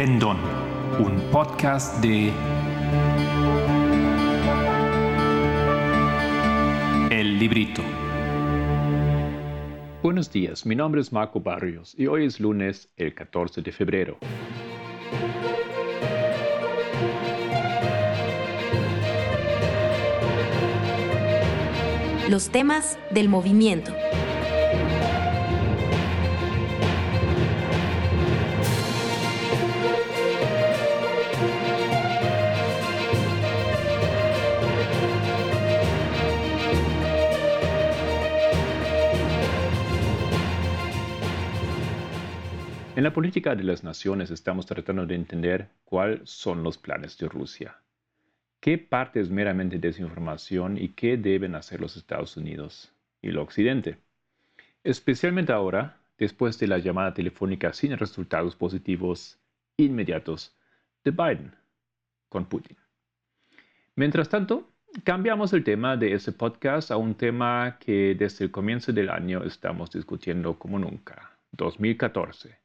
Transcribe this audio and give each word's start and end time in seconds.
Pendón, 0.00 0.38
un 0.98 1.20
podcast 1.30 2.02
de 2.02 2.32
El 7.10 7.38
Librito. 7.38 7.82
Buenos 10.02 10.32
días, 10.32 10.64
mi 10.64 10.74
nombre 10.74 11.02
es 11.02 11.12
Marco 11.12 11.40
Barrios 11.40 11.94
y 11.98 12.06
hoy 12.06 12.24
es 12.24 12.40
lunes, 12.40 12.88
el 12.96 13.14
14 13.14 13.60
de 13.60 13.72
febrero. 13.72 14.16
Los 22.30 22.48
temas 22.48 22.98
del 23.10 23.28
movimiento. 23.28 23.92
En 43.00 43.04
la 43.04 43.14
política 43.14 43.54
de 43.54 43.64
las 43.64 43.82
naciones 43.82 44.30
estamos 44.30 44.66
tratando 44.66 45.06
de 45.06 45.14
entender 45.14 45.70
cuáles 45.84 46.28
son 46.28 46.62
los 46.62 46.76
planes 46.76 47.16
de 47.16 47.30
Rusia. 47.30 47.78
¿Qué 48.60 48.76
parte 48.76 49.20
es 49.20 49.30
meramente 49.30 49.78
desinformación 49.78 50.76
y 50.76 50.90
qué 50.90 51.16
deben 51.16 51.54
hacer 51.54 51.80
los 51.80 51.96
Estados 51.96 52.36
Unidos 52.36 52.92
y 53.22 53.30
el 53.30 53.38
Occidente? 53.38 53.96
Especialmente 54.84 55.50
ahora, 55.50 55.96
después 56.18 56.58
de 56.58 56.66
la 56.66 56.76
llamada 56.76 57.14
telefónica 57.14 57.72
sin 57.72 57.96
resultados 57.96 58.54
positivos 58.54 59.38
inmediatos 59.78 60.54
de 61.02 61.10
Biden 61.10 61.54
con 62.28 62.44
Putin. 62.44 62.76
Mientras 63.96 64.28
tanto, 64.28 64.68
cambiamos 65.04 65.54
el 65.54 65.64
tema 65.64 65.96
de 65.96 66.12
ese 66.12 66.32
podcast 66.32 66.90
a 66.90 66.98
un 66.98 67.14
tema 67.14 67.78
que 67.80 68.14
desde 68.14 68.44
el 68.44 68.50
comienzo 68.50 68.92
del 68.92 69.08
año 69.08 69.42
estamos 69.42 69.90
discutiendo 69.90 70.58
como 70.58 70.78
nunca, 70.78 71.38
2014 71.52 72.59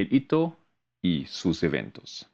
el 0.00 0.14
hito 0.14 0.56
y 1.02 1.26
sus 1.26 1.62
eventos. 1.62 2.30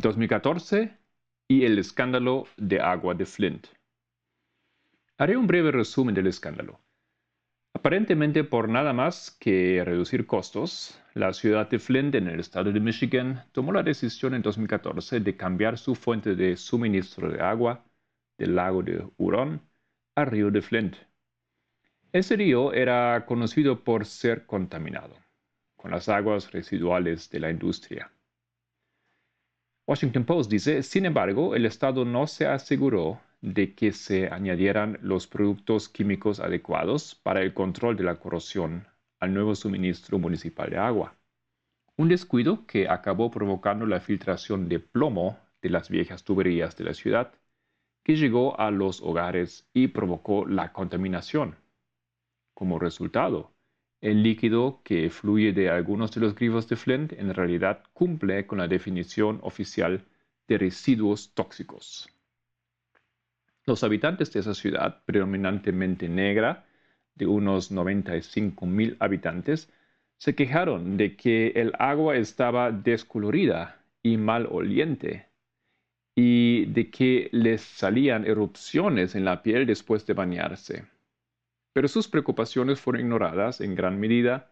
...2014 0.00 0.96
y 1.48 1.64
el 1.64 1.76
escándalo 1.76 2.46
de 2.56 2.80
agua 2.80 3.14
de 3.14 3.26
Flint. 3.26 3.66
Haré 5.16 5.36
un 5.36 5.48
breve 5.48 5.72
resumen 5.72 6.14
del 6.14 6.28
escándalo. 6.28 6.78
Aparentemente 7.74 8.44
por 8.44 8.68
nada 8.68 8.92
más 8.92 9.36
que 9.40 9.82
reducir 9.84 10.24
costos, 10.24 11.02
la 11.14 11.32
ciudad 11.32 11.68
de 11.68 11.80
Flint 11.80 12.14
en 12.14 12.28
el 12.28 12.38
estado 12.38 12.70
de 12.70 12.78
Michigan 12.78 13.44
tomó 13.50 13.72
la 13.72 13.82
decisión 13.82 14.34
en 14.34 14.42
2014 14.42 15.18
de 15.18 15.36
cambiar 15.36 15.78
su 15.78 15.96
fuente 15.96 16.36
de 16.36 16.56
suministro 16.56 17.28
de 17.32 17.40
agua 17.40 17.84
del 18.38 18.54
lago 18.54 18.82
de 18.82 19.06
Huron 19.18 19.60
al 20.14 20.26
río 20.26 20.50
de 20.50 20.62
Flint. 20.62 20.96
Ese 22.12 22.36
río 22.36 22.72
era 22.72 23.26
conocido 23.26 23.84
por 23.84 24.06
ser 24.06 24.46
contaminado 24.46 25.14
con 25.76 25.90
las 25.90 26.08
aguas 26.08 26.50
residuales 26.50 27.30
de 27.30 27.40
la 27.40 27.50
industria. 27.50 28.10
Washington 29.86 30.24
Post 30.24 30.50
dice, 30.50 30.82
sin 30.82 31.06
embargo, 31.06 31.54
el 31.54 31.64
Estado 31.66 32.04
no 32.04 32.26
se 32.26 32.46
aseguró 32.46 33.20
de 33.40 33.74
que 33.74 33.92
se 33.92 34.28
añadieran 34.28 34.98
los 35.02 35.26
productos 35.26 35.88
químicos 35.88 36.40
adecuados 36.40 37.14
para 37.14 37.42
el 37.42 37.54
control 37.54 37.96
de 37.96 38.04
la 38.04 38.16
corrosión 38.16 38.86
al 39.20 39.32
nuevo 39.32 39.54
suministro 39.54 40.18
municipal 40.18 40.70
de 40.70 40.78
agua. 40.78 41.16
Un 41.96 42.08
descuido 42.08 42.66
que 42.66 42.88
acabó 42.88 43.30
provocando 43.30 43.86
la 43.86 44.00
filtración 44.00 44.68
de 44.68 44.80
plomo 44.80 45.38
de 45.62 45.70
las 45.70 45.88
viejas 45.88 46.24
tuberías 46.24 46.76
de 46.76 46.84
la 46.84 46.94
ciudad 46.94 47.32
que 48.02 48.16
llegó 48.16 48.58
a 48.58 48.70
los 48.70 49.02
hogares 49.02 49.68
y 49.72 49.88
provocó 49.88 50.46
la 50.46 50.72
contaminación. 50.72 51.56
Como 52.54 52.78
resultado, 52.78 53.52
el 54.00 54.22
líquido 54.22 54.80
que 54.84 55.10
fluye 55.10 55.52
de 55.52 55.70
algunos 55.70 56.12
de 56.12 56.20
los 56.20 56.34
grifos 56.34 56.68
de 56.68 56.76
Flint 56.76 57.12
en 57.12 57.34
realidad 57.34 57.84
cumple 57.92 58.46
con 58.46 58.58
la 58.58 58.68
definición 58.68 59.40
oficial 59.42 60.04
de 60.46 60.58
residuos 60.58 61.34
tóxicos. 61.34 62.08
Los 63.66 63.84
habitantes 63.84 64.32
de 64.32 64.40
esa 64.40 64.54
ciudad, 64.54 65.02
predominantemente 65.04 66.08
negra, 66.08 66.64
de 67.14 67.26
unos 67.26 67.70
95 67.70 68.64
mil 68.66 68.96
habitantes, 69.00 69.70
se 70.16 70.34
quejaron 70.34 70.96
de 70.96 71.16
que 71.16 71.48
el 71.48 71.72
agua 71.78 72.16
estaba 72.16 72.72
descolorida 72.72 73.80
y 74.02 74.16
maloliente 74.16 75.27
y 76.20 76.66
de 76.66 76.90
que 76.90 77.28
les 77.30 77.62
salían 77.62 78.26
erupciones 78.26 79.14
en 79.14 79.24
la 79.24 79.40
piel 79.40 79.66
después 79.66 80.04
de 80.04 80.14
bañarse. 80.14 80.84
Pero 81.72 81.86
sus 81.86 82.08
preocupaciones 82.08 82.80
fueron 82.80 83.02
ignoradas 83.02 83.60
en 83.60 83.76
gran 83.76 84.00
medida. 84.00 84.50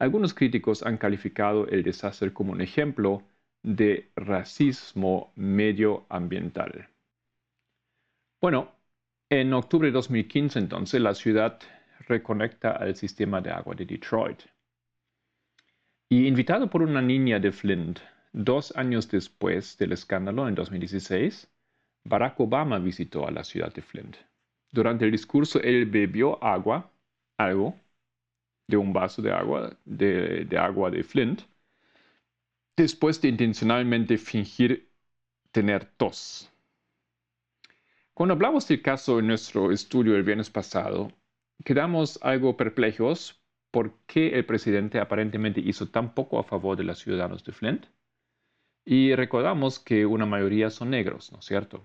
Algunos 0.00 0.34
críticos 0.34 0.82
han 0.82 0.98
calificado 0.98 1.68
el 1.68 1.84
desastre 1.84 2.32
como 2.32 2.50
un 2.50 2.62
ejemplo 2.62 3.22
de 3.62 4.10
racismo 4.16 5.32
medioambiental. 5.36 6.88
Bueno, 8.42 8.72
en 9.30 9.52
octubre 9.52 9.86
de 9.86 9.92
2015 9.92 10.58
entonces 10.58 11.00
la 11.00 11.14
ciudad 11.14 11.60
reconecta 12.08 12.72
al 12.72 12.96
sistema 12.96 13.40
de 13.40 13.52
agua 13.52 13.76
de 13.76 13.86
Detroit. 13.86 14.40
Y 16.10 16.26
invitado 16.26 16.68
por 16.68 16.82
una 16.82 17.00
niña 17.00 17.38
de 17.38 17.52
Flint, 17.52 18.00
Dos 18.32 18.76
años 18.76 19.08
después 19.08 19.78
del 19.78 19.92
escándalo, 19.92 20.48
en 20.48 20.54
2016, 20.54 21.48
Barack 22.04 22.38
Obama 22.40 22.78
visitó 22.78 23.26
a 23.26 23.30
la 23.30 23.42
ciudad 23.42 23.72
de 23.72 23.82
Flint. 23.82 24.16
Durante 24.70 25.04
el 25.04 25.10
discurso, 25.10 25.60
él 25.62 25.86
bebió 25.86 26.42
agua, 26.44 26.90
algo, 27.38 27.74
de 28.66 28.76
un 28.76 28.92
vaso 28.92 29.22
de 29.22 29.32
agua, 29.32 29.76
de, 29.84 30.44
de 30.44 30.58
agua 30.58 30.90
de 30.90 31.02
Flint, 31.02 31.42
después 32.76 33.20
de 33.20 33.28
intencionalmente 33.28 34.18
fingir 34.18 34.88
tener 35.50 35.86
tos. 35.96 36.50
Cuando 38.12 38.34
hablamos 38.34 38.68
del 38.68 38.82
caso 38.82 39.20
en 39.20 39.28
nuestro 39.28 39.72
estudio 39.72 40.16
el 40.16 40.22
viernes 40.22 40.50
pasado, 40.50 41.10
quedamos 41.64 42.18
algo 42.22 42.56
perplejos 42.56 43.40
por 43.70 43.98
qué 44.06 44.30
el 44.38 44.44
presidente 44.44 45.00
aparentemente 45.00 45.60
hizo 45.60 45.88
tan 45.88 46.14
poco 46.14 46.38
a 46.38 46.44
favor 46.44 46.76
de 46.76 46.84
los 46.84 46.98
ciudadanos 46.98 47.42
de 47.44 47.52
Flint 47.52 47.86
y 48.90 49.14
recordamos 49.14 49.78
que 49.78 50.06
una 50.06 50.24
mayoría 50.24 50.70
son 50.70 50.88
negros, 50.88 51.30
¿no 51.30 51.40
es 51.40 51.44
cierto? 51.44 51.82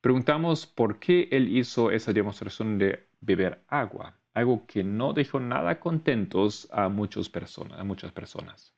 Preguntamos 0.00 0.64
por 0.64 1.00
qué 1.00 1.26
él 1.32 1.48
hizo 1.56 1.90
esa 1.90 2.12
demostración 2.12 2.78
de 2.78 3.08
beber 3.20 3.64
agua, 3.66 4.16
algo 4.32 4.64
que 4.68 4.84
no 4.84 5.12
dejó 5.12 5.40
nada 5.40 5.80
contentos 5.80 6.68
a, 6.70 6.88
muchas 6.88 7.28
personas. 7.28 8.72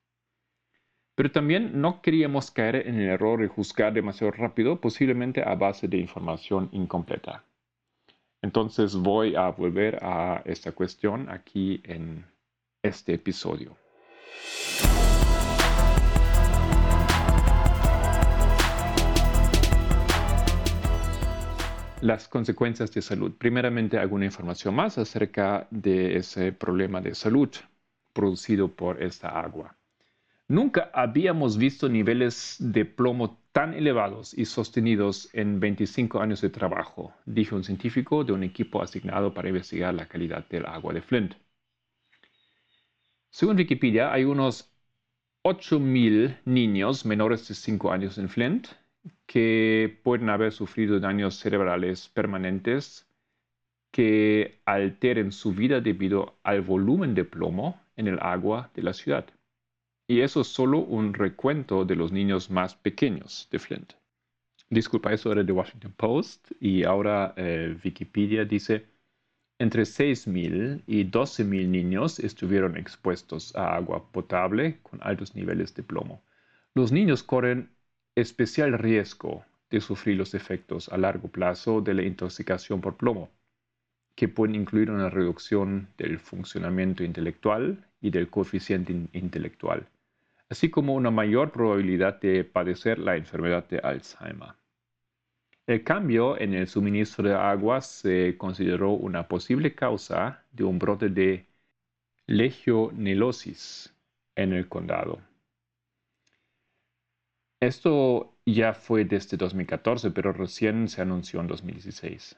Pero 1.14 1.30
también 1.30 1.82
no 1.82 2.00
queríamos 2.00 2.50
caer 2.50 2.88
en 2.88 2.98
el 2.98 3.10
error 3.10 3.42
de 3.42 3.48
juzgar 3.48 3.92
demasiado 3.92 4.30
rápido, 4.30 4.80
posiblemente 4.80 5.42
a 5.46 5.54
base 5.54 5.88
de 5.88 5.98
información 5.98 6.70
incompleta. 6.72 7.44
Entonces 8.40 8.96
voy 8.96 9.36
a 9.36 9.50
volver 9.50 9.98
a 10.02 10.40
esta 10.46 10.72
cuestión 10.72 11.28
aquí 11.28 11.82
en 11.84 12.24
este 12.82 13.12
episodio. 13.12 13.76
Las 22.02 22.26
consecuencias 22.28 22.92
de 22.92 23.00
salud. 23.00 23.32
Primeramente, 23.38 23.96
alguna 23.96 24.24
información 24.24 24.74
más 24.74 24.98
acerca 24.98 25.68
de 25.70 26.16
ese 26.16 26.52
problema 26.52 27.00
de 27.00 27.14
salud 27.14 27.48
producido 28.12 28.68
por 28.74 29.00
esta 29.00 29.28
agua. 29.28 29.76
Nunca 30.48 30.90
habíamos 30.92 31.56
visto 31.56 31.88
niveles 31.88 32.56
de 32.58 32.84
plomo 32.84 33.38
tan 33.52 33.72
elevados 33.74 34.36
y 34.36 34.46
sostenidos 34.46 35.30
en 35.32 35.60
25 35.60 36.20
años 36.20 36.40
de 36.40 36.50
trabajo, 36.50 37.14
dijo 37.24 37.54
un 37.54 37.62
científico 37.62 38.24
de 38.24 38.32
un 38.32 38.42
equipo 38.42 38.82
asignado 38.82 39.32
para 39.32 39.48
investigar 39.48 39.94
la 39.94 40.06
calidad 40.06 40.44
del 40.48 40.66
agua 40.66 40.92
de 40.92 41.02
Flint. 41.02 41.34
Según 43.30 43.56
Wikipedia, 43.56 44.12
hay 44.12 44.24
unos 44.24 44.74
8.000 45.44 46.40
niños 46.46 47.06
menores 47.06 47.46
de 47.46 47.54
5 47.54 47.92
años 47.92 48.18
en 48.18 48.28
Flint 48.28 48.66
que 49.26 49.98
pueden 50.02 50.30
haber 50.30 50.52
sufrido 50.52 51.00
daños 51.00 51.36
cerebrales 51.36 52.08
permanentes 52.08 53.06
que 53.90 54.60
alteren 54.64 55.32
su 55.32 55.52
vida 55.52 55.80
debido 55.80 56.38
al 56.42 56.62
volumen 56.62 57.14
de 57.14 57.24
plomo 57.24 57.80
en 57.96 58.08
el 58.08 58.18
agua 58.20 58.70
de 58.74 58.82
la 58.82 58.92
ciudad. 58.92 59.26
Y 60.08 60.20
eso 60.20 60.40
es 60.40 60.48
solo 60.48 60.78
un 60.78 61.14
recuento 61.14 61.84
de 61.84 61.96
los 61.96 62.12
niños 62.12 62.50
más 62.50 62.74
pequeños 62.74 63.48
de 63.50 63.58
Flint. 63.58 63.92
disculpa, 64.70 65.12
eso 65.12 65.30
era 65.32 65.42
de 65.44 65.52
Washington 65.52 65.92
Post 65.96 66.50
y 66.60 66.84
ahora 66.84 67.34
eh, 67.36 67.76
Wikipedia 67.84 68.44
dice, 68.44 68.86
entre 69.58 69.82
6.000 69.84 70.82
y 70.86 71.04
12.000 71.04 71.68
niños 71.68 72.18
estuvieron 72.18 72.76
expuestos 72.76 73.54
a 73.54 73.76
agua 73.76 74.10
potable 74.10 74.80
con 74.82 74.98
altos 75.02 75.34
niveles 75.34 75.74
de 75.74 75.82
plomo. 75.82 76.22
Los 76.74 76.90
niños 76.90 77.22
corren 77.22 77.70
especial 78.14 78.78
riesgo 78.78 79.44
de 79.70 79.80
sufrir 79.80 80.16
los 80.18 80.34
efectos 80.34 80.88
a 80.90 80.98
largo 80.98 81.28
plazo 81.28 81.80
de 81.80 81.94
la 81.94 82.02
intoxicación 82.02 82.80
por 82.80 82.96
plomo, 82.96 83.30
que 84.14 84.28
pueden 84.28 84.54
incluir 84.54 84.90
una 84.90 85.08
reducción 85.08 85.88
del 85.96 86.18
funcionamiento 86.18 87.02
intelectual 87.04 87.86
y 88.00 88.10
del 88.10 88.28
coeficiente 88.28 88.94
intelectual, 89.12 89.86
así 90.50 90.68
como 90.68 90.94
una 90.94 91.10
mayor 91.10 91.52
probabilidad 91.52 92.20
de 92.20 92.44
padecer 92.44 92.98
la 92.98 93.16
enfermedad 93.16 93.66
de 93.68 93.78
Alzheimer. 93.78 94.54
El 95.66 95.84
cambio 95.84 96.38
en 96.38 96.54
el 96.54 96.66
suministro 96.66 97.26
de 97.26 97.34
agua 97.34 97.80
se 97.80 98.36
consideró 98.36 98.90
una 98.90 99.28
posible 99.28 99.74
causa 99.74 100.44
de 100.50 100.64
un 100.64 100.78
brote 100.78 101.08
de 101.08 101.46
legionelosis 102.26 103.94
en 104.34 104.52
el 104.52 104.68
condado. 104.68 105.20
Esto 107.62 108.34
ya 108.44 108.74
fue 108.74 109.04
desde 109.04 109.36
2014, 109.36 110.10
pero 110.10 110.32
recién 110.32 110.88
se 110.88 111.00
anunció 111.00 111.40
en 111.40 111.46
2016, 111.46 112.36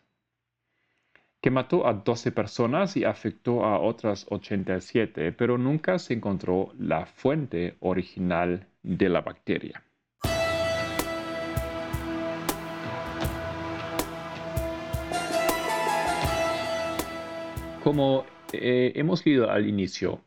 que 1.41 1.51
mató 1.51 1.87
a 1.87 1.95
12 1.95 2.31
personas 2.31 2.95
y 2.99 3.05
afectó 3.05 3.65
a 3.65 3.81
otras 3.81 4.27
87, 4.29 5.33
pero 5.33 5.57
nunca 5.57 5.99
se 5.99 6.13
encontró 6.13 6.75
la 6.79 7.07
fuente 7.07 7.79
original 7.81 8.67
de 8.83 9.09
la 9.09 9.23
bacteria. 9.23 9.83
Como 17.83 18.27
eh, 18.53 18.93
hemos 18.95 19.25
leído 19.25 19.51
al 19.51 19.67
inicio, 19.67 20.21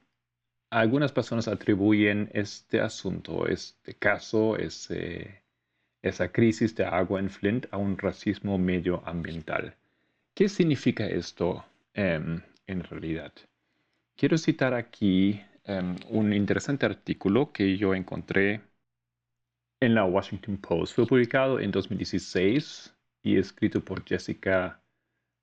algunas 0.69 1.11
personas 1.11 1.47
atribuyen 1.47 2.29
este 2.33 2.81
asunto, 2.81 3.47
este 3.47 3.93
caso, 3.95 4.57
esa 4.57 6.31
crisis 6.31 6.75
de 6.75 6.85
agua 6.85 7.19
en 7.19 7.29
Flint 7.29 7.67
a 7.71 7.77
un 7.77 7.97
racismo 7.97 8.57
medioambiental. 8.57 9.75
¿Qué 10.33 10.49
significa 10.49 11.07
esto 11.07 11.65
em, 11.93 12.41
en 12.67 12.83
realidad? 12.83 13.33
Quiero 14.15 14.37
citar 14.37 14.73
aquí 14.73 15.41
em, 15.63 15.95
un 16.09 16.33
interesante 16.33 16.85
artículo 16.85 17.51
que 17.51 17.77
yo 17.77 17.95
encontré 17.95 18.61
en 19.79 19.95
la 19.95 20.05
Washington 20.05 20.57
Post. 20.57 20.95
Fue 20.95 21.07
publicado 21.07 21.59
en 21.59 21.71
2016 21.71 22.93
y 23.23 23.37
escrito 23.37 23.83
por 23.83 24.03
Jessica 24.05 24.81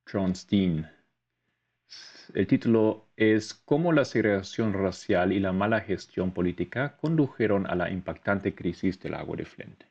Tronstein. 0.05 0.89
El 2.35 2.47
título 2.47 3.09
es 3.17 3.55
Cómo 3.55 3.93
la 3.93 4.05
segregación 4.05 4.73
racial 4.73 5.33
y 5.33 5.41
la 5.41 5.53
mala 5.53 5.81
gestión 5.81 6.33
política 6.33 6.97
condujeron 6.97 7.67
a 7.67 7.75
la 7.75 7.91
impactante 7.91 8.55
crisis 8.55 8.99
del 9.01 9.15
agua 9.15 9.37
de 9.37 9.45
Flint. 9.45 9.85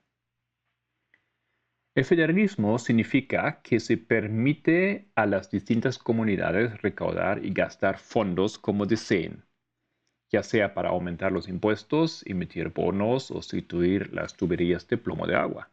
El 1.96 2.06
federalismo 2.06 2.80
significa 2.80 3.62
que 3.62 3.80
se 3.80 3.98
permite 3.98 5.12
a 5.16 5.28
las 5.28 5.52
distintas 5.52 6.00
comunidades 6.00 6.82
recaudar 6.82 7.46
y 7.46 7.54
gastar 7.54 8.00
fondos 8.00 8.58
como 8.58 8.88
deseen, 8.88 9.44
ya 10.32 10.42
sea 10.42 10.74
para 10.74 10.90
aumentar 10.90 11.32
los 11.32 11.48
impuestos, 11.48 12.24
emitir 12.26 12.70
bonos 12.70 13.30
o 13.30 13.36
sustituir 13.44 14.12
las 14.12 14.36
tuberías 14.36 14.88
de 14.88 14.98
plomo 14.98 15.28
de 15.28 15.36
agua. 15.36 15.73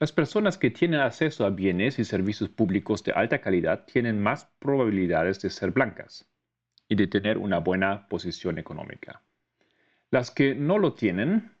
Las 0.00 0.12
personas 0.12 0.58
que 0.58 0.70
tienen 0.70 1.00
acceso 1.00 1.44
a 1.44 1.50
bienes 1.50 1.98
y 1.98 2.04
servicios 2.04 2.48
públicos 2.48 3.02
de 3.02 3.10
alta 3.10 3.40
calidad 3.40 3.84
tienen 3.84 4.20
más 4.20 4.46
probabilidades 4.60 5.40
de 5.42 5.50
ser 5.50 5.72
blancas 5.72 6.28
y 6.88 6.94
de 6.94 7.08
tener 7.08 7.36
una 7.36 7.58
buena 7.58 8.06
posición 8.06 8.58
económica. 8.58 9.22
Las 10.10 10.30
que 10.30 10.54
no 10.54 10.78
lo 10.78 10.94
tienen 10.94 11.52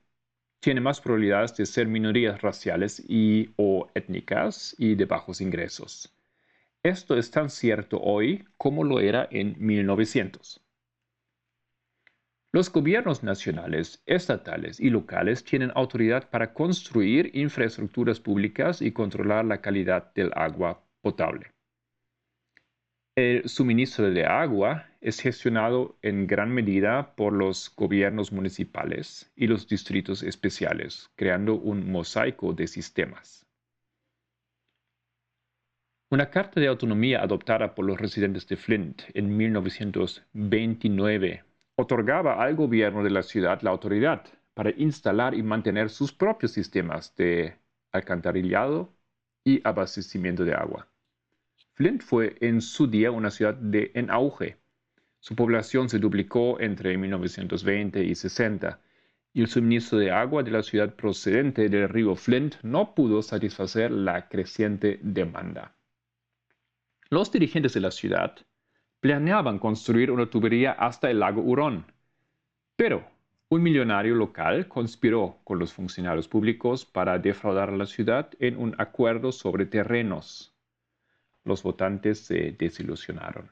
tienen 0.60 0.84
más 0.84 1.00
probabilidades 1.00 1.56
de 1.56 1.66
ser 1.66 1.88
minorías 1.88 2.40
raciales 2.40 3.02
y 3.08 3.50
o 3.56 3.88
étnicas 3.94 4.74
y 4.78 4.94
de 4.94 5.04
bajos 5.06 5.40
ingresos. 5.40 6.14
Esto 6.84 7.16
es 7.16 7.32
tan 7.32 7.50
cierto 7.50 8.00
hoy 8.00 8.46
como 8.56 8.84
lo 8.84 9.00
era 9.00 9.26
en 9.32 9.56
1900. 9.58 10.60
Los 12.58 12.72
gobiernos 12.72 13.22
nacionales, 13.22 14.02
estatales 14.04 14.80
y 14.80 14.90
locales 14.90 15.44
tienen 15.44 15.70
autoridad 15.76 16.28
para 16.28 16.52
construir 16.52 17.30
infraestructuras 17.32 18.18
públicas 18.18 18.82
y 18.82 18.90
controlar 18.90 19.44
la 19.44 19.60
calidad 19.60 20.12
del 20.12 20.32
agua 20.34 20.82
potable. 21.00 21.52
El 23.16 23.48
suministro 23.48 24.10
de 24.10 24.26
agua 24.26 24.88
es 25.00 25.20
gestionado 25.20 26.00
en 26.02 26.26
gran 26.26 26.50
medida 26.50 27.14
por 27.14 27.32
los 27.32 27.72
gobiernos 27.76 28.32
municipales 28.32 29.30
y 29.36 29.46
los 29.46 29.68
distritos 29.68 30.24
especiales, 30.24 31.12
creando 31.14 31.54
un 31.54 31.88
mosaico 31.88 32.54
de 32.54 32.66
sistemas. 32.66 33.46
Una 36.10 36.28
carta 36.28 36.60
de 36.60 36.66
autonomía 36.66 37.22
adoptada 37.22 37.76
por 37.76 37.84
los 37.84 38.00
residentes 38.00 38.48
de 38.48 38.56
Flint 38.56 39.02
en 39.14 39.36
1929 39.36 41.44
otorgaba 41.78 42.42
al 42.42 42.56
gobierno 42.56 43.04
de 43.04 43.10
la 43.10 43.22
ciudad 43.22 43.62
la 43.62 43.70
autoridad 43.70 44.26
para 44.52 44.70
instalar 44.76 45.34
y 45.34 45.44
mantener 45.44 45.90
sus 45.90 46.12
propios 46.12 46.50
sistemas 46.50 47.14
de 47.14 47.56
alcantarillado 47.92 48.92
y 49.44 49.60
abastecimiento 49.62 50.44
de 50.44 50.54
agua. 50.54 50.88
Flint 51.74 52.02
fue 52.02 52.36
en 52.40 52.60
su 52.60 52.88
día 52.88 53.12
una 53.12 53.30
ciudad 53.30 53.54
de, 53.54 53.92
en 53.94 54.10
auge. 54.10 54.56
Su 55.20 55.36
población 55.36 55.88
se 55.88 56.00
duplicó 56.00 56.58
entre 56.58 56.98
1920 56.98 58.02
y 58.02 58.14
60 58.16 58.80
y 59.32 59.42
el 59.42 59.46
suministro 59.46 59.98
de 59.98 60.10
agua 60.10 60.42
de 60.42 60.50
la 60.50 60.64
ciudad 60.64 60.96
procedente 60.96 61.68
del 61.68 61.88
río 61.88 62.16
Flint 62.16 62.56
no 62.64 62.92
pudo 62.92 63.22
satisfacer 63.22 63.92
la 63.92 64.28
creciente 64.28 64.98
demanda. 65.00 65.76
Los 67.08 67.30
dirigentes 67.30 67.74
de 67.74 67.80
la 67.80 67.92
ciudad 67.92 68.36
planeaban 69.00 69.58
construir 69.58 70.10
una 70.10 70.26
tubería 70.26 70.72
hasta 70.72 71.10
el 71.10 71.20
lago 71.20 71.42
Hurón. 71.42 71.86
Pero 72.76 73.04
un 73.50 73.62
millonario 73.62 74.14
local 74.14 74.68
conspiró 74.68 75.38
con 75.44 75.58
los 75.58 75.72
funcionarios 75.72 76.28
públicos 76.28 76.84
para 76.84 77.18
defraudar 77.18 77.70
a 77.70 77.76
la 77.76 77.86
ciudad 77.86 78.30
en 78.40 78.56
un 78.56 78.74
acuerdo 78.78 79.32
sobre 79.32 79.66
terrenos. 79.66 80.54
Los 81.44 81.62
votantes 81.62 82.20
se 82.20 82.52
desilusionaron. 82.52 83.50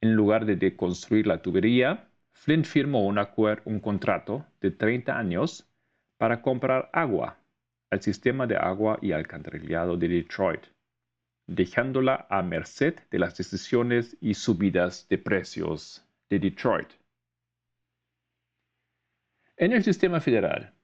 En 0.00 0.14
lugar 0.14 0.46
de 0.46 0.76
construir 0.76 1.26
la 1.26 1.42
tubería, 1.42 2.08
Flint 2.32 2.64
firmó 2.64 3.06
un, 3.06 3.20
un 3.64 3.80
contrato 3.80 4.46
de 4.60 4.70
30 4.70 5.16
años 5.16 5.68
para 6.16 6.40
comprar 6.40 6.88
agua 6.92 7.36
al 7.90 8.00
sistema 8.00 8.46
de 8.46 8.56
agua 8.56 8.98
y 9.02 9.12
alcantarillado 9.12 9.96
de 9.96 10.08
Detroit 10.08 10.71
dejándola 11.46 12.26
a 12.30 12.42
merced 12.42 12.98
de 13.10 13.18
las 13.18 13.36
decisiones 13.36 14.16
y 14.20 14.34
subidas 14.34 15.08
de 15.08 15.18
precios 15.18 16.04
de 16.30 16.38
Detroit. 16.38 16.88
En 19.56 19.72
el 19.72 19.84
sistema 19.84 20.20
federal, 20.20 20.74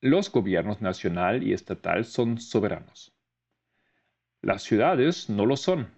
los 0.00 0.30
gobiernos 0.30 0.82
nacional 0.82 1.42
y 1.42 1.52
estatal 1.52 2.04
son 2.04 2.38
soberanos. 2.38 3.14
Las 4.42 4.62
ciudades 4.62 5.30
no 5.30 5.46
lo 5.46 5.56
son. 5.56 5.90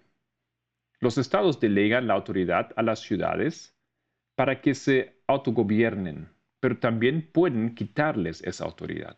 Los 0.99 1.17
estados 1.17 1.59
delegan 1.59 2.07
la 2.07 2.13
autoridad 2.13 2.71
a 2.75 2.81
las 2.81 2.99
ciudades 2.99 3.75
para 4.35 4.61
que 4.61 4.73
se 4.73 5.21
autogobiernen, 5.27 6.29
pero 6.59 6.77
también 6.79 7.29
pueden 7.31 7.75
quitarles 7.75 8.41
esa 8.43 8.65
autoridad. 8.65 9.17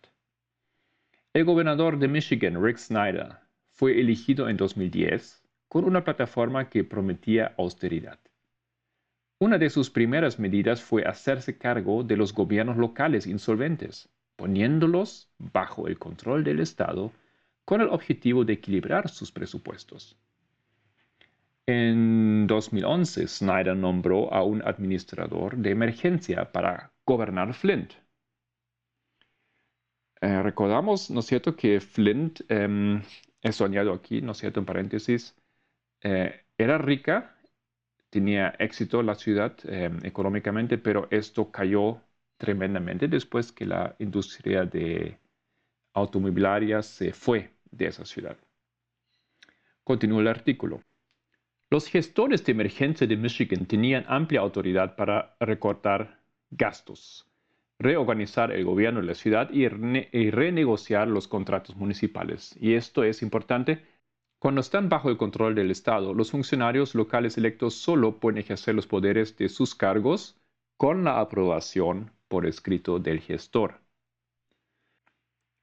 El 1.34 1.46
gobernador 1.46 1.98
de 1.98 2.08
Michigan, 2.08 2.62
Rick 2.62 2.78
Snyder, 2.78 3.38
fue 3.82 4.00
elegido 4.00 4.48
en 4.48 4.58
2010 4.58 5.42
con 5.68 5.86
una 5.86 6.04
plataforma 6.04 6.70
que 6.70 6.84
prometía 6.84 7.56
austeridad. 7.58 8.20
Una 9.40 9.58
de 9.58 9.72
sus 9.72 9.90
primeras 9.90 10.38
medidas 10.38 10.84
fue 10.84 11.04
hacerse 11.04 11.58
cargo 11.58 12.04
de 12.04 12.16
los 12.16 12.32
gobiernos 12.32 12.78
locales 12.78 13.26
insolventes, 13.26 14.08
poniéndolos 14.36 15.32
bajo 15.40 15.88
el 15.88 15.98
control 15.98 16.44
del 16.44 16.60
Estado 16.60 17.12
con 17.66 17.82
el 17.82 17.88
objetivo 17.88 18.46
de 18.46 18.54
equilibrar 18.54 19.10
sus 19.10 19.32
presupuestos. 19.32 20.16
En 21.66 22.46
2011, 22.46 23.28
Snyder 23.28 23.76
nombró 23.76 24.32
a 24.32 24.44
un 24.44 24.62
administrador 24.62 25.58
de 25.58 25.72
emergencia 25.72 26.52
para 26.52 26.94
gobernar 27.04 27.56
Flint. 27.56 27.94
Eh, 30.22 30.44
recordamos, 30.44 31.10
¿no 31.10 31.22
es 31.22 31.26
cierto?, 31.26 31.56
que 31.56 31.82
Flint 31.82 32.42
em, 32.48 33.02
he 33.42 33.52
soñado 33.52 33.94
aquí, 33.94 34.22
¿no 34.22 34.32
es 34.34 34.38
cierto?, 34.38 34.60
en 34.60 34.66
paréntesis, 34.66 35.36
eh, 36.02 36.46
era 36.58 36.78
rica, 36.78 37.36
tenía 38.10 38.56
éxito 38.60 39.02
la 39.04 39.16
ciudad 39.16 39.58
eh, 39.66 39.90
económicamente, 40.04 40.78
pero 40.78 41.08
esto 41.12 41.52
cayó 41.52 42.02
tremendamente 42.38 43.08
después 43.08 43.52
que 43.52 43.66
la 43.66 43.96
industria 44.00 44.66
de 44.66 45.18
automobiliaria 45.94 46.82
se 46.82 47.14
fue 47.14 47.52
de 47.70 47.88
esa 47.88 48.06
ciudad. 48.06 48.38
Continúa 49.84 50.22
el 50.22 50.28
artículo. 50.28 50.82
Los 51.70 51.88
gestores 51.88 52.44
de 52.44 52.52
emergencia 52.52 53.08
de 53.08 53.16
Michigan 53.16 53.66
tenían 53.66 54.06
amplia 54.08 54.42
autoridad 54.42 54.96
para 54.96 55.36
recortar 55.40 56.20
gastos, 56.50 57.26
reorganizar 57.82 58.52
el 58.52 58.66
gobierno 58.66 59.02
de 59.02 59.08
la 59.08 59.16
ciudad 59.16 59.50
y, 59.52 59.68
renegociar 59.68 61.08
los 61.08 61.28
contratos 61.28 61.76
municipales. 61.76 62.56
Y 62.60 62.74
esto 62.76 63.04
es 63.04 63.22
importante. 63.22 63.86
Cuando 64.40 64.62
están 64.62 64.90
bajo 64.90 65.10
el 65.10 65.18
control 65.18 65.56
del 65.56 65.72
Estado, 65.72 66.14
los 66.14 66.32
funcionarios 66.32 66.96
locales 66.96 67.38
electos 67.38 67.76
solo 67.76 68.20
pueden 68.20 68.40
ejercer 68.40 68.76
los 68.76 68.88
poderes 68.88 69.38
de 69.38 69.50
sus 69.50 69.76
cargos 69.76 70.40
con 70.78 71.04
la 71.04 71.20
aprobación 71.20 72.12
por 72.28 72.46
escrito 72.46 73.00
del 73.00 73.20
gestor. 73.20 73.82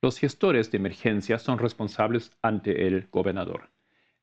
Los 0.00 0.18
gestores 0.18 0.70
de 0.70 0.78
emergencia 0.78 1.38
son 1.38 1.58
responsables 1.58 2.30
ante 2.40 2.86
el 2.86 3.08
gobernador. 3.10 3.70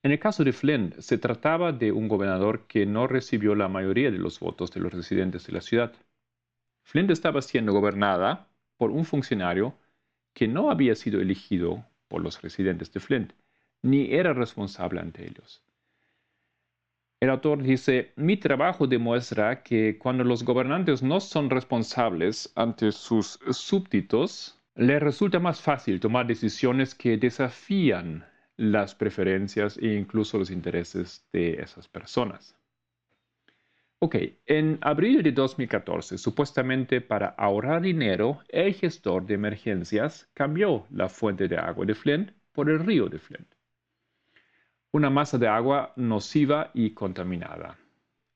En 0.04 0.12
el 0.12 0.20
caso 0.20 0.44
de 0.44 0.54
Flint, 0.54 1.00
se 1.00 1.18
trataba 1.18 1.72
de 1.72 1.92
un 1.92 2.08
gobernador 2.08 2.68
que 2.68 2.86
no 2.86 3.08
recibió 3.08 3.56
la 3.56 3.68
mayoría 3.68 4.12
de 4.12 4.20
los 4.20 4.40
votos 4.40 4.72
de 4.72 4.80
los 4.80 4.94
residentes 4.94 5.48
de 5.48 5.54
la 5.54 5.62
ciudad. 5.62 5.94
Flint 6.86 7.10
estaba 7.10 7.42
siendo 7.42 7.74
gobernada 7.74 8.48
por 8.78 8.92
un 8.92 9.06
funcionario 9.06 9.76
que 10.34 10.48
no 10.48 10.70
había 10.70 10.96
sido 10.96 11.20
elegido 11.20 11.84
por 12.08 12.22
los 12.22 12.42
residentes 12.42 12.94
de 12.94 13.00
Flint, 13.00 13.34
ni 13.82 14.14
era 14.14 14.34
responsable 14.34 15.00
ante 15.00 15.28
ellos. 15.28 15.64
El 17.20 17.32
autor 17.32 17.64
dice, 17.64 18.14
mi 18.16 18.38
trabajo 18.38 18.86
demuestra 18.86 19.64
que 19.64 19.98
cuando 19.98 20.24
los 20.24 20.44
gobernantes 20.44 21.02
no 21.02 21.20
son 21.20 21.50
responsables 21.50 22.52
ante 22.56 22.92
sus 22.92 23.40
súbditos, 23.50 24.62
les 24.76 25.02
resulta 25.02 25.40
más 25.40 25.62
fácil 25.62 26.00
tomar 26.00 26.28
decisiones 26.28 26.94
que 26.94 27.18
desafían 27.18 28.26
las 28.58 28.94
preferencias 28.94 29.78
e 29.80 29.96
incluso 29.96 30.38
los 30.38 30.52
intereses 30.52 31.28
de 31.34 31.54
esas 31.54 31.88
personas. 31.88 32.56
Ok, 34.00 34.16
en 34.46 34.78
abril 34.82 35.24
de 35.24 35.32
2014, 35.32 36.18
supuestamente 36.18 37.02
para 37.02 37.30
ahorrar 37.30 37.82
dinero, 37.82 38.42
el 38.50 38.74
gestor 38.74 39.26
de 39.26 39.36
emergencias 39.36 40.30
cambió 40.34 40.86
la 40.92 41.10
fuente 41.10 41.48
de 41.48 41.58
agua 41.58 41.86
de 41.86 41.96
Flint 41.96 42.32
por 42.52 42.70
el 42.70 42.80
río 42.80 43.08
de 43.08 43.20
Flint. 43.20 43.48
Una 44.92 45.10
masa 45.10 45.38
de 45.38 45.48
agua 45.48 45.94
nociva 45.96 46.72
y 46.74 46.92
contaminada, 46.92 47.78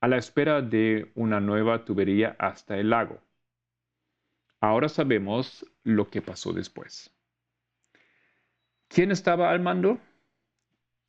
a 0.01 0.07
la 0.07 0.17
espera 0.17 0.61
de 0.61 1.11
una 1.15 1.39
nueva 1.39 1.85
tubería 1.85 2.35
hasta 2.39 2.77
el 2.77 2.89
lago. 2.89 3.21
Ahora 4.61 4.89
sabemos 4.89 5.65
lo 5.83 6.09
que 6.09 6.21
pasó 6.21 6.51
después. 6.53 7.13
¿Quién 8.87 9.11
estaba 9.11 9.51
al 9.51 9.59
mando? 9.59 9.99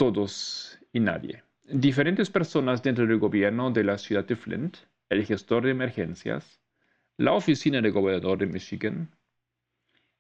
todos 0.01 0.79
y 0.95 1.01
nadie. 1.01 1.45
Diferentes 1.73 2.31
personas 2.31 2.83
dentro 2.83 3.07
del 3.07 3.21
gobierno 3.21 3.71
de 3.71 3.85
la 3.85 3.97
ciudad 3.97 4.25
de 4.25 4.35
Flint, 4.35 4.77
el 5.09 5.25
gestor 5.25 5.63
de 5.63 5.71
emergencias, 5.71 6.61
la 7.17 7.33
oficina 7.33 7.81
del 7.81 7.93
gobernador 7.93 8.39
de 8.39 8.47
Michigan, 8.47 9.15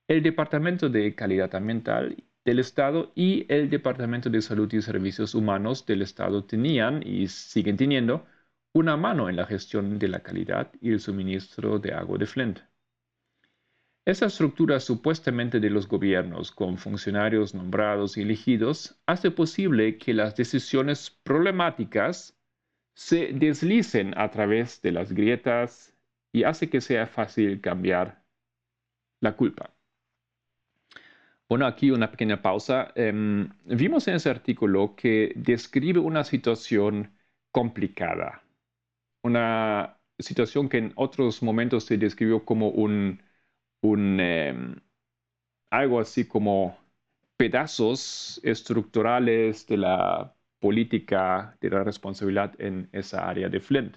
el 0.06 0.22
Departamento 0.22 0.88
de 0.88 1.12
Calidad 1.16 1.52
Ambiental 1.56 2.22
del 2.44 2.60
Estado 2.60 3.10
y 3.16 3.52
el 3.52 3.68
Departamento 3.68 4.30
de 4.30 4.42
Salud 4.42 4.72
y 4.72 4.80
Servicios 4.80 5.34
Humanos 5.34 5.84
del 5.86 6.02
Estado 6.02 6.44
tenían 6.44 7.02
y 7.04 7.26
siguen 7.26 7.76
teniendo 7.76 8.26
una 8.72 8.96
mano 8.96 9.28
en 9.28 9.34
la 9.34 9.46
gestión 9.46 9.98
de 9.98 10.06
la 10.06 10.20
calidad 10.20 10.70
y 10.80 10.92
el 10.92 11.00
suministro 11.00 11.80
de 11.80 11.94
agua 11.94 12.16
de 12.16 12.26
Flint. 12.26 12.60
Esa 14.10 14.26
estructura 14.26 14.80
supuestamente 14.80 15.60
de 15.60 15.70
los 15.70 15.86
gobiernos 15.86 16.50
con 16.50 16.78
funcionarios 16.78 17.54
nombrados 17.54 18.16
y 18.16 18.22
elegidos 18.22 19.00
hace 19.06 19.30
posible 19.30 19.98
que 19.98 20.14
las 20.14 20.34
decisiones 20.34 21.10
problemáticas 21.22 22.36
se 22.96 23.32
deslicen 23.32 24.12
a 24.18 24.28
través 24.32 24.82
de 24.82 24.90
las 24.90 25.12
grietas 25.12 25.96
y 26.32 26.42
hace 26.42 26.68
que 26.68 26.80
sea 26.80 27.06
fácil 27.06 27.60
cambiar 27.60 28.24
la 29.20 29.36
culpa. 29.36 29.72
Bueno, 31.48 31.64
aquí 31.64 31.92
una 31.92 32.10
pequeña 32.10 32.42
pausa. 32.42 32.90
Em, 32.96 33.48
vimos 33.64 34.08
en 34.08 34.16
ese 34.16 34.28
artículo 34.28 34.96
que 34.96 35.32
describe 35.36 36.00
una 36.00 36.24
situación 36.24 37.12
complicada, 37.52 38.42
una 39.22 40.00
situación 40.18 40.68
que 40.68 40.78
en 40.78 40.92
otros 40.96 41.44
momentos 41.44 41.84
se 41.84 41.96
describió 41.96 42.44
como 42.44 42.70
un 42.70 43.29
un, 43.82 44.20
em, 44.20 44.76
algo 45.70 46.00
así 46.00 46.26
como 46.26 46.76
pedazos 47.36 48.40
estructurales 48.44 49.66
de 49.66 49.76
la 49.78 50.34
política 50.60 51.56
de 51.60 51.70
la 51.70 51.84
responsabilidad 51.84 52.54
en 52.60 52.88
esa 52.92 53.28
área 53.28 53.48
de 53.48 53.60
Flint. 53.60 53.96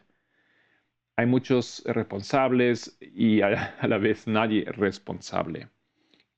Hay 1.16 1.26
muchos 1.28 1.84
responsables 1.86 2.98
y 3.02 3.42
a, 3.42 3.76
la 3.88 3.98
vez 3.98 4.28
nadie 4.28 4.66
responsable 4.66 5.70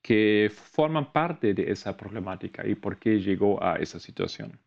que 0.02 0.50
forman 0.52 1.12
parte 1.12 1.54
de 1.54 1.70
esa 1.70 1.96
problemática 1.96 2.66
y 2.66 2.74
por 2.74 2.98
qué 2.98 3.20
llegó 3.20 3.62
a 3.62 3.76
esa 3.76 3.98
situación. 3.98 4.60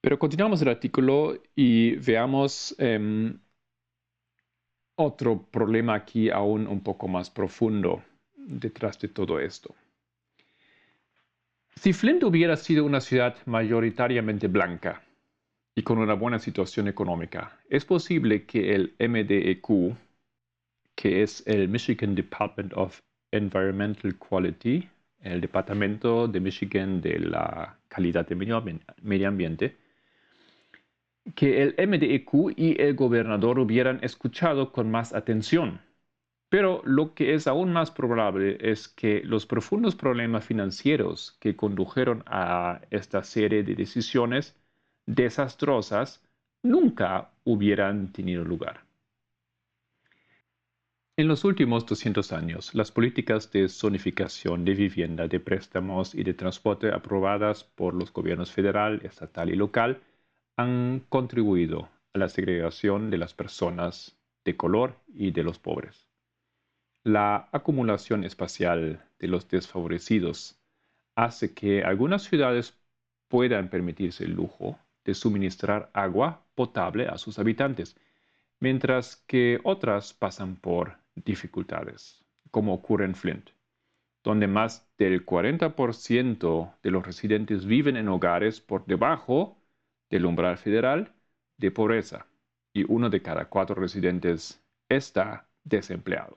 Pero 0.00 0.18
continuamos 0.18 0.62
el 0.62 0.68
artículo 0.68 1.42
y 1.54 1.96
veamos 1.96 2.74
em, 2.78 3.38
otro 4.96 5.42
problema 5.50 5.94
aquí 5.94 6.30
aún 6.30 6.66
un 6.66 6.80
poco 6.80 7.06
más 7.06 7.30
profundo 7.30 8.02
detrás 8.36 8.98
de 8.98 9.08
todo 9.08 9.38
esto. 9.38 9.74
Si 11.76 11.92
Flint 11.92 12.22
hubiera 12.22 12.56
sido 12.56 12.84
una 12.84 13.00
ciudad 13.00 13.36
mayoritariamente 13.44 14.48
blanca 14.48 15.02
y 15.74 15.82
con 15.82 15.98
una 15.98 16.14
buena 16.14 16.38
situación 16.38 16.88
económica, 16.88 17.58
es 17.68 17.84
posible 17.84 18.46
que 18.46 18.74
el 18.74 18.94
MDEQ, 18.98 19.94
que 20.94 21.22
es 21.22 21.46
el 21.46 21.68
Michigan 21.68 22.14
Department 22.14 22.72
of 22.74 22.98
Environmental 23.30 24.16
Quality, 24.16 24.88
el 25.20 25.40
Departamento 25.42 26.26
de 26.28 26.40
Michigan 26.40 27.02
de 27.02 27.18
la 27.18 27.76
Calidad 27.88 28.26
de 28.26 28.36
Medio 29.02 29.28
Ambiente, 29.28 29.76
que 31.34 31.62
el 31.62 31.74
MDEQ 31.78 32.54
y 32.56 32.80
el 32.80 32.94
gobernador 32.94 33.58
hubieran 33.58 33.98
escuchado 34.02 34.72
con 34.72 34.90
más 34.90 35.12
atención. 35.12 35.80
Pero 36.48 36.82
lo 36.84 37.14
que 37.14 37.34
es 37.34 37.46
aún 37.48 37.72
más 37.72 37.90
probable 37.90 38.58
es 38.60 38.88
que 38.88 39.22
los 39.24 39.46
profundos 39.46 39.96
problemas 39.96 40.44
financieros 40.44 41.36
que 41.40 41.56
condujeron 41.56 42.22
a 42.26 42.80
esta 42.90 43.24
serie 43.24 43.64
de 43.64 43.74
decisiones 43.74 44.54
desastrosas 45.06 46.22
nunca 46.62 47.32
hubieran 47.44 48.12
tenido 48.12 48.44
lugar. 48.44 48.84
En 51.18 51.28
los 51.28 51.44
últimos 51.44 51.86
200 51.86 52.32
años, 52.32 52.74
las 52.74 52.92
políticas 52.92 53.50
de 53.50 53.68
zonificación 53.68 54.64
de 54.64 54.74
vivienda, 54.74 55.26
de 55.26 55.40
préstamos 55.40 56.14
y 56.14 56.22
de 56.22 56.34
transporte 56.34 56.92
aprobadas 56.92 57.64
por 57.64 57.94
los 57.94 58.12
gobiernos 58.12 58.52
federal, 58.52 59.00
estatal 59.02 59.50
y 59.50 59.56
local 59.56 60.02
han 60.56 61.04
contribuido 61.08 61.90
a 62.14 62.18
la 62.18 62.28
segregación 62.28 63.10
de 63.10 63.18
las 63.18 63.34
personas 63.34 64.16
de 64.44 64.56
color 64.56 64.96
y 65.08 65.30
de 65.30 65.42
los 65.42 65.58
pobres. 65.58 66.08
La 67.04 67.48
acumulación 67.52 68.24
espacial 68.24 69.04
de 69.18 69.28
los 69.28 69.48
desfavorecidos 69.48 70.58
hace 71.14 71.52
que 71.52 71.84
algunas 71.84 72.22
ciudades 72.22 72.74
puedan 73.28 73.68
permitirse 73.68 74.24
el 74.24 74.32
lujo 74.32 74.78
de 75.04 75.14
suministrar 75.14 75.90
agua 75.92 76.44
potable 76.54 77.06
a 77.06 77.18
sus 77.18 77.38
habitantes, 77.38 77.96
mientras 78.58 79.16
que 79.26 79.60
otras 79.62 80.14
pasan 80.14 80.56
por 80.56 80.96
dificultades, 81.14 82.24
como 82.50 82.72
ocurre 82.74 83.04
en 83.04 83.14
Flint, 83.14 83.50
donde 84.24 84.46
más 84.46 84.88
del 84.98 85.24
40% 85.24 86.74
de 86.82 86.90
los 86.90 87.06
residentes 87.06 87.66
viven 87.66 87.96
en 87.96 88.08
hogares 88.08 88.60
por 88.60 88.86
debajo 88.86 89.55
del 90.10 90.26
umbral 90.26 90.58
federal 90.58 91.12
de 91.58 91.70
pobreza 91.70 92.26
y 92.72 92.84
uno 92.92 93.10
de 93.10 93.22
cada 93.22 93.48
cuatro 93.48 93.76
residentes 93.76 94.62
está 94.88 95.48
desempleado. 95.64 96.36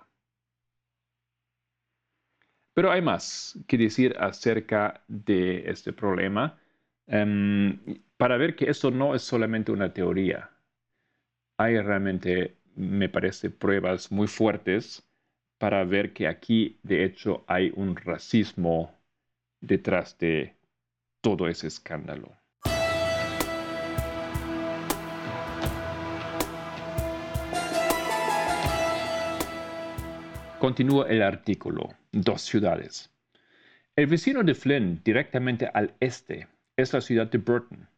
Pero 2.73 2.91
hay 2.91 3.01
más 3.01 3.57
que 3.67 3.77
decir 3.77 4.15
acerca 4.19 5.03
de 5.07 5.69
este 5.69 5.93
problema 5.93 6.57
em, 7.07 7.79
para 8.17 8.37
ver 8.37 8.55
que 8.55 8.69
esto 8.69 8.91
no 8.91 9.15
es 9.15 9.21
solamente 9.21 9.71
una 9.71 9.93
teoría. 9.93 10.49
Hay 11.57 11.79
realmente, 11.79 12.57
me 12.75 13.07
parece, 13.07 13.51
pruebas 13.51 14.11
muy 14.11 14.25
fuertes 14.27 15.07
para 15.59 15.83
ver 15.83 16.11
que 16.11 16.27
aquí, 16.27 16.79
de 16.81 17.03
hecho, 17.03 17.43
hay 17.47 17.71
un 17.75 17.95
racismo 17.95 18.97
detrás 19.61 20.17
de 20.19 20.55
todo 21.21 21.49
ese 21.49 21.67
escándalo. 21.67 22.38
Continúa 30.69 31.07
el 31.09 31.23
artículo. 31.23 31.89
Dos 32.11 32.43
ciudades. 32.43 33.11
El 33.95 34.05
vecino 34.05 34.43
de 34.43 34.53
Flint, 34.53 35.03
directamente 35.03 35.65
al 35.73 35.95
este, 35.99 36.47
es 36.77 36.93
la 36.93 37.01
ciudad 37.01 37.25
de 37.25 37.39
Burton. 37.39 37.89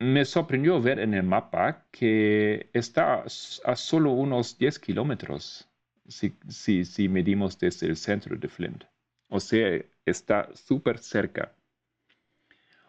Me 0.00 0.24
sorprendió 0.24 0.82
ver 0.82 0.98
en 0.98 1.14
el 1.14 1.22
mapa 1.22 1.86
que 1.92 2.68
está 2.72 3.22
a 3.22 3.76
solo 3.76 4.10
unos 4.10 4.58
10 4.58 4.76
kilómetros 4.80 5.68
si, 6.08 6.36
si, 6.84 7.08
medimos 7.08 7.56
desde 7.60 7.86
el 7.86 7.96
centro 7.96 8.36
de 8.36 8.48
Flint. 8.48 8.82
O 9.28 9.38
sea, 9.38 9.80
está 10.04 10.48
súper 10.56 10.98
cerca. 10.98 11.54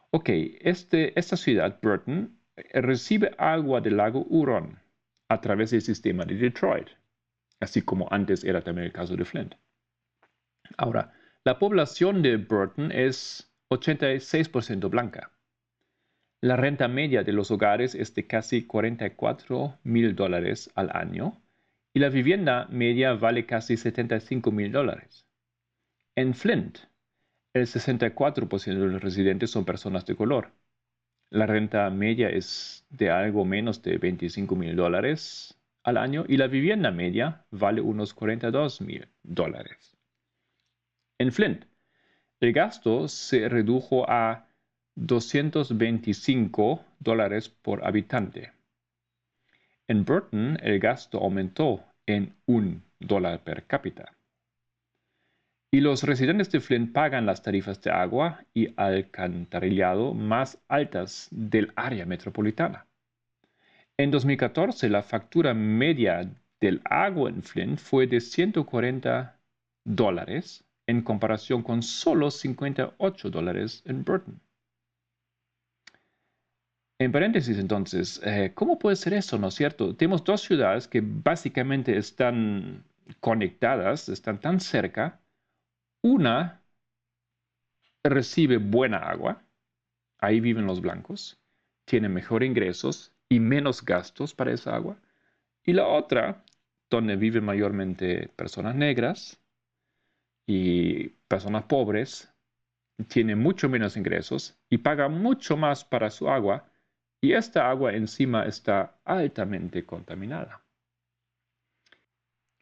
Ok, 0.09 0.29
este, 0.61 1.13
esta 1.19 1.37
ciudad, 1.37 1.77
Burton, 1.79 2.35
recibe 2.73 3.35
agua 3.37 3.81
del 3.81 3.97
lago 3.97 4.25
Huron 4.27 4.79
a 5.29 5.39
través 5.39 5.69
del 5.69 5.83
sistema 5.83 6.25
de 6.25 6.33
Detroit, 6.33 6.87
así 7.59 7.81
como 7.81 8.07
antes 8.11 8.43
era 8.43 8.61
también 8.61 8.85
el 8.87 8.93
caso 8.93 9.15
de 9.15 9.25
Flint. 9.25 9.55
Ahora, 10.77 11.13
la 11.43 11.59
población 11.59 12.21
de 12.21 12.37
Burton 12.37 12.91
es 12.91 13.51
86% 13.69 14.89
blanca. 14.89 15.31
La 16.41 16.55
renta 16.55 16.87
media 16.87 17.23
de 17.23 17.33
los 17.33 17.51
hogares 17.51 17.95
es 17.95 18.15
de 18.15 18.25
casi 18.25 18.65
44 18.65 19.79
mil 19.83 20.15
dólares 20.15 20.71
al 20.75 20.89
año 20.93 21.41
y 21.93 21.99
la 21.99 22.09
vivienda 22.09 22.67
media 22.69 23.13
vale 23.13 23.45
casi 23.45 23.75
75 23.75 24.51
mil 24.51 24.71
dólares. 24.71 25.25
En 26.15 26.33
Flint, 26.33 26.79
el 27.53 27.67
64% 27.67 28.65
de 28.65 28.87
los 28.87 29.01
residentes 29.01 29.51
son 29.51 29.65
personas 29.65 30.05
de 30.05 30.15
color. 30.15 30.51
La 31.29 31.45
renta 31.45 31.89
media 31.89 32.29
es 32.29 32.85
de 32.89 33.09
algo 33.11 33.43
menos 33.43 33.81
de 33.81 33.97
25 33.97 34.55
mil 34.55 34.75
dólares 34.75 35.58
al 35.89 35.97
año 35.97 36.25
y 36.27 36.37
la 36.37 36.47
vivienda 36.47 36.91
media 36.91 37.45
vale 37.51 37.81
unos 37.81 38.13
42 38.13 38.81
mil 38.81 39.07
dólares. 39.23 39.97
En 41.17 41.31
Flint, 41.31 41.65
el 42.39 42.53
gasto 42.53 43.07
se 43.07 43.49
redujo 43.49 44.09
a 44.09 44.47
225 44.95 46.85
dólares 46.99 47.49
por 47.49 47.85
habitante. 47.85 48.53
En 49.87 50.05
Burton, 50.05 50.57
el 50.61 50.79
gasto 50.79 51.19
aumentó 51.19 51.83
en 52.05 52.35
un 52.45 52.83
dólar 52.99 53.43
per 53.43 53.65
cápita. 53.65 54.15
Y 55.71 55.81
los 55.81 56.03
residentes 56.03 56.51
de 56.51 56.59
Flint 56.59 56.93
pagan 56.93 57.25
las 57.25 57.43
tarifas 57.43 57.81
de 57.81 57.91
agua 57.91 58.43
y 58.53 58.73
alcantarillado 58.75 60.13
más 60.13 60.59
altas 60.67 61.27
del 61.31 61.71
área 61.75 62.05
metropolitana. 62.05 62.88
En 63.99 64.11
2014, 64.11 64.87
la 64.87 65.03
factura 65.03 65.53
media 65.53 66.33
del 66.61 66.81
agua 66.85 67.29
en 67.29 67.43
Flint 67.43 67.77
fue 67.77 68.07
de 68.07 68.21
140 68.21 69.37
dólares 69.85 70.63
en 70.87 71.01
comparación 71.01 71.63
con 71.63 71.83
solo 71.83 72.31
58 72.31 73.29
dólares 73.29 73.83
en 73.83 74.05
Burton. 74.05 74.39
En 76.97 77.11
paréntesis, 77.11 77.59
entonces, 77.59 78.21
eh, 78.23 78.53
¿cómo 78.55 78.79
puede 78.79 78.95
ser 78.95 79.15
eso, 79.15 79.37
no 79.37 79.49
es 79.49 79.55
cierto? 79.55 79.93
Tenemos 79.93 80.23
dos 80.23 80.43
ciudades 80.43 80.87
que 80.87 81.01
básicamente 81.03 81.97
están 81.97 82.85
conectadas, 83.19 84.07
están 84.07 84.39
tan 84.39 84.61
cerca. 84.61 85.19
Una 86.01 86.63
recibe 88.01 88.59
buena 88.59 88.99
agua, 88.99 89.43
ahí 90.19 90.39
viven 90.39 90.67
los 90.67 90.79
blancos, 90.79 91.37
tiene 91.85 92.07
mejor 92.07 92.43
ingresos 92.43 93.13
y 93.29 93.39
menos 93.39 93.85
gastos 93.85 94.33
para 94.33 94.51
esa 94.51 94.75
agua. 94.75 94.97
Y 95.63 95.73
la 95.73 95.87
otra, 95.87 96.43
donde 96.89 97.15
viven 97.15 97.45
mayormente 97.45 98.29
personas 98.35 98.75
negras 98.75 99.39
y 100.47 101.09
personas 101.27 101.63
pobres, 101.63 102.33
tiene 103.07 103.35
mucho 103.35 103.69
menos 103.69 103.95
ingresos 103.95 104.59
y 104.69 104.79
paga 104.79 105.07
mucho 105.07 105.55
más 105.55 105.85
para 105.85 106.09
su 106.09 106.29
agua 106.29 106.69
y 107.21 107.33
esta 107.33 107.69
agua 107.69 107.93
encima 107.93 108.45
está 108.45 108.99
altamente 109.05 109.85
contaminada. 109.85 110.61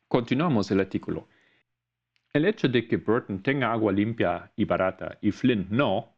Continuamos 0.07 0.69
el 0.71 0.79
artículo. 0.79 1.27
El 2.33 2.45
hecho 2.45 2.67
de 2.67 2.87
que 2.87 2.97
Burton 2.97 3.41
tenga 3.41 3.71
agua 3.71 3.91
limpia 3.91 4.51
y 4.55 4.65
barata 4.65 5.17
y 5.21 5.31
Flint 5.31 5.69
no, 5.69 6.15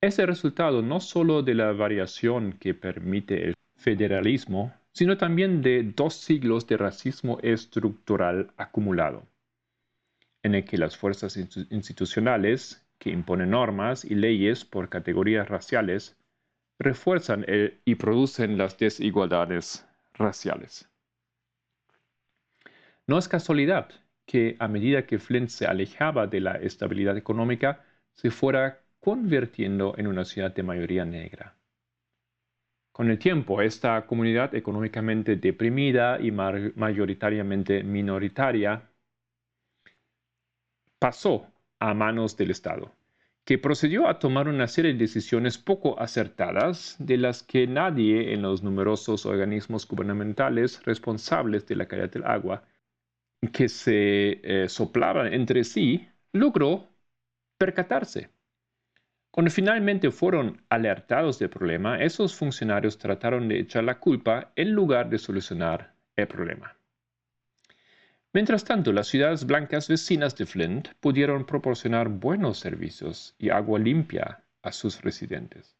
es 0.00 0.18
el 0.18 0.28
resultado 0.28 0.82
no 0.82 1.00
solo 1.00 1.42
de 1.42 1.54
la 1.54 1.72
variación 1.72 2.54
que 2.54 2.74
permite 2.74 3.48
el 3.48 3.54
federalismo, 3.80 4.72
sino 4.92 5.16
también 5.16 5.62
de 5.62 5.82
dos 5.82 6.14
siglos 6.14 6.66
de 6.66 6.76
racismo 6.76 7.38
estructural 7.42 8.52
acumulado, 8.56 9.26
en 10.42 10.54
el 10.54 10.64
que 10.64 10.78
las 10.78 10.96
fuerzas 10.96 11.36
institucionales 11.36 12.86
que 12.98 13.10
imponen 13.10 13.50
normas 13.50 14.04
y 14.04 14.14
leyes 14.14 14.64
por 14.64 14.90
categorías 14.90 15.48
raciales 15.48 16.16
refuerzan 16.78 17.46
y 17.84 17.94
producen 17.94 18.58
las 18.58 18.76
desigualdades 18.76 19.86
raciales. 20.14 20.88
No 23.06 23.18
es 23.18 23.28
casualidad 23.28 23.88
que 24.26 24.56
a 24.58 24.68
medida 24.68 25.06
que 25.06 25.18
Flint 25.18 25.48
se 25.48 25.66
alejaba 25.66 26.26
de 26.26 26.40
la 26.40 26.52
estabilidad 26.52 27.16
económica, 27.16 27.84
se 28.14 28.30
fuera 28.30 28.82
convirtiendo 29.00 29.94
en 29.96 30.06
una 30.06 30.24
ciudad 30.24 30.54
de 30.54 30.62
mayoría 30.62 31.04
negra. 31.04 31.56
Con 33.00 33.10
el 33.10 33.18
tiempo, 33.18 33.62
esta 33.62 34.04
comunidad 34.04 34.54
económicamente 34.54 35.36
deprimida 35.36 36.20
y 36.20 36.30
mayoritariamente 36.30 37.82
minoritaria 37.82 38.90
pasó 40.98 41.46
a 41.78 41.94
manos 41.94 42.36
del 42.36 42.50
Estado 42.50 42.94
que 43.46 43.56
procedió 43.56 44.06
a 44.06 44.18
tomar 44.18 44.48
una 44.48 44.68
serie 44.68 44.92
de 44.92 44.98
decisiones 44.98 45.56
poco 45.56 45.98
acertadas 45.98 46.96
de 46.98 47.16
las 47.16 47.42
que 47.42 47.66
nadie 47.66 48.34
en 48.34 48.42
los 48.42 48.62
numerosos 48.62 49.24
organismos 49.24 49.88
gubernamentales 49.88 50.84
responsables 50.84 51.66
de 51.66 51.76
la 51.76 51.86
calidad 51.86 52.10
del 52.10 52.24
agua 52.24 52.64
que 53.50 53.70
se 53.70 54.40
eh, 54.42 54.68
soplaban 54.68 55.32
entre 55.32 55.64
sí 55.64 56.06
logró 56.34 56.90
percatarse. 57.56 58.28
Cuando 59.30 59.52
finalmente 59.52 60.10
fueron 60.10 60.60
alertados 60.70 61.38
del 61.38 61.50
problema, 61.50 62.02
esos 62.02 62.34
funcionarios 62.34 62.98
trataron 62.98 63.46
de 63.48 63.60
echar 63.60 63.84
la 63.84 64.00
culpa 64.00 64.52
en 64.56 64.72
lugar 64.72 65.08
de 65.08 65.18
solucionar 65.18 65.94
el 66.16 66.26
problema. 66.26 66.76
Mientras 68.32 68.64
tanto, 68.64 68.92
las 68.92 69.06
ciudades 69.06 69.46
blancas 69.46 69.88
vecinas 69.88 70.36
de 70.36 70.46
Flint 70.46 70.88
pudieron 71.00 71.46
proporcionar 71.46 72.08
buenos 72.08 72.58
servicios 72.58 73.34
y 73.38 73.50
agua 73.50 73.78
limpia 73.78 74.42
a 74.62 74.72
sus 74.72 75.00
residentes. 75.02 75.76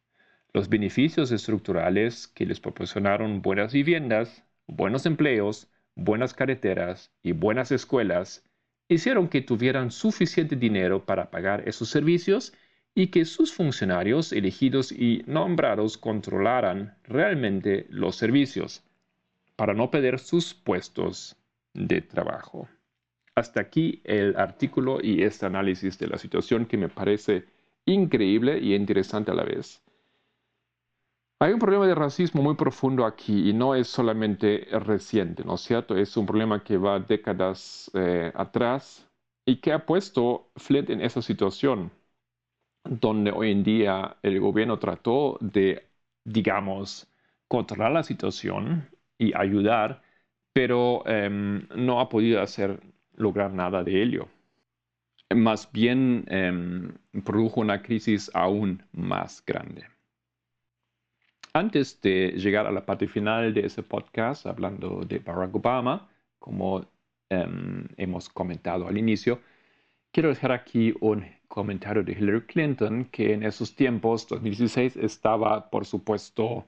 Los 0.53 0.69
beneficios 0.69 1.31
estructurales 1.31 2.27
que 2.27 2.45
les 2.45 2.59
proporcionaron 2.59 3.41
buenas 3.41 3.73
viviendas, 3.73 4.43
buenos 4.67 5.05
empleos, 5.05 5.69
buenas 5.95 6.33
carreteras 6.33 7.11
y 7.21 7.33
buenas 7.33 7.71
escuelas 7.71 8.45
hicieron 8.87 9.29
que 9.29 9.41
tuvieran 9.41 9.91
suficiente 9.91 10.55
dinero 10.55 11.05
para 11.05 11.31
pagar 11.31 11.67
esos 11.67 11.89
servicios 11.89 12.53
y 12.93 13.07
que 13.07 13.25
sus 13.25 13.53
funcionarios 13.53 14.33
elegidos 14.33 14.91
y 14.91 15.23
nombrados 15.25 15.97
controlaran 15.97 16.97
realmente 17.03 17.87
los 17.89 18.15
servicios 18.15 18.83
para 19.55 19.73
no 19.73 19.89
perder 19.89 20.19
sus 20.19 20.53
puestos 20.53 21.37
de 21.73 22.01
trabajo. 22.01 22.67
Hasta 23.35 23.61
aquí 23.61 24.01
el 24.03 24.35
artículo 24.35 24.99
y 25.01 25.23
este 25.23 25.45
análisis 25.45 25.97
de 25.97 26.07
la 26.07 26.17
situación 26.17 26.65
que 26.65 26.77
me 26.77 26.89
parece 26.89 27.45
increíble 27.85 28.59
y 28.59 28.75
interesante 28.75 29.31
a 29.31 29.35
la 29.35 29.43
vez. 29.43 29.81
Hay 31.39 31.53
un 31.53 31.59
problema 31.59 31.87
de 31.87 31.95
racismo 31.95 32.43
muy 32.43 32.55
profundo 32.55 33.05
aquí 33.05 33.49
y 33.49 33.53
no 33.53 33.73
es 33.73 33.87
solamente 33.87 34.67
reciente, 34.71 35.43
¿no 35.43 35.55
es 35.55 35.61
cierto? 35.61 35.95
Es 35.95 36.15
un 36.17 36.25
problema 36.25 36.63
que 36.63 36.77
va 36.77 36.99
décadas 36.99 37.89
eh, 37.95 38.31
atrás 38.35 39.07
y 39.45 39.55
que 39.55 39.71
ha 39.73 39.85
puesto 39.85 40.51
Flint 40.57 40.91
en 40.91 41.01
esa 41.01 41.21
situación 41.21 41.91
donde 42.83 43.31
hoy 43.31 43.51
en 43.51 43.63
día 43.63 44.17
el 44.23 44.39
gobierno 44.39 44.79
trató 44.79 45.37
de, 45.41 45.87
digamos, 46.23 47.07
controlar 47.47 47.91
la 47.91 48.03
situación 48.03 48.89
y 49.17 49.33
ayudar 49.35 50.01
pero 50.53 51.03
em, 51.07 51.67
no 51.75 51.99
ha 51.99 52.09
podido 52.09 52.41
hacer 52.41 52.79
lograr 53.15 53.53
nada 53.53 53.83
de 53.83 54.01
ello. 54.01 54.27
Más 55.33 55.71
bien 55.71 56.25
em, 56.27 56.93
produjo 57.23 57.61
una 57.61 57.81
crisis 57.81 58.29
aún 58.33 58.83
más 58.91 59.43
grande. 59.45 59.85
Antes 61.53 61.99
de 62.01 62.31
llegar 62.37 62.65
a 62.65 62.71
la 62.71 62.85
parte 62.85 63.07
final 63.07 63.53
de 63.53 63.65
ese 63.65 63.83
podcast, 63.83 64.45
hablando 64.45 65.01
de 65.05 65.19
Barack 65.19 65.55
Obama, 65.55 66.09
como 66.39 66.85
em, 67.29 67.87
hemos 67.97 68.29
comentado 68.29 68.87
al 68.87 68.97
inicio, 68.97 69.41
quiero 70.11 70.29
dejar 70.29 70.51
aquí 70.51 70.93
un 71.01 71.25
comentario 71.57 72.03
de 72.03 72.13
Hillary 72.13 72.41
Clinton, 72.47 73.05
que 73.11 73.33
en 73.33 73.43
esos 73.43 73.75
tiempos, 73.75 74.27
2016, 74.27 74.97
estaba, 74.97 75.69
por 75.69 75.85
supuesto, 75.85 76.65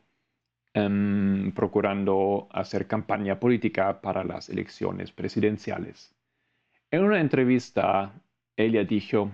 Em, 0.75 1.51
procurando 1.51 2.47
hacer 2.51 2.87
campaña 2.87 3.39
política 3.39 4.01
para 4.01 4.23
las 4.23 4.49
elecciones 4.49 5.11
presidenciales. 5.11 6.15
En 6.89 7.03
una 7.03 7.19
entrevista, 7.21 8.11
ella 8.57 8.83
dijo, 8.83 9.31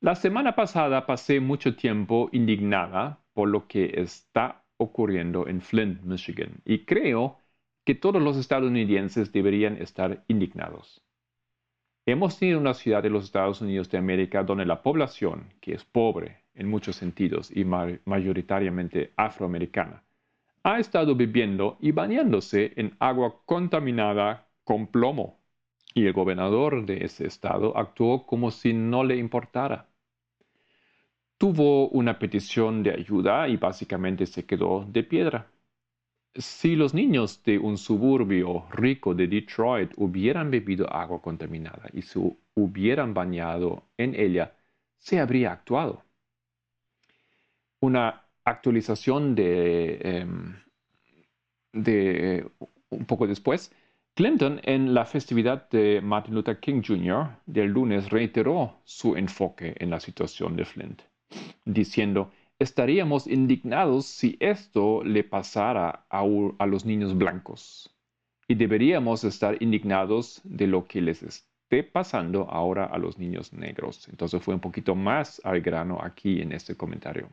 La 0.00 0.14
semana 0.14 0.54
pasada 0.54 1.04
pasé 1.04 1.40
mucho 1.40 1.76
tiempo 1.76 2.30
indignada 2.32 3.20
por 3.34 3.48
lo 3.50 3.68
que 3.68 3.92
está 4.00 4.64
ocurriendo 4.78 5.48
en 5.48 5.60
Flint, 5.60 6.00
Michigan, 6.02 6.62
y 6.64 6.86
creo 6.86 7.38
que 7.84 7.94
todos 7.94 8.22
los 8.22 8.38
estadounidenses 8.38 9.32
deberían 9.32 9.76
estar 9.76 10.24
indignados. 10.28 11.03
Hemos 12.06 12.38
tenido 12.38 12.60
una 12.60 12.74
ciudad 12.74 13.02
de 13.02 13.08
los 13.08 13.24
Estados 13.24 13.62
Unidos 13.62 13.88
de 13.88 13.96
América 13.96 14.42
donde 14.42 14.66
la 14.66 14.82
población, 14.82 15.54
que 15.62 15.72
es 15.72 15.84
pobre 15.84 16.42
en 16.54 16.68
muchos 16.68 16.96
sentidos 16.96 17.50
y 17.50 17.64
mayoritariamente 17.64 19.14
afroamericana, 19.16 20.02
ha 20.64 20.78
estado 20.78 21.16
bebiendo 21.16 21.78
y 21.80 21.92
bañándose 21.92 22.74
en 22.76 22.94
agua 22.98 23.40
contaminada 23.46 24.48
con 24.64 24.88
plomo. 24.88 25.40
Y 25.94 26.04
el 26.04 26.12
gobernador 26.12 26.84
de 26.84 27.04
ese 27.04 27.26
estado 27.26 27.74
actuó 27.74 28.26
como 28.26 28.50
si 28.50 28.74
no 28.74 29.02
le 29.02 29.16
importara. 29.16 29.88
Tuvo 31.38 31.88
una 31.88 32.18
petición 32.18 32.82
de 32.82 32.90
ayuda 32.90 33.48
y 33.48 33.56
básicamente 33.56 34.26
se 34.26 34.44
quedó 34.44 34.84
de 34.86 35.04
piedra. 35.04 35.53
Si 36.36 36.74
los 36.74 36.94
niños 36.94 37.42
de 37.44 37.58
un 37.58 37.78
suburbio 37.78 38.66
rico 38.72 39.14
de 39.14 39.28
Detroit 39.28 39.92
hubieran 39.96 40.50
bebido 40.50 40.92
agua 40.92 41.22
contaminada 41.22 41.88
y 41.92 42.02
se 42.02 42.18
hubieran 42.54 43.14
bañado 43.14 43.84
en 43.96 44.14
ella, 44.14 44.52
se 44.98 45.20
habría 45.20 45.52
actuado. 45.52 46.02
Una 47.80 48.24
actualización 48.44 49.34
de, 49.36 49.98
em, 50.02 50.56
un 52.90 53.04
poco 53.06 53.26
después, 53.26 53.72
Clinton 54.14 54.60
en 54.64 54.94
la 54.94 55.04
festividad 55.04 55.68
de 55.70 56.00
Martin 56.00 56.34
Luther 56.34 56.58
King 56.58 56.82
Jr. 56.86 57.28
del 57.46 57.70
lunes 57.70 58.10
reiteró 58.10 58.80
su 58.84 59.16
enfoque 59.16 59.74
en 59.78 59.90
la 59.90 60.00
situación 60.00 60.56
de 60.56 60.64
Flint, 60.64 61.02
diciendo, 61.64 62.32
estaríamos 62.58 63.26
indignados 63.26 64.06
si 64.06 64.36
esto 64.40 65.02
le 65.04 65.24
pasara 65.24 66.06
a, 66.08 66.66
los 66.66 66.84
niños 66.84 67.16
blancos. 67.16 67.94
Y 68.46 68.54
deberíamos 68.54 69.24
estar 69.24 69.60
indignados 69.62 70.40
de 70.44 70.66
lo 70.66 70.86
que 70.86 71.00
les 71.00 71.22
esté 71.22 71.82
pasando 71.82 72.48
ahora 72.50 72.84
a 72.84 72.98
los 72.98 73.18
niños 73.18 73.52
negros. 73.52 74.08
Entonces 74.08 74.42
fue 74.42 74.54
un 74.54 74.60
poquito 74.60 74.94
más 74.94 75.40
al 75.44 75.60
grano 75.60 75.98
aquí 76.00 76.40
en 76.42 76.52
este 76.52 76.76
comentario. 76.76 77.28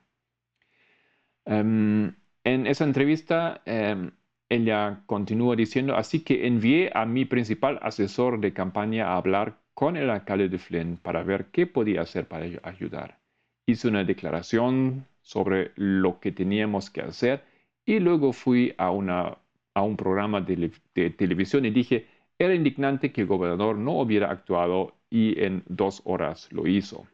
Em, 1.46 2.14
en 2.44 2.68
esa 2.68 2.86
entrevista, 2.86 3.62
em, 3.66 4.12
ella 4.50 5.04
continúa 5.06 5.56
diciendo, 5.56 5.96
así 5.96 6.24
que 6.24 6.48
envié 6.48 6.92
a 6.94 7.06
mi 7.06 7.26
principal 7.26 7.80
asesor 7.82 8.40
de 8.40 8.54
campaña 8.54 9.08
a 9.08 9.18
hablar 9.18 9.60
con 9.74 9.98
el 9.98 10.10
alcalde 10.10 10.50
de 10.50 10.58
Flynn 10.60 10.98
para 10.98 11.24
ver 11.24 11.48
qué 11.52 11.68
podía 11.68 12.02
hacer 12.02 12.28
para 12.28 12.46
ayudar. 12.64 13.20
Hice 13.66 13.88
una 13.88 14.04
declaración 14.04 15.06
sobre 15.22 15.72
lo 15.76 16.20
que 16.20 16.32
teníamos 16.32 16.90
que 16.90 17.02
hacer 17.02 17.44
y 17.86 18.00
luego 18.00 18.34
fui 18.34 18.74
a, 18.78 18.92
una, 18.92 19.38
a 19.74 19.82
un 19.82 19.98
programa 19.98 20.42
de, 20.42 20.72
televisión 21.18 21.66
y 21.66 21.72
dije, 21.72 22.08
era 22.38 22.56
indignante 22.56 23.12
que 23.12 23.22
el 23.22 23.28
gobernador 23.28 23.78
no 23.78 24.00
hubiera 24.00 24.32
actuado 24.32 24.96
y 25.10 25.42
en 25.44 25.64
dos 25.68 26.02
horas 26.06 26.52
lo 26.52 26.68
hizo. 26.68 27.08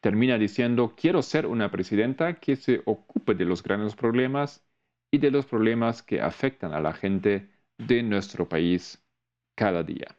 Termina 0.00 0.38
diciendo, 0.38 0.94
quiero 0.96 1.22
ser 1.22 1.46
una 1.46 1.70
presidenta 1.70 2.34
que 2.34 2.56
se 2.56 2.82
ocupe 2.84 3.34
de 3.34 3.46
los 3.46 3.62
grandes 3.62 3.94
problemas 3.94 4.62
y 5.10 5.18
de 5.18 5.30
los 5.30 5.46
problemas 5.46 6.02
que 6.02 6.20
afectan 6.20 6.72
a 6.72 6.80
la 6.80 6.92
gente 6.92 7.48
de 7.78 8.02
nuestro 8.02 8.48
país 8.48 9.02
cada 9.54 9.82
día. 9.82 10.16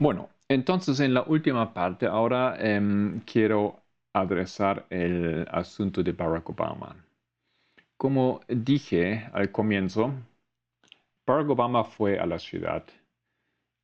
Bueno, 0.00 0.28
entonces 0.48 1.00
en 1.00 1.12
la 1.14 1.22
última 1.22 1.74
parte 1.74 2.06
ahora 2.06 2.56
em, 2.60 3.20
quiero 3.20 3.82
adresar 4.14 4.86
el 4.90 5.46
asunto 5.50 6.02
de 6.02 6.12
Barack 6.12 6.48
Obama. 6.50 6.96
Como 7.96 8.40
dije 8.48 9.28
al 9.32 9.50
comienzo, 9.50 10.12
Barack 11.26 11.50
Obama 11.50 11.84
fue 11.84 12.18
a 12.18 12.26
la 12.26 12.38
ciudad, 12.38 12.84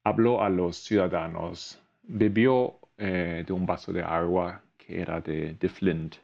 habló 0.05 0.42
a 0.42 0.48
los 0.48 0.77
ciudadanos, 0.77 1.81
bebió 2.03 2.79
eh, 2.96 3.44
de 3.46 3.53
un 3.53 3.66
vaso 3.66 3.92
de 3.92 4.03
agua 4.03 4.62
que 4.77 5.00
era 5.00 5.20
de, 5.20 5.55
de 5.55 5.68
Flint 5.68 6.16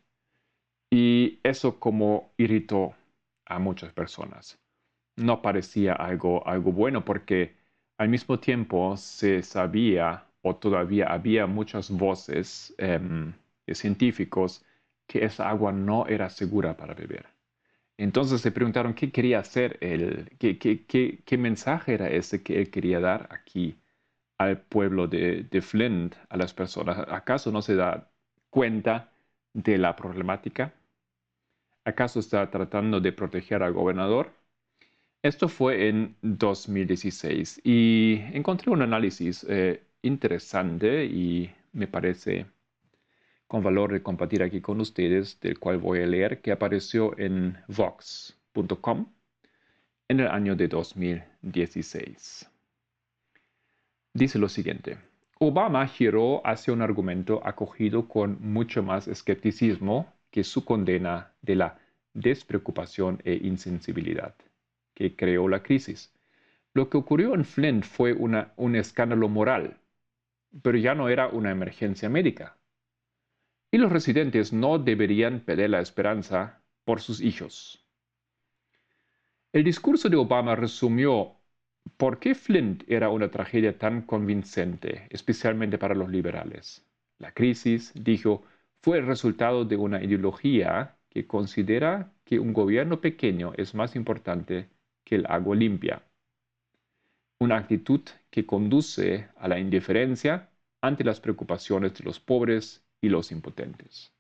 y 0.90 1.38
eso 1.42 1.78
como 1.78 2.32
irritó 2.36 2.94
a 3.46 3.58
muchas 3.58 3.92
personas. 3.92 4.58
No 5.16 5.42
parecía 5.42 5.94
algo, 5.94 6.46
algo 6.46 6.72
bueno 6.72 7.04
porque 7.04 7.59
al 8.00 8.08
mismo 8.08 8.40
tiempo 8.40 8.96
se 8.96 9.42
sabía 9.42 10.24
o 10.40 10.56
todavía 10.56 11.12
había 11.12 11.46
muchas 11.46 11.90
voces 11.90 12.74
em, 12.78 13.34
de 13.66 13.74
científicos 13.74 14.64
que 15.06 15.22
esa 15.26 15.50
agua 15.50 15.70
no 15.70 16.06
era 16.06 16.30
segura 16.30 16.74
para 16.78 16.94
beber. 16.94 17.26
Entonces 17.98 18.40
se 18.40 18.52
preguntaron 18.52 18.94
qué 18.94 19.12
quería 19.12 19.40
hacer 19.40 19.76
él, 19.82 20.30
qué, 20.38 21.38
mensaje 21.38 21.92
era 21.92 22.08
ese 22.08 22.42
que 22.42 22.58
él 22.58 22.70
quería 22.70 23.00
dar 23.00 23.28
aquí 23.30 23.76
al 24.38 24.56
pueblo 24.62 25.06
de 25.06 25.60
Flint, 25.60 26.14
a 26.30 26.38
las 26.38 26.54
personas. 26.54 26.98
¿Acaso 27.08 27.52
no 27.52 27.60
se 27.60 27.74
da 27.76 28.10
cuenta 28.48 29.12
de 29.52 29.76
la 29.76 29.94
problemática? 29.94 30.72
¿Acaso 31.84 32.18
está 32.20 32.50
tratando 32.50 32.98
de 32.98 33.12
proteger 33.12 33.62
al 33.62 33.74
gobernador? 33.74 34.39
Esto 35.22 35.48
fue 35.48 35.88
en 35.88 36.16
2016 36.22 37.60
y 37.62 38.22
encontré 38.32 38.70
un 38.70 38.80
análisis 38.80 39.44
eh, 39.50 39.82
interesante 40.00 41.04
y 41.04 41.50
me 41.72 41.86
parece 41.86 42.46
con 43.46 43.62
valor 43.62 43.92
de 43.92 44.02
compartir 44.02 44.42
aquí 44.42 44.62
con 44.62 44.80
ustedes, 44.80 45.38
del 45.40 45.58
cual 45.58 45.76
voy 45.76 46.00
a 46.00 46.06
leer, 46.06 46.40
que 46.40 46.52
apareció 46.52 47.18
en 47.18 47.58
vox.com 47.68 49.12
en 50.08 50.20
el 50.20 50.28
año 50.28 50.56
de 50.56 50.68
2016. 50.68 52.50
Dice 54.14 54.38
lo 54.38 54.48
siguiente. 54.48 54.96
Obama 55.38 55.86
giró 55.86 56.40
hacia 56.46 56.72
un 56.72 56.80
argumento 56.80 57.46
acogido 57.46 58.08
con 58.08 58.38
mucho 58.40 58.82
más 58.82 59.06
escepticismo 59.06 60.10
que 60.30 60.44
su 60.44 60.64
condena 60.64 61.34
de 61.42 61.56
la 61.56 61.78
despreocupación 62.14 63.20
e 63.22 63.34
insensibilidad 63.34 64.34
que 65.00 65.16
creó 65.16 65.48
la 65.48 65.62
crisis. 65.62 66.12
Lo 66.74 66.90
que 66.90 66.98
ocurrió 66.98 67.34
en 67.34 67.46
Flint 67.46 67.84
fue 67.84 68.12
un 68.12 68.76
escándalo 68.76 69.30
moral, 69.30 69.78
pero 70.60 70.76
ya 70.76 70.94
no 70.94 71.08
era 71.08 71.28
una 71.28 71.50
emergencia 71.50 72.10
médica. 72.10 72.58
Y 73.70 73.78
los 73.78 73.90
residentes 73.90 74.52
no 74.52 74.78
deberían 74.78 75.40
perder 75.40 75.70
la 75.70 75.80
esperanza 75.80 76.62
por 76.84 77.00
sus 77.00 77.22
hijos. 77.22 77.86
El 79.54 79.64
discurso 79.64 80.10
de 80.10 80.18
Obama 80.18 80.54
resumió 80.54 81.36
por 81.96 82.18
qué 82.18 82.34
Flint 82.34 82.84
era 82.86 83.08
una 83.08 83.30
tragedia 83.30 83.78
tan 83.78 84.02
convincente, 84.02 85.06
especialmente 85.08 85.78
para 85.78 85.94
los 85.94 86.10
liberales. 86.10 86.86
La 87.18 87.32
crisis, 87.32 87.92
dijo, 87.94 88.42
fue 88.82 88.98
el 88.98 89.06
resultado 89.06 89.64
de 89.64 89.76
una 89.76 90.04
ideología 90.04 90.98
que 91.08 91.26
considera 91.26 92.12
que 92.24 92.38
un 92.38 92.52
gobierno 92.52 93.00
pequeño 93.00 93.54
es 93.56 93.74
más 93.74 93.96
importante 93.96 94.68
el 95.10 95.26
agua 95.26 95.56
limpia. 95.56 96.02
Una 97.40 97.56
actitud 97.56 98.02
que 98.30 98.46
conduce 98.46 99.28
a 99.36 99.48
la 99.48 99.58
indiferencia 99.58 100.50
ante 100.82 101.04
las 101.04 101.20
preocupaciones 101.20 101.94
de 101.94 102.04
los 102.04 102.20
pobres 102.20 102.84
y 103.00 103.08
los 103.08 103.32
impotentes. 103.32 104.12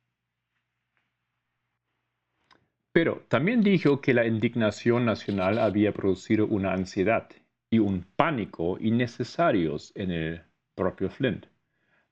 Pero 2.92 3.24
también 3.28 3.62
dijo 3.62 4.00
que 4.00 4.14
la 4.14 4.26
indignación 4.26 5.04
nacional 5.04 5.58
había 5.58 5.92
producido 5.92 6.46
una 6.46 6.72
ansiedad 6.72 7.28
y 7.70 7.78
un 7.78 8.04
pánico 8.16 8.78
innecesarios 8.80 9.92
en 9.94 10.10
el 10.10 10.42
propio 10.74 11.08
Flint. 11.08 11.46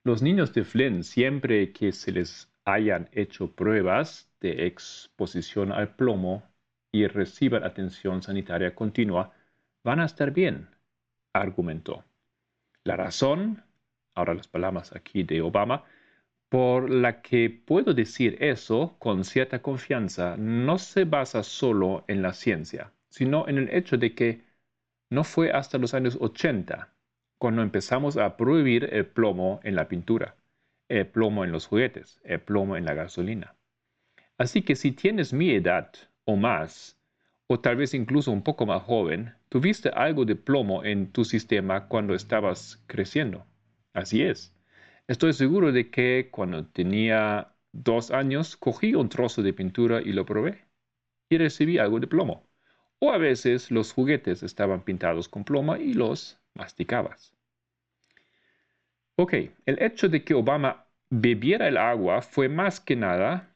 Los 0.05 0.21
niños 0.21 0.53
de 0.53 0.63
Flint, 0.63 1.03
siempre 1.03 1.73
que 1.73 1.91
se 1.91 2.13
les 2.13 2.49
hayan 2.63 3.09
hecho 3.11 3.51
pruebas 3.53 4.31
de 4.39 4.67
exposición 4.67 5.73
al 5.73 5.95
plomo, 5.95 6.48
y 6.91 7.07
reciban 7.07 7.63
atención 7.63 8.21
sanitaria 8.21 8.75
continua, 8.75 9.31
van 9.83 9.99
a 9.99 10.05
estar 10.05 10.31
bien, 10.31 10.69
argumentó. 11.33 12.03
La 12.83 12.95
razón, 12.95 13.63
ahora 14.15 14.33
las 14.33 14.47
palabras 14.47 14.95
aquí 14.95 15.23
de 15.23 15.41
Obama, 15.41 15.83
por 16.49 16.89
la 16.89 17.21
que 17.21 17.49
puedo 17.49 17.93
decir 17.93 18.37
eso 18.39 18.95
con 18.99 19.23
cierta 19.23 19.61
confianza 19.61 20.35
no 20.37 20.79
se 20.79 21.05
basa 21.05 21.43
solo 21.43 22.03
en 22.07 22.23
la 22.23 22.33
ciencia, 22.33 22.91
sino 23.09 23.47
en 23.47 23.59
el 23.59 23.69
hecho 23.69 23.97
de 23.97 24.15
que 24.15 24.43
no 25.11 25.23
fue 25.23 25.51
hasta 25.51 25.77
los 25.77 25.93
años 25.93 26.17
80 26.19 26.93
cuando 27.37 27.61
empezamos 27.61 28.17
a 28.17 28.35
prohibir 28.35 28.89
el 28.91 29.05
plomo 29.05 29.59
en 29.63 29.75
la 29.75 29.87
pintura, 29.87 30.35
el 30.89 31.07
plomo 31.07 31.43
en 31.43 31.51
los 31.51 31.67
juguetes, 31.67 32.19
el 32.23 32.41
plomo 32.41 32.75
en 32.75 32.85
la 32.85 32.95
gasolina. 32.95 33.55
Así 34.37 34.61
que 34.61 34.75
si 34.75 34.91
tienes 34.91 35.33
mi 35.33 35.51
edad 35.51 35.91
o 36.25 36.35
más, 36.35 36.97
o 37.47 37.59
tal 37.59 37.77
vez 37.77 37.93
incluso 37.93 38.31
un 38.31 38.43
poco 38.43 38.65
más 38.65 38.83
joven, 38.83 39.33
tuviste 39.49 39.89
algo 39.89 40.25
de 40.25 40.35
plomo 40.35 40.83
en 40.83 41.11
tu 41.11 41.25
sistema 41.25 41.87
cuando 41.87 42.13
estabas 42.13 42.83
creciendo. 42.87 43.45
Así 43.93 44.21
es. 44.23 44.55
Estoy 45.07 45.33
seguro 45.33 45.71
de 45.71 45.89
que 45.89 46.29
cuando 46.31 46.67
tenía 46.67 47.55
dos 47.71 48.11
años 48.11 48.55
cogí 48.55 48.93
un 48.95 49.09
trozo 49.09 49.41
de 49.41 49.53
pintura 49.53 50.01
y 50.01 50.13
lo 50.13 50.25
probé 50.25 50.65
y 51.29 51.37
recibí 51.37 51.77
algo 51.79 51.99
de 51.99 52.07
plomo. 52.07 52.47
O 52.99 53.11
a 53.11 53.17
veces 53.17 53.71
los 53.71 53.93
juguetes 53.93 54.43
estaban 54.43 54.83
pintados 54.83 55.29
con 55.29 55.43
plomo 55.43 55.75
y 55.75 55.93
los 55.93 56.39
masticabas. 56.53 57.33
Ok, 59.15 59.33
el 59.65 59.81
hecho 59.81 60.09
de 60.09 60.23
que 60.23 60.33
Obama 60.33 60.85
bebiera 61.09 61.67
el 61.67 61.77
agua 61.77 62.21
fue 62.21 62.47
más 62.47 62.79
que 62.79 62.95
nada 62.95 63.55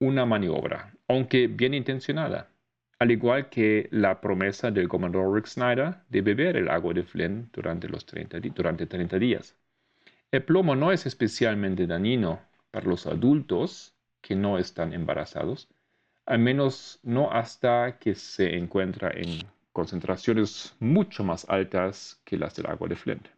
una 0.00 0.26
maniobra, 0.26 0.97
aunque 1.08 1.46
bien 1.46 1.74
intencionada, 1.74 2.50
al 2.98 3.10
igual 3.10 3.48
que 3.48 3.88
la 3.90 4.20
promesa 4.20 4.70
del 4.70 4.88
gobernador 4.88 5.34
Rick 5.34 5.46
Snyder 5.46 5.96
de 6.08 6.20
beber 6.20 6.56
el 6.56 6.68
agua 6.68 6.92
de 6.92 7.02
Flynn 7.02 7.48
durante, 7.52 7.88
los 7.88 8.04
30, 8.04 8.40
durante 8.54 8.86
30 8.86 9.18
días. 9.18 9.56
El 10.30 10.44
plomo 10.44 10.76
no 10.76 10.92
es 10.92 11.06
especialmente 11.06 11.86
dañino 11.86 12.40
para 12.70 12.86
los 12.86 13.06
adultos 13.06 13.94
que 14.20 14.34
no 14.34 14.58
están 14.58 14.92
embarazados, 14.92 15.68
al 16.26 16.40
menos 16.40 17.00
no 17.02 17.30
hasta 17.30 17.98
que 17.98 18.14
se 18.14 18.56
encuentra 18.56 19.10
en 19.14 19.48
concentraciones 19.72 20.76
mucho 20.80 21.24
más 21.24 21.48
altas 21.48 22.20
que 22.24 22.36
las 22.36 22.56
del 22.56 22.66
agua 22.66 22.88
de 22.88 22.96
Flint. 22.96 23.28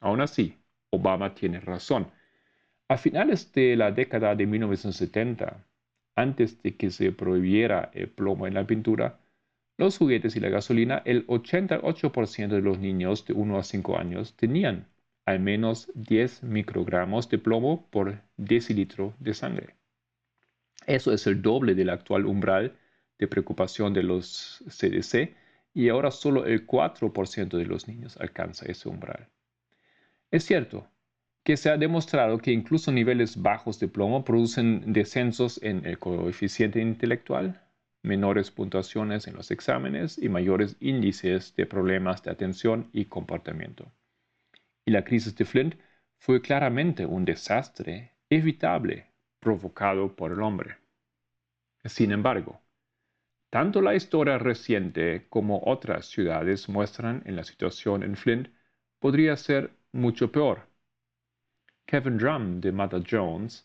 Aún 0.00 0.20
así, 0.20 0.56
Obama 0.90 1.34
tiene 1.34 1.58
razón. 1.58 2.06
A 2.88 2.96
finales 2.96 3.50
de 3.52 3.74
la 3.74 3.90
década 3.90 4.36
de 4.36 4.46
1970, 4.46 5.64
antes 6.16 6.62
de 6.62 6.76
que 6.76 6.90
se 6.90 7.12
prohibiera 7.12 7.90
el 7.94 8.08
plomo 8.08 8.46
en 8.46 8.54
la 8.54 8.66
pintura, 8.66 9.20
los 9.76 9.98
juguetes 9.98 10.34
y 10.36 10.40
la 10.40 10.48
gasolina, 10.48 11.02
el 11.04 11.26
88% 11.26 12.48
de 12.48 12.62
los 12.62 12.78
niños 12.78 13.26
de 13.26 13.34
1 13.34 13.58
a 13.58 13.62
5 13.62 13.98
años 13.98 14.34
tenían 14.34 14.88
al 15.26 15.40
menos 15.40 15.90
10 15.94 16.44
microgramos 16.44 17.28
de 17.28 17.38
plomo 17.38 17.86
por 17.90 18.22
decilitro 18.36 19.14
de 19.18 19.34
sangre. 19.34 19.74
Eso 20.86 21.12
es 21.12 21.26
el 21.26 21.42
doble 21.42 21.74
del 21.74 21.90
actual 21.90 22.26
umbral 22.26 22.76
de 23.18 23.26
preocupación 23.28 23.92
de 23.92 24.04
los 24.04 24.62
CDC 24.68 25.34
y 25.74 25.88
ahora 25.88 26.10
solo 26.10 26.46
el 26.46 26.66
4% 26.66 27.58
de 27.58 27.66
los 27.66 27.88
niños 27.88 28.16
alcanza 28.18 28.66
ese 28.66 28.88
umbral. 28.88 29.28
Es 30.30 30.44
cierto 30.44 30.88
que 31.46 31.56
se 31.56 31.70
ha 31.70 31.78
demostrado 31.78 32.36
que 32.36 32.52
incluso 32.52 32.92
niveles 32.92 33.40
bajos 33.40 33.80
de 33.80 33.88
plomo 33.88 34.22
producen 34.22 34.92
descensos 34.92 35.58
en 35.62 35.86
el 35.86 35.98
coeficiente 35.98 36.80
intelectual, 36.82 37.62
menores 38.02 38.50
puntuaciones 38.50 39.26
en 39.26 39.34
los 39.36 39.50
exámenes 39.50 40.18
y 40.18 40.28
mayores 40.28 40.76
índices 40.80 41.56
de 41.56 41.64
problemas 41.64 42.22
de 42.22 42.32
atención 42.32 42.90
y 42.92 43.06
comportamiento 43.06 43.90
y 44.86 44.92
la 44.92 45.04
crisis 45.04 45.36
de 45.36 45.44
Flint 45.44 45.74
fue 46.16 46.40
claramente 46.40 47.04
un 47.04 47.24
desastre 47.24 48.12
evitable 48.30 49.12
provocado 49.40 50.14
por 50.14 50.32
el 50.32 50.40
hombre. 50.40 50.76
Sin 51.84 52.12
embargo, 52.12 52.62
tanto 53.50 53.82
la 53.82 53.94
historia 53.94 54.38
reciente 54.38 55.26
como 55.28 55.62
otras 55.64 56.06
ciudades 56.06 56.68
muestran 56.68 57.22
en 57.26 57.36
la 57.36 57.44
situación 57.44 58.02
en 58.02 58.16
Flint 58.16 58.48
podría 59.00 59.36
ser 59.36 59.76
mucho 59.92 60.32
peor. 60.32 60.68
Kevin 61.86 62.18
Drum 62.18 62.60
de 62.60 62.72
Mother 62.72 63.02
Jones, 63.08 63.64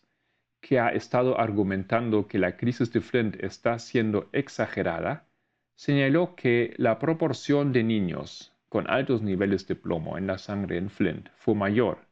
que 0.60 0.78
ha 0.78 0.90
estado 0.90 1.38
argumentando 1.38 2.28
que 2.28 2.38
la 2.38 2.56
crisis 2.56 2.92
de 2.92 3.00
Flint 3.00 3.36
está 3.42 3.78
siendo 3.78 4.28
exagerada, 4.32 5.26
señaló 5.74 6.36
que 6.36 6.74
la 6.78 6.98
proporción 6.98 7.72
de 7.72 7.82
niños 7.82 8.52
con 8.68 8.88
altos 8.88 9.22
niveles 9.22 9.66
de 9.66 9.74
plomo 9.74 10.16
en 10.16 10.28
la 10.28 10.38
sangre 10.38 10.78
en 10.78 10.88
Flint 10.88 11.28
fue 11.34 11.54
mayor 11.54 12.06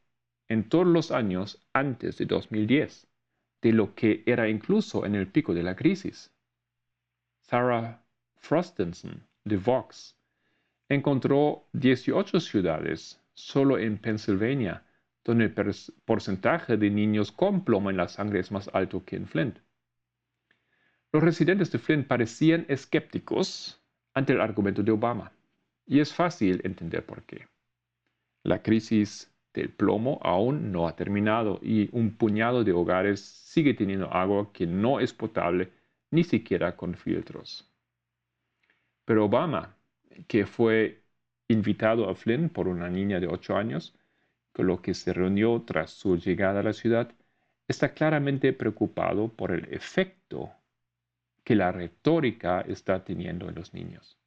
en 0.49 0.67
todos 0.67 0.85
los 0.85 1.11
años 1.11 1.65
antes 1.71 2.17
de 2.17 2.25
2010 2.25 3.07
de 3.61 3.71
lo 3.71 3.95
que 3.95 4.21
era 4.25 4.49
incluso 4.49 5.05
en 5.05 5.15
el 5.15 5.27
pico 5.27 5.53
de 5.53 5.63
la 5.63 5.77
crisis. 5.77 6.29
Sarah 7.39 8.03
Frostenson 8.35 9.25
de 9.45 9.55
Vox 9.55 10.17
encontró 10.89 11.67
18 11.71 12.41
ciudades 12.41 13.21
solo 13.33 13.77
en 13.77 13.97
Pennsylvania 13.97 14.83
donde 15.23 15.45
el 15.45 15.53
porcentaje 16.05 16.77
de 16.77 16.89
niños 16.89 17.31
con 17.31 17.63
plomo 17.63 17.89
en 17.89 17.97
la 17.97 18.07
sangre 18.07 18.39
es 18.39 18.51
más 18.51 18.69
alto 18.73 19.05
que 19.05 19.15
en 19.15 19.27
Flint. 19.27 19.59
Los 21.11 21.23
residentes 21.23 21.71
de 21.71 21.79
Flint 21.79 22.07
parecían 22.07 22.65
escépticos 22.69 23.81
ante 24.13 24.33
el 24.33 24.41
argumento 24.41 24.81
de 24.81 24.91
Obama. 24.91 25.31
Y 25.85 25.99
es 25.99 26.13
fácil 26.13 26.61
entender 26.63 27.05
por 27.05 27.23
qué. 27.23 27.47
La 28.43 28.63
crisis 28.63 29.29
del 29.53 29.69
plomo 29.69 30.19
aún 30.23 30.71
no 30.71 30.87
ha 30.87 30.95
terminado 30.95 31.59
y 31.61 31.89
un 31.91 32.15
puñado 32.15 32.63
de 32.63 32.71
hogares 32.71 33.19
sigue 33.19 33.73
teniendo 33.73 34.11
agua 34.11 34.51
que 34.53 34.65
no 34.65 34.99
es 34.99 35.13
potable 35.13 35.71
ni 36.11 36.23
siquiera 36.23 36.75
con 36.77 36.95
filtros. 36.95 37.69
Pero 39.05 39.25
Obama, 39.25 39.75
que 40.27 40.45
fue 40.45 41.03
invitado 41.49 42.09
a 42.09 42.15
Flynn 42.15 42.49
por 42.49 42.67
una 42.67 42.89
niña 42.89 43.19
de 43.19 43.27
8 43.27 43.57
años, 43.57 43.93
con 44.51 44.67
lo 44.67 44.81
que 44.81 44.93
se 44.93 45.13
reunió 45.13 45.61
tras 45.61 45.91
su 45.91 46.17
llegada 46.17 46.59
a 46.59 46.63
la 46.63 46.73
ciudad, 46.73 47.11
está 47.67 47.93
claramente 47.93 48.53
preocupado 48.53 49.29
por 49.29 49.51
el 49.51 49.73
efecto 49.73 50.51
que 51.43 51.55
la 51.55 51.71
retórica 51.71 52.61
está 52.61 53.03
teniendo 53.03 53.49
en 53.49 53.55
los 53.55 53.73
niños. 53.73 54.17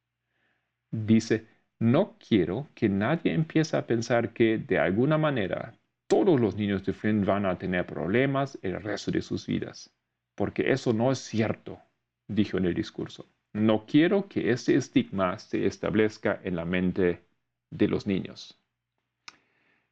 Dice, 0.91 1.47
no 1.79 2.17
quiero 2.17 2.69
que 2.73 2.89
nadie 2.89 3.33
empiece 3.33 3.77
a 3.77 3.85
pensar 3.85 4.33
que 4.33 4.57
de 4.57 4.79
alguna 4.79 5.17
manera 5.17 5.73
todos 6.07 6.39
los 6.39 6.55
niños 6.55 6.85
de 6.85 6.93
Flint 6.93 7.25
van 7.25 7.45
a 7.45 7.57
tener 7.57 7.85
problemas 7.85 8.57
el 8.61 8.81
resto 8.81 9.11
de 9.11 9.21
sus 9.21 9.47
vidas, 9.47 9.91
porque 10.35 10.71
eso 10.71 10.93
no 10.93 11.11
es 11.11 11.19
cierto, 11.19 11.79
dijo 12.27 12.57
en 12.57 12.65
el 12.65 12.73
discurso. 12.73 13.27
No 13.53 13.85
quiero 13.85 14.27
que 14.27 14.51
ese 14.51 14.75
estigma 14.75 15.39
se 15.39 15.65
establezca 15.65 16.39
en 16.43 16.55
la 16.55 16.65
mente 16.65 17.23
de 17.69 17.87
los 17.87 18.05
niños. 18.05 18.59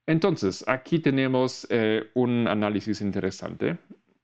Entonces, 0.06 0.64
aquí 0.68 1.00
tenemos 1.00 1.66
eh, 1.70 2.10
un 2.14 2.48
análisis 2.48 3.02
interesante 3.02 3.78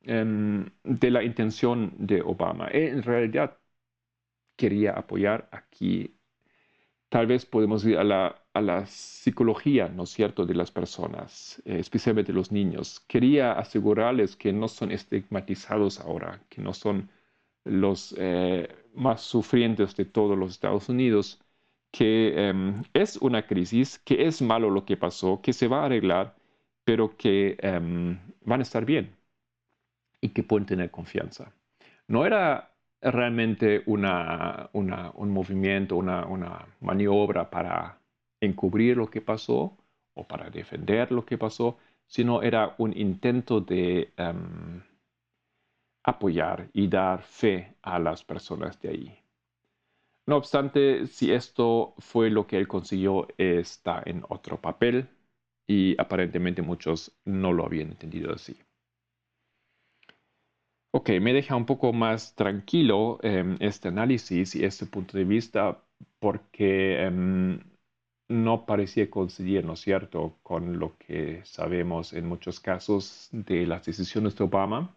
em, 0.04 0.66
de 0.84 1.12
la 1.12 1.24
intención 1.24 1.94
de 1.98 2.22
Obama. 2.22 2.68
En 2.72 3.04
realidad, 3.04 3.58
quería 4.56 4.92
apoyar 4.94 5.48
aquí 5.52 6.20
tal 7.10 7.28
vez 7.28 7.46
podemos 7.46 7.86
ir 7.86 7.98
a 7.98 8.04
la, 8.04 8.86
psicología, 8.86 9.90
¿no 9.90 10.04
es 10.04 10.10
cierto?, 10.12 10.46
de 10.46 10.54
las 10.56 10.72
personas, 10.72 11.62
eh, 11.66 11.80
especialmente 11.80 12.34
los 12.34 12.52
niños. 12.52 13.00
Quería 13.08 13.54
asegurarles 13.54 14.36
que 14.36 14.54
no 14.54 14.68
son 14.68 14.92
estigmatizados 14.92 16.00
ahora, 16.00 16.42
que 16.50 16.62
no 16.62 16.74
son 16.74 17.10
los 17.66 18.16
eh, 18.18 18.68
más 18.96 19.22
sufrientes 19.22 19.96
de 19.96 20.06
todos 20.06 20.38
los 20.38 20.52
Estados 20.52 20.90
Unidos, 20.90 21.40
que 21.92 22.50
em, 22.50 22.84
es 22.94 23.18
una 23.18 23.46
crisis, 23.48 24.00
que 24.00 24.28
es 24.28 24.42
malo 24.42 24.70
lo 24.70 24.86
que 24.86 24.98
pasó, 24.98 25.42
que 25.42 25.54
se 25.54 25.68
va 25.68 25.82
a 25.82 25.86
arreglar, 25.86 26.36
pero 26.84 27.16
que 27.18 27.58
em, 27.62 28.20
van 28.42 28.60
a 28.62 28.64
estar 28.64 28.86
bien 28.86 29.16
y 30.22 30.30
que 30.30 30.44
pueden 30.44 30.66
tener 30.66 30.92
confianza. 30.92 31.54
No 32.08 32.26
era 32.26 32.72
realmente 33.02 33.84
una, 33.86 34.70
un 34.74 35.32
movimiento, 35.32 35.96
una, 35.98 36.68
maniobra 36.82 37.50
para 37.50 38.00
encubrir 38.42 38.98
lo 38.98 39.10
que 39.10 39.22
pasó 39.22 39.78
o 40.14 40.28
para 40.28 40.50
defender 40.50 41.12
lo 41.12 41.26
que 41.26 41.38
pasó, 41.38 41.78
sino 42.08 42.42
era 42.42 42.76
un 42.78 42.96
intento 42.98 43.62
de 43.62 44.14
em, 44.18 44.82
apoyar 46.04 46.70
y 46.74 46.88
dar 46.88 47.22
fe 47.22 47.76
a 47.82 48.00
las 48.00 48.24
personas 48.24 48.80
de 48.82 48.90
ahí. 48.90 49.20
No 50.30 50.38
obstante, 50.38 51.08
si 51.08 51.32
esto 51.32 51.94
fue 51.98 52.30
lo 52.30 52.48
que 52.48 52.58
él 52.58 52.68
consiguió, 52.70 53.28
está 53.38 54.02
en 54.06 54.24
otro 54.30 54.62
papel 54.62 55.10
y 55.68 56.00
aparentemente 56.00 56.62
muchos 56.62 57.12
no 57.26 57.52
lo 57.52 57.66
habían 57.66 57.90
entendido 57.90 58.34
así. 58.34 58.56
Ok, 60.92 61.10
me 61.22 61.34
deja 61.34 61.56
un 61.56 61.66
poco 61.66 61.94
más 61.94 62.36
tranquilo 62.36 63.20
em, 63.22 63.58
este 63.60 63.88
análisis 63.90 64.56
y 64.56 64.64
este 64.66 64.86
punto 64.88 65.18
de 65.18 65.24
vista 65.24 65.84
porque 66.20 67.04
em, 67.04 67.60
no 68.28 68.66
parecía 68.66 69.10
coincidir, 69.10 69.66
¿no 69.66 69.74
es 69.74 69.82
cierto?, 69.82 70.40
con 70.44 70.80
lo 70.80 70.98
que 70.98 71.42
sabemos 71.46 72.14
en 72.14 72.26
muchos 72.28 72.60
casos 72.60 73.30
de 73.32 73.68
las 73.68 73.86
decisiones 73.86 74.36
de 74.36 74.44
Obama. 74.46 74.96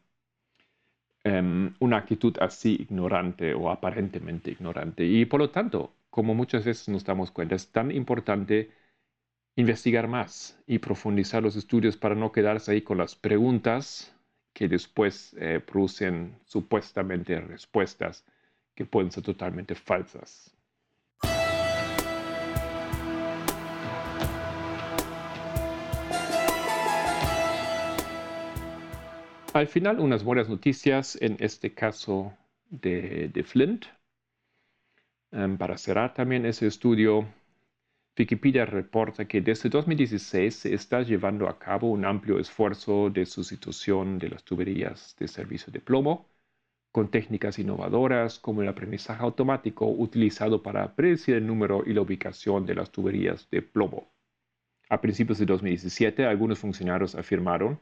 Em, 1.24 1.72
una 1.78 1.98
actitud 1.98 2.36
así 2.40 2.74
ignorante 2.80 3.54
o 3.54 3.70
aparentemente 3.70 4.50
ignorante. 4.50 5.04
Y 5.04 5.24
por 5.24 5.40
lo 5.40 5.50
tanto, 5.50 5.92
como 6.10 6.34
muchas 6.34 6.64
veces 6.64 6.88
nos 6.88 7.04
damos 7.04 7.30
cuenta, 7.30 7.54
es 7.54 7.70
tan 7.70 7.90
importante 7.92 8.70
investigar 9.56 10.08
más 10.08 10.60
y 10.66 10.78
profundizar 10.78 11.42
los 11.42 11.56
estudios 11.56 11.96
para 11.96 12.14
no 12.16 12.32
quedarse 12.32 12.72
ahí 12.72 12.82
con 12.82 12.98
las 12.98 13.16
preguntas 13.16 14.14
que 14.52 14.68
después 14.68 15.34
eh, 15.38 15.60
producen 15.60 16.38
supuestamente 16.44 17.40
respuestas 17.40 18.24
que 18.74 18.84
pueden 18.86 19.12
ser 19.12 19.24
totalmente 19.24 19.74
falsas. 19.74 20.54
Al 29.54 29.68
final, 29.68 30.00
unas 30.00 30.24
buenas 30.24 30.48
noticias 30.48 31.18
en 31.20 31.36
este 31.38 31.74
caso 31.74 32.32
de, 32.70 33.44
Flint. 33.44 33.84
Em, 35.30 35.58
para 35.58 35.76
cerrar 35.76 36.14
también 36.14 36.46
ese 36.46 36.66
estudio, 36.66 37.28
Wikipedia 38.18 38.64
reporta 38.64 39.26
que 39.26 39.42
desde 39.42 39.68
2016 39.68 40.54
se 40.54 40.74
está 40.74 41.02
llevando 41.02 41.48
a 41.50 41.58
cabo 41.58 41.90
un 41.90 42.06
amplio 42.06 42.38
esfuerzo 42.38 43.10
de 43.10 43.26
sustitución 43.26 44.18
de 44.18 44.30
las 44.30 44.42
tuberías 44.42 45.14
de 45.18 45.28
servicio 45.28 45.70
de 45.70 45.80
plomo 45.80 46.30
con 46.90 47.10
técnicas 47.10 47.58
innovadoras 47.58 48.38
como 48.38 48.62
el 48.62 48.68
aprendizaje 48.68 49.22
automático 49.22 49.86
utilizado 49.86 50.62
para 50.62 50.94
predecir 50.94 51.34
el 51.36 51.46
número 51.46 51.82
y 51.86 51.92
la 51.92 52.00
ubicación 52.00 52.64
de 52.64 52.74
las 52.74 52.90
tuberías 52.90 53.48
de 53.50 53.60
plomo. 53.60 54.14
A 54.88 55.00
principios 55.00 55.38
de 55.38 55.46
2017, 55.46 56.24
algunos 56.24 56.58
funcionarios 56.58 57.14
afirmaron 57.14 57.78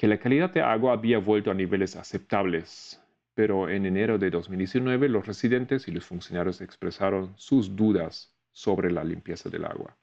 que 0.00 0.08
la 0.08 0.18
calidad 0.18 0.50
de 0.50 0.62
agua 0.62 0.94
había 0.94 1.18
vuelto 1.18 1.50
a 1.50 1.54
niveles 1.54 1.94
aceptables, 1.94 2.98
pero 3.34 3.68
en 3.68 3.84
enero 3.84 4.16
de 4.16 4.30
2019 4.30 5.10
los 5.10 5.26
residentes 5.26 5.86
y 5.88 5.90
los 5.90 6.06
funcionarios 6.06 6.62
expresaron 6.62 7.34
sus 7.36 7.76
dudas 7.76 8.34
sobre 8.50 8.90
la 8.90 9.04
limpieza 9.04 9.50
del 9.50 9.66
agua. 9.66 9.98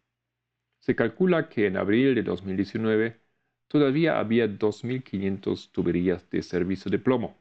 Se 0.81 0.95
calcula 0.95 1.49
que 1.49 1.65
en 1.65 1.77
abril 1.77 2.13
de 2.13 2.21
2019 2.21 3.19
todavía 3.67 4.19
había 4.19 4.45
2.500 4.45 5.71
tuberías 5.71 6.29
de 6.29 6.43
servicio 6.43 6.91
de 6.91 6.99
plomo. 6.99 7.35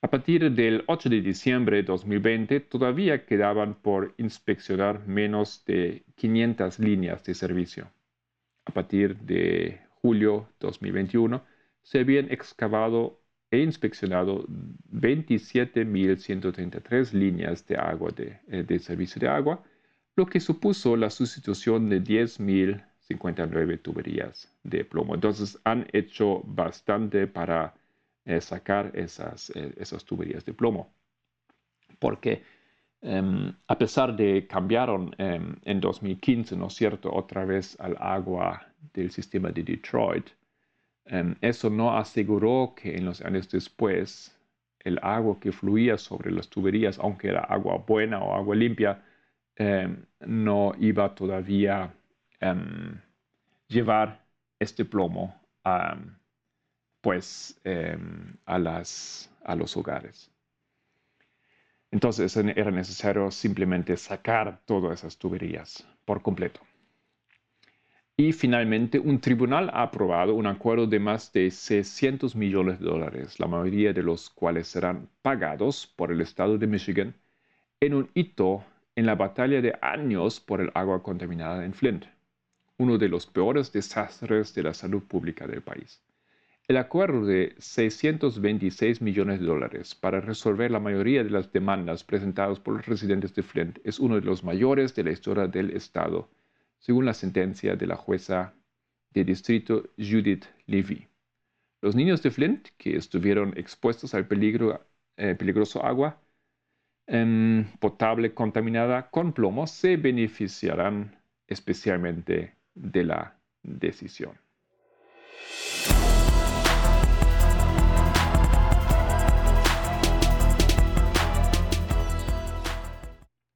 A 0.00 0.08
partir 0.08 0.50
del 0.50 0.84
8 0.86 1.10
de 1.10 1.20
diciembre 1.20 1.76
de 1.76 1.82
2020 1.82 2.60
todavía 2.60 3.26
quedaban 3.26 3.74
por 3.74 4.14
inspeccionar 4.16 5.06
menos 5.06 5.66
de 5.66 6.02
500 6.14 6.78
líneas 6.78 7.22
de 7.24 7.34
servicio. 7.34 7.90
A 8.64 8.72
partir 8.72 9.18
de 9.18 9.85
julio 10.02 10.48
2021, 10.60 11.42
se 11.82 12.00
habían 12.00 12.30
excavado 12.30 13.20
e 13.50 13.60
inspeccionado 13.60 14.46
27.133 14.92 17.12
líneas 17.12 17.66
de 17.66 17.76
agua 17.76 18.10
de, 18.10 18.38
eh, 18.48 18.64
de, 18.64 18.78
servicio 18.78 19.20
de 19.20 19.28
agua, 19.28 19.62
lo 20.16 20.26
que 20.26 20.40
supuso 20.40 20.96
la 20.96 21.10
sustitución 21.10 21.88
de 21.88 22.02
10.059 22.02 23.82
tuberías 23.82 24.52
de 24.64 24.84
plomo. 24.84 25.14
Entonces 25.14 25.58
han 25.64 25.86
hecho 25.92 26.42
bastante 26.44 27.26
para 27.26 27.74
eh, 28.24 28.40
sacar 28.40 28.90
esas, 28.94 29.50
eh, 29.50 29.72
esas 29.76 30.04
tuberías 30.04 30.44
de 30.44 30.52
plomo, 30.52 30.92
porque 31.98 32.42
em, 33.06 33.54
a 33.68 33.74
pesar 33.78 34.16
de 34.16 34.46
cambiaron 34.46 35.14
em, 35.18 35.56
en 35.64 35.80
2015, 35.80 36.56
¿no 36.56 36.66
es 36.66 36.74
cierto?, 36.74 37.10
otra 37.14 37.44
vez 37.44 37.76
al 37.80 37.96
agua 38.00 38.60
del 38.92 39.10
sistema 39.10 39.50
de 39.50 39.62
Detroit, 39.62 40.26
em, 41.06 41.34
eso 41.40 41.70
no 41.70 41.96
aseguró 41.96 42.74
que 42.74 42.96
en 42.96 43.04
los 43.04 43.20
años 43.22 43.48
después 43.48 44.32
el 44.84 44.98
agua 45.02 45.38
que 45.40 45.52
fluía 45.52 45.98
sobre 45.98 46.30
las 46.30 46.48
tuberías, 46.48 46.98
aunque 46.98 47.28
era 47.28 47.40
agua 47.40 47.84
buena 47.86 48.20
o 48.22 48.34
agua 48.34 48.54
limpia, 48.56 49.02
no 50.20 50.72
iba 50.78 51.14
todavía 51.14 51.90
a 52.40 52.56
llevar 53.68 54.20
este 54.60 54.84
plomo 54.84 55.34
pues, 57.00 57.60
a 58.44 58.58
los 59.56 59.76
hogares. 59.76 60.30
Entonces 61.96 62.36
era 62.36 62.70
necesario 62.70 63.30
simplemente 63.30 63.96
sacar 63.96 64.60
todas 64.66 64.98
esas 64.98 65.16
tuberías 65.16 65.82
por 66.04 66.20
completo. 66.20 66.60
Y 68.18 68.34
finalmente, 68.34 68.98
un 68.98 69.18
tribunal 69.18 69.70
ha 69.72 69.84
aprobado 69.84 70.34
un 70.34 70.46
acuerdo 70.46 70.86
de 70.86 71.00
más 71.00 71.32
de 71.32 71.50
600 71.50 72.36
millones 72.36 72.80
de 72.80 72.84
dólares, 72.84 73.40
la 73.40 73.46
mayoría 73.46 73.94
de 73.94 74.02
los 74.02 74.28
cuales 74.28 74.68
serán 74.68 75.08
pagados 75.22 75.86
por 75.86 76.12
el 76.12 76.20
estado 76.20 76.58
de 76.58 76.66
Michigan 76.66 77.14
en 77.80 77.94
un 77.94 78.10
hito 78.12 78.62
en 78.94 79.06
la 79.06 79.14
batalla 79.14 79.62
de 79.62 79.78
años 79.80 80.38
por 80.38 80.60
el 80.60 80.70
agua 80.74 81.02
contaminada 81.02 81.64
en 81.64 81.72
Flint, 81.72 82.04
uno 82.76 82.98
de 82.98 83.08
los 83.08 83.24
peores 83.24 83.72
desastres 83.72 84.54
de 84.54 84.64
la 84.64 84.74
salud 84.74 85.02
pública 85.02 85.46
del 85.46 85.62
país. 85.62 86.05
El 86.68 86.78
acuerdo 86.78 87.24
de 87.24 87.54
626 87.58 89.00
millones 89.00 89.38
de 89.38 89.46
dólares 89.46 89.94
para 89.94 90.20
resolver 90.20 90.68
la 90.72 90.80
mayoría 90.80 91.22
de 91.22 91.30
las 91.30 91.52
demandas 91.52 92.02
presentadas 92.02 92.58
por 92.58 92.74
los 92.74 92.86
residentes 92.86 93.32
de 93.36 93.44
Flint 93.44 93.78
es 93.84 94.00
uno 94.00 94.16
de 94.16 94.22
los 94.22 94.42
mayores 94.42 94.92
de 94.96 95.04
la 95.04 95.12
historia 95.12 95.46
del 95.46 95.70
estado 95.70 96.28
según 96.80 97.04
la 97.04 97.14
sentencia 97.14 97.76
de 97.76 97.86
la 97.86 97.94
jueza 97.94 98.54
de 99.10 99.22
distrito 99.22 99.90
Judith 99.96 100.46
Levy. 100.66 101.06
Los 101.82 101.94
niños 101.94 102.20
de 102.24 102.32
Flint 102.32 102.68
que 102.76 102.96
estuvieron 102.96 103.56
expuestos 103.56 104.12
al 104.14 104.26
peligro, 104.26 104.84
eh, 105.16 105.36
peligroso 105.36 105.84
agua 105.84 106.20
em, 107.06 107.64
potable 107.78 108.34
contaminada 108.34 109.08
con 109.10 109.32
plomo 109.32 109.68
se 109.68 109.96
beneficiarán 109.96 111.16
especialmente 111.46 112.56
de 112.74 113.04
la 113.04 113.38
decisión. 113.62 114.36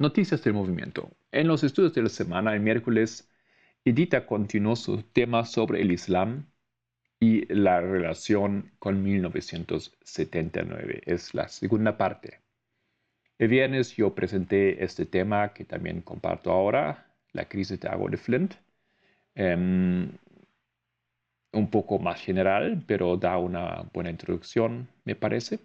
Noticias 0.00 0.42
del 0.42 0.54
movimiento. 0.54 1.10
En 1.30 1.46
los 1.46 1.62
estudios 1.62 1.92
de 1.92 2.00
la 2.00 2.08
semana, 2.08 2.54
el 2.54 2.60
miércoles, 2.60 3.30
Edita 3.84 4.24
continuó 4.24 4.74
su 4.74 5.02
tema 5.02 5.44
sobre 5.44 5.82
el 5.82 5.92
Islam 5.92 6.46
y 7.20 7.44
la 7.52 7.82
relación 7.82 8.72
con 8.78 9.02
1979. 9.02 11.02
Es 11.04 11.34
la 11.34 11.48
segunda 11.48 11.98
parte. 11.98 12.40
El 13.38 13.48
viernes 13.48 13.94
yo 13.94 14.14
presenté 14.14 14.82
este 14.82 15.04
tema 15.04 15.52
que 15.52 15.66
también 15.66 16.00
comparto 16.00 16.50
ahora, 16.50 17.12
la 17.32 17.44
crisis 17.44 17.78
de 17.78 17.88
agua 17.88 18.10
de 18.10 18.16
Flint. 18.16 18.54
Em, 19.34 20.12
un 21.52 21.70
poco 21.70 21.98
más 21.98 22.18
general, 22.22 22.82
pero 22.86 23.18
da 23.18 23.36
una 23.36 23.82
buena 23.92 24.08
introducción, 24.08 24.88
me 25.04 25.14
parece. 25.14 25.58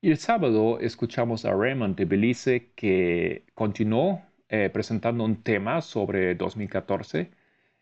Y 0.00 0.10
el 0.12 0.18
sábado 0.18 0.78
escuchamos 0.78 1.44
a 1.44 1.52
Raymond 1.52 1.96
de 1.96 2.04
Belice 2.04 2.70
que 2.76 3.42
continuó 3.54 4.22
eh, 4.48 4.70
presentando 4.72 5.24
un 5.24 5.42
tema 5.42 5.80
sobre 5.80 6.36
2014, 6.36 7.32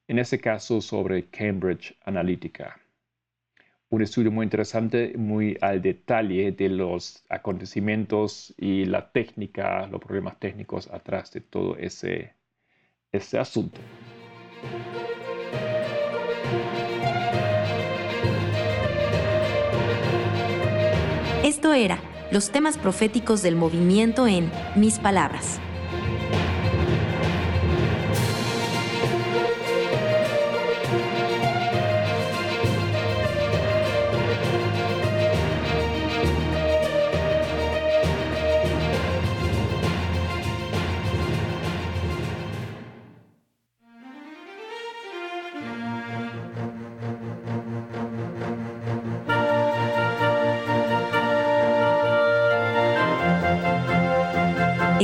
en 0.09 0.19
ese 0.19 0.41
caso 0.41 0.81
sobre 0.81 1.29
Cambridge 1.29 1.95
Analytica. 2.07 2.81
Un 3.91 4.01
estudio 4.01 4.33
muy 4.33 4.45
interesante, 4.45 5.13
muy 5.19 5.59
al 5.61 5.83
detalle 5.83 6.53
de 6.53 6.71
los 6.71 7.23
acontecimientos 7.29 8.55
y 8.57 8.87
la 8.87 9.13
técnica, 9.13 9.87
los 9.87 10.01
problemas 10.01 10.41
técnicos 10.41 10.89
atrás 10.91 11.31
de 11.33 11.43
todo 11.43 11.77
ese, 11.77 12.33
ese 13.13 13.39
asunto. 13.39 13.79
Esto 21.67 21.75
era 21.75 21.99
los 22.31 22.51
temas 22.51 22.79
proféticos 22.79 23.43
del 23.43 23.57
movimiento 23.57 24.29
en 24.29 24.53
Mis 24.77 25.01
Palabras. 25.01 25.59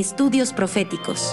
Estudios 0.02 0.52
Proféticos. 0.52 1.32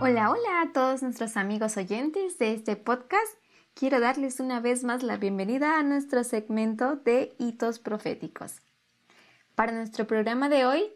Hola, 0.00 0.30
hola 0.32 0.62
a 0.62 0.72
todos 0.74 1.04
nuestros 1.04 1.36
amigos 1.36 1.76
oyentes 1.76 2.38
de 2.38 2.54
este 2.54 2.74
podcast. 2.74 3.34
Quiero 3.74 4.00
darles 4.00 4.40
una 4.40 4.58
vez 4.58 4.82
más 4.82 5.04
la 5.04 5.16
bienvenida 5.16 5.78
a 5.78 5.84
nuestro 5.84 6.24
segmento 6.24 6.96
de 6.96 7.36
hitos 7.38 7.78
proféticos. 7.78 8.62
Para 9.54 9.70
nuestro 9.70 10.08
programa 10.08 10.48
de 10.48 10.66
hoy, 10.66 10.90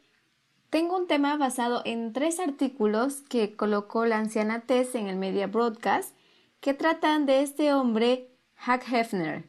tengo 0.70 0.97
un 0.97 1.07
tema 1.07 1.37
basado 1.37 1.83
en 1.85 2.12
tres 2.12 2.41
artículos 2.41 3.20
que 3.28 3.55
colocó 3.55 4.07
la 4.07 4.18
anciana 4.18 4.62
Tess 4.62 4.97
en 4.97 5.07
el 5.07 5.14
Media 5.14 5.47
Broadcast 5.47 6.16
que 6.61 6.74
tratan 6.74 7.26
de 7.26 7.43
este 7.43 7.72
hombre, 7.72 8.30
Hugh 8.67 8.83
Hefner. 8.93 9.45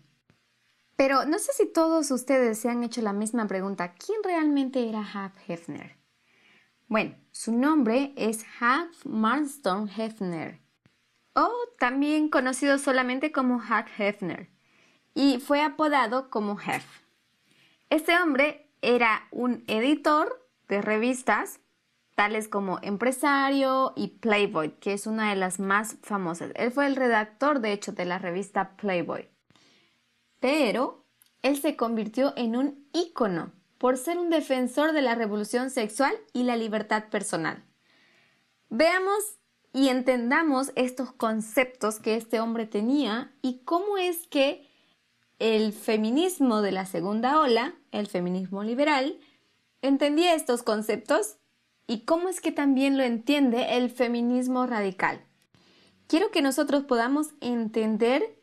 Pero 0.96 1.26
no 1.26 1.40
sé 1.40 1.52
si 1.54 1.72
todos 1.72 2.12
ustedes 2.12 2.60
se 2.60 2.70
han 2.70 2.84
hecho 2.84 3.02
la 3.02 3.14
misma 3.14 3.48
pregunta, 3.48 3.94
¿quién 3.94 4.24
realmente 4.24 4.88
era 4.88 5.02
Hugh 5.02 5.34
Hefner? 5.48 5.98
Bueno, 6.88 7.16
su 7.32 7.54
nombre 7.54 8.14
es 8.16 8.46
Hugh 8.60 8.94
Marston 9.06 9.90
Hefner, 9.90 10.60
o 11.34 11.50
también 11.80 12.30
conocido 12.30 12.78
solamente 12.78 13.32
como 13.32 13.56
Hugh 13.56 13.88
Hefner, 13.98 14.50
y 15.14 15.40
fue 15.40 15.62
apodado 15.62 16.30
como 16.30 16.60
Hef. 16.60 16.86
Este 17.90 18.18
hombre 18.18 18.70
era 18.82 19.28
un 19.32 19.64
editor 19.68 20.50
de 20.68 20.82
revistas 20.82 21.60
tales 22.16 22.48
como 22.48 22.80
Empresario 22.82 23.94
y 23.96 24.08
Playboy, 24.20 24.72
que 24.80 24.94
es 24.94 25.08
una 25.08 25.30
de 25.30 25.36
las 25.36 25.60
más 25.60 25.98
famosas. 26.04 26.52
Él 26.56 26.72
fue 26.72 26.88
el 26.88 26.96
redactor, 26.96 27.60
de 27.60 27.74
hecho, 27.74 27.92
de 27.92 28.06
la 28.06 28.20
revista 28.20 28.76
Playboy. 28.78 29.30
Pero 30.40 31.06
él 31.42 31.60
se 31.60 31.76
convirtió 31.76 32.34
en 32.36 32.56
un 32.56 32.88
ícono 32.94 33.52
por 33.78 33.98
ser 33.98 34.20
un 34.20 34.30
defensor 34.30 34.92
de 34.94 35.02
la 35.02 35.16
revolución 35.16 35.72
sexual 35.72 36.14
y 36.34 36.44
la 36.44 36.56
libertad 36.56 37.06
personal. 37.10 37.64
Veamos 38.70 39.38
y 39.74 39.90
entendamos 39.90 40.72
estos 40.76 41.12
conceptos 41.12 42.00
que 42.00 42.16
este 42.16 42.40
hombre 42.40 42.66
tenía 42.66 43.34
y 43.42 43.64
cómo 43.64 43.98
es 43.98 44.28
que 44.28 44.70
el 45.40 45.74
feminismo 45.74 46.62
de 46.62 46.72
la 46.72 46.86
segunda 46.86 47.40
ola, 47.40 47.74
el 47.92 48.06
feminismo 48.08 48.64
liberal, 48.64 49.20
entendía 49.82 50.36
estos 50.36 50.62
conceptos 50.62 51.38
y 51.88 52.06
cómo 52.06 52.30
es 52.30 52.42
que 52.42 52.52
también 52.52 52.98
lo 52.98 53.04
entiende 53.04 53.78
el 53.78 53.90
feminismo 53.90 54.66
radical. 54.66 55.22
Quiero 56.08 56.32
que 56.32 56.42
nosotros 56.42 56.84
podamos 56.84 57.30
entender 57.40 58.38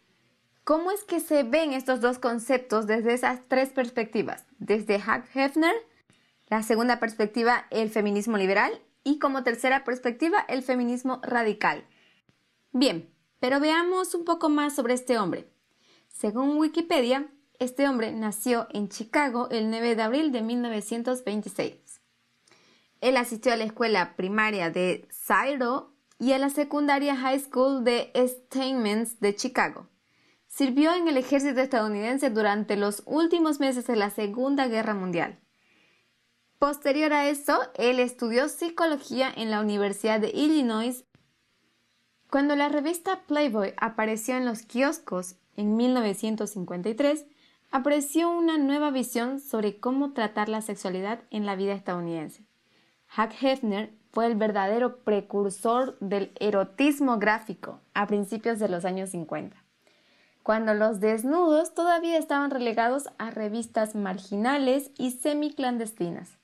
cómo 0.65 0.91
es 0.91 1.05
que 1.05 1.21
se 1.21 1.43
ven 1.43 1.73
estos 1.73 2.01
dos 2.01 2.19
conceptos 2.19 2.87
desde 2.87 3.15
esas 3.15 3.41
tres 3.49 3.71
perspectivas, 3.71 4.45
desde 4.59 4.97
Hugh 4.97 5.25
Hefner, 5.35 5.75
la 6.49 6.63
segunda 6.63 6.99
perspectiva, 6.99 7.67
el 7.71 7.91
feminismo 7.91 8.37
liberal, 8.37 8.73
y 9.05 9.19
como 9.19 9.43
tercera 9.43 9.85
perspectiva, 9.85 10.45
el 10.49 10.63
feminismo 10.63 11.21
radical. 11.23 11.85
Bien, 12.73 13.11
pero 13.41 13.61
veamos 13.61 14.15
un 14.15 14.25
poco 14.25 14.49
más 14.49 14.75
sobre 14.75 14.95
este 14.95 15.19
hombre. 15.19 15.51
Según 16.09 16.59
Wikipedia, 16.59 17.31
este 17.59 17.89
hombre 17.89 18.13
nació 18.13 18.69
en 18.73 18.89
Chicago 18.89 19.49
el 19.51 19.71
9 19.71 19.97
de 19.97 20.03
abril 20.03 20.33
de 20.33 20.43
1926. 20.43 21.88
Él 23.01 23.17
asistió 23.17 23.53
a 23.53 23.57
la 23.57 23.65
escuela 23.65 24.17
primaria 24.17 24.71
de 24.71 25.09
Cairo 25.27 25.93
y 26.19 26.33
a 26.33 26.39
la 26.39 26.51
secundaria 26.51 27.17
High 27.17 27.41
School 27.41 27.85
de 27.85 28.11
Steinmetz 28.15 29.21
de 29.21 29.35
Chicago. 29.35 29.89
Sirvió 30.49 30.95
en 30.95 31.07
el 31.07 31.17
ejército 31.17 31.61
estadounidense 31.61 32.31
durante 32.31 32.77
los 32.77 33.03
últimos 33.07 33.61
meses 33.61 33.87
de 33.87 33.97
la 33.97 34.11
Segunda 34.11 34.67
Guerra 34.67 34.95
Mundial. 34.95 35.39
Posterior 36.59 37.13
a 37.13 37.29
eso, 37.29 37.57
él 37.77 38.01
estudió 38.01 38.49
psicología 38.49 39.33
en 39.37 39.53
la 39.53 39.61
Universidad 39.61 40.19
de 40.19 40.31
Illinois. 40.31 41.05
Cuando 42.31 42.57
la 42.57 42.69
revista 42.69 43.23
Playboy 43.27 43.75
apareció 43.77 44.37
en 44.37 44.45
los 44.45 44.63
kioscos 44.63 45.37
en 45.57 45.77
1953, 45.77 47.27
apareció 47.71 48.31
una 48.31 48.59
nueva 48.59 48.91
visión 48.91 49.39
sobre 49.39 49.79
cómo 49.79 50.13
tratar 50.15 50.49
la 50.49 50.63
sexualidad 50.63 51.23
en 51.31 51.47
la 51.47 51.55
vida 51.55 51.75
estadounidense. 51.75 52.48
Hugh 53.19 53.35
Hefner 53.41 53.93
fue 54.13 54.27
el 54.27 54.37
verdadero 54.37 54.99
precursor 54.99 55.99
del 55.99 56.31
erotismo 56.39 57.19
gráfico 57.19 57.81
a 57.93 58.07
principios 58.07 58.61
de 58.61 58.69
los 58.69 58.85
años 58.85 59.11
50, 59.11 59.57
cuando 60.45 60.73
los 60.75 61.01
desnudos 61.01 61.75
todavía 61.75 62.17
estaban 62.17 62.53
relegados 62.53 63.09
a 63.19 63.31
revistas 63.31 63.97
marginales 63.97 64.93
y 64.97 65.11
semiclandestinas. 65.11 66.39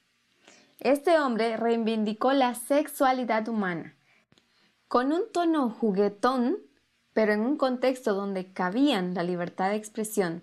Este 0.81 1.19
hombre 1.21 1.57
reivindicó 1.57 2.33
la 2.33 2.55
sexualidad 2.57 3.49
humana, 3.49 3.95
con 4.89 5.13
un 5.13 5.23
tono 5.33 5.71
juguetón 5.71 6.59
pero 7.15 7.33
en 7.33 7.41
un 7.41 7.57
contexto 7.57 8.13
donde 8.13 8.53
cabían 8.53 9.15
la 9.15 9.23
libertad 9.23 9.71
de 9.71 9.77
expresión, 9.77 10.43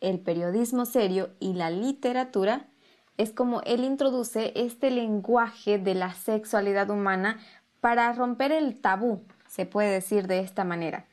el 0.00 0.18
periodismo 0.18 0.86
serio 0.86 1.30
y 1.38 1.52
la 1.52 1.70
literatura, 1.70 2.68
es 3.16 3.32
como 3.32 3.62
él 3.62 3.84
introduce 3.84 4.52
este 4.56 4.90
lenguaje 4.90 5.78
de 5.78 5.94
la 5.94 6.14
sexualidad 6.14 6.90
humana 6.90 7.38
para 7.80 8.12
romper 8.12 8.52
el 8.52 8.80
tabú, 8.80 9.24
se 9.46 9.66
puede 9.66 9.90
decir 9.90 10.26
de 10.26 10.40
esta 10.40 10.64
manera. 10.64 11.06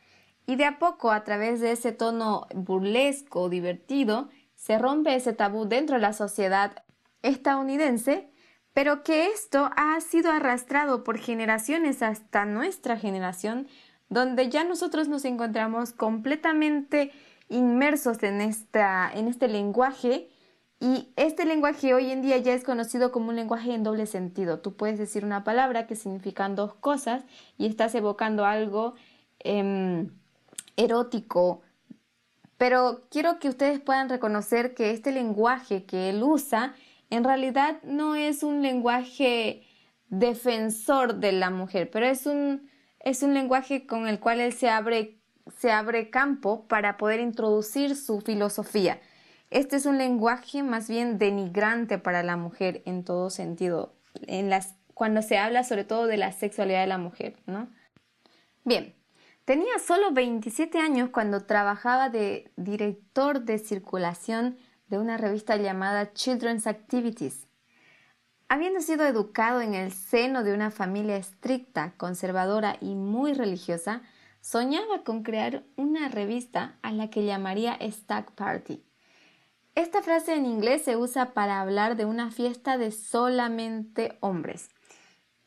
Y 0.45 0.55
de 0.55 0.65
a 0.65 0.79
poco, 0.79 1.11
a 1.11 1.23
través 1.23 1.61
de 1.61 1.71
ese 1.71 1.91
tono 1.91 2.47
burlesco, 2.53 3.49
divertido, 3.49 4.29
se 4.55 4.77
rompe 4.77 5.15
ese 5.15 5.33
tabú 5.33 5.65
dentro 5.65 5.95
de 5.95 6.01
la 6.01 6.13
sociedad 6.13 6.83
estadounidense, 7.21 8.29
pero 8.73 9.03
que 9.03 9.27
esto 9.27 9.69
ha 9.75 9.99
sido 10.01 10.31
arrastrado 10.31 11.03
por 11.03 11.17
generaciones 11.17 12.01
hasta 12.01 12.45
nuestra 12.45 12.97
generación 12.97 13.67
donde 14.09 14.49
ya 14.49 14.63
nosotros 14.63 15.07
nos 15.07 15.25
encontramos 15.25 15.93
completamente 15.93 17.11
inmersos 17.49 18.21
en, 18.23 18.41
esta, 18.41 19.11
en 19.13 19.27
este 19.27 19.47
lenguaje 19.47 20.29
y 20.83 21.13
este 21.15 21.45
lenguaje 21.45 21.93
hoy 21.93 22.11
en 22.11 22.21
día 22.21 22.37
ya 22.39 22.53
es 22.53 22.65
conocido 22.65 23.13
como 23.13 23.29
un 23.29 23.37
lenguaje 23.37 23.73
en 23.73 23.83
doble 23.83 24.05
sentido. 24.05 24.59
Tú 24.59 24.75
puedes 24.75 24.99
decir 24.99 25.23
una 25.23 25.45
palabra 25.45 25.87
que 25.87 25.95
significan 25.95 26.57
dos 26.57 26.73
cosas 26.73 27.23
y 27.57 27.67
estás 27.67 27.95
evocando 27.95 28.43
algo 28.43 28.95
em, 29.39 30.09
erótico, 30.75 31.61
pero 32.57 33.03
quiero 33.09 33.39
que 33.39 33.47
ustedes 33.47 33.79
puedan 33.79 34.09
reconocer 34.09 34.73
que 34.73 34.91
este 34.91 35.13
lenguaje 35.13 35.85
que 35.85 36.09
él 36.09 36.21
usa 36.21 36.75
en 37.09 37.23
realidad 37.23 37.81
no 37.83 38.15
es 38.15 38.43
un 38.43 38.61
lenguaje 38.61 39.63
defensor 40.09 41.15
de 41.15 41.31
la 41.31 41.49
mujer, 41.49 41.91
pero 41.91 42.07
es 42.07 42.25
un 42.25 42.69
es 42.99 43.23
un 43.23 43.33
lenguaje 43.33 43.87
con 43.87 44.09
el 44.09 44.19
cual 44.19 44.41
él 44.41 44.51
se 44.51 44.69
abre, 44.69 45.21
se 45.57 45.71
abre 45.71 46.09
campo 46.09 46.67
para 46.67 46.97
poder 46.97 47.21
introducir 47.21 47.95
su 47.95 48.19
filosofía. 48.19 48.99
Este 49.53 49.75
es 49.75 49.85
un 49.85 49.99
lenguaje 49.99 50.63
más 50.63 50.89
bien 50.89 51.19
denigrante 51.19 51.99
para 51.99 52.23
la 52.23 52.37
mujer 52.37 52.81
en 52.87 53.03
todo 53.03 53.29
sentido, 53.29 53.93
cuando 54.95 55.21
se 55.21 55.37
habla 55.37 55.63
sobre 55.63 55.83
todo 55.83 56.07
de 56.07 56.17
la 56.17 56.31
sexualidad 56.31 56.81
de 56.81 56.87
la 56.87 56.97
mujer, 56.97 57.35
¿no? 57.45 57.69
Bien, 58.63 58.95
tenía 59.45 59.77
solo 59.77 60.11
27 60.11 60.79
años 60.79 61.11
cuando 61.11 61.45
trabajaba 61.45 62.09
de 62.09 62.51
director 62.55 63.41
de 63.41 63.59
circulación 63.59 64.57
de 64.87 64.97
una 64.97 65.17
revista 65.17 65.55
llamada 65.55 66.13
Children's 66.13 66.65
Activities. 66.65 67.45
Habiendo 68.49 68.81
sido 68.81 69.05
educado 69.05 69.61
en 69.61 69.75
el 69.75 69.91
seno 69.91 70.43
de 70.43 70.55
una 70.55 70.71
familia 70.71 71.17
estricta, 71.17 71.93
conservadora 71.97 72.77
y 72.81 72.95
muy 72.95 73.33
religiosa, 73.33 74.01
soñaba 74.41 75.03
con 75.03 75.21
crear 75.21 75.63
una 75.75 76.09
revista 76.09 76.79
a 76.81 76.91
la 76.91 77.11
que 77.11 77.23
llamaría 77.23 77.77
Stag 77.91 78.31
Party. 78.31 78.83
Esta 79.75 80.03
frase 80.03 80.35
en 80.35 80.45
inglés 80.45 80.83
se 80.83 80.97
usa 80.97 81.33
para 81.33 81.59
hablar 81.59 81.95
de 81.95 82.05
una 82.05 82.29
fiesta 82.29 82.77
de 82.77 82.91
solamente 82.91 84.17
hombres 84.19 84.69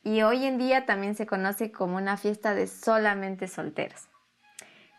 y 0.03 0.23
hoy 0.23 0.45
en 0.45 0.59
día 0.59 0.85
también 0.85 1.15
se 1.15 1.27
conoce 1.27 1.71
como 1.71 1.97
una 1.97 2.17
fiesta 2.17 2.53
de 2.53 2.67
solamente 2.67 3.47
solteros. 3.47 4.09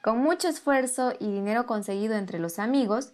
Con 0.01 0.19
mucho 0.19 0.47
esfuerzo 0.47 1.13
y 1.19 1.29
dinero 1.29 1.65
conseguido 1.65 2.15
entre 2.15 2.39
los 2.39 2.57
amigos, 2.57 3.13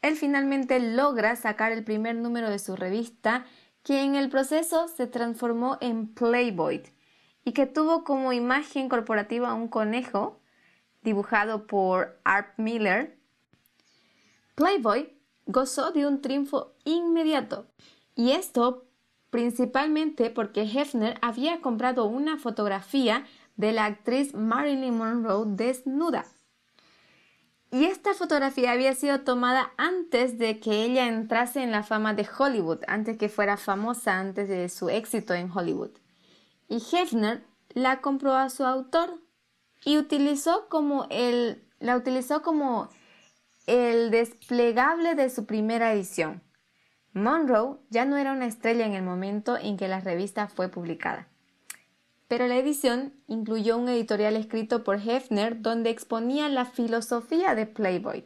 él 0.00 0.14
finalmente 0.14 0.78
logra 0.78 1.34
sacar 1.34 1.72
el 1.72 1.82
primer 1.82 2.14
número 2.14 2.50
de 2.50 2.60
su 2.60 2.76
revista 2.76 3.44
que 3.82 4.02
en 4.02 4.14
el 4.14 4.30
proceso 4.30 4.86
se 4.86 5.08
transformó 5.08 5.76
en 5.80 6.14
Playboy 6.14 6.84
y 7.44 7.52
que 7.52 7.66
tuvo 7.66 8.04
como 8.04 8.32
imagen 8.32 8.88
corporativa 8.88 9.54
un 9.54 9.66
conejo 9.66 10.40
dibujado 11.02 11.66
por 11.66 12.20
Art 12.22 12.54
Miller. 12.58 13.18
Playboy 14.54 15.17
gozó 15.48 15.90
de 15.90 16.06
un 16.06 16.20
triunfo 16.20 16.74
inmediato 16.84 17.66
y 18.14 18.30
esto 18.30 18.84
principalmente 19.30 20.30
porque 20.30 20.62
Hefner 20.62 21.18
había 21.20 21.60
comprado 21.60 22.04
una 22.04 22.38
fotografía 22.38 23.26
de 23.56 23.72
la 23.72 23.86
actriz 23.86 24.34
Marilyn 24.34 24.96
Monroe 24.96 25.44
desnuda. 25.46 26.26
Y 27.70 27.84
esta 27.84 28.14
fotografía 28.14 28.72
había 28.72 28.94
sido 28.94 29.20
tomada 29.20 29.72
antes 29.76 30.38
de 30.38 30.58
que 30.58 30.84
ella 30.84 31.06
entrase 31.06 31.62
en 31.62 31.70
la 31.70 31.82
fama 31.82 32.14
de 32.14 32.26
Hollywood, 32.38 32.78
antes 32.86 33.18
que 33.18 33.28
fuera 33.28 33.58
famosa, 33.58 34.18
antes 34.18 34.48
de 34.48 34.70
su 34.70 34.88
éxito 34.88 35.34
en 35.34 35.50
Hollywood. 35.50 35.90
Y 36.68 36.76
Hefner 36.76 37.44
la 37.74 38.00
compró 38.00 38.34
a 38.34 38.48
su 38.48 38.64
autor 38.64 39.20
y 39.84 39.98
utilizó 39.98 40.68
como 40.68 41.06
el, 41.10 41.62
la 41.78 41.96
utilizó 41.96 42.42
como 42.42 42.88
el 43.68 44.10
desplegable 44.10 45.14
de 45.14 45.28
su 45.28 45.44
primera 45.44 45.92
edición. 45.92 46.42
Monroe 47.12 47.76
ya 47.90 48.06
no 48.06 48.16
era 48.16 48.32
una 48.32 48.46
estrella 48.46 48.86
en 48.86 48.94
el 48.94 49.02
momento 49.02 49.58
en 49.58 49.76
que 49.76 49.88
la 49.88 50.00
revista 50.00 50.48
fue 50.48 50.68
publicada. 50.68 51.28
pero 52.28 52.46
la 52.46 52.56
edición 52.56 53.14
incluyó 53.26 53.78
un 53.78 53.88
editorial 53.88 54.36
escrito 54.36 54.84
por 54.84 54.96
Hefner 54.96 55.62
donde 55.62 55.88
exponía 55.90 56.48
la 56.50 56.66
filosofía 56.66 57.54
de 57.54 57.66
Playboy. 57.66 58.24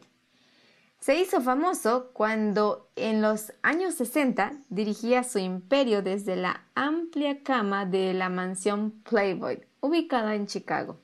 Se 0.99 1.19
hizo 1.19 1.41
famoso 1.41 2.11
cuando 2.13 2.89
en 2.95 3.21
los 3.21 3.53
años 3.61 3.95
60 3.95 4.53
dirigía 4.69 5.23
su 5.23 5.39
imperio 5.39 6.01
desde 6.01 6.35
la 6.35 6.65
amplia 6.75 7.43
cama 7.43 7.85
de 7.85 8.13
la 8.13 8.29
mansión 8.29 8.91
Playboy, 9.09 9.65
ubicada 9.79 10.35
en 10.35 10.47
Chicago. 10.47 10.99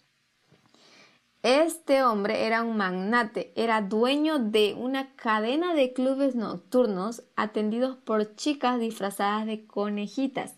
Este 1.42 2.04
hombre 2.04 2.46
era 2.46 2.64
un 2.64 2.76
magnate, 2.76 3.54
era 3.56 3.82
dueño 3.82 4.40
de 4.40 4.76
una 4.78 5.16
cadena 5.16 5.74
de 5.74 5.94
clubes 5.94 6.36
nocturnos 6.36 7.24
atendidos 7.36 7.96
por 7.96 8.36
chicas 8.36 8.80
disfrazadas 8.80 9.46
de 9.46 9.66
conejitas, 9.66 10.56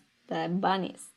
bunnies 0.49 1.11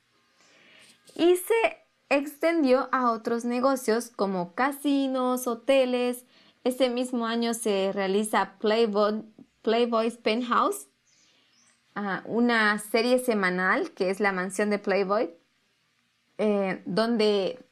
y 1.14 1.36
se 1.36 1.78
extendió 2.08 2.88
a 2.92 3.10
otros 3.12 3.44
negocios 3.44 4.08
como 4.08 4.54
casinos, 4.54 5.46
hoteles. 5.46 6.24
Ese 6.64 6.90
mismo 6.90 7.26
año 7.26 7.54
se 7.54 7.92
realiza 7.92 8.54
Playboy, 8.58 9.24
Playboy's 9.62 10.16
Penthouse, 10.16 10.88
ah, 11.94 12.22
una 12.26 12.78
serie 12.78 13.18
semanal 13.18 13.92
que 13.92 14.10
es 14.10 14.20
la 14.20 14.32
mansión 14.32 14.70
de 14.70 14.78
Playboy, 14.78 15.34
eh, 16.38 16.82
donde 16.86 17.64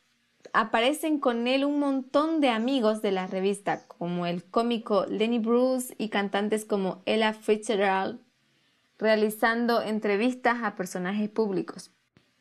aparecen 0.53 1.18
con 1.18 1.46
él 1.46 1.64
un 1.64 1.78
montón 1.78 2.40
de 2.40 2.50
amigos 2.50 3.03
de 3.03 3.12
la 3.12 3.26
revista, 3.26 3.86
como 3.86 4.26
el 4.26 4.44
cómico 4.44 5.07
Lenny 5.07 5.38
Bruce 5.38 5.94
y 5.98 6.09
cantantes 6.09 6.64
como 6.64 7.03
Ella 7.07 7.32
Fitzgerald, 7.32 8.20
realizando 8.98 9.82
entrevistas 9.82 10.62
a 10.62 10.76
personajes 10.76 11.28
públicos. 11.30 11.90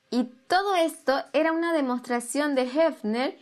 Y 0.09 0.25
todo 0.47 0.75
esto 0.75 1.23
era 1.31 1.53
una 1.53 1.73
demostración 1.73 2.53
de 2.53 2.63
Hefner 2.63 3.37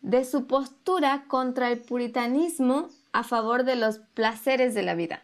de 0.00 0.24
su 0.24 0.46
postura 0.46 1.24
contra 1.28 1.70
el 1.70 1.80
puritanismo 1.80 2.88
a 3.12 3.24
favor 3.24 3.64
de 3.64 3.76
los 3.76 3.98
placeres 3.98 4.74
de 4.74 4.82
la 4.82 4.94
vida. 4.94 5.22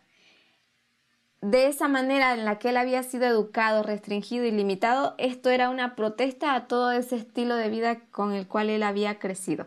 De 1.40 1.68
esa 1.68 1.88
manera 1.88 2.34
en 2.34 2.44
la 2.44 2.58
que 2.58 2.68
él 2.68 2.76
había 2.76 3.02
sido 3.02 3.26
educado, 3.26 3.82
restringido 3.82 4.44
y 4.44 4.50
limitado, 4.50 5.14
esto 5.18 5.50
era 5.50 5.70
una 5.70 5.96
protesta 5.96 6.54
a 6.54 6.66
todo 6.66 6.92
ese 6.92 7.16
estilo 7.16 7.56
de 7.56 7.70
vida 7.70 8.00
con 8.10 8.32
el 8.32 8.46
cual 8.46 8.68
él 8.68 8.82
había 8.82 9.18
crecido 9.18 9.66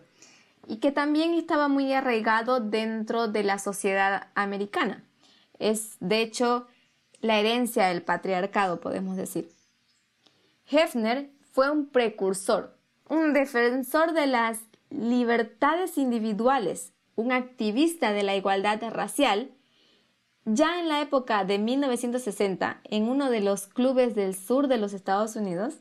y 0.68 0.78
que 0.78 0.92
también 0.92 1.34
estaba 1.34 1.68
muy 1.68 1.94
arraigado 1.94 2.60
dentro 2.60 3.28
de 3.28 3.44
la 3.44 3.60
sociedad 3.60 4.28
americana. 4.36 5.04
Es, 5.60 5.98
de 6.00 6.22
hecho, 6.22 6.68
la 7.22 7.40
herencia 7.40 7.88
del 7.88 8.02
patriarcado, 8.02 8.80
podemos 8.80 9.18
decir. 9.18 9.50
Hefner 10.70 11.30
fue 11.52 11.70
un 11.70 11.88
precursor, 11.88 12.76
un 13.10 13.34
defensor 13.34 14.14
de 14.14 14.28
las 14.28 14.60
libertades 14.90 15.98
individuales, 15.98 16.94
un 17.16 17.32
activista 17.32 18.14
de 18.14 18.24
la 18.24 18.36
igualdad 18.36 18.82
racial. 18.92 19.52
Ya 20.46 20.82
en 20.82 20.90
la 20.90 21.00
época 21.00 21.46
de 21.46 21.58
1960, 21.58 22.82
en 22.84 23.08
uno 23.08 23.30
de 23.30 23.40
los 23.40 23.68
clubes 23.68 24.14
del 24.14 24.36
sur 24.36 24.68
de 24.68 24.78
los 24.78 24.92
Estados 24.92 25.38
Unidos, 25.38 25.76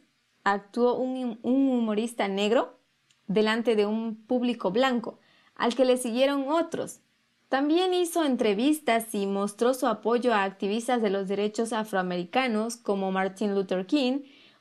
actuó 0.44 0.94
un, 0.94 1.40
humorista 1.42 2.28
negro 2.28 2.78
delante 3.26 3.74
de 3.74 3.86
un 3.86 4.14
público 4.14 4.70
blanco, 4.70 5.18
al 5.56 5.74
que 5.74 5.84
le 5.84 5.96
siguieron 5.96 6.48
otros. 6.48 7.00
También 7.48 7.92
hizo 7.92 8.24
entrevistas 8.24 9.12
y 9.16 9.26
mostró 9.26 9.74
su 9.74 9.88
apoyo 9.88 10.32
a 10.32 10.44
activistas 10.44 11.02
de 11.02 11.10
los 11.10 11.26
derechos 11.26 11.72
afroamericanos 11.72 12.76
como 12.76 13.10
Martin 13.10 13.56
Luther 13.56 13.84
King 13.86 14.20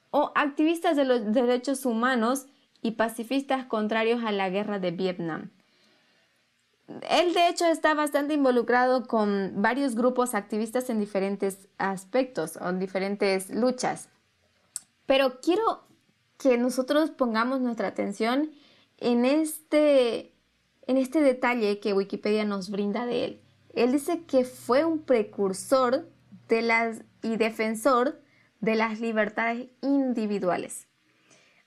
o 0.10 0.32
activistas 0.34 0.98
de 0.98 1.06
los 1.06 1.32
derechos 1.32 1.86
humanos 1.86 2.48
y 2.82 2.92
pacifistas 2.92 3.66
contrarios 3.66 4.24
a 4.24 4.32
la 4.32 4.50
guerra 4.50 4.80
de 4.80 4.92
Vietnam. 4.92 5.52
Él 7.10 7.34
de 7.34 7.50
hecho 7.50 7.66
está 7.66 7.94
bastante 7.94 8.34
involucrado 8.34 9.08
con 9.08 9.62
varios 9.62 9.96
grupos 9.96 10.34
activistas 10.36 10.90
en 10.90 11.00
diferentes 11.00 11.68
aspectos 11.78 12.58
o 12.58 12.70
en 12.70 12.80
diferentes 12.80 13.50
luchas. 13.50 14.10
Pero 15.06 15.42
quiero 15.42 15.84
que 16.38 16.58
nosotros 16.58 17.12
pongamos 17.12 17.62
nuestra 17.62 17.88
atención 17.88 18.52
en 18.98 19.26
este, 19.26 20.34
en 20.88 20.98
este 20.98 21.22
detalle 21.22 21.80
que 21.80 21.94
Wikipedia 21.94 22.46
nos 22.46 22.70
brinda 22.70 23.06
de 23.06 23.26
él. 23.26 23.42
Él 23.74 23.92
dice 23.92 24.24
que 24.24 24.44
fue 24.44 24.86
un 24.86 25.00
precursor 25.00 26.10
de 26.48 26.62
las, 26.62 27.04
y 27.22 27.38
defensor 27.38 28.22
de 28.60 28.76
las 28.76 29.00
libertades 29.00 29.70
individuales. 29.82 30.88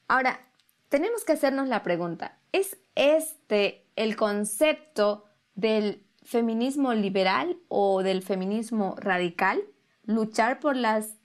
Ahora, 0.09 0.41
tenemos 0.89 1.25
que 1.25 1.33
hacernos 1.33 1.69
la 1.69 1.83
pregunta, 1.83 2.39
¿es 2.53 2.79
este 2.95 3.84
el 3.97 4.17
concepto 4.17 5.25
del 5.55 6.05
feminismo 6.23 6.95
liberal 6.95 7.59
o 7.69 8.03
del 8.03 8.23
feminismo 8.23 8.95
radical? 8.99 9.63
¿Luchar 10.05 10.61
por 10.61 10.77
las, 10.77 11.17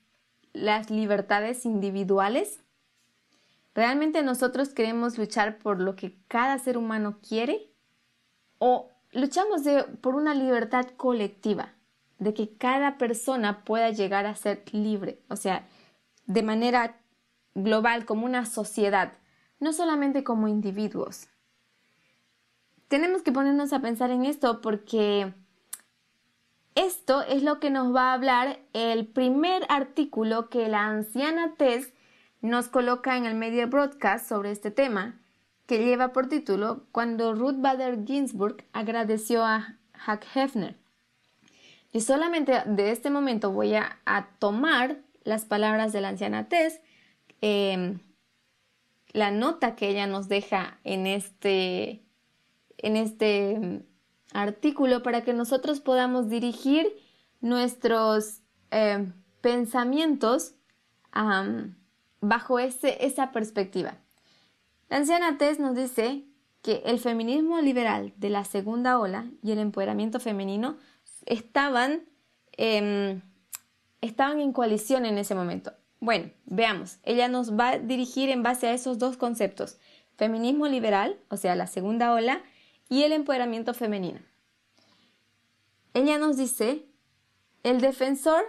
las 0.54 0.90
libertades 0.90 1.66
individuales? 1.66 2.60
¿Realmente 3.76 4.24
nosotros 4.24 4.70
queremos 4.70 5.18
luchar 5.18 5.58
por 5.60 5.80
lo 5.80 5.96
que 5.96 6.18
cada 6.28 6.58
ser 6.60 6.78
humano 6.78 7.20
quiere? 7.28 7.72
¿O 8.58 8.90
luchamos 9.12 9.62
por 10.02 10.16
una 10.16 10.34
libertad 10.34 10.88
colectiva? 10.98 11.74
de 12.20 12.34
que 12.34 12.56
cada 12.58 12.98
persona 12.98 13.64
pueda 13.64 13.90
llegar 13.90 14.26
a 14.26 14.36
ser 14.36 14.64
libre, 14.74 15.22
o 15.30 15.36
sea, 15.36 15.66
de 16.26 16.44
manera 16.44 16.98
global, 17.56 18.06
como 18.06 18.26
una 18.26 18.46
sociedad, 18.46 19.14
no 19.60 19.74
solamente 19.74 20.24
como 20.24 20.48
individuos. 20.48 21.28
Tenemos 22.90 23.22
que 23.22 23.32
ponernos 23.32 23.72
a 23.72 23.82
pensar 23.82 24.10
en 24.10 24.26
esto 24.26 24.62
porque 24.62 25.32
esto 26.74 27.22
es 27.22 27.44
lo 27.44 27.60
que 27.60 27.70
nos 27.70 27.96
va 27.96 28.10
a 28.10 28.14
hablar 28.14 28.60
el 28.74 29.06
primer 29.06 29.64
artículo 29.70 30.50
que 30.50 30.68
la 30.68 30.88
anciana 30.88 31.54
Tess 31.56 31.94
nos 32.42 32.68
coloca 32.68 33.16
en 33.16 33.26
el 33.26 33.36
media 33.36 33.68
broadcast 33.68 34.28
sobre 34.28 34.52
este 34.52 34.72
tema, 34.72 35.20
que 35.68 35.86
lleva 35.86 36.14
por 36.14 36.30
título 36.30 36.88
Cuando 36.92 37.36
Ruth 37.36 37.58
Bader 37.60 38.06
Ginsburg 38.06 38.64
agradeció 38.74 39.46
a 39.46 39.76
Huck 40.08 40.24
Hefner. 40.34 40.76
Y 41.92 42.02
solamente 42.02 42.64
de 42.66 42.92
este 42.92 43.12
momento 43.12 43.52
voy 43.52 43.76
a, 43.76 44.00
tomar 44.40 44.98
las 45.24 45.46
palabras 45.46 45.94
de 45.94 46.02
la 46.02 46.10
anciana 46.10 46.50
Tess, 46.50 46.80
em, 47.42 48.00
la 49.12 49.30
nota 49.30 49.76
que 49.76 49.90
ella 49.90 50.08
nos 50.08 50.28
deja 50.28 50.80
en 50.84 51.06
este, 51.06 52.02
en 52.80 52.96
este 52.96 53.52
em, 53.52 53.84
artículo 54.34 55.04
para 55.04 55.24
que 55.24 55.34
nosotros 55.34 55.80
podamos 55.80 56.30
dirigir 56.30 56.88
nuestros 57.42 58.42
em, 58.72 59.14
pensamientos 59.42 60.56
bajo 62.22 62.60
ese, 62.60 63.06
esa 63.06 63.32
perspectiva. 63.32 63.98
La 64.90 64.98
anciana 64.98 65.38
Tess 65.38 65.60
nos 65.60 65.76
dice 65.76 66.26
que 66.62 66.84
el 66.86 67.00
feminismo 67.00 67.62
liberal 67.62 68.14
de 68.18 68.30
la 68.30 68.44
segunda 68.44 69.00
ola 69.00 69.26
y 69.42 69.52
el 69.52 69.60
empoderamiento 69.60 70.20
femenino 70.20 70.78
estaban, 71.26 72.04
em, 72.58 73.22
estaban 74.02 74.40
en 74.40 74.52
coalición 74.52 75.06
en 75.06 75.18
ese 75.18 75.36
momento. 75.36 75.74
Bueno, 76.00 76.32
veamos, 76.46 77.00
ella 77.04 77.28
nos 77.28 77.58
va 77.58 77.70
a 77.70 77.80
dirigir 77.80 78.30
en 78.30 78.44
base 78.44 78.68
a 78.68 78.74
esos 78.74 79.00
dos 79.00 79.18
conceptos, 79.18 79.80
feminismo 80.16 80.68
liberal, 80.68 81.18
o 81.30 81.38
sea, 81.38 81.56
la 81.56 81.68
segunda 81.68 82.14
ola, 82.14 82.42
y 82.90 83.04
el 83.04 83.14
empoderamiento 83.14 83.74
femenino. 83.74 84.20
Ella 85.94 86.18
nos 86.18 86.38
dice, 86.38 86.86
el 87.64 87.82
defensor 87.82 88.44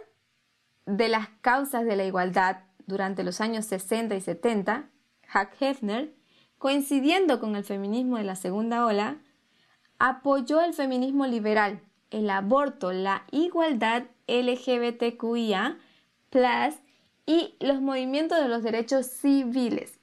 de 0.86 1.08
las 1.08 1.28
causas 1.40 1.84
de 1.84 1.96
la 1.96 2.04
igualdad 2.04 2.64
durante 2.86 3.22
los 3.22 3.40
años 3.40 3.66
60 3.66 4.16
y 4.16 4.20
70, 4.20 4.90
Huck 5.34 5.50
Hefner, 5.60 6.14
coincidiendo 6.58 7.38
con 7.38 7.54
el 7.54 7.64
feminismo 7.64 8.16
de 8.16 8.24
la 8.24 8.36
segunda 8.36 8.84
ola, 8.84 9.18
apoyó 9.98 10.60
el 10.60 10.74
feminismo 10.74 11.26
liberal 11.26 11.80
el 12.10 12.28
aborto, 12.30 12.92
la 12.92 13.24
igualdad 13.30 14.04
LGBTQIA, 14.26 15.78
y 17.26 17.56
los 17.60 17.80
movimientos 17.80 18.38
de 18.38 18.48
los 18.48 18.62
derechos 18.62 19.06
civiles. 19.06 19.98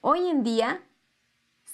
Hoy 0.00 0.28
en 0.28 0.42
día 0.42 0.82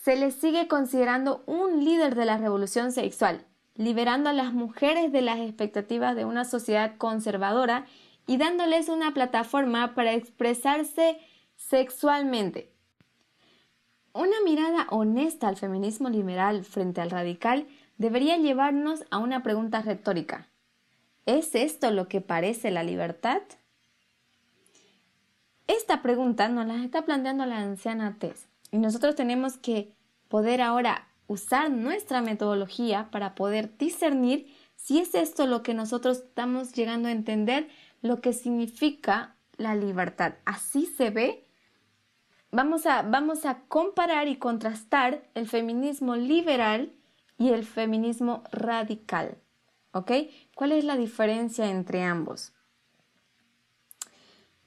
se 0.03 0.17
le 0.17 0.31
sigue 0.31 0.67
considerando 0.69 1.43
un 1.47 1.85
líder 1.85 2.15
de 2.15 2.25
la 2.25 2.39
revolución 2.39 2.93
sexual, 2.93 3.45
liberando 3.75 4.31
a 4.31 4.33
las 4.33 4.53
mujeres 4.53 5.13
de 5.13 5.21
las 5.21 5.39
expectativas 5.39 6.17
de 6.17 6.25
una 6.25 6.45
sociedad 6.45 6.97
conservadora 6.97 7.87
y 8.27 8.37
dándoles 8.37 8.89
una 8.89 9.13
plataforma 9.13 9.95
para 9.95 10.15
expresarse 10.15 11.19
sexualmente. 11.57 12.73
Una 14.13 14.41
mirada 14.45 14.87
honesta 14.91 15.49
al 15.49 15.57
feminismo 15.57 16.09
liberal 16.09 16.65
frente 16.65 17.01
al 17.01 17.11
radical 17.11 17.67
debería 17.99 18.37
llevarnos 18.39 19.05
a 19.11 19.19
una 19.19 19.43
pregunta 19.43 19.83
retórica. 19.83 20.49
¿Es 21.27 21.55
esto 21.55 21.91
lo 21.91 22.09
que 22.09 22.21
parece 22.21 22.71
la 22.71 22.83
libertad? 22.83 23.43
esta 25.67 26.03
pregunta 26.03 26.49
nos 26.49 26.67
la 26.67 26.83
está 26.85 27.03
planteando 27.03 27.47
la 27.47 27.59
anciana 27.59 28.17
Tess 28.19 28.50
y 28.71 28.79
nosotros 28.79 29.15
tenemos 29.15 29.57
que 29.57 29.95
poder 30.29 30.61
ahora 30.61 31.09
usar 31.27 31.71
nuestra 31.71 32.23
metodología 32.23 33.11
para 33.11 33.35
poder 33.35 33.77
discernir 33.79 34.53
si 34.77 34.99
es 34.99 35.15
esto 35.15 35.47
lo 35.47 35.63
que 35.63 35.75
nosotros 35.75 36.19
estamos 36.19 36.73
llegando 36.73 37.09
a 37.09 37.13
entender, 37.13 37.69
lo 38.03 38.21
que 38.21 38.33
significa 38.33 39.37
la 39.57 39.75
libertad. 39.75 40.35
Así 40.45 40.87
se 40.87 41.11
ve. 41.11 41.47
Vamos 42.51 42.87
a, 42.87 43.03
vamos 43.03 43.45
a 43.45 43.61
comparar 43.69 44.27
y 44.27 44.37
contrastar 44.37 45.23
el 45.35 45.47
feminismo 45.47 46.17
liberal 46.17 46.93
y 47.39 47.51
el 47.51 47.65
feminismo 47.65 48.43
radical. 48.51 49.39
¿Ok? 49.93 50.13
¿Cuál 50.55 50.73
es 50.73 50.85
la 50.85 50.97
diferencia 50.97 51.71
entre 51.71 52.03
ambos? 52.03 52.53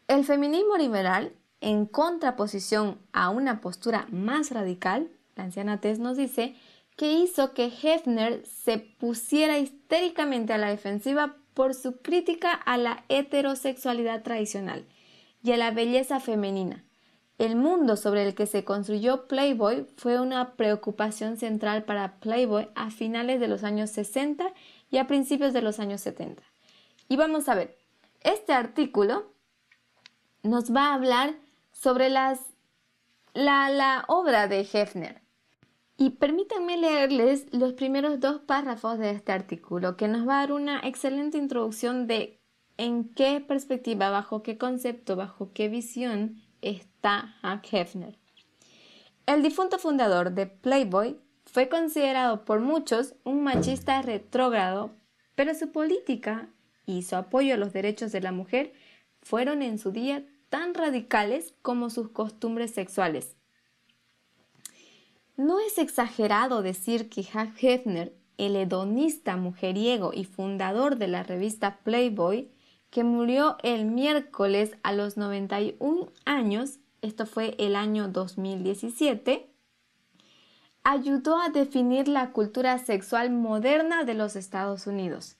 El 0.07 0.23
feminismo 0.25 0.77
liberal, 0.77 1.33
en 1.63 1.85
contraposición 1.85 2.99
a 3.13 3.29
una 3.29 3.61
postura 3.61 4.05
más 4.11 4.51
radical, 4.51 5.09
la 5.35 5.45
anciana 5.45 5.79
Tess 5.79 5.97
nos 5.97 6.17
dice, 6.17 6.55
que 6.97 7.13
hizo 7.13 7.53
que 7.53 7.71
Hefner 7.81 8.45
se 8.45 8.77
pusiera 8.77 9.57
histéricamente 9.57 10.53
a 10.53 10.57
la 10.57 10.69
defensiva 10.69 11.37
por 11.53 11.73
su 11.73 12.01
crítica 12.01 12.51
a 12.51 12.77
la 12.77 13.05
heterosexualidad 13.07 14.23
tradicional 14.23 14.85
y 15.41 15.53
a 15.53 15.57
la 15.57 15.71
belleza 15.71 16.19
femenina. 16.19 16.83
El 17.37 17.55
mundo 17.55 17.95
sobre 17.95 18.27
el 18.27 18.35
que 18.35 18.45
se 18.45 18.63
construyó 18.65 19.27
Playboy 19.27 19.87
fue 19.95 20.19
una 20.19 20.55
preocupación 20.55 21.37
central 21.37 21.83
para 21.83 22.19
Playboy 22.19 22.69
a 22.75 22.91
finales 22.91 23.39
de 23.39 23.47
los 23.47 23.63
años 23.63 23.89
60 23.89 24.53
y 24.91 24.97
a 24.97 25.07
principios 25.07 25.53
de 25.53 25.61
los 25.61 25.79
años 25.79 26.01
70. 26.01 26.43
Y 27.07 27.15
vamos 27.15 27.47
a 27.47 27.55
ver, 27.55 27.77
este 28.21 28.53
artículo 28.53 29.31
nos 30.43 30.75
va 30.75 30.89
a 30.89 30.93
hablar 30.93 31.35
sobre 31.83 32.09
las, 32.09 32.39
la, 33.33 33.69
la 33.69 34.05
obra 34.07 34.47
de 34.47 34.61
Hefner. 34.61 35.21
Y 35.97 36.11
permítanme 36.11 36.77
leerles 36.77 37.45
los 37.51 37.73
primeros 37.73 38.21
dos 38.21 38.39
párrafos 38.39 38.97
de 38.97 39.11
este 39.11 39.33
artículo, 39.33 39.97
que 39.97 40.07
nos 40.07 40.25
va 40.25 40.37
a 40.37 40.39
dar 40.39 40.53
una 40.53 40.79
excelente 40.79 41.37
introducción 41.37 42.07
de 42.07 42.39
en 42.77 43.13
qué 43.13 43.41
perspectiva, 43.41 44.09
bajo 44.09 44.43
qué 44.43 44.57
concepto, 44.57 45.17
bajo 45.17 45.51
qué 45.51 45.67
visión 45.67 46.41
está 46.61 47.35
Hefner. 47.69 48.17
El 49.25 49.43
difunto 49.43 49.77
fundador 49.77 50.31
de 50.31 50.47
Playboy 50.47 51.19
fue 51.45 51.67
considerado 51.67 52.45
por 52.45 52.61
muchos 52.61 53.15
un 53.25 53.43
machista 53.43 54.01
retrógrado, 54.01 54.95
pero 55.35 55.53
su 55.53 55.71
política 55.73 56.47
y 56.85 57.03
su 57.03 57.17
apoyo 57.17 57.55
a 57.55 57.57
los 57.57 57.73
derechos 57.73 58.13
de 58.13 58.21
la 58.21 58.31
mujer 58.31 58.73
fueron 59.21 59.61
en 59.61 59.77
su 59.77 59.91
día 59.91 60.25
tan 60.53 60.75
radicales 60.75 61.55
como 61.63 61.89
sus 61.89 62.09
costumbres 62.09 62.69
sexuales. 62.69 63.35
No 65.35 65.59
es 65.59 65.79
exagerado 65.79 66.61
decir 66.61 67.09
que 67.09 67.21
Hugh 67.21 67.55
Hefner, 67.59 68.13
el 68.37 68.55
hedonista 68.55 69.35
mujeriego 69.35 70.11
y 70.13 70.25
fundador 70.25 70.97
de 70.97 71.07
la 71.07 71.23
revista 71.23 71.79
Playboy, 71.83 72.51
que 72.91 73.03
murió 73.03 73.57
el 73.63 73.85
miércoles 73.85 74.77
a 74.83 74.93
los 74.93 75.17
91 75.17 76.11
años, 76.23 76.77
esto 77.01 77.25
fue 77.25 77.55
el 77.57 77.75
año 77.75 78.09
2017, 78.09 79.49
ayudó 80.83 81.41
a 81.41 81.49
definir 81.49 82.07
la 82.07 82.31
cultura 82.31 82.77
sexual 82.77 83.31
moderna 83.31 84.03
de 84.03 84.13
los 84.13 84.35
Estados 84.35 84.85
Unidos. 84.85 85.35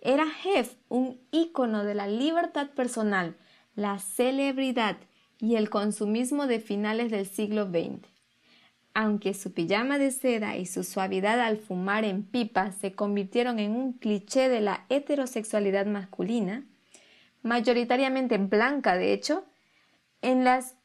Era 0.00 0.24
Hef 0.46 0.76
un 0.88 1.20
ícono 1.30 1.84
de 1.84 1.94
la 1.94 2.06
libertad 2.06 2.70
personal, 2.70 3.36
la 3.76 3.98
celebridad 3.98 4.96
y 5.38 5.56
el 5.56 5.70
consumismo 5.70 6.46
de 6.46 6.60
finales 6.60 7.10
del 7.10 7.26
siglo 7.26 7.66
XX. 7.66 8.08
Aunque 8.94 9.34
su 9.34 9.52
pijama 9.52 9.98
de 9.98 10.10
seda 10.10 10.56
y 10.56 10.64
su 10.64 10.82
suavidad 10.82 11.38
al 11.40 11.58
fumar 11.58 12.04
en 12.04 12.22
pipa 12.22 12.72
se 12.72 12.94
convirtieron 12.94 13.58
en 13.58 13.72
un 13.72 13.92
cliché 13.92 14.48
de 14.48 14.62
la 14.62 14.86
heterosexualidad 14.88 15.84
masculina, 15.84 16.64
mayoritariamente 17.42 18.38
blanca 18.38 18.96
de 18.96 19.12
hecho, 19.12 19.44
en 20.22 20.44
las 20.44 20.76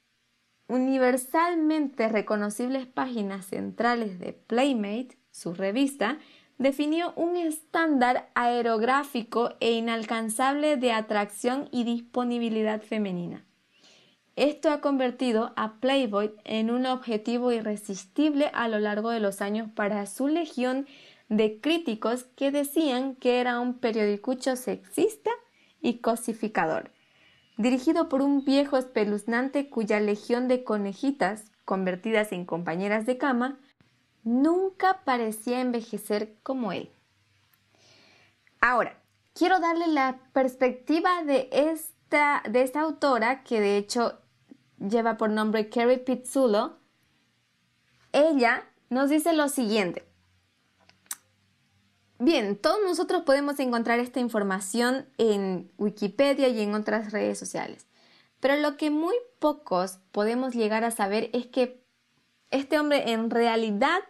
universalmente 0.68 2.10
reconocibles 2.10 2.86
páginas 2.86 3.46
centrales 3.46 4.20
de 4.20 4.34
Playmate, 4.34 5.18
su 5.32 5.54
revista, 5.54 6.20
definió 6.62 7.12
un 7.16 7.38
estándar 7.38 8.30
aerográfico 8.36 9.56
e 9.60 9.72
inalcanzable 9.72 10.78
de 10.78 10.92
atracción 10.92 11.68
y 11.72 11.86
disponibilidad 11.86 12.84
femenina. 12.84 13.44
Esto 14.36 14.70
ha 14.70 14.80
convertido 14.80 15.54
a 15.56 15.80
Playboy 15.80 16.36
en 16.46 16.70
un 16.70 16.86
objetivo 16.86 17.52
irresistible 17.52 18.52
a 18.54 18.68
lo 18.68 18.78
largo 18.78 19.10
de 19.10 19.20
los 19.20 19.42
años 19.42 19.70
para 19.74 20.06
su 20.06 20.28
legión 20.28 20.86
de 21.30 21.60
críticos 21.60 22.26
que 22.36 22.52
decían 22.52 23.16
que 23.16 23.40
era 23.40 23.60
un 23.60 23.80
periodicucho 23.80 24.56
sexista 24.56 25.32
y 25.82 25.98
cosificador, 25.98 26.92
dirigido 27.58 28.08
por 28.08 28.22
un 28.22 28.46
viejo 28.46 28.78
espeluznante 28.78 29.68
cuya 29.68 30.00
legión 30.00 30.48
de 30.48 30.64
conejitas, 30.64 31.52
convertidas 31.66 32.32
en 32.32 32.46
compañeras 32.46 33.08
de 33.08 33.18
cama, 33.18 33.60
nunca 34.24 35.02
parecía 35.04 35.62
envejecer 35.62 36.36
como 36.44 36.72
él. 36.72 36.92
Ahora, 38.60 39.02
quiero 39.34 39.60
darle 39.60 39.88
la 39.88 40.20
perspectiva 40.34 41.24
de 41.24 41.50
esta, 41.52 42.44
de 42.50 42.62
esta 42.62 42.82
autora 42.82 43.44
que 43.44 43.60
de 43.60 43.78
hecho 43.78 44.20
lleva 44.78 45.18
por 45.18 45.30
nombre 45.30 45.70
Carrie 45.70 45.98
Pizzulo, 45.98 46.78
ella 48.12 48.64
nos 48.90 49.10
dice 49.10 49.34
lo 49.34 49.48
siguiente. 49.48 50.06
Bien, 52.20 52.56
todos 52.56 52.78
nosotros 52.84 53.24
podemos 53.24 53.60
encontrar 53.60 54.00
esta 54.00 54.20
información 54.20 55.08
en 55.18 55.72
Wikipedia 55.78 56.50
y 56.50 56.62
en 56.62 56.76
otras 56.76 57.12
redes 57.12 57.40
sociales, 57.40 57.88
pero 58.40 58.58
lo 58.58 58.78
que 58.78 58.92
muy 58.92 59.16
pocos 59.40 59.98
podemos 60.12 60.54
llegar 60.54 60.84
a 60.84 60.92
saber 60.92 61.32
es 61.34 61.48
que 61.48 61.84
este 62.52 62.78
hombre 62.78 63.12
en 63.12 63.32
realidad 63.32 64.02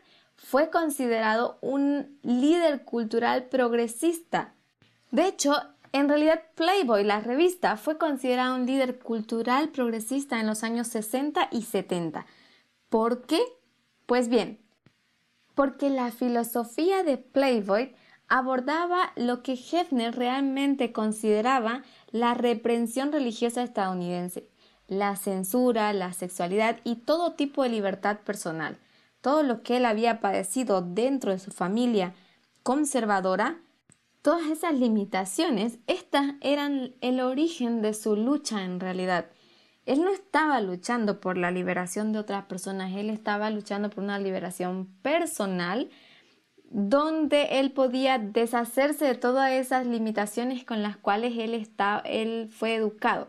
fue 0.43 0.69
considerado 0.69 1.57
un 1.61 2.19
líder 2.23 2.83
cultural 2.83 3.45
progresista. 3.45 4.53
De 5.11 5.27
hecho, 5.27 5.53
en 5.93 6.09
realidad, 6.09 6.41
Playboy, 6.55 7.03
la 7.03 7.21
revista, 7.21 7.77
fue 7.77 7.97
considerada 7.97 8.55
un 8.55 8.65
líder 8.65 8.99
cultural 8.99 9.69
progresista 9.69 10.39
en 10.39 10.47
los 10.47 10.63
años 10.63 10.87
60 10.87 11.49
y 11.51 11.61
70. 11.61 12.25
¿Por 12.89 13.25
qué? 13.25 13.39
Pues 14.07 14.29
bien, 14.29 14.59
porque 15.53 15.89
la 15.89 16.11
filosofía 16.11 17.03
de 17.03 17.17
Playboy 17.17 17.93
abordaba 18.27 19.13
lo 19.15 19.43
que 19.43 19.53
Hefner 19.53 20.15
realmente 20.15 20.91
consideraba 20.91 21.83
la 22.11 22.33
reprensión 22.33 23.11
religiosa 23.11 23.61
estadounidense, 23.61 24.49
la 24.87 25.15
censura, 25.17 25.93
la 25.93 26.13
sexualidad 26.13 26.79
y 26.83 26.95
todo 26.95 27.33
tipo 27.33 27.63
de 27.63 27.69
libertad 27.69 28.19
personal. 28.19 28.77
Todo 29.21 29.43
lo 29.43 29.63
que 29.63 29.77
él 29.77 29.85
había 29.85 30.19
padecido 30.19 30.81
dentro 30.81 31.31
de 31.31 31.39
su 31.39 31.51
familia 31.51 32.13
conservadora 32.63 33.61
Todas 34.21 34.51
esas 34.51 34.75
limitaciones, 34.75 35.79
estas 35.87 36.35
eran 36.41 36.93
el 37.01 37.21
origen 37.21 37.81
de 37.81 37.95
su 37.95 38.15
lucha 38.15 38.63
en 38.63 38.79
realidad. 38.79 39.25
Él 39.87 40.01
no 40.01 40.11
estaba 40.11 40.61
luchando 40.61 41.19
por 41.19 41.39
la 41.39 41.49
liberación 41.49 42.13
de 42.13 42.19
otras 42.19 42.45
personas, 42.45 42.95
él 42.95 43.09
estaba 43.09 43.49
luchando 43.49 43.89
por 43.89 44.03
una 44.03 44.19
liberación 44.19 44.85
personal 45.01 45.89
donde 46.69 47.59
él 47.59 47.71
podía 47.71 48.19
deshacerse 48.19 49.05
de 49.05 49.15
todas 49.15 49.51
esas 49.53 49.87
limitaciones 49.87 50.63
con 50.65 50.83
las 50.83 50.97
cuales 50.97 51.35
él, 51.39 51.55
está, 51.55 51.99
él 52.05 52.47
fue 52.51 52.75
educado. 52.75 53.27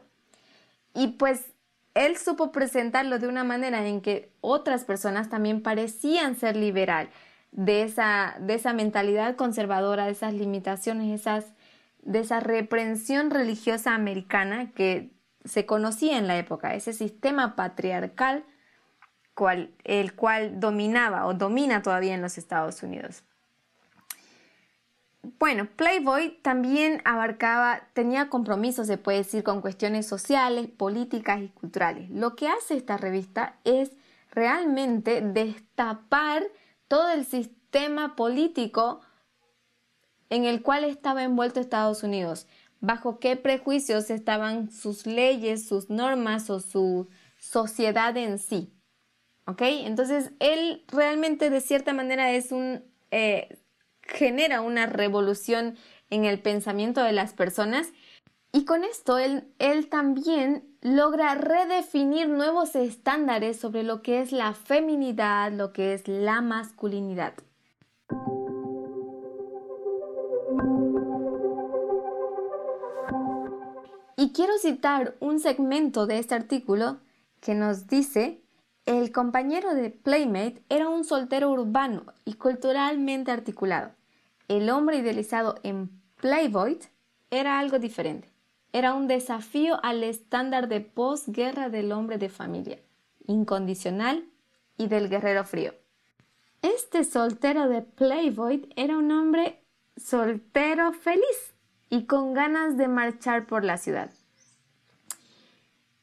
Y 0.94 1.08
pues 1.08 1.51
él 1.94 2.16
supo 2.16 2.52
presentarlo 2.52 3.18
de 3.18 3.28
una 3.28 3.44
manera 3.44 3.86
en 3.86 4.00
que 4.00 4.32
otras 4.40 4.84
personas 4.84 5.28
también 5.28 5.62
parecían 5.62 6.36
ser 6.36 6.56
liberal 6.56 7.10
de 7.50 7.82
esa, 7.82 8.36
de 8.40 8.54
esa 8.54 8.72
mentalidad 8.72 9.36
conservadora, 9.36 10.06
de 10.06 10.12
esas 10.12 10.34
limitaciones, 10.34 11.20
esas, 11.20 11.52
de 12.02 12.20
esa 12.20 12.40
reprensión 12.40 13.30
religiosa 13.30 13.94
americana 13.94 14.72
que 14.72 15.10
se 15.44 15.66
conocía 15.66 16.18
en 16.18 16.28
la 16.28 16.38
época, 16.38 16.74
ese 16.74 16.92
sistema 16.92 17.56
patriarcal 17.56 18.44
el 19.84 20.14
cual 20.14 20.60
dominaba 20.60 21.26
o 21.26 21.34
domina 21.34 21.82
todavía 21.82 22.14
en 22.14 22.22
los 22.22 22.38
Estados 22.38 22.82
Unidos. 22.82 23.24
Bueno, 25.22 25.68
Playboy 25.76 26.38
también 26.42 27.00
abarcaba, 27.04 27.88
tenía 27.92 28.28
compromisos, 28.28 28.88
se 28.88 28.98
puede 28.98 29.18
decir, 29.18 29.44
con 29.44 29.60
cuestiones 29.60 30.06
sociales, 30.06 30.68
políticas 30.68 31.40
y 31.40 31.48
culturales. 31.48 32.10
Lo 32.10 32.34
que 32.34 32.48
hace 32.48 32.76
esta 32.76 32.96
revista 32.96 33.56
es 33.64 33.92
realmente 34.32 35.20
destapar 35.20 36.42
todo 36.88 37.10
el 37.10 37.24
sistema 37.24 38.16
político 38.16 39.00
en 40.28 40.44
el 40.44 40.62
cual 40.62 40.84
estaba 40.84 41.22
envuelto 41.22 41.60
Estados 41.60 42.02
Unidos, 42.02 42.48
bajo 42.80 43.20
qué 43.20 43.36
prejuicios 43.36 44.10
estaban 44.10 44.72
sus 44.72 45.06
leyes, 45.06 45.68
sus 45.68 45.88
normas 45.88 46.50
o 46.50 46.58
su 46.58 47.08
sociedad 47.38 48.16
en 48.16 48.38
sí. 48.38 48.72
¿Ok? 49.46 49.62
Entonces, 49.62 50.32
él 50.40 50.84
realmente 50.88 51.50
de 51.50 51.60
cierta 51.60 51.92
manera 51.92 52.32
es 52.32 52.50
un, 52.50 52.82
eh, 53.10 53.61
genera 54.02 54.60
una 54.60 54.86
revolución 54.86 55.76
en 56.10 56.24
el 56.24 56.40
pensamiento 56.40 57.02
de 57.02 57.12
las 57.12 57.32
personas 57.32 57.92
y 58.52 58.66
con 58.66 58.84
esto 58.84 59.16
él, 59.16 59.48
él 59.58 59.88
también 59.88 60.76
logra 60.82 61.34
redefinir 61.34 62.28
nuevos 62.28 62.74
estándares 62.74 63.58
sobre 63.58 63.82
lo 63.82 64.02
que 64.02 64.20
es 64.20 64.30
la 64.30 64.52
feminidad, 64.52 65.50
lo 65.52 65.72
que 65.72 65.94
es 65.94 66.06
la 66.06 66.42
masculinidad. 66.42 67.32
Y 74.18 74.32
quiero 74.32 74.58
citar 74.58 75.16
un 75.20 75.40
segmento 75.40 76.06
de 76.06 76.18
este 76.18 76.34
artículo 76.34 76.98
que 77.40 77.54
nos 77.54 77.86
dice, 77.86 78.41
el 78.86 79.12
compañero 79.12 79.74
de 79.74 79.90
Playmate 79.90 80.62
era 80.68 80.88
un 80.88 81.04
soltero 81.04 81.50
urbano 81.50 82.04
y 82.24 82.34
culturalmente 82.34 83.30
articulado. 83.30 83.92
El 84.48 84.70
hombre 84.70 84.98
idealizado 84.98 85.56
en 85.62 85.90
Playboy 86.20 86.78
era 87.30 87.58
algo 87.58 87.78
diferente 87.78 88.32
era 88.72 88.94
un 88.94 89.06
desafío 89.06 89.78
al 89.84 90.02
estándar 90.02 90.68
de 90.68 90.80
posguerra 90.80 91.68
del 91.68 91.92
hombre 91.92 92.16
de 92.18 92.30
familia, 92.30 92.78
incondicional 93.26 94.24
y 94.78 94.88
del 94.88 95.08
guerrero 95.10 95.44
frío. 95.44 95.74
Este 96.62 97.04
soltero 97.04 97.68
de 97.68 97.82
Playboy 97.82 98.72
era 98.76 98.96
un 98.96 99.10
hombre 99.10 99.62
soltero 99.96 100.92
feliz 100.92 101.54
y 101.90 102.06
con 102.06 102.32
ganas 102.32 102.76
de 102.78 102.88
marchar 102.88 103.46
por 103.46 103.62
la 103.64 103.76
ciudad. 103.76 104.10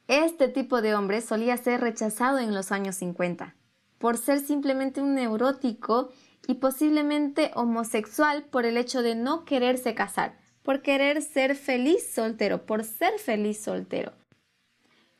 Este 0.09 0.47
tipo 0.47 0.81
de 0.81 0.95
hombre 0.95 1.21
solía 1.21 1.55
ser 1.55 1.81
rechazado 1.81 2.39
en 2.39 2.55
los 2.55 2.71
años 2.71 2.95
50 2.95 3.53
por 3.99 4.17
ser 4.17 4.39
simplemente 4.39 5.03
un 5.03 5.13
neurótico 5.13 6.09
y 6.47 6.55
posiblemente 6.55 7.51
homosexual 7.53 8.43
por 8.45 8.65
el 8.65 8.77
hecho 8.77 9.03
de 9.03 9.13
no 9.13 9.45
quererse 9.45 9.93
casar, 9.93 10.35
por 10.63 10.81
querer 10.81 11.21
ser 11.21 11.55
feliz 11.55 12.11
soltero, 12.11 12.65
por 12.65 12.85
ser 12.85 13.19
feliz 13.19 13.61
soltero. 13.61 14.13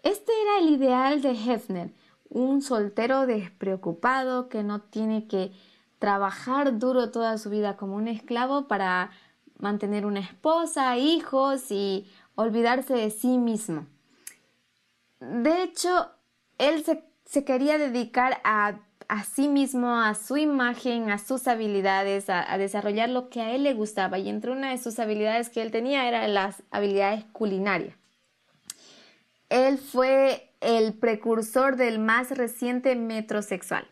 Este 0.02 0.32
era 0.42 0.58
el 0.58 0.74
ideal 0.74 1.22
de 1.22 1.34
Hefner, 1.34 1.94
un 2.28 2.64
soltero 2.64 3.28
despreocupado 3.28 4.50
que 4.50 4.64
no 4.64 4.82
tiene 4.82 5.28
que 5.28 5.52
trabajar 6.00 6.80
duro 6.80 7.12
toda 7.12 7.38
su 7.38 7.52
vida 7.52 7.78
como 7.78 7.96
un 7.96 8.08
esclavo 8.08 8.68
para 8.68 9.12
mantener 9.60 10.08
una 10.08 10.22
esposa, 10.22 10.98
hijos 10.98 11.70
y 11.70 12.08
olvidarse 12.34 12.96
de 12.96 13.12
sí 13.12 13.38
mismo. 13.38 13.86
De 15.20 15.64
hecho, 15.64 16.12
él 16.58 16.84
se, 17.26 17.44
quería 17.46 17.78
dedicar 17.78 18.42
a 18.44 18.80
a 19.10 19.24
sí 19.24 19.48
mismo, 19.48 20.00
a 20.00 20.14
su 20.14 20.38
imagen, 20.38 21.10
a 21.10 21.18
sus 21.18 21.48
habilidades, 21.48 22.30
a, 22.30 22.58
desarrollar 22.60 23.10
lo 23.10 23.30
que 23.30 23.42
a 23.42 23.56
él 23.56 23.64
le 23.64 23.74
gustaba. 23.74 24.20
Y 24.20 24.30
entre 24.30 24.52
una 24.52 24.70
de 24.70 24.78
sus 24.78 25.00
habilidades 25.00 25.50
que 25.50 25.64
él 25.64 25.72
tenía 25.72 26.08
eran 26.08 26.34
las 26.36 26.64
habilidades 26.70 27.26
culinarias. 27.34 27.98
Él 29.50 29.80
fue 29.80 30.54
el 30.62 30.94
precursor 30.94 31.76
del 31.76 31.98
más 31.98 32.30
reciente 32.30 32.96
metrosexual. 32.96 33.88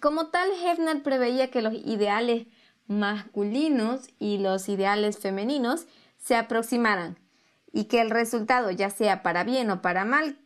Como 0.00 0.28
tal, 0.28 0.48
Hefner 0.64 1.02
preveía 1.02 1.50
que 1.50 1.60
los 1.60 1.74
ideales 1.74 2.46
masculinos 2.86 4.08
y 4.20 4.38
los 4.38 4.68
ideales 4.68 5.18
femeninos 5.18 5.86
se 6.18 6.36
aproximaran 6.36 7.18
y 7.72 7.84
que 7.84 8.00
el 8.00 8.10
resultado, 8.10 8.70
ya 8.70 8.90
sea 8.90 9.22
para 9.22 9.44
bien 9.44 9.70
o 9.70 9.82
para 9.82 10.04
mal, 10.04 10.38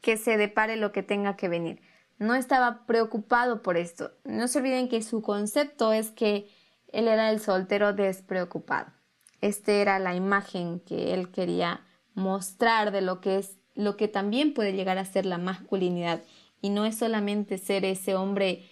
que 0.00 0.16
se 0.16 0.36
depare 0.36 0.76
lo 0.76 0.92
que 0.92 1.02
tenga 1.02 1.36
que 1.36 1.48
venir 1.48 1.80
no 2.18 2.34
estaba 2.34 2.86
preocupado 2.86 3.62
por 3.62 3.76
esto. 3.76 4.12
No 4.24 4.48
se 4.48 4.58
olviden 4.58 4.88
que 4.88 5.02
su 5.02 5.22
concepto 5.22 5.92
es 5.92 6.10
que 6.10 6.48
él 6.88 7.08
era 7.08 7.30
el 7.30 7.40
soltero 7.40 7.92
despreocupado. 7.92 8.92
Esta 9.40 9.72
era 9.72 9.98
la 9.98 10.14
imagen 10.14 10.80
que 10.80 11.12
él 11.14 11.30
quería 11.30 11.84
mostrar 12.14 12.92
de 12.92 13.02
lo 13.02 13.20
que 13.20 13.38
es 13.38 13.58
lo 13.74 13.96
que 13.96 14.06
también 14.06 14.54
puede 14.54 14.72
llegar 14.72 14.98
a 14.98 15.04
ser 15.04 15.26
la 15.26 15.36
masculinidad 15.36 16.22
y 16.60 16.70
no 16.70 16.86
es 16.86 16.96
solamente 16.96 17.58
ser 17.58 17.84
ese 17.84 18.14
hombre 18.14 18.70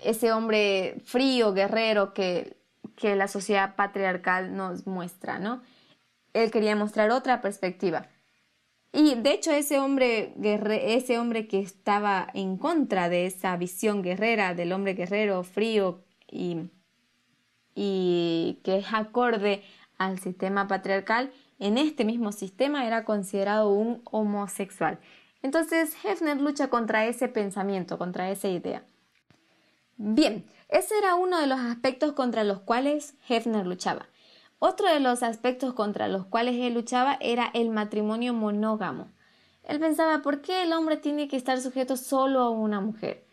ese 0.00 0.32
hombre 0.32 1.02
frío, 1.04 1.52
guerrero 1.52 2.14
que, 2.14 2.56
que 2.96 3.16
la 3.16 3.28
sociedad 3.28 3.76
patriarcal 3.76 4.56
nos 4.56 4.86
muestra, 4.86 5.38
¿no? 5.38 5.62
Él 6.32 6.50
quería 6.50 6.76
mostrar 6.76 7.10
otra 7.10 7.40
perspectiva. 7.40 8.08
Y 8.92 9.16
de 9.16 9.32
hecho 9.32 9.50
ese 9.50 9.80
hombre, 9.80 10.34
ese 10.40 11.18
hombre 11.18 11.48
que 11.48 11.58
estaba 11.58 12.28
en 12.32 12.56
contra 12.56 13.08
de 13.08 13.26
esa 13.26 13.56
visión 13.56 14.02
guerrera 14.02 14.54
del 14.54 14.72
hombre 14.72 14.94
guerrero, 14.94 15.42
frío 15.42 16.04
y, 16.30 16.70
y 17.74 18.60
que 18.62 18.78
es 18.78 18.86
acorde 18.92 19.64
al 19.98 20.20
sistema 20.20 20.68
patriarcal, 20.68 21.32
en 21.58 21.76
este 21.76 22.04
mismo 22.04 22.30
sistema 22.30 22.86
era 22.86 23.04
considerado 23.04 23.70
un 23.70 24.00
homosexual. 24.04 25.00
Entonces 25.42 25.94
Hefner 26.04 26.40
lucha 26.40 26.68
contra 26.68 27.06
ese 27.06 27.28
pensamiento, 27.28 27.98
contra 27.98 28.30
esa 28.30 28.48
idea. 28.48 28.84
Bien, 29.96 30.44
ese 30.68 30.98
era 30.98 31.14
uno 31.14 31.38
de 31.38 31.46
los 31.46 31.60
aspectos 31.60 32.12
contra 32.12 32.44
los 32.44 32.60
cuales 32.60 33.14
Hefner 33.28 33.66
luchaba. 33.66 34.06
Otro 34.58 34.88
de 34.88 35.00
los 35.00 35.22
aspectos 35.22 35.74
contra 35.74 36.08
los 36.08 36.26
cuales 36.26 36.56
él 36.56 36.74
luchaba 36.74 37.16
era 37.20 37.50
el 37.54 37.70
matrimonio 37.70 38.34
monógamo. 38.34 39.08
Él 39.62 39.78
pensaba, 39.78 40.22
¿por 40.22 40.40
qué 40.42 40.62
el 40.62 40.72
hombre 40.72 40.96
tiene 40.96 41.28
que 41.28 41.36
estar 41.36 41.60
sujeto 41.60 41.96
solo 41.96 42.40
a 42.40 42.50
una 42.50 42.80
mujer? 42.80 43.26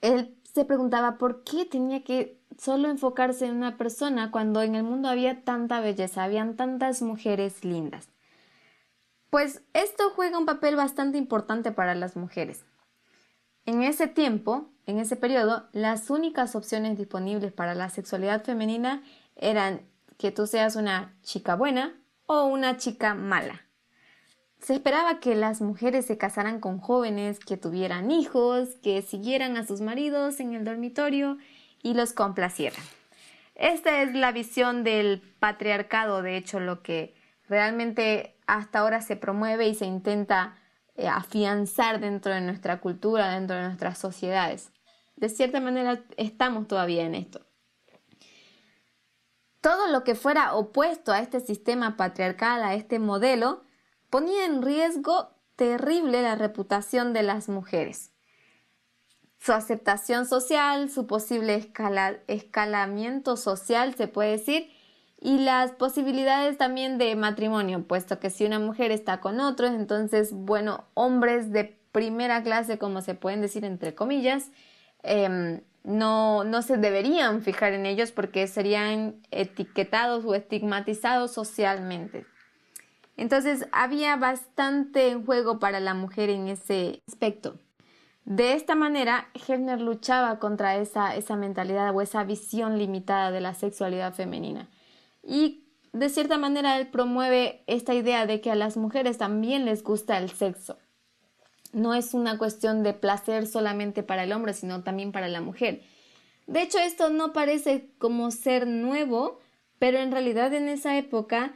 Él 0.00 0.36
se 0.42 0.64
preguntaba 0.64 1.18
por 1.18 1.44
qué 1.44 1.64
tenía 1.64 2.04
que 2.04 2.40
solo 2.58 2.88
enfocarse 2.88 3.46
en 3.46 3.56
una 3.56 3.78
persona 3.78 4.30
cuando 4.30 4.62
en 4.62 4.74
el 4.74 4.82
mundo 4.82 5.08
había 5.08 5.44
tanta 5.44 5.80
belleza, 5.80 6.24
habían 6.24 6.56
tantas 6.56 7.00
mujeres 7.00 7.64
lindas. 7.64 8.08
Pues 9.30 9.62
esto 9.72 10.10
juega 10.14 10.38
un 10.38 10.44
papel 10.44 10.76
bastante 10.76 11.16
importante 11.16 11.72
para 11.72 11.94
las 11.94 12.16
mujeres. 12.16 12.66
En 13.64 13.82
ese 13.82 14.08
tiempo, 14.08 14.70
en 14.86 14.98
ese 14.98 15.16
periodo, 15.16 15.68
las 15.72 16.10
únicas 16.10 16.56
opciones 16.56 16.98
disponibles 16.98 17.52
para 17.52 17.74
la 17.74 17.90
sexualidad 17.90 18.44
femenina 18.44 19.02
eran 19.36 19.82
que 20.18 20.32
tú 20.32 20.46
seas 20.46 20.76
una 20.76 21.14
chica 21.22 21.54
buena 21.54 21.94
o 22.26 22.44
una 22.44 22.76
chica 22.76 23.14
mala. 23.14 23.62
Se 24.60 24.74
esperaba 24.74 25.18
que 25.18 25.34
las 25.34 25.60
mujeres 25.60 26.06
se 26.06 26.18
casaran 26.18 26.60
con 26.60 26.78
jóvenes, 26.78 27.40
que 27.40 27.56
tuvieran 27.56 28.10
hijos, 28.10 28.68
que 28.82 29.02
siguieran 29.02 29.56
a 29.56 29.66
sus 29.66 29.80
maridos 29.80 30.38
en 30.38 30.54
el 30.54 30.64
dormitorio 30.64 31.38
y 31.82 31.94
los 31.94 32.12
complacieran. 32.12 32.82
Esta 33.54 34.02
es 34.02 34.14
la 34.14 34.32
visión 34.32 34.84
del 34.84 35.20
patriarcado, 35.40 36.22
de 36.22 36.36
hecho, 36.36 36.60
lo 36.60 36.82
que 36.82 37.14
realmente 37.48 38.36
hasta 38.46 38.80
ahora 38.80 39.02
se 39.02 39.16
promueve 39.16 39.68
y 39.68 39.74
se 39.74 39.86
intenta 39.86 40.56
afianzar 41.08 42.00
dentro 42.00 42.32
de 42.32 42.40
nuestra 42.40 42.80
cultura, 42.80 43.34
dentro 43.34 43.56
de 43.56 43.62
nuestras 43.62 43.98
sociedades. 43.98 44.72
De 45.16 45.28
cierta 45.28 45.60
manera 45.60 46.04
estamos 46.16 46.68
todavía 46.68 47.04
en 47.04 47.14
esto. 47.14 47.46
Todo 49.60 49.86
lo 49.86 50.02
que 50.02 50.14
fuera 50.14 50.54
opuesto 50.54 51.12
a 51.12 51.20
este 51.20 51.40
sistema 51.40 51.96
patriarcal, 51.96 52.64
a 52.64 52.74
este 52.74 52.98
modelo, 52.98 53.62
ponía 54.10 54.44
en 54.44 54.62
riesgo 54.62 55.30
terrible 55.56 56.22
la 56.22 56.34
reputación 56.34 57.12
de 57.12 57.22
las 57.22 57.48
mujeres. 57.48 58.12
Su 59.38 59.52
aceptación 59.52 60.26
social, 60.26 60.90
su 60.90 61.06
posible 61.06 61.72
escalamiento 62.26 63.36
social, 63.36 63.94
se 63.94 64.08
puede 64.08 64.32
decir, 64.32 64.70
y 65.24 65.38
las 65.38 65.70
posibilidades 65.70 66.58
también 66.58 66.98
de 66.98 67.14
matrimonio, 67.14 67.84
puesto 67.86 68.18
que 68.18 68.28
si 68.28 68.44
una 68.44 68.58
mujer 68.58 68.90
está 68.90 69.20
con 69.20 69.38
otros, 69.38 69.70
entonces, 69.70 70.32
bueno, 70.32 70.84
hombres 70.94 71.52
de 71.52 71.78
primera 71.92 72.42
clase, 72.42 72.76
como 72.76 73.02
se 73.02 73.14
pueden 73.14 73.40
decir 73.40 73.64
entre 73.64 73.94
comillas, 73.94 74.50
em, 75.04 75.60
no, 75.84 76.42
no 76.42 76.62
se 76.62 76.76
deberían 76.76 77.42
fijar 77.42 77.72
en 77.72 77.86
ellos 77.86 78.10
porque 78.10 78.48
serían 78.48 79.14
etiquetados 79.30 80.24
o 80.24 80.34
estigmatizados 80.34 81.30
socialmente. 81.30 82.26
Entonces 83.16 83.68
había 83.70 84.16
bastante 84.16 85.14
juego 85.14 85.60
para 85.60 85.78
la 85.78 85.94
mujer 85.94 86.30
en 86.30 86.48
ese 86.48 87.00
aspecto. 87.06 87.58
De 88.24 88.54
esta 88.54 88.74
manera, 88.74 89.28
Hefner 89.34 89.80
luchaba 89.80 90.40
contra 90.40 90.76
esa, 90.76 91.14
esa 91.14 91.36
mentalidad 91.36 91.94
o 91.94 92.00
esa 92.00 92.24
visión 92.24 92.78
limitada 92.78 93.30
de 93.30 93.40
la 93.40 93.54
sexualidad 93.54 94.14
femenina. 94.14 94.68
Y 95.22 95.64
de 95.92 96.08
cierta 96.08 96.38
manera 96.38 96.78
él 96.78 96.88
promueve 96.88 97.62
esta 97.66 97.94
idea 97.94 98.26
de 98.26 98.40
que 98.40 98.50
a 98.50 98.56
las 98.56 98.76
mujeres 98.76 99.18
también 99.18 99.64
les 99.64 99.82
gusta 99.82 100.18
el 100.18 100.30
sexo 100.30 100.78
no 101.72 101.94
es 101.94 102.14
una 102.14 102.38
cuestión 102.38 102.82
de 102.82 102.92
placer 102.92 103.46
solamente 103.46 104.02
para 104.02 104.24
el 104.24 104.32
hombre, 104.32 104.52
sino 104.52 104.82
también 104.82 105.12
para 105.12 105.28
la 105.28 105.40
mujer. 105.40 105.82
De 106.46 106.62
hecho, 106.62 106.78
esto 106.78 107.08
no 107.10 107.32
parece 107.32 107.88
como 107.98 108.30
ser 108.30 108.66
nuevo, 108.66 109.40
pero 109.78 109.98
en 109.98 110.12
realidad 110.12 110.52
en 110.52 110.68
esa 110.68 110.96
época 110.96 111.54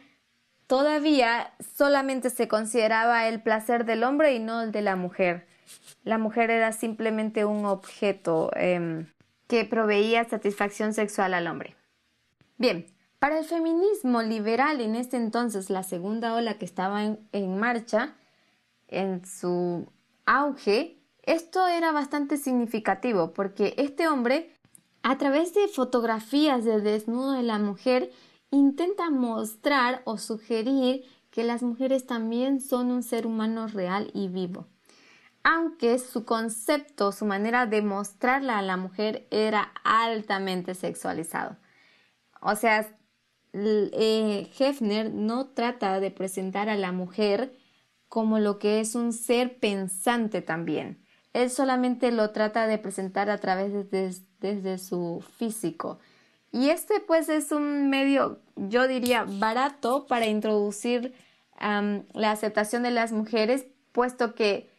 todavía 0.66 1.52
solamente 1.76 2.30
se 2.30 2.48
consideraba 2.48 3.28
el 3.28 3.42
placer 3.42 3.84
del 3.84 4.04
hombre 4.04 4.34
y 4.34 4.38
no 4.38 4.62
el 4.62 4.72
de 4.72 4.82
la 4.82 4.96
mujer. 4.96 5.46
La 6.04 6.18
mujer 6.18 6.50
era 6.50 6.72
simplemente 6.72 7.44
un 7.44 7.66
objeto 7.66 8.50
em, 8.54 9.06
que 9.48 9.64
proveía 9.64 10.24
satisfacción 10.24 10.94
sexual 10.94 11.34
al 11.34 11.46
hombre. 11.46 11.76
Bien, 12.56 12.86
para 13.18 13.38
el 13.38 13.44
feminismo 13.44 14.22
liberal 14.22 14.80
en 14.80 14.94
este 14.94 15.16
entonces, 15.16 15.70
la 15.70 15.82
segunda 15.82 16.34
ola 16.34 16.58
que 16.58 16.64
estaba 16.64 17.02
en 17.04 17.58
marcha, 17.58 18.14
en 18.88 19.24
su 19.24 19.86
auge, 20.26 20.98
esto 21.22 21.66
era 21.66 21.92
bastante 21.92 22.36
significativo 22.36 23.32
porque 23.32 23.74
este 23.78 24.06
hombre, 24.08 24.54
a 25.02 25.18
través 25.18 25.54
de 25.54 25.66
fotografías 25.68 26.64
del 26.64 26.84
desnudo 26.84 27.32
de 27.32 27.42
la 27.42 27.58
mujer, 27.58 28.12
intenta 28.50 29.10
mostrar 29.10 30.02
o 30.04 30.18
sugerir 30.18 31.04
que 31.30 31.44
las 31.44 31.62
mujeres 31.62 32.06
también 32.06 32.60
son 32.60 32.90
un 32.90 33.02
ser 33.02 33.26
humano 33.26 33.66
real 33.66 34.10
y 34.14 34.28
vivo. 34.28 34.68
Aunque 35.42 35.98
su 35.98 36.24
concepto, 36.24 37.12
su 37.12 37.24
manera 37.24 37.66
de 37.66 37.82
mostrarla 37.82 38.58
a 38.58 38.62
la 38.62 38.76
mujer 38.76 39.26
era 39.30 39.72
altamente 39.84 40.74
sexualizado. 40.74 41.56
O 42.40 42.56
sea, 42.56 42.88
eh, 43.58 44.48
Hefner 44.58 45.12
no 45.12 45.48
trata 45.48 46.00
de 46.00 46.10
presentar 46.10 46.68
a 46.68 46.76
la 46.76 46.92
mujer 46.92 47.56
como 48.08 48.38
lo 48.38 48.58
que 48.58 48.80
es 48.80 48.94
un 48.94 49.12
ser 49.12 49.58
pensante 49.58 50.42
también. 50.42 51.02
Él 51.32 51.50
solamente 51.50 52.12
lo 52.12 52.30
trata 52.30 52.66
de 52.66 52.78
presentar 52.78 53.30
a 53.30 53.38
través 53.38 53.90
de, 53.90 54.14
desde 54.40 54.78
su 54.78 55.24
físico. 55.36 55.98
Y 56.52 56.70
este 56.70 57.00
pues 57.00 57.28
es 57.28 57.52
un 57.52 57.90
medio, 57.90 58.40
yo 58.56 58.88
diría, 58.88 59.26
barato 59.28 60.06
para 60.06 60.26
introducir 60.26 61.14
la 61.58 62.30
aceptación 62.30 62.82
de 62.82 62.90
las 62.90 63.12
mujeres, 63.12 63.66
puesto 63.92 64.34
que 64.34 64.70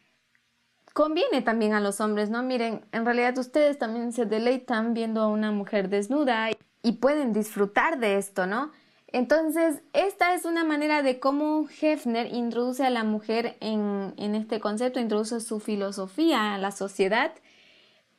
conviene 0.93 1.41
también 1.41 1.73
a 1.73 1.79
los 1.79 2.01
hombres, 2.01 2.29
¿no? 2.29 2.41
Miren, 2.43 2.85
en 2.91 3.05
realidad 3.05 3.37
ustedes 3.37 3.77
también 3.77 4.13
se 4.13 4.25
deleitan 4.25 4.93
viendo 4.93 5.21
a 5.21 5.27
una 5.27 5.51
mujer 5.51 5.89
desnuda 5.89 6.49
pueden 6.93 7.33
disfrutar 7.33 7.99
de 7.99 8.17
esto, 8.17 8.45
¿no? 8.45 8.71
Entonces, 9.07 9.81
esta 9.93 10.33
es 10.33 10.43
una 10.43 10.65
manera 10.65 11.01
de 11.01 11.19
cómo 11.19 11.67
Hefner 11.69 12.33
introduce 12.33 12.85
a 12.85 12.89
la 12.89 13.03
mujer 13.03 13.55
en, 13.61 14.13
este 14.35 14.59
concepto, 14.59 14.99
introduce 14.99 15.39
su 15.39 15.59
filosofía 15.59 16.53
a 16.53 16.57
la 16.57 16.71
sociedad, 16.71 17.33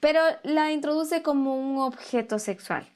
pero 0.00 0.20
la 0.44 0.72
introduce 0.72 1.22
como 1.22 1.56
un 1.56 1.78
objeto 1.78 2.38
sexual. 2.38 2.88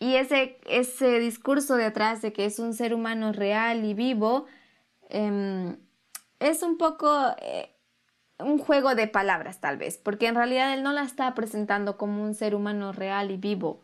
Y 0.00 0.16
ese, 0.16 0.58
ese 0.66 1.20
discurso 1.20 1.76
de 1.76 1.84
atrás 1.84 2.22
de 2.22 2.32
que 2.32 2.44
es 2.44 2.58
un 2.58 2.74
ser 2.74 2.94
humano 2.94 3.32
real 3.32 3.84
y 3.84 3.94
vivo 3.94 4.46
em, 5.10 5.76
es 6.40 6.62
un 6.62 6.78
poco 6.78 7.08
eh, 7.40 7.70
un 8.38 8.58
juego 8.58 8.94
de 8.94 9.06
palabras 9.06 9.60
tal 9.60 9.76
vez, 9.76 9.98
porque 9.98 10.26
en 10.26 10.34
realidad 10.34 10.72
él 10.74 10.82
no 10.82 10.92
la 10.92 11.02
está 11.02 11.32
presentando 11.34 11.96
como 11.96 12.24
un 12.24 12.34
ser 12.34 12.54
humano 12.54 12.92
real 12.92 13.30
y 13.30 13.36
vivo, 13.36 13.82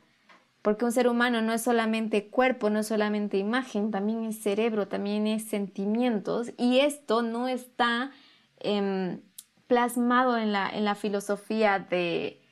porque 0.67 0.85
un 0.85 0.91
ser 0.91 1.07
humano 1.07 1.43
no 1.43 1.53
es 1.53 1.62
solamente 1.62 2.29
cuerpo, 2.29 2.71
no 2.71 2.81
es 2.81 2.89
solamente 2.89 3.39
imagen, 3.39 3.93
también 3.93 4.25
es 4.25 4.43
cerebro, 4.43 4.89
también 4.89 5.29
es 5.29 5.45
sentimientos, 5.45 6.51
y 6.59 6.81
esto 6.81 7.23
no 7.23 7.47
está 7.47 8.11
em, 8.59 9.21
plasmado 9.69 10.37
en 10.37 10.51
la, 10.51 10.69
en 10.69 10.85
la 10.85 10.97
filosofía 10.97 11.79
de, 11.79 12.43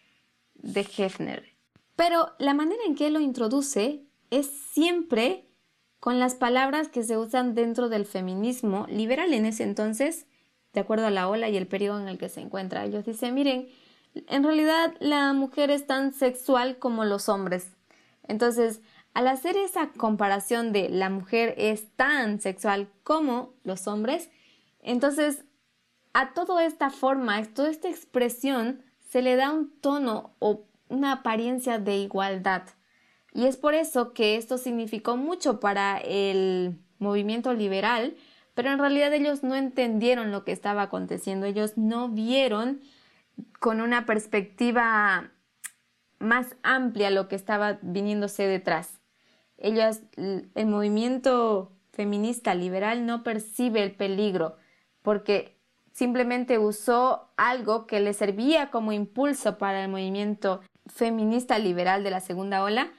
de 0.55 0.87
Hefner. 0.97 1.57
Pero 1.97 2.29
la 2.39 2.55
manera 2.55 2.81
en 2.87 2.95
que 2.95 3.09
él 3.09 3.15
lo 3.15 3.21
introduce 3.21 4.05
es 4.31 4.47
siempre 4.47 5.49
con 5.99 6.21
las 6.21 6.37
palabras 6.37 6.87
que 6.87 7.03
se 7.03 7.19
usan 7.19 7.57
dentro 7.57 7.89
del 7.89 8.07
feminismo 8.07 8.87
liberal 8.89 9.35
en 9.35 9.45
ese 9.45 9.65
entonces, 9.65 10.29
de 10.73 10.79
acuerdo 10.79 11.09
a 11.09 11.11
la 11.11 11.29
ola 11.29 11.49
y 11.49 11.57
el 11.57 11.67
periodo 11.67 11.99
en 11.99 12.07
el 12.07 12.19
que 12.19 12.29
se 12.29 12.43
encuentra. 12.43 12.85
Ellos 12.85 13.05
dicen, 13.05 13.35
miren, 13.35 13.67
en 14.15 14.45
realidad 14.45 14.95
la 15.01 15.33
mujer 15.33 15.73
es 15.73 15.89
tan 15.89 16.13
sexual 16.13 16.79
como 16.79 17.05
los 17.05 17.29
hombres. 17.29 17.73
Entonces, 18.27 18.81
al 19.15 19.29
hacer 19.29 19.57
esa 19.57 19.93
comparación 19.93 20.73
de 20.73 20.89
la 20.89 21.11
mujer 21.11 21.55
es 21.57 21.89
tan 21.97 22.41
sexual 22.41 22.89
como 23.03 23.55
los 23.63 23.87
hombres, 23.87 24.31
entonces 24.81 25.45
a 26.13 26.33
toda 26.33 26.65
esta 26.65 26.91
forma, 26.91 27.37
a 27.37 27.45
toda 27.45 27.71
esta 27.71 27.89
expresión 27.89 28.83
se 29.01 29.23
le 29.23 29.37
da 29.37 29.53
un 29.53 29.71
tono 29.81 30.35
o 30.39 30.67
una 30.89 31.13
apariencia 31.13 31.79
de 31.79 31.97
igualdad. 31.97 32.63
Y 33.33 33.47
es 33.47 33.57
por 33.57 33.75
eso 33.75 34.13
que 34.13 34.37
esto 34.37 34.59
significó 34.59 35.17
mucho 35.17 35.61
para 35.61 35.99
el 35.99 36.79
movimiento 36.99 37.53
liberal, 37.53 38.17
pero 38.55 38.71
en 38.71 38.79
realidad 38.79 39.13
ellos 39.13 39.43
no 39.43 39.57
entendieron 39.57 40.31
lo 40.31 40.45
que 40.45 40.53
estaba 40.53 40.83
aconteciendo, 40.83 41.47
ellos 41.47 41.77
no 41.77 42.09
vieron 42.09 42.81
con 43.59 43.81
una 43.81 44.07
perspectiva 44.07 45.33
más 46.19 46.57
amplia 46.63 47.11
lo 47.11 47.29
que 47.29 47.37
estaba 47.37 47.79
viniéndose 47.83 48.47
detrás. 48.47 49.01
Ellos, 49.59 50.01
el 50.17 50.67
movimiento 50.67 51.73
feminista 51.93 52.55
liberal 52.55 53.07
no 53.07 53.23
percibe 53.23 53.83
el 53.83 53.95
peligro 53.95 54.57
porque 55.03 55.57
simplemente 55.93 56.59
usó 56.59 57.31
algo 57.37 57.87
que 57.87 58.01
le 58.01 58.13
servía 58.15 58.71
como 58.71 58.93
impulso 58.93 59.59
para 59.59 59.85
el 59.85 59.91
movimiento 59.91 60.61
feminista 60.87 61.59
liberal 61.59 62.03
de 62.03 62.11
la 62.11 62.21
segunda 62.21 62.63
ola 62.63 62.91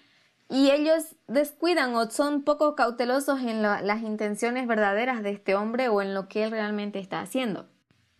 y 0.49 0.71
ellos 0.71 1.15
descuidan 1.27 1.95
o 1.95 2.09
son 2.09 2.43
poco 2.43 2.75
cautelosos 2.75 3.41
en 3.41 3.61
las 3.61 4.01
intenciones 4.01 4.67
verdaderas 4.67 5.23
de 5.23 5.31
este 5.31 5.55
hombre 5.55 5.89
o 5.89 6.01
en 6.01 6.13
lo 6.13 6.27
que 6.27 6.43
él 6.43 6.51
realmente 6.51 6.99
está 6.99 7.19
haciendo. 7.19 7.67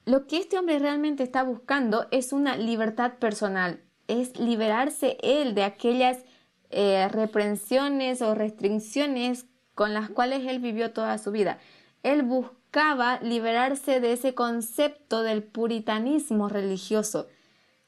Lo 0.06 0.28
que 0.28 0.38
este 0.38 0.58
hombre 0.58 0.80
realmente 0.80 1.24
está 1.24 1.43
buscando 1.43 2.08
es 2.12 2.34
una 2.34 2.58
libertad 2.58 3.14
personal, 3.20 3.82
es 4.08 4.39
liberarse 4.39 5.18
él 5.22 5.56
de 5.56 5.64
aquellas 5.64 6.24
eh, 6.70 7.08
reprensiones 7.10 8.22
o 8.22 8.36
restricciones 8.36 9.45
con 9.74 9.93
las 9.93 10.10
cuales 10.10 10.45
él 10.47 10.60
vivió 10.60 10.91
toda 10.91 11.18
su 11.18 11.32
vida. 11.32 11.60
Él 12.03 12.24
buscaba 12.24 13.20
liberarse 13.22 13.99
de 13.99 14.14
ese 14.14 14.34
concepto 14.34 15.24
del 15.24 15.43
puritanismo 15.43 16.49
religioso 16.49 17.28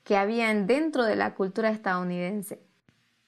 que 0.03 0.15
había 0.15 0.53
dentro 0.53 1.03
de 1.03 1.15
la 1.15 1.35
cultura 1.35 1.69
estadounidense. 1.69 2.61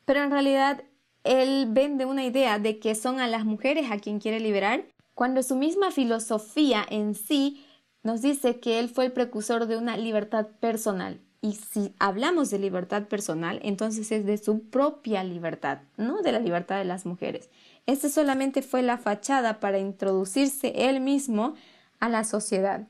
Pero 0.06 0.24
en 0.24 0.32
realidad 0.32 0.84
él 1.24 1.68
vende 1.70 2.06
una 2.06 2.26
idea 2.26 2.60
de 2.60 2.80
que 2.80 2.96
son 2.96 3.20
a 3.20 3.28
las 3.28 3.46
mujeres 3.46 3.92
a 3.92 4.00
quien 4.00 4.20
quiere 4.20 4.40
liberar, 4.40 4.86
cuando 5.14 5.44
su 5.44 5.56
misma 5.56 5.92
filosofía 5.92 6.86
en 6.90 7.14
sí 7.14 7.66
nos 8.04 8.22
dice 8.22 8.60
que 8.62 8.80
él 8.80 8.90
fue 8.90 9.06
el 9.06 9.12
precursor 9.12 9.66
de 9.66 9.76
una 9.76 9.98
libertad 9.98 10.48
personal, 10.62 11.20
y 11.42 11.54
si 11.54 11.94
hablamos 12.00 12.50
de 12.50 12.60
libertad 12.60 13.04
personal, 13.08 13.60
entonces 13.64 14.12
es 14.12 14.26
de 14.26 14.38
su 14.38 14.64
propia 14.64 15.24
libertad, 15.24 15.80
no 15.96 16.22
de 16.22 16.34
la 16.34 16.40
libertad 16.40 16.78
de 16.78 16.86
las 16.86 17.06
mujeres. 17.06 17.50
Este 17.86 18.10
solamente 18.10 18.62
fue 18.62 18.82
la 18.82 18.98
fachada 18.98 19.60
para 19.60 19.80
introducirse 19.80 20.90
él 20.90 21.00
mismo 21.00 21.56
a 22.00 22.10
la 22.10 22.24
sociedad, 22.26 22.88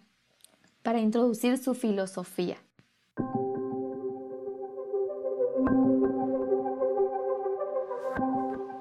para 0.82 1.00
introducir 1.00 1.58
su 1.58 1.76
filosofía. 1.76 2.58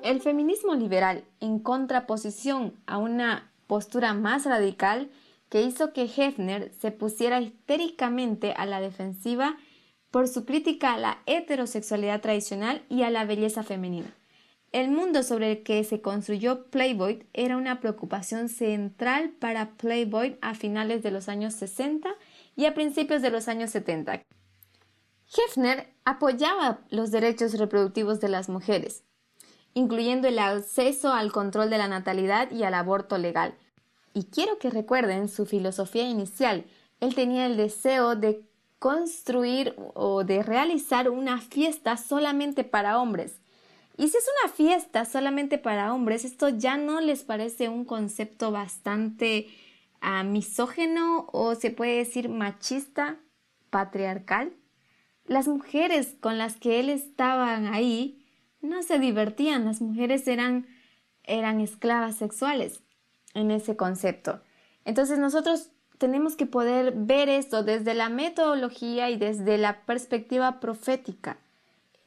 El 0.03 0.23
feminismo 0.23 0.75
liberal, 0.75 1.25
en 1.41 1.59
contraposición 1.59 2.73
a 2.87 2.97
una 2.97 3.51
postura 3.67 4.15
más 4.15 4.47
radical, 4.47 5.11
que 5.49 5.63
hizo 5.63 5.93
que 5.93 6.05
Hefner 6.05 6.73
se 6.79 6.91
pusiera 6.91 7.41
histéricamente 7.41 8.53
a 8.53 8.67
la 8.67 8.81
defensiva 8.81 9.57
por 10.11 10.29
su 10.29 10.45
crítica 10.45 10.95
a 10.95 10.99
la 10.99 11.19
heterosexualidad 11.27 12.21
tradicional 12.21 12.85
y 12.89 13.03
a 13.03 13.11
la 13.11 13.25
belleza 13.25 13.63
femenina. 13.63 14.15
El 14.71 14.91
mundo 14.91 15.23
sobre 15.23 15.53
el 15.53 15.63
que 15.63 15.83
se 15.85 16.03
construyó 16.03 16.67
Playboy 16.67 17.27
era 17.33 17.57
una 17.57 17.81
preocupación 17.81 18.51
central 18.51 19.31
para 19.31 19.77
Playboy 19.77 20.37
a 20.43 20.55
finales 20.55 21.03
de 21.03 21.11
los 21.11 21.29
años 21.31 21.55
60 21.55 22.11
y 22.55 22.67
a 22.67 22.75
principios 22.75 23.23
de 23.23 23.31
los 23.31 23.49
años 23.49 23.71
70. 23.71 24.23
Hefner 25.35 25.95
apoyaba 26.05 26.81
los 26.91 27.11
derechos 27.11 27.59
reproductivos 27.59 28.21
de 28.21 28.29
las 28.29 28.51
mujeres, 28.51 29.05
incluyendo 29.73 30.29
el 30.29 30.39
acceso 30.39 31.13
al 31.13 31.33
control 31.33 31.71
de 31.71 31.79
la 31.79 31.89
natalidad 31.89 32.51
y 32.51 32.63
al 32.63 32.75
aborto 32.75 33.17
legal, 33.17 33.55
y 34.15 34.25
quiero 34.25 34.59
que 34.59 34.71
recuerden 34.71 35.29
su 35.29 35.47
filosofía 35.47 36.09
inicial. 36.09 36.65
Él 37.01 37.15
tenía 37.15 37.47
el 37.47 37.57
deseo 37.57 38.17
de 38.17 38.43
construir 38.79 39.75
o 39.95 40.25
de 40.25 40.43
realizar 40.43 41.11
una 41.11 41.41
fiesta 41.41 41.97
solamente 41.97 42.65
para 42.65 42.99
hombres. 43.01 43.41
Y 43.97 44.09
si 44.09 44.17
es 44.17 44.25
una 44.43 44.53
fiesta 44.53 45.05
solamente 45.05 45.59
para 45.59 45.93
hombres, 45.93 46.25
esto 46.25 46.49
ya 46.49 46.77
no 46.77 47.01
les 47.01 47.25
parece 47.25 47.69
un 47.69 47.85
concepto 47.85 48.53
bastante 48.53 49.49
ah, 50.01 50.23
misógeno 50.23 51.27
o 51.33 51.55
se 51.57 51.71
puede 51.71 51.97
decir 51.97 52.29
machista, 52.29 53.19
patriarcal. 53.71 54.53
Las 55.25 55.49
mujeres 55.49 56.15
con 56.21 56.39
las 56.39 56.57
que 56.57 56.81
él 56.81 56.89
estaba 56.89 57.57
ahí 57.73 58.25
no 58.61 58.83
se 58.83 58.99
divertían, 58.99 59.65
las 59.65 59.81
mujeres 59.81 60.27
eran 60.29 60.67
eran 61.25 61.61
esclavas 61.61 62.17
sexuales 62.17 62.83
en 63.39 63.51
ese 63.51 63.77
concepto. 63.77 64.41
Entonces 64.85 65.19
nosotros 65.19 65.71
tenemos 65.99 66.37
que 66.37 66.47
poder 66.47 66.93
ver 66.97 67.29
esto 67.29 67.63
desde 67.63 67.95
la 67.95 68.09
metodología 68.09 69.11
y 69.11 69.17
desde 69.17 69.59
la 69.59 69.85
perspectiva 69.85 70.61
profética. 70.61 71.39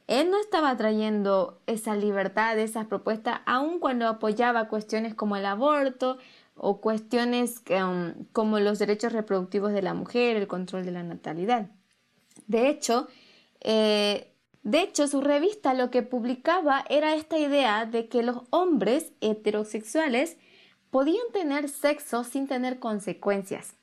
Él 0.08 0.30
no 0.30 0.40
estaba 0.40 0.76
trayendo 0.76 1.62
esa 1.68 1.96
libertad, 1.96 2.58
esa 2.60 2.88
propuesta, 2.88 3.44
aun 3.46 3.80
cuando 3.80 4.08
apoyaba 4.08 4.68
cuestiones 4.68 5.14
como 5.14 5.36
el 5.38 5.46
aborto 5.46 6.18
o 6.56 6.82
cuestiones 6.82 7.62
um, 7.70 8.26
como 8.34 8.60
los 8.60 8.80
derechos 8.80 9.14
reproductivos 9.14 9.72
de 9.72 9.82
la 9.82 9.94
mujer, 9.94 10.36
el 10.36 10.48
control 10.48 10.86
de 10.86 10.92
la 10.92 11.04
natalidad. 11.04 11.70
De 12.48 12.68
hecho, 12.70 13.08
eh, 13.62 14.32
de 14.64 14.82
hecho, 14.82 15.08
su 15.08 15.22
revista 15.22 15.74
lo 15.74 15.90
que 15.90 16.04
publicaba 16.04 16.86
era 16.90 17.16
esta 17.16 17.38
idea 17.38 17.86
de 17.86 18.08
que 18.08 18.22
los 18.22 18.42
hombres 18.52 19.12
heterosexuales 19.22 20.38
podían 20.92 21.26
tener 21.34 21.70
sexo 21.70 22.24
sin 22.24 22.48
tener 22.48 22.78
consecuencias. 22.78 23.76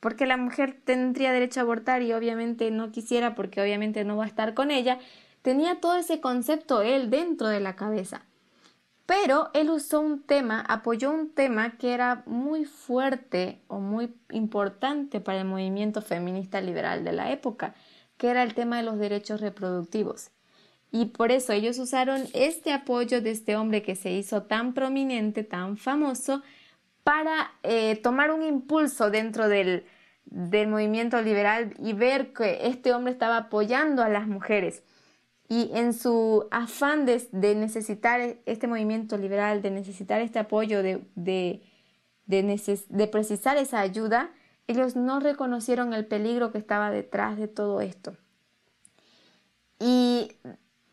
Porque 0.00 0.26
la 0.26 0.36
mujer 0.36 0.80
tendría 0.84 1.32
derecho 1.32 1.60
a 1.60 1.62
abortar 1.62 2.02
y 2.02 2.12
obviamente 2.12 2.70
no 2.70 2.90
quisiera 2.90 3.34
porque 3.34 3.60
obviamente 3.60 4.04
no 4.04 4.16
va 4.16 4.24
a 4.24 4.28
estar 4.28 4.54
con 4.54 4.70
ella. 4.70 4.98
Tenía 5.42 5.80
todo 5.80 5.96
ese 5.96 6.20
concepto 6.20 6.82
él 6.82 7.10
dentro 7.10 7.48
de 7.48 7.60
la 7.60 7.76
cabeza. 7.76 8.22
Pero 9.06 9.50
él 9.54 9.70
usó 9.70 10.00
un 10.00 10.22
tema, 10.22 10.60
apoyó 10.60 11.12
un 11.12 11.30
tema 11.30 11.76
que 11.78 11.94
era 11.94 12.24
muy 12.26 12.64
fuerte 12.64 13.62
o 13.68 13.78
muy 13.78 14.12
importante 14.30 15.20
para 15.20 15.38
el 15.38 15.44
movimiento 15.44 16.02
feminista 16.02 16.60
liberal 16.60 17.04
de 17.04 17.12
la 17.12 17.30
época, 17.30 17.74
que 18.16 18.28
era 18.28 18.42
el 18.42 18.54
tema 18.54 18.78
de 18.78 18.82
los 18.82 18.98
derechos 18.98 19.40
reproductivos. 19.40 20.30
Y 20.90 21.06
por 21.06 21.32
eso 21.32 21.52
ellos 21.52 21.78
usaron 21.78 22.24
este 22.32 22.72
apoyo 22.72 23.20
de 23.20 23.30
este 23.30 23.56
hombre 23.56 23.82
que 23.82 23.96
se 23.96 24.12
hizo 24.12 24.44
tan 24.44 24.72
prominente, 24.72 25.44
tan 25.44 25.76
famoso, 25.76 26.42
para 27.02 27.52
eh, 27.62 27.96
tomar 27.96 28.30
un 28.32 28.42
impulso 28.42 29.10
dentro 29.10 29.48
del, 29.48 29.84
del 30.24 30.68
movimiento 30.68 31.20
liberal 31.22 31.74
y 31.78 31.92
ver 31.92 32.32
que 32.32 32.66
este 32.66 32.92
hombre 32.92 33.12
estaba 33.12 33.36
apoyando 33.36 34.02
a 34.02 34.08
las 34.08 34.26
mujeres. 34.26 34.82
Y 35.48 35.70
en 35.74 35.92
su 35.92 36.48
afán 36.50 37.06
de, 37.06 37.22
de 37.30 37.54
necesitar 37.54 38.38
este 38.46 38.66
movimiento 38.66 39.16
liberal, 39.16 39.62
de 39.62 39.70
necesitar 39.70 40.20
este 40.20 40.40
apoyo, 40.40 40.82
de, 40.82 41.06
de, 41.14 41.62
de, 42.26 43.06
precisar 43.06 43.56
esa 43.56 43.78
ayuda, 43.78 44.32
ellos 44.66 44.96
no 44.96 45.20
reconocieron 45.20 45.94
el 45.94 46.06
peligro 46.06 46.50
que 46.50 46.58
estaba 46.58 46.90
detrás 46.90 47.36
de 47.36 47.46
todo 47.46 47.80
esto. 47.80 48.16
Y 49.78 50.32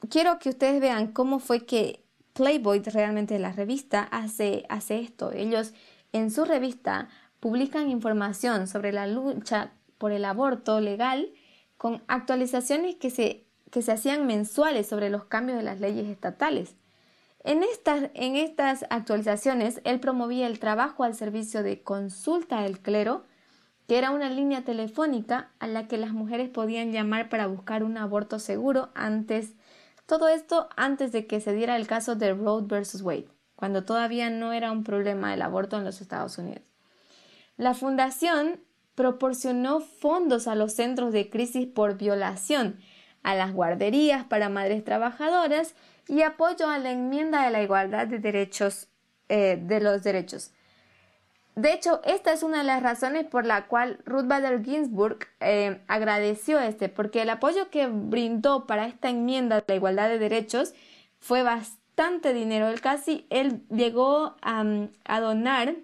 quiero 0.10 0.40
que 0.40 0.50
ustedes 0.50 0.82
vean 0.82 1.12
cómo 1.12 1.40
fue 1.40 1.66
que 1.66 2.04
Playboy, 2.34 2.82
realmente 2.82 3.38
la 3.38 3.52
revista, 3.52 4.02
hace, 4.04 4.66
hace 4.70 5.00
esto. 5.00 5.32
Ellos 5.32 5.74
en 6.12 6.32
su 6.32 6.46
revista 6.46 7.10
publican 7.40 7.90
información 7.90 8.68
sobre 8.68 8.92
la 8.92 9.08
lucha 9.08 9.72
por 9.98 10.12
el 10.12 10.26
aborto 10.26 10.80
legal 10.80 11.32
con 11.78 12.02
actualizaciones 12.08 12.96
que 12.96 13.10
se, 13.10 13.46
que 13.72 13.82
se 13.82 13.92
hacían 13.92 14.26
mensuales 14.26 14.88
sobre 14.88 15.10
los 15.10 15.26
cambios 15.26 15.58
de 15.58 15.64
las 15.64 15.80
leyes 15.80 16.08
estatales. 16.08 16.76
En 17.44 17.62
estas, 17.62 18.10
en 18.14 18.36
estas 18.36 18.86
actualizaciones, 18.90 19.82
él 19.84 20.00
promovía 20.00 20.48
el 20.48 20.60
trabajo 20.60 21.04
al 21.04 21.14
servicio 21.14 21.62
de 21.62 21.84
consulta 21.84 22.62
del 22.62 22.80
clero, 22.80 23.26
que 23.88 23.98
era 23.98 24.12
una 24.12 24.30
línea 24.30 24.64
telefónica 24.64 25.52
a 25.60 25.68
la 25.68 25.88
que 25.88 25.98
las 25.98 26.14
mujeres 26.14 26.50
podían 26.50 26.94
llamar 26.94 27.28
para 27.28 27.48
buscar 27.48 27.84
un 27.84 27.98
aborto 27.98 28.40
seguro 28.40 28.90
antes 28.96 29.56
todo 30.06 30.28
esto 30.28 30.70
antes 30.76 31.12
de 31.12 31.28
que 31.28 31.42
se 31.42 31.54
diera 31.54 31.76
el 31.76 31.88
caso 31.88 32.16
de 32.16 32.34
Roe 32.34 32.64
versus 32.66 33.02
Wade, 33.02 33.30
cuando 33.56 33.84
todavía 33.84 34.30
no 34.30 34.54
era 34.54 34.72
un 34.72 34.84
problema 34.84 35.34
el 35.34 35.42
aborto 35.42 35.78
en 35.78 35.86
los 35.86 36.02
Estados 36.02 36.38
Unidos. 36.38 36.74
La 37.58 37.74
fundación 37.74 38.60
proporcionó 38.96 39.80
fondos 39.80 40.48
a 40.48 40.56
los 40.56 40.74
centros 40.74 41.14
de 41.14 41.30
crisis 41.30 41.68
por 41.68 41.98
violación, 41.98 42.80
a 43.24 43.36
las 43.36 43.54
guarderías 43.54 44.26
para 44.26 44.50
madres 44.50 44.84
trabajadoras 44.84 45.76
y 46.08 46.22
apoyo 46.22 46.68
a 46.68 46.80
la 46.80 46.92
enmienda 46.92 47.44
de 47.44 47.52
la 47.52 47.64
igualdad 47.64 48.08
de 48.08 48.20
derechos 48.20 48.90
eh, 49.30 49.58
de 49.62 49.80
los 49.80 50.04
derechos. 50.04 50.52
De 51.56 51.72
hecho, 51.72 52.02
esta 52.04 52.34
es 52.34 52.42
una 52.42 52.60
de 52.60 52.64
las 52.64 52.82
razones 52.82 53.28
por 53.28 53.46
la 53.46 53.68
cual 53.68 54.00
Ruth 54.06 54.26
Bader 54.26 54.64
Ginsburg 54.64 55.28
eh, 55.40 55.82
agradeció 55.88 56.60
este, 56.60 56.90
porque 56.90 57.22
el 57.22 57.30
apoyo 57.30 57.70
que 57.70 57.86
brindó 57.88 58.66
para 58.66 58.88
esta 58.88 59.10
enmienda 59.10 59.58
de 59.58 59.66
la 59.68 59.76
igualdad 59.76 60.10
de 60.10 60.18
derechos 60.18 60.74
fue 61.20 61.44
bastante 61.44 62.34
dinero. 62.34 62.70
Él 62.70 62.82
casi, 62.82 63.28
él 63.30 63.64
llegó 63.70 64.36
a, 64.42 64.64
a 65.06 65.20
donar 65.20 65.76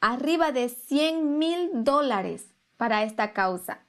arriba 0.00 0.52
de 0.52 0.70
100 0.70 1.38
mil 1.38 1.70
dólares 1.84 2.46
para 2.78 3.02
esta 3.02 3.34
causa. 3.34 3.80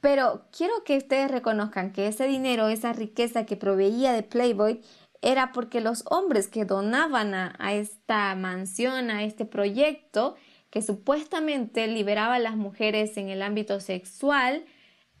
Pero 0.00 0.46
quiero 0.50 0.82
que 0.84 0.96
ustedes 0.96 1.30
reconozcan 1.30 1.92
que 1.92 2.08
ese 2.08 2.26
dinero, 2.26 2.68
esa 2.68 2.92
riqueza 2.92 3.46
que 3.46 3.56
proveía 3.56 4.12
de 4.12 4.22
Playboy, 4.22 4.80
era 5.22 5.52
porque 5.52 5.80
los 5.80 6.04
hombres 6.06 6.48
que 6.48 6.64
donaban 6.64 7.34
a, 7.34 7.74
esta 7.74 8.34
mansión, 8.34 9.10
a 9.10 9.24
este 9.24 9.44
proyecto, 9.44 10.36
que 10.70 10.82
supuestamente 10.82 11.86
liberaba 11.88 12.36
a 12.36 12.38
las 12.38 12.56
mujeres 12.56 13.16
en 13.16 13.28
el 13.28 13.42
ámbito 13.42 13.80
sexual, 13.80 14.64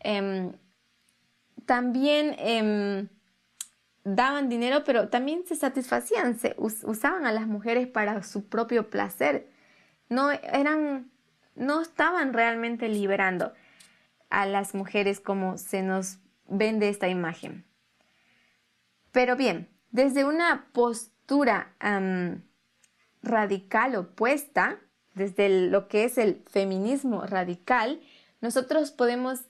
em, 0.00 0.52
también 1.66 2.34
em, 2.38 3.08
daban 4.04 4.48
dinero, 4.48 4.84
pero 4.84 5.08
también 5.08 5.44
se 5.46 5.56
satisfacían, 5.56 6.38
se 6.38 6.54
usaban 6.58 7.26
a 7.26 7.32
las 7.32 7.46
mujeres 7.46 7.86
para 7.86 8.22
su 8.22 8.48
propio 8.48 8.88
placer. 8.88 9.50
No 10.08 10.30
eran, 10.30 11.10
no 11.54 11.82
estaban 11.82 12.32
realmente 12.32 12.88
liberando 12.88 13.52
a 14.30 14.46
las 14.46 14.74
mujeres 14.74 15.20
como 15.20 15.58
se 15.58 15.82
nos 15.82 16.18
vende 16.48 16.88
esta 16.88 17.08
imagen. 17.08 17.64
Pero 19.12 19.36
bien, 19.36 19.68
desde 19.90 20.24
una 20.24 20.68
postura 20.72 21.74
radical 23.22 23.96
opuesta, 23.96 24.78
desde 25.14 25.68
lo 25.68 25.88
que 25.88 26.04
es 26.04 26.18
el 26.18 26.42
feminismo 26.48 27.22
radical, 27.26 28.00
nosotros 28.40 28.90
podemos 28.90 29.40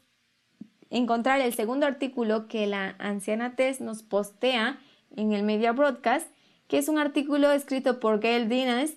encontrar 0.90 1.40
el 1.40 1.54
segundo 1.54 1.86
artículo 1.86 2.48
que 2.48 2.66
la 2.66 2.96
anciana 2.98 3.54
Tess 3.54 3.80
nos 3.80 4.02
postea 4.02 4.80
en 5.14 5.32
el 5.32 5.42
Media 5.44 5.72
Broadcast, 5.72 6.28
que 6.66 6.78
es 6.78 6.88
un 6.88 6.98
artículo 6.98 7.50
escrito 7.52 8.00
por 8.00 8.20
Gail 8.20 8.48
Dinas, 8.48 8.92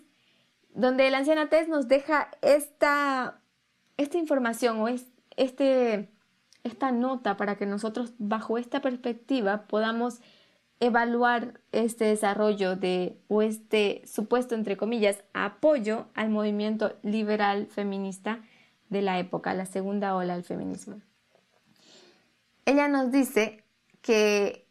donde 0.74 1.10
la 1.12 1.20
anciana 1.20 1.50
Tess 1.50 1.68
nos 1.68 1.88
deja 1.88 2.32
esta, 2.42 3.42
esta 3.98 4.18
información 4.18 4.80
o 4.80 4.88
este, 4.88 6.10
esta 6.64 6.92
nota 6.92 7.38
para 7.38 7.58
que 7.58 7.66
nosotros 7.66 8.14
bajo 8.18 8.58
esta 8.58 8.82
perspectiva 8.82 9.68
podamos 9.68 10.22
evaluar 10.80 11.62
este 11.72 12.06
desarrollo 12.06 12.76
de 12.76 13.18
o 13.28 13.42
este 13.42 14.02
supuesto 14.06 14.56
entre 14.56 14.78
comillas 14.78 15.24
apoyo 15.34 16.08
al 16.14 16.30
movimiento 16.30 16.98
liberal 17.04 17.68
feminista 17.68 18.42
de 18.90 19.02
la 19.02 19.20
época, 19.20 19.54
la 19.54 19.66
segunda 19.66 20.16
ola 20.16 20.36
del 20.36 20.44
feminismo. 20.44 21.02
Ella 22.66 22.88
nos 22.88 23.12
dice 23.12 23.64
que 24.02 24.68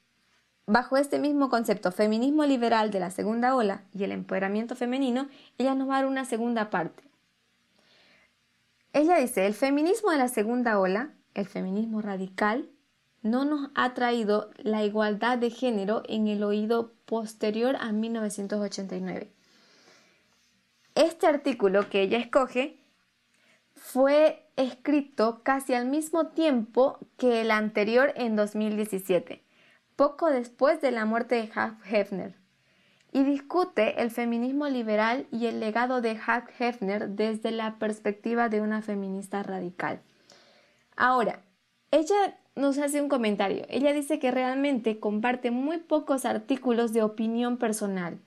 bajo 0.66 0.96
este 0.96 1.18
mismo 1.18 1.48
concepto, 1.48 1.92
feminismo 1.92 2.44
liberal 2.44 2.90
de 2.90 3.00
la 3.00 3.10
segunda 3.10 3.54
ola 3.54 3.84
y 3.94 4.04
el 4.04 4.12
empoderamiento 4.12 4.76
femenino, 4.76 5.28
ella 5.58 5.74
nos 5.74 5.88
va 5.88 5.94
a 5.94 5.98
dar 5.98 6.06
una 6.06 6.24
segunda 6.24 6.70
parte. 6.70 7.02
Ella 8.92 9.16
dice, 9.16 9.46
el 9.46 9.54
feminismo 9.54 10.10
de 10.10 10.18
la 10.18 10.28
segunda 10.28 10.78
ola, 10.78 11.14
el 11.34 11.46
feminismo 11.46 12.02
radical, 12.02 12.68
no 13.22 13.44
nos 13.44 13.70
ha 13.74 13.94
traído 13.94 14.50
la 14.58 14.84
igualdad 14.84 15.38
de 15.38 15.50
género 15.50 16.02
en 16.08 16.28
el 16.28 16.42
oído 16.42 16.92
posterior 17.06 17.76
a 17.80 17.92
1989. 17.92 19.32
Este 20.94 21.26
artículo 21.26 21.88
que 21.88 22.02
ella 22.02 22.18
escoge 22.18 22.78
fue 23.74 24.46
escrito 24.56 25.42
casi 25.42 25.74
al 25.74 25.86
mismo 25.86 26.28
tiempo 26.28 26.98
que 27.16 27.40
el 27.40 27.50
anterior 27.50 28.12
en 28.16 28.36
2017, 28.36 29.42
poco 29.96 30.30
después 30.30 30.80
de 30.80 30.90
la 30.90 31.04
muerte 31.04 31.36
de 31.36 31.44
Hugh 31.44 31.78
Hefner, 31.84 32.34
y 33.12 33.24
discute 33.24 34.02
el 34.02 34.10
feminismo 34.10 34.68
liberal 34.68 35.26
y 35.30 35.46
el 35.46 35.60
legado 35.60 36.00
de 36.00 36.12
Hugh 36.12 36.48
Hefner 36.58 37.10
desde 37.10 37.50
la 37.50 37.78
perspectiva 37.78 38.48
de 38.48 38.60
una 38.60 38.82
feminista 38.82 39.42
radical. 39.42 40.00
Ahora, 40.96 41.42
ella 41.90 42.38
nos 42.54 42.78
hace 42.78 43.00
un 43.00 43.08
comentario. 43.08 43.64
Ella 43.68 43.92
dice 43.92 44.18
que 44.18 44.30
realmente 44.30 45.00
comparte 45.00 45.50
muy 45.50 45.78
pocos 45.78 46.24
artículos 46.24 46.92
de 46.92 47.02
opinión 47.02 47.56
personal, 47.56 48.20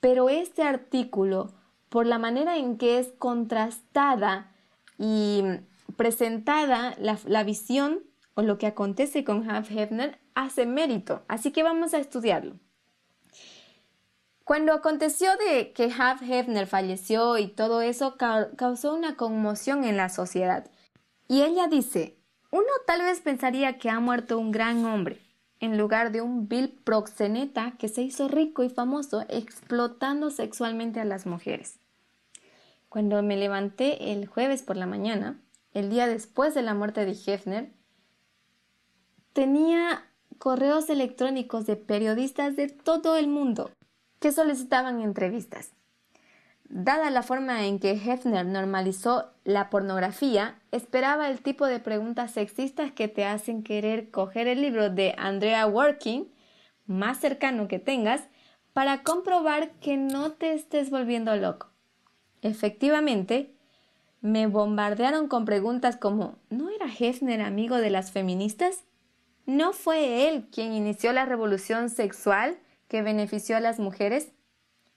pero 0.00 0.28
este 0.28 0.62
artículo, 0.62 1.52
por 1.88 2.06
la 2.06 2.18
manera 2.18 2.56
en 2.56 2.76
que 2.76 2.98
es 2.98 3.12
contrastada 3.18 4.52
y 4.98 5.42
presentada 5.96 6.96
la, 6.98 7.44
visión 7.44 8.00
o 8.34 8.42
lo 8.42 8.58
que 8.58 8.66
acontece 8.66 9.24
con 9.24 9.48
Half 9.48 9.70
Hefner, 9.70 10.18
hace 10.34 10.66
mérito. 10.66 11.22
Así 11.28 11.52
que 11.52 11.62
vamos 11.62 11.94
a 11.94 11.98
estudiarlo. 11.98 12.56
Cuando 14.44 14.74
aconteció 14.74 15.30
de 15.48 15.72
que 15.72 15.86
Hugh 15.86 16.22
Hefner 16.22 16.66
falleció 16.66 17.38
y 17.38 17.48
todo 17.48 17.80
eso 17.80 18.16
causó 18.18 18.94
una 18.94 19.16
conmoción 19.16 19.84
en 19.84 19.96
la 19.96 20.10
sociedad. 20.10 20.70
Y 21.28 21.42
ella 21.42 21.66
dice, 21.66 22.18
uno 22.54 22.68
tal 22.86 23.02
vez 23.02 23.18
pensaría 23.18 23.78
que 23.78 23.90
ha 23.90 23.98
muerto 23.98 24.38
un 24.38 24.52
gran 24.52 24.84
hombre, 24.84 25.20
en 25.58 25.76
lugar 25.76 26.12
de 26.12 26.20
un 26.20 26.48
vil 26.48 26.68
proxeneta 26.68 27.72
que 27.80 27.88
se 27.88 28.02
hizo 28.02 28.28
rico 28.28 28.62
y 28.62 28.68
famoso 28.68 29.24
explotando 29.28 30.30
sexualmente 30.30 31.00
a 31.00 31.04
las 31.04 31.26
mujeres. 31.26 31.80
Cuando 32.88 33.20
me 33.24 33.36
levanté 33.36 34.12
el 34.12 34.28
jueves 34.28 34.62
por 34.62 34.76
la 34.76 34.86
mañana, 34.86 35.40
el 35.72 35.90
día 35.90 36.06
después 36.06 36.54
de 36.54 36.62
la 36.62 36.74
muerte 36.74 37.04
de 37.04 37.18
Hefner, 37.26 37.72
tenía 39.32 40.04
correos 40.38 40.88
electrónicos 40.90 41.66
de 41.66 41.74
periodistas 41.74 42.54
de 42.54 42.68
todo 42.68 43.16
el 43.16 43.26
mundo 43.26 43.72
que 44.20 44.30
solicitaban 44.30 45.00
entrevistas. 45.00 45.72
Dada 46.68 47.10
la 47.10 47.22
forma 47.22 47.66
en 47.66 47.78
que 47.78 47.92
Hefner 47.92 48.46
normalizó 48.46 49.30
la 49.44 49.70
pornografía, 49.70 50.58
esperaba 50.72 51.28
el 51.28 51.40
tipo 51.40 51.66
de 51.66 51.78
preguntas 51.78 52.32
sexistas 52.32 52.90
que 52.90 53.06
te 53.06 53.24
hacen 53.26 53.62
querer 53.62 54.10
coger 54.10 54.48
el 54.48 54.62
libro 54.62 54.90
de 54.90 55.14
Andrea 55.18 55.66
Working, 55.66 56.32
más 56.86 57.18
cercano 57.18 57.68
que 57.68 57.78
tengas, 57.78 58.22
para 58.72 59.02
comprobar 59.02 59.70
que 59.80 59.96
no 59.96 60.32
te 60.32 60.52
estés 60.52 60.90
volviendo 60.90 61.36
loco. 61.36 61.68
Efectivamente, 62.42 63.54
me 64.20 64.46
bombardearon 64.46 65.28
con 65.28 65.44
preguntas 65.44 65.96
como 65.96 66.38
¿No 66.48 66.70
era 66.70 66.86
Hefner 66.86 67.42
amigo 67.42 67.76
de 67.76 67.90
las 67.90 68.10
feministas? 68.10 68.84
¿No 69.46 69.74
fue 69.74 70.28
él 70.28 70.48
quien 70.50 70.72
inició 70.72 71.12
la 71.12 71.26
revolución 71.26 71.90
sexual 71.90 72.58
que 72.88 73.02
benefició 73.02 73.56
a 73.56 73.60
las 73.60 73.78
mujeres? 73.78 74.32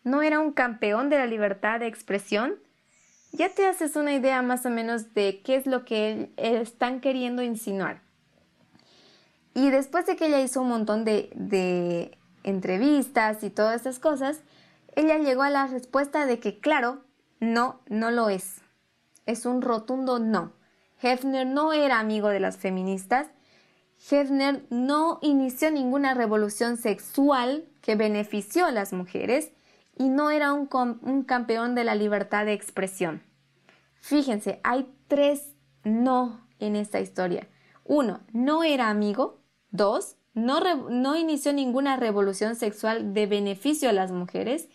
¿No 0.07 0.21
era 0.21 0.39
un 0.39 0.53
campeón 0.53 1.09
de 1.09 1.17
la 1.17 1.25
libertad 1.25 1.81
de 1.81 1.87
expresión? 1.87 2.55
Ya 3.33 3.49
te 3.49 3.65
haces 3.65 3.97
una 3.97 4.13
idea 4.13 4.41
más 4.41 4.65
o 4.65 4.69
menos 4.69 5.13
de 5.13 5.41
qué 5.43 5.57
es 5.57 5.67
lo 5.67 5.83
que 5.83 6.31
están 6.37 7.01
queriendo 7.01 7.43
insinuar. 7.43 7.99
Y 9.53 9.69
después 9.69 10.05
de 10.05 10.15
que 10.15 10.27
ella 10.27 10.39
hizo 10.39 10.61
un 10.61 10.69
montón 10.69 11.03
de, 11.03 12.17
entrevistas 12.43 13.43
y 13.43 13.49
todas 13.49 13.81
esas 13.81 13.99
cosas, 13.99 14.39
ella 14.95 15.17
llegó 15.17 15.43
a 15.43 15.49
la 15.49 15.67
respuesta 15.67 16.25
de 16.25 16.39
que, 16.39 16.59
claro, 16.59 17.03
no, 17.41 17.81
no 17.89 18.09
lo 18.09 18.29
es. 18.29 18.61
Es 19.25 19.45
un 19.45 19.61
rotundo 19.61 20.19
no. 20.19 20.53
Hefner 21.01 21.45
no 21.45 21.73
era 21.73 21.99
amigo 21.99 22.29
de 22.29 22.39
las 22.39 22.55
feministas 22.55 23.27
Hefner 24.09 24.63
no 24.69 25.19
inició 25.21 25.71
ninguna 25.71 26.13
revolución 26.13 26.77
sexual 26.77 27.65
que 27.81 27.95
benefició 27.95 28.65
a 28.65 28.71
las 28.71 28.93
mujeres 28.93 29.51
y 29.97 30.09
no 30.09 30.29
era 30.29 30.53
un, 30.53 30.67
campeón 31.25 31.75
de 31.75 31.83
la 31.83 31.95
libertad 31.95 32.45
de 32.45 32.53
expresión. 32.53 33.23
Fíjense, 33.99 34.59
hay 34.63 34.93
tres 35.07 35.55
no 35.83 36.47
en 36.59 36.75
esta 36.75 36.99
historia. 36.99 37.47
Uno, 37.83 38.21
no 38.31 38.63
era 38.63 38.89
amigo. 38.89 39.39
Dos, 39.71 40.15
no, 40.33 41.15
inició 41.15 41.51
ninguna 41.51 41.97
revolución 41.97 42.55
sexual 42.55 43.13
de 43.13 43.25
beneficio 43.25 43.89
a 43.89 43.93
las 43.93 44.11
mujeres 44.11 44.69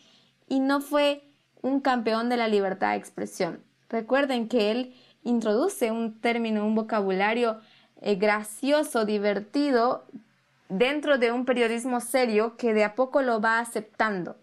y 0.48 0.60
no 0.60 0.80
fue 0.80 1.22
un 1.62 1.80
campeón 1.80 2.28
de 2.28 2.36
la 2.36 2.48
libertad 2.48 2.90
de 2.90 2.96
expresión. 2.96 3.62
Recuerden 3.88 4.48
que 4.48 4.70
él 4.72 4.94
introduce 5.22 5.92
un 5.92 6.20
término, 6.20 6.66
un 6.66 6.74
vocabulario 6.74 7.60
eh, 8.00 8.16
gracioso, 8.16 9.04
divertido, 9.04 10.04
dentro 10.68 11.18
de 11.18 11.30
un 11.30 11.44
periodismo 11.44 12.00
serio 12.00 12.56
que 12.56 12.74
de 12.74 12.82
a 12.82 12.94
poco 12.94 13.22
lo 13.22 13.40
va 13.40 13.60
aceptando, 13.60 14.36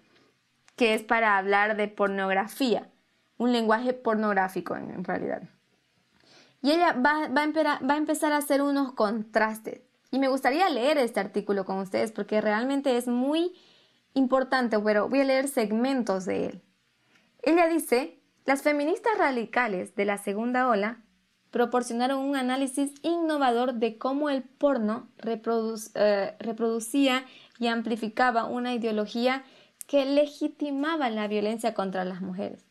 que 0.80 0.94
es 0.94 1.04
para 1.04 1.38
hablar 1.38 1.76
de 1.76 1.90
pornografía, 1.90 2.90
un 3.36 3.52
lenguaje 3.52 3.92
pornográfico 3.92 4.78
en, 4.78 5.04
realidad. 5.04 5.42
Y 6.62 6.72
ella 6.72 6.94
va, 6.94 7.28
va 7.28 7.94
a 7.94 7.98
empezar 7.98 8.32
a 8.32 8.38
hacer 8.38 8.62
unos 8.62 8.94
contrastes. 8.94 9.82
Y 10.10 10.20
me 10.20 10.30
gustaría 10.30 10.70
leer 10.70 10.98
este 10.98 11.20
artículo 11.20 11.66
con 11.66 11.80
ustedes 11.80 12.14
porque 12.14 12.40
realmente 12.40 12.96
es 12.96 13.10
muy 13.10 13.58
importante, 14.14 14.80
pero 14.80 15.10
voy 15.10 15.20
a 15.20 15.26
leer 15.26 15.50
segmentos 15.50 16.24
de 16.24 16.46
él. 16.46 16.62
Ella 17.44 17.68
dice, 17.68 18.18
las 18.46 18.62
feministas 18.62 19.18
radicales 19.18 19.98
de 19.98 20.06
la 20.06 20.18
segunda 20.18 20.70
ola 20.70 21.04
proporcionaron 21.52 22.20
un 22.20 22.38
análisis 22.38 22.94
innovador 23.02 23.74
de 23.74 23.98
cómo 23.98 24.30
el 24.30 24.44
porno 24.44 25.10
eh, 25.26 26.38
reproducía 26.40 27.26
y 27.60 27.68
amplificaba 27.68 28.46
una 28.46 28.74
ideología 28.74 29.44
que 29.90 30.06
legitimaba 30.06 31.10
la 31.10 31.28
violencia 31.28 31.74
contra 31.74 32.06
las 32.06 32.22
mujeres. 32.22 32.64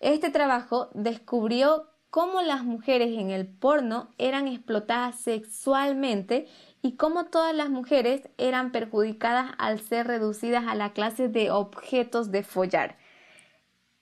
Este 0.00 0.28
trabajo 0.28 0.90
descubrió 0.92 1.86
cómo 2.10 2.42
las 2.42 2.62
mujeres 2.62 3.18
en 3.18 3.30
el 3.30 3.46
porno 3.46 4.10
eran 4.18 4.46
explotadas 4.46 5.18
sexualmente 5.18 6.46
y 6.82 6.96
cómo 6.96 7.24
todas 7.24 7.54
las 7.54 7.70
mujeres 7.70 8.28
eran 8.36 8.70
perjudicadas 8.70 9.52
al 9.56 9.80
ser 9.80 10.08
reducidas 10.08 10.66
a 10.68 10.74
la 10.74 10.92
clase 10.92 11.28
de 11.28 11.50
objetos 11.50 12.30
de 12.30 12.42
follar. 12.42 12.98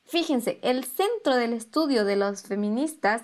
Fíjense, 0.04 0.58
el 0.62 0.82
centro 0.82 1.36
del 1.36 1.52
estudio 1.52 2.04
de 2.04 2.16
los 2.16 2.42
feministas 2.42 3.22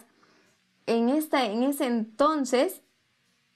en, 0.86 1.08
esta, 1.08 1.46
en 1.46 1.64
ese 1.64 1.86
entonces 1.86 2.80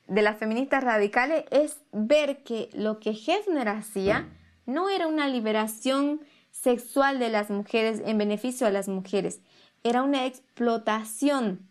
de 0.08 0.22
las 0.22 0.36
feministas 0.36 0.82
radicales 0.82 1.44
es 1.52 1.80
ver 1.92 2.42
que 2.42 2.70
lo 2.72 2.98
que 2.98 3.10
Hefner 3.10 3.68
hacía 3.68 4.26
no 4.68 4.90
era 4.90 5.06
una 5.06 5.26
liberación 5.28 6.20
sexual 6.50 7.18
de 7.18 7.30
las 7.30 7.48
mujeres 7.48 8.02
en 8.04 8.18
beneficio 8.18 8.66
a 8.66 8.70
las 8.70 8.86
mujeres, 8.86 9.40
era 9.82 10.02
una 10.02 10.26
explotación 10.26 11.66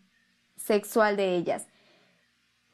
sexual 0.56 1.16
de 1.16 1.36
ellas. 1.36 1.68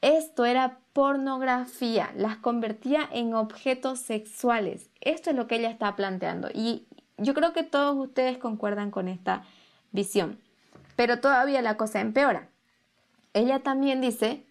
Esto 0.00 0.46
era 0.46 0.80
pornografía, 0.94 2.10
las 2.16 2.38
convertía 2.38 3.06
en 3.12 3.34
objetos 3.34 3.98
sexuales. 3.98 4.88
Esto 5.02 5.28
es 5.28 5.36
lo 5.36 5.46
que 5.46 5.56
ella 5.56 5.70
está 5.70 5.94
planteando 5.94 6.48
y 6.54 6.88
yo 7.18 7.34
creo 7.34 7.52
que 7.52 7.62
todos 7.62 7.94
ustedes 7.96 8.38
concuerdan 8.38 8.90
con 8.90 9.08
esta 9.08 9.44
visión. 9.92 10.40
Pero 10.96 11.20
todavía 11.20 11.60
la 11.60 11.76
cosa 11.76 12.00
empeora. 12.00 12.48
Ella 13.34 13.60
también 13.60 14.00
dice 14.00 14.46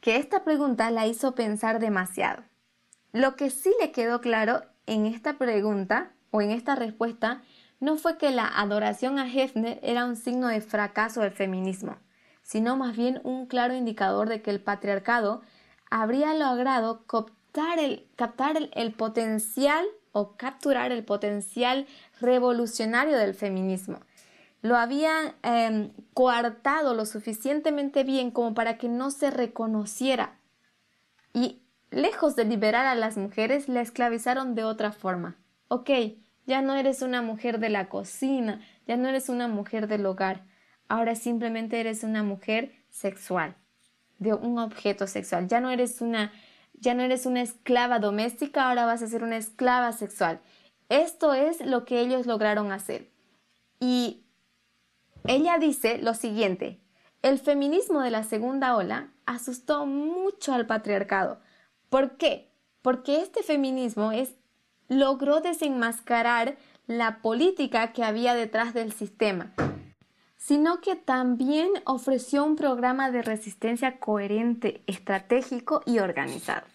que 0.00 0.16
esta 0.16 0.44
pregunta 0.44 0.92
la 0.92 1.08
hizo 1.08 1.34
pensar 1.34 1.80
demasiado. 1.80 2.44
Lo 3.12 3.36
que 3.36 3.50
sí 3.50 3.72
le 3.80 3.92
quedó 3.92 4.20
claro 4.20 4.62
en 4.86 5.06
esta 5.06 5.38
pregunta 5.38 6.12
o 6.30 6.42
en 6.42 6.50
esta 6.50 6.74
respuesta 6.74 7.42
no 7.80 7.96
fue 7.96 8.18
que 8.18 8.30
la 8.30 8.46
adoración 8.46 9.18
a 9.18 9.32
Hefner 9.32 9.78
era 9.82 10.04
un 10.04 10.16
signo 10.16 10.48
de 10.48 10.60
fracaso 10.60 11.20
del 11.20 11.32
feminismo, 11.32 11.96
sino 12.42 12.76
más 12.76 12.96
bien 12.96 13.20
un 13.24 13.46
claro 13.46 13.74
indicador 13.74 14.28
de 14.28 14.42
que 14.42 14.50
el 14.50 14.60
patriarcado 14.60 15.42
habría 15.90 16.34
logrado 16.34 17.06
captar 17.06 17.78
el, 17.78 18.92
potencial 18.94 19.86
o 20.12 20.36
capturar 20.36 20.92
el 20.92 21.04
potencial 21.04 21.86
revolucionario 22.20 23.16
del 23.16 23.34
feminismo 23.34 24.00
lo 24.60 24.76
habían 24.76 25.34
em, 25.42 25.92
coartado 26.14 26.94
lo 26.94 27.06
suficientemente 27.06 28.02
bien 28.02 28.30
como 28.30 28.54
para 28.54 28.76
que 28.76 28.88
no 28.88 29.10
se 29.10 29.30
reconociera. 29.30 30.38
Y 31.32 31.62
lejos 31.90 32.36
de 32.36 32.44
liberar 32.44 32.86
a 32.86 32.94
las 32.94 33.16
mujeres, 33.16 33.68
la 33.68 33.80
esclavizaron 33.80 34.54
de 34.54 34.64
otra 34.64 34.92
forma. 34.92 35.36
Ok, 35.68 35.90
ya 36.46 36.62
no 36.62 36.74
eres 36.74 37.02
una 37.02 37.22
mujer 37.22 37.58
de 37.58 37.68
la 37.68 37.88
cocina, 37.88 38.60
ya 38.86 38.96
no 38.96 39.08
eres 39.08 39.28
una 39.28 39.48
mujer 39.48 39.86
del 39.86 40.06
hogar, 40.06 40.44
ahora 40.88 41.14
simplemente 41.14 41.78
eres 41.78 42.04
una 42.04 42.22
mujer 42.22 42.72
sexual, 42.88 43.54
de 44.18 44.34
un 44.34 44.58
objeto 44.58 45.06
sexual. 45.06 45.46
Ya 45.46 45.60
no 45.60 45.70
eres 45.70 46.00
una, 46.00 46.32
ya 46.74 46.94
no 46.94 47.02
eres 47.02 47.26
una 47.26 47.42
esclava 47.42 47.98
doméstica, 47.98 48.68
ahora 48.68 48.86
vas 48.86 49.02
a 49.02 49.08
ser 49.08 49.22
una 49.22 49.36
esclava 49.36 49.92
sexual. 49.92 50.40
Esto 50.88 51.34
es 51.34 51.64
lo 51.64 51.84
que 51.84 52.00
ellos 52.00 52.26
lograron 52.26 52.72
hacer. 52.72 53.10
Y 53.78 54.24
ella 55.26 55.58
dice 55.58 55.98
lo 55.98 56.14
siguiente, 56.14 56.80
el 57.20 57.38
feminismo 57.38 58.00
de 58.00 58.10
la 58.10 58.22
segunda 58.22 58.76
ola 58.76 59.12
asustó 59.26 59.84
mucho 59.84 60.54
al 60.54 60.66
patriarcado. 60.66 61.40
¿Por 61.88 62.16
qué? 62.16 62.50
Porque 62.82 63.22
este 63.22 63.42
feminismo 63.42 64.12
es, 64.12 64.34
logró 64.88 65.40
desenmascarar 65.40 66.56
la 66.86 67.20
política 67.20 67.92
que 67.92 68.04
había 68.04 68.34
detrás 68.34 68.74
del 68.74 68.92
sistema, 68.92 69.52
sino 70.36 70.80
que 70.80 70.96
también 70.96 71.68
ofreció 71.84 72.44
un 72.44 72.56
programa 72.56 73.10
de 73.10 73.22
resistencia 73.22 73.98
coherente, 73.98 74.82
estratégico 74.86 75.82
y 75.84 75.98
organizado. 75.98 76.66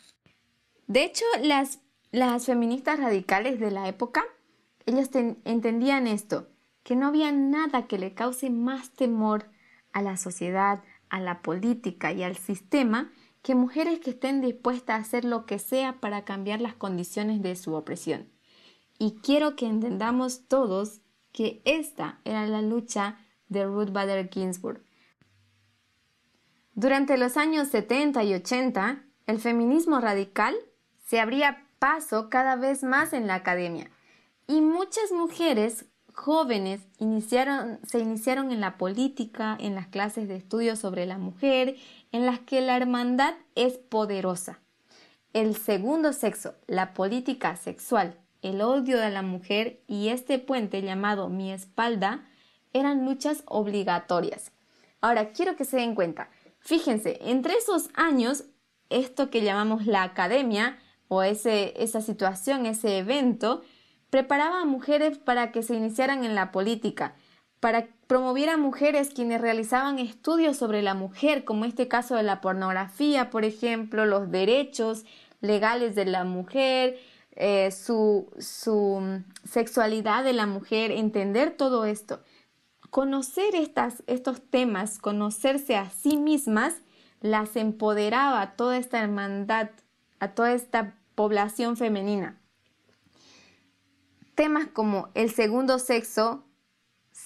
De 0.88 1.04
hecho, 1.04 1.26
las, 1.42 1.80
las 2.12 2.46
feministas 2.46 3.00
radicales 3.00 3.60
de 3.60 3.72
la 3.72 3.88
época, 3.88 4.24
ellas 4.86 5.10
entendían 5.46 6.08
esto, 6.08 6.48
que 6.84 6.96
no 6.96 7.08
había 7.08 7.32
nada 7.32 7.88
que 7.88 7.98
le 7.98 8.14
cause 8.14 8.50
más 8.50 8.92
temor 8.92 9.50
a 9.94 10.02
la 10.02 10.18
sociedad, 10.18 10.84
a 11.10 11.20
la 11.20 11.42
política 11.42 12.12
y 12.12 12.24
al 12.24 12.36
sistema 12.36 13.12
que 13.44 13.56
mujeres 13.56 14.00
que 14.00 14.12
estén 14.12 14.42
dispuestas 14.42 14.96
a 14.96 15.02
hacer 15.02 15.26
lo 15.26 15.46
que 15.46 15.60
sea 15.60 16.00
para 16.00 16.26
cambiar 16.26 16.62
las 16.62 16.74
condiciones 16.74 17.44
de 17.44 17.56
su 17.56 17.76
opresión. 17.76 18.30
Y 18.98 19.20
quiero 19.22 19.56
que 19.56 19.68
entendamos 19.68 20.48
todos 20.48 21.02
que 21.34 21.62
esta 21.66 22.22
era 22.24 22.48
la 22.48 22.62
lucha 22.62 23.18
de 23.50 23.66
Ruth 23.66 23.92
Bader 23.92 24.30
Ginsburg. 24.32 24.82
Durante 26.74 27.18
los 27.18 27.38
años 27.38 27.68
70 27.68 28.24
y 28.24 28.34
80, 28.34 29.04
el 29.28 29.40
feminismo 29.40 30.00
radical 30.00 30.56
se 31.06 31.20
abría 31.20 31.68
paso 31.80 32.30
cada 32.30 32.56
vez 32.56 32.84
más 32.84 33.12
en 33.12 33.28
la 33.28 33.36
academia 33.36 33.92
y 34.48 34.62
muchas 34.62 35.12
mujeres 35.12 35.86
jóvenes 36.14 36.82
se 36.98 38.00
iniciaron 38.00 38.52
en 38.52 38.62
la 38.62 38.78
política, 38.78 39.58
en 39.60 39.76
las 39.76 39.88
clases 39.88 40.28
de 40.28 40.36
estudio 40.36 40.76
sobre 40.76 41.06
la 41.06 41.18
mujer, 41.18 41.76
en 42.14 42.26
las 42.26 42.40
que 42.40 42.62
la 42.62 42.78
hermandad 42.78 43.34
es 43.56 43.78
poderosa. 43.78 44.60
El 45.34 45.56
segundo 45.56 46.14
sexo, 46.14 46.54
la 46.68 46.94
política 46.94 47.58
sexual, 47.58 48.18
el 48.44 48.62
odio 48.62 49.00
de 49.00 49.10
la 49.10 49.24
mujer 49.24 49.82
y 49.88 50.10
este 50.10 50.38
puente 50.38 50.82
llamado 50.84 51.28
mi 51.28 51.52
espalda 51.52 52.24
eran 52.72 53.04
luchas 53.04 53.44
obligatorias. 53.46 54.52
Ahora, 55.02 55.32
quiero 55.32 55.56
que 55.56 55.66
se 55.66 55.78
den 55.78 55.96
cuenta, 55.96 56.30
fíjense, 56.60 57.18
entre 57.24 57.56
esos 57.56 57.90
años, 57.96 58.46
esto 58.90 59.30
que 59.30 59.42
llamamos 59.42 59.88
la 59.88 60.04
academia 60.04 60.78
o 61.08 61.24
ese, 61.24 61.74
esa 61.82 62.02
situación, 62.02 62.68
ese 62.68 63.00
evento, 63.00 63.64
preparaba 64.12 64.62
a 64.62 64.66
mujeres 64.66 65.18
para 65.18 65.52
que 65.52 65.64
se 65.64 65.76
iniciaran 65.76 66.24
en 66.24 66.36
la 66.36 66.52
política, 66.52 67.16
para 67.64 67.88
promover 68.08 68.50
a 68.50 68.58
mujeres 68.58 69.12
quienes 69.16 69.40
realizaban 69.40 69.98
estudios 69.98 70.58
sobre 70.58 70.82
la 70.82 70.96
mujer, 70.96 71.46
como 71.46 71.64
este 71.64 71.88
caso 71.88 72.16
de 72.18 72.24
la 72.24 72.42
pornografía, 72.42 73.30
por 73.30 73.46
ejemplo, 73.46 74.06
los 74.06 74.30
derechos 74.30 75.06
legales 75.40 75.96
de 75.96 76.04
la 76.04 76.26
mujer, 76.26 77.00
eh, 77.38 77.72
su, 77.72 78.30
su, 78.38 79.24
sexualidad 79.46 80.26
de 80.26 80.34
la 80.34 80.46
mujer, 80.46 80.92
entender 80.92 81.52
todo 81.56 81.86
esto. 81.86 82.20
Conocer 82.90 83.56
estas, 83.56 84.04
estos 84.08 84.42
temas, 84.42 85.00
conocerse 85.00 85.78
a 85.78 85.90
sí 85.90 86.18
mismas, 86.18 86.74
las 87.22 87.56
empoderaba 87.56 88.42
a 88.42 88.58
toda 88.58 88.76
esta 88.76 89.02
hermandad, 89.02 89.70
a 90.20 90.34
toda 90.34 90.52
esta 90.52 90.98
población 91.16 91.78
femenina 91.78 92.42
temas 94.36 94.66
como 94.68 95.10
el 95.14 95.30
segundo 95.30 95.78
sexo, 95.78 96.44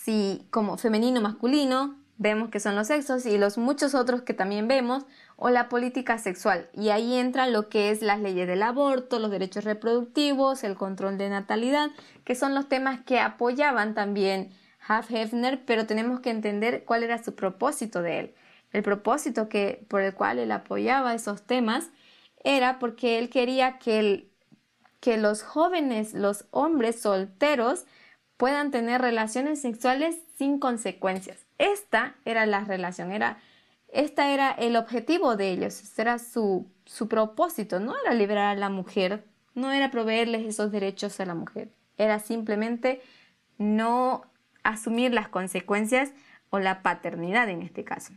si 0.07 0.47
como 0.51 0.77
femenino 0.77 1.19
masculino, 1.19 1.97
vemos 2.17 2.49
que 2.49 2.61
son 2.61 2.77
los 2.77 2.87
sexos 2.87 3.25
y 3.25 3.37
los 3.37 3.57
muchos 3.57 3.93
otros 3.93 4.21
que 4.21 4.33
también 4.33 4.69
vemos, 4.69 5.05
o 5.35 5.49
la 5.49 5.67
política 5.67 6.17
sexual. 6.17 6.69
Y 6.73 6.91
ahí 6.91 7.15
entra 7.15 7.45
lo 7.47 7.67
que 7.67 7.91
es 7.91 8.01
las 8.01 8.21
leyes 8.21 8.47
del 8.47 8.63
aborto, 8.63 9.19
los 9.19 9.31
derechos 9.31 9.65
reproductivos, 9.65 10.63
el 10.63 10.75
control 10.75 11.17
de 11.17 11.27
natalidad, 11.27 11.89
que 12.23 12.35
son 12.35 12.55
los 12.55 12.69
temas 12.69 13.01
que 13.01 13.19
apoyaban 13.19 13.95
también 13.95 14.53
Huff 14.87 15.11
Hefner, 15.11 15.65
pero 15.65 15.85
tenemos 15.85 16.21
que 16.21 16.29
entender 16.29 16.85
cuál 16.85 17.03
era 17.03 17.21
su 17.21 17.35
propósito 17.35 18.01
de 18.01 18.19
él. 18.19 18.35
El 18.71 18.83
propósito 18.83 19.49
que, 19.49 19.85
por 19.89 19.99
el 19.99 20.13
cual 20.13 20.39
él 20.39 20.53
apoyaba 20.53 21.15
esos 21.15 21.41
temas 21.41 21.89
era 22.45 22.79
porque 22.79 23.19
él 23.19 23.29
quería 23.29 23.77
que 23.77 24.31
que 24.99 25.17
los 25.17 25.43
jóvenes, 25.43 26.13
los 26.13 26.45
hombres 26.51 27.01
solteros, 27.01 27.85
puedan 28.37 28.71
tener 28.71 29.01
relaciones 29.01 29.61
sexuales 29.61 30.15
sin 30.37 30.59
consecuencias. 30.59 31.45
Esta 31.57 32.15
era 32.23 32.45
la 32.45 32.63
relación, 32.63 33.11
era, 33.11 33.39
esta 33.89 34.31
era 34.31 34.51
el 34.51 34.75
objetivo 34.75 35.35
de 35.35 35.51
ellos, 35.51 35.81
este 35.81 36.03
era 36.03 36.19
su, 36.19 36.67
su 36.85 37.07
propósito, 37.07 37.79
no 37.79 37.95
era 37.99 38.13
liberar 38.13 38.55
a 38.55 38.59
la 38.59 38.69
mujer, 38.69 39.25
no 39.55 39.71
era 39.71 39.89
proveerles 39.89 40.45
esos 40.45 40.71
derechos 40.71 41.19
a 41.19 41.25
la 41.25 41.33
mujer, 41.33 41.69
era 41.97 42.19
simplemente 42.19 43.01
no 43.57 44.23
asumir 44.63 45.13
las 45.13 45.29
consecuencias 45.29 46.11
o 46.49 46.59
la 46.59 46.83
paternidad 46.83 47.49
en 47.49 47.63
este 47.63 47.83
caso. 47.83 48.13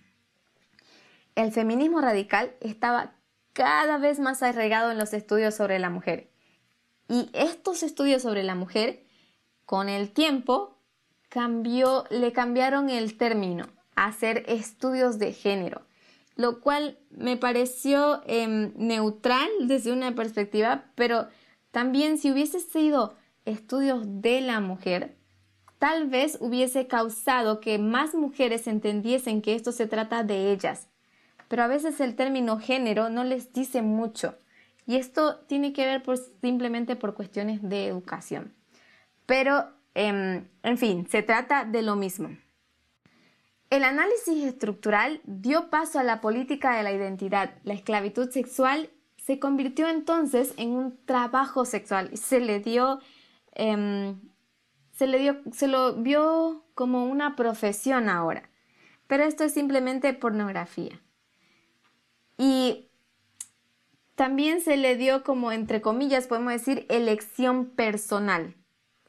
El 1.34 1.52
feminismo 1.52 2.00
radical 2.00 2.52
estaba 2.60 3.12
cada 3.54 3.98
vez 3.98 4.18
más 4.20 4.42
arraigado 4.42 4.90
en 4.90 4.98
los 4.98 5.14
estudios 5.14 5.54
sobre 5.54 5.78
la 5.78 5.90
mujer 5.90 6.28
y 7.08 7.30
estos 7.32 7.82
estudios 7.82 8.22
sobre 8.22 8.44
la 8.44 8.54
mujer, 8.54 9.02
con 9.70 9.88
el 9.88 10.10
tiempo, 10.10 10.76
cambió, 11.28 12.02
le 12.10 12.32
cambiaron 12.32 12.90
el 12.90 13.16
término 13.16 13.68
a 13.94 14.06
hacer 14.06 14.42
estudios 14.48 15.20
de 15.20 15.32
género, 15.32 15.82
lo 16.34 16.58
cual 16.58 16.98
me 17.12 17.36
pareció 17.36 18.20
em, 18.26 18.72
neutral 18.74 19.48
desde 19.60 19.92
una 19.92 20.12
perspectiva, 20.16 20.86
pero 20.96 21.28
también 21.70 22.18
si 22.18 22.32
hubiese 22.32 22.58
sido 22.58 23.14
estudios 23.44 24.02
de 24.20 24.40
la 24.40 24.58
mujer, 24.58 25.16
tal 25.78 26.08
vez 26.08 26.38
hubiese 26.40 26.88
causado 26.88 27.60
que 27.60 27.78
más 27.78 28.16
mujeres 28.16 28.66
entendiesen 28.66 29.40
que 29.40 29.54
esto 29.54 29.70
se 29.70 29.86
trata 29.86 30.24
de 30.24 30.50
ellas. 30.50 30.88
Pero 31.46 31.62
a 31.62 31.68
veces 31.68 32.00
el 32.00 32.16
término 32.16 32.58
género 32.58 33.08
no 33.08 33.22
les 33.22 33.52
dice 33.52 33.82
mucho. 33.82 34.34
Y 34.84 34.96
esto 34.96 35.36
tiene 35.46 35.72
que 35.72 35.86
ver 35.86 36.02
simplemente 36.40 36.96
por 36.96 37.14
cuestiones 37.14 37.62
de 37.62 37.86
educación. 37.86 38.52
Pero, 39.30 39.68
em, 39.94 40.48
en 40.64 40.76
fin, 40.76 41.06
se 41.08 41.22
trata 41.22 41.64
de 41.64 41.82
lo 41.82 41.94
mismo. 41.94 42.36
El 43.70 43.84
análisis 43.84 44.44
estructural 44.44 45.20
dio 45.22 45.70
paso 45.70 46.00
a 46.00 46.02
la 46.02 46.20
política 46.20 46.76
de 46.76 46.82
la 46.82 46.90
identidad. 46.90 47.54
La 47.62 47.74
esclavitud 47.74 48.28
sexual 48.30 48.90
se 49.18 49.38
convirtió 49.38 49.88
entonces 49.88 50.52
en 50.56 50.70
un 50.70 50.98
trabajo 51.06 51.64
sexual. 51.64 52.10
Se 52.16 52.40
le 52.40 52.58
dio, 52.58 52.98
em, 53.52 54.20
se 54.90 55.06
le 55.06 55.20
dio, 55.20 55.40
se 55.52 55.68
lo 55.68 55.94
vio 55.94 56.64
como 56.74 57.04
una 57.04 57.36
profesión 57.36 58.08
ahora. 58.08 58.50
Pero 59.06 59.22
esto 59.22 59.44
es 59.44 59.54
simplemente 59.54 60.12
pornografía. 60.12 61.00
Y 62.36 62.88
también 64.16 64.60
se 64.60 64.76
le 64.76 64.96
dio 64.96 65.22
como, 65.22 65.52
entre 65.52 65.80
comillas, 65.80 66.26
podemos 66.26 66.52
decir, 66.52 66.84
elección 66.88 67.66
personal, 67.66 68.56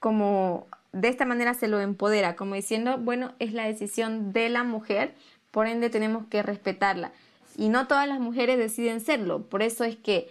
como 0.01 0.67
de 0.91 1.07
esta 1.07 1.25
manera 1.25 1.53
se 1.53 1.67
lo 1.67 1.79
empodera, 1.79 2.35
como 2.35 2.55
diciendo, 2.55 2.97
bueno, 2.97 3.33
es 3.39 3.53
la 3.53 3.65
decisión 3.65 4.33
de 4.33 4.49
la 4.49 4.63
mujer, 4.63 5.13
por 5.51 5.67
ende 5.67 5.89
tenemos 5.89 6.25
que 6.27 6.43
respetarla. 6.43 7.13
Y 7.55 7.69
no 7.69 7.87
todas 7.87 8.07
las 8.07 8.19
mujeres 8.19 8.57
deciden 8.57 8.99
serlo, 8.99 9.43
por 9.43 9.61
eso 9.61 9.83
es 9.83 9.95
que 9.95 10.29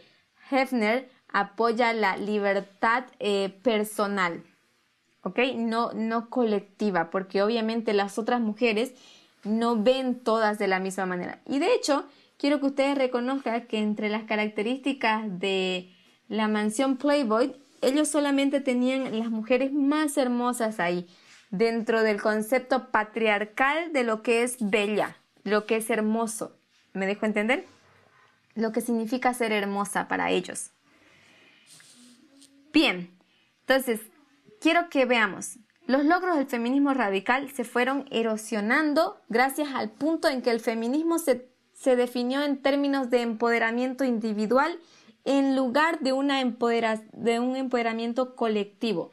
Hefner 0.51 1.09
apoya 1.29 1.93
la 1.93 2.17
libertad 2.17 3.05
eh, 3.21 3.55
personal, 3.63 4.43
¿ok? 5.23 5.39
No, 5.55 5.93
no 5.93 6.29
colectiva, 6.29 7.11
porque 7.11 7.43
obviamente 7.43 7.93
las 7.93 8.19
otras 8.19 8.41
mujeres 8.41 8.93
no 9.45 9.81
ven 9.81 10.19
todas 10.19 10.59
de 10.59 10.67
la 10.67 10.81
misma 10.81 11.07
manera. 11.07 11.39
Y 11.47 11.61
de 11.61 11.73
hecho, 11.75 12.05
quiero 12.39 12.59
que 12.59 12.67
ustedes 12.67 12.99
reconozcan 12.99 13.69
que 13.69 13.79
entre 13.79 14.09
las 14.09 14.25
características 14.25 15.39
de 15.39 15.95
la 16.29 16.49
mansión 16.49 16.97
Playboy, 16.97 17.55
ellos 17.81 18.09
solamente 18.09 18.61
tenían 18.61 19.19
las 19.19 19.31
mujeres 19.31 19.73
más 19.73 20.17
hermosas 20.17 20.81
ahí, 20.81 21.09
dentro 21.51 22.03
del 22.03 22.21
concepto 22.21 22.91
patriarcal 22.91 23.93
de 23.93 24.05
lo 24.05 24.23
que 24.23 24.43
es 24.43 24.57
bella, 24.61 25.17
lo 25.43 25.67
que 25.67 25.77
es 25.77 25.91
hermoso. 25.91 26.57
¿Me 26.93 27.07
dejo 27.07 27.27
entender? 27.27 27.67
Lo 28.55 28.73
que 28.73 28.81
significa 28.81 29.35
ser 29.35 29.53
hermosa 29.53 30.09
para 30.09 30.31
ellos. 30.31 30.71
Bien, 32.73 33.11
entonces, 33.61 34.01
quiero 34.61 34.89
que 34.91 35.07
veamos. 35.07 35.59
Los 35.87 36.05
logros 36.05 36.37
del 36.37 36.47
feminismo 36.47 36.95
radical 36.95 37.51
se 37.51 37.65
fueron 37.65 38.07
erosionando 38.11 39.21
gracias 39.29 39.69
al 39.75 39.91
punto 39.91 40.29
en 40.29 40.43
que 40.43 40.51
el 40.51 40.61
feminismo 40.61 41.19
se 41.19 41.51
se 41.81 41.97
definió 41.97 42.43
en 42.43 42.61
términos 42.61 43.09
de 43.09 43.23
empoderamiento 43.23 44.05
individual 44.05 44.79
en 45.25 45.57
lugar 45.57 46.01
de, 46.01 46.13
una 46.13 46.43
de 46.43 47.41
un 47.41 47.57
empoderamiento 47.57 48.37
colectivo. 48.37 49.11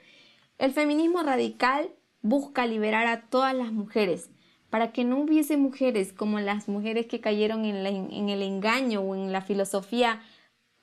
El 0.58 0.72
feminismo 0.72 1.22
radical 1.24 1.90
busca 2.22 2.66
liberar 2.66 3.08
a 3.08 3.22
todas 3.30 3.54
las 3.54 3.72
mujeres 3.72 4.30
para 4.70 4.92
que 4.92 5.04
no 5.04 5.20
hubiese 5.20 5.58
mujeres 5.58 6.14
como 6.14 6.40
las 6.40 6.68
mujeres 6.68 7.08
que 7.08 7.22
cayeron 7.22 7.66
en, 7.66 8.30
el 8.30 8.42
engaño 8.42 9.02
o 9.02 9.16
en 9.16 9.32
la 9.32 9.42
filosofía 9.42 10.22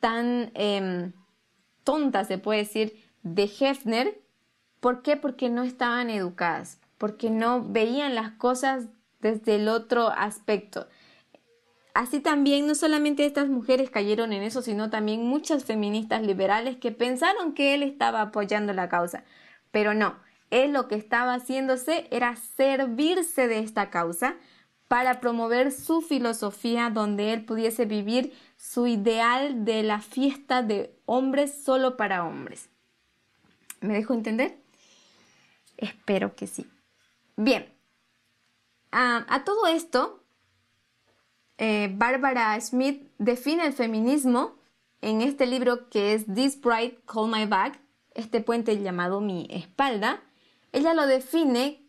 tan 0.01 0.51
em, 0.55 1.13
tonta, 1.83 2.25
se 2.25 2.39
puede 2.39 2.61
decir, 2.61 3.03
de 3.23 3.45
Hefner. 3.45 4.21
¿Por 4.81 5.03
qué? 5.03 5.17
Porque 5.17 5.51
no 5.51 5.63
estaban 5.63 6.11
educadas, 6.11 6.81
porque 6.99 7.31
no 7.31 7.63
veían 7.63 8.15
las 8.15 8.33
cosas 8.33 8.87
desde 9.21 9.57
el 9.57 9.69
otro 9.69 10.09
aspecto. 10.09 10.87
Así 11.95 12.21
también 12.21 12.67
no 12.67 12.75
solamente 12.75 13.25
estas 13.25 13.49
mujeres 13.49 13.89
cayeron 13.89 14.33
en 14.33 14.43
eso, 14.43 14.63
sino 14.63 14.91
también 14.91 15.25
muchas 15.25 15.65
feministas 15.65 16.23
liberales 16.23 16.77
que 16.77 16.91
pensaron 16.91 17.55
que 17.55 17.73
él 17.75 17.83
estaba 17.83 18.21
apoyando 18.21 18.73
la 18.73 18.89
causa. 18.89 19.25
Pero 19.71 19.95
no, 19.95 20.17
él 20.51 20.73
lo 20.73 20.89
que 20.89 20.97
estaba 20.97 21.35
haciéndose 21.35 22.09
era 22.11 22.35
servirse 22.37 23.49
de 23.49 23.61
esta 23.61 23.91
causa 23.91 24.37
para 24.89 25.21
promover 25.21 25.73
su 25.73 26.03
filosofía 26.03 26.91
donde 26.91 27.33
él 27.33 27.45
pudiese 27.45 27.85
vivir 27.85 28.33
su 28.57 28.87
ideal 28.87 29.65
de 29.65 29.83
la 29.83 30.01
fiesta 30.01 30.63
de 30.63 30.95
hombres 31.07 31.63
solo 31.65 31.97
para 31.97 32.25
hombres. 32.25 32.71
¿Me 33.81 33.95
dejo 33.95 34.15
entender? 34.15 34.59
Espero 35.77 36.35
que 36.35 36.47
sí. 36.47 36.67
Bien, 37.37 37.73
a, 38.93 39.43
todo 39.45 39.67
esto, 39.67 40.24
eh, 41.59 41.91
Barbara 41.93 42.61
Smith 42.61 43.09
define 43.19 43.67
el 43.67 43.73
feminismo 43.73 44.57
en 45.01 45.21
este 45.21 45.47
libro 45.47 45.89
que 45.89 46.15
es 46.15 46.27
This 46.27 46.61
Bride 46.61 46.99
Call 47.07 47.31
My 47.31 47.47
Back, 47.47 47.79
este 48.15 48.41
puente 48.41 48.81
llamado 48.81 49.21
Mi 49.21 49.47
Espalda. 49.51 50.23
Ella 50.73 50.95
lo 50.95 51.07
define 51.07 51.83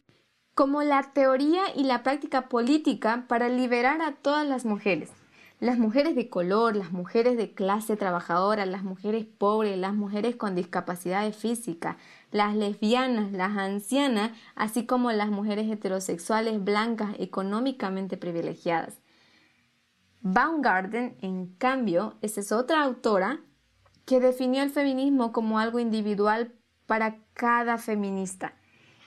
como 0.53 0.83
la 0.83 1.11
teoría 1.13 1.63
y 1.75 1.83
la 1.83 2.03
práctica 2.03 2.47
política 2.47 3.25
para 3.27 3.49
liberar 3.49 4.01
a 4.01 4.13
todas 4.13 4.47
las 4.47 4.65
mujeres. 4.65 5.11
Las 5.59 5.79
mujeres 5.79 6.15
de 6.15 6.29
color, 6.29 6.75
las 6.75 6.91
mujeres 6.91 7.37
de 7.37 7.53
clase 7.53 7.95
trabajadora, 7.95 8.65
las 8.65 8.83
mujeres 8.83 9.25
pobres, 9.25 9.77
las 9.77 9.93
mujeres 9.93 10.35
con 10.35 10.53
discapacidades 10.53 11.35
físicas, 11.35 11.95
las 12.31 12.55
lesbianas, 12.55 13.31
las 13.31 13.57
ancianas, 13.57 14.31
así 14.55 14.85
como 14.85 15.11
las 15.11 15.29
mujeres 15.29 15.71
heterosexuales 15.71 16.63
blancas 16.63 17.15
económicamente 17.19 18.17
privilegiadas. 18.17 18.99
Baumgarten, 20.27 21.17
en 21.21 21.53
cambio, 21.59 22.17
es 22.23 22.51
otra 22.51 22.81
autora 22.81 23.41
que 24.05 24.19
definió 24.19 24.63
el 24.63 24.71
feminismo 24.71 25.31
como 25.31 25.59
algo 25.59 25.79
individual 25.79 26.51
para 26.87 27.19
cada 27.35 27.77
feminista. 27.77 28.55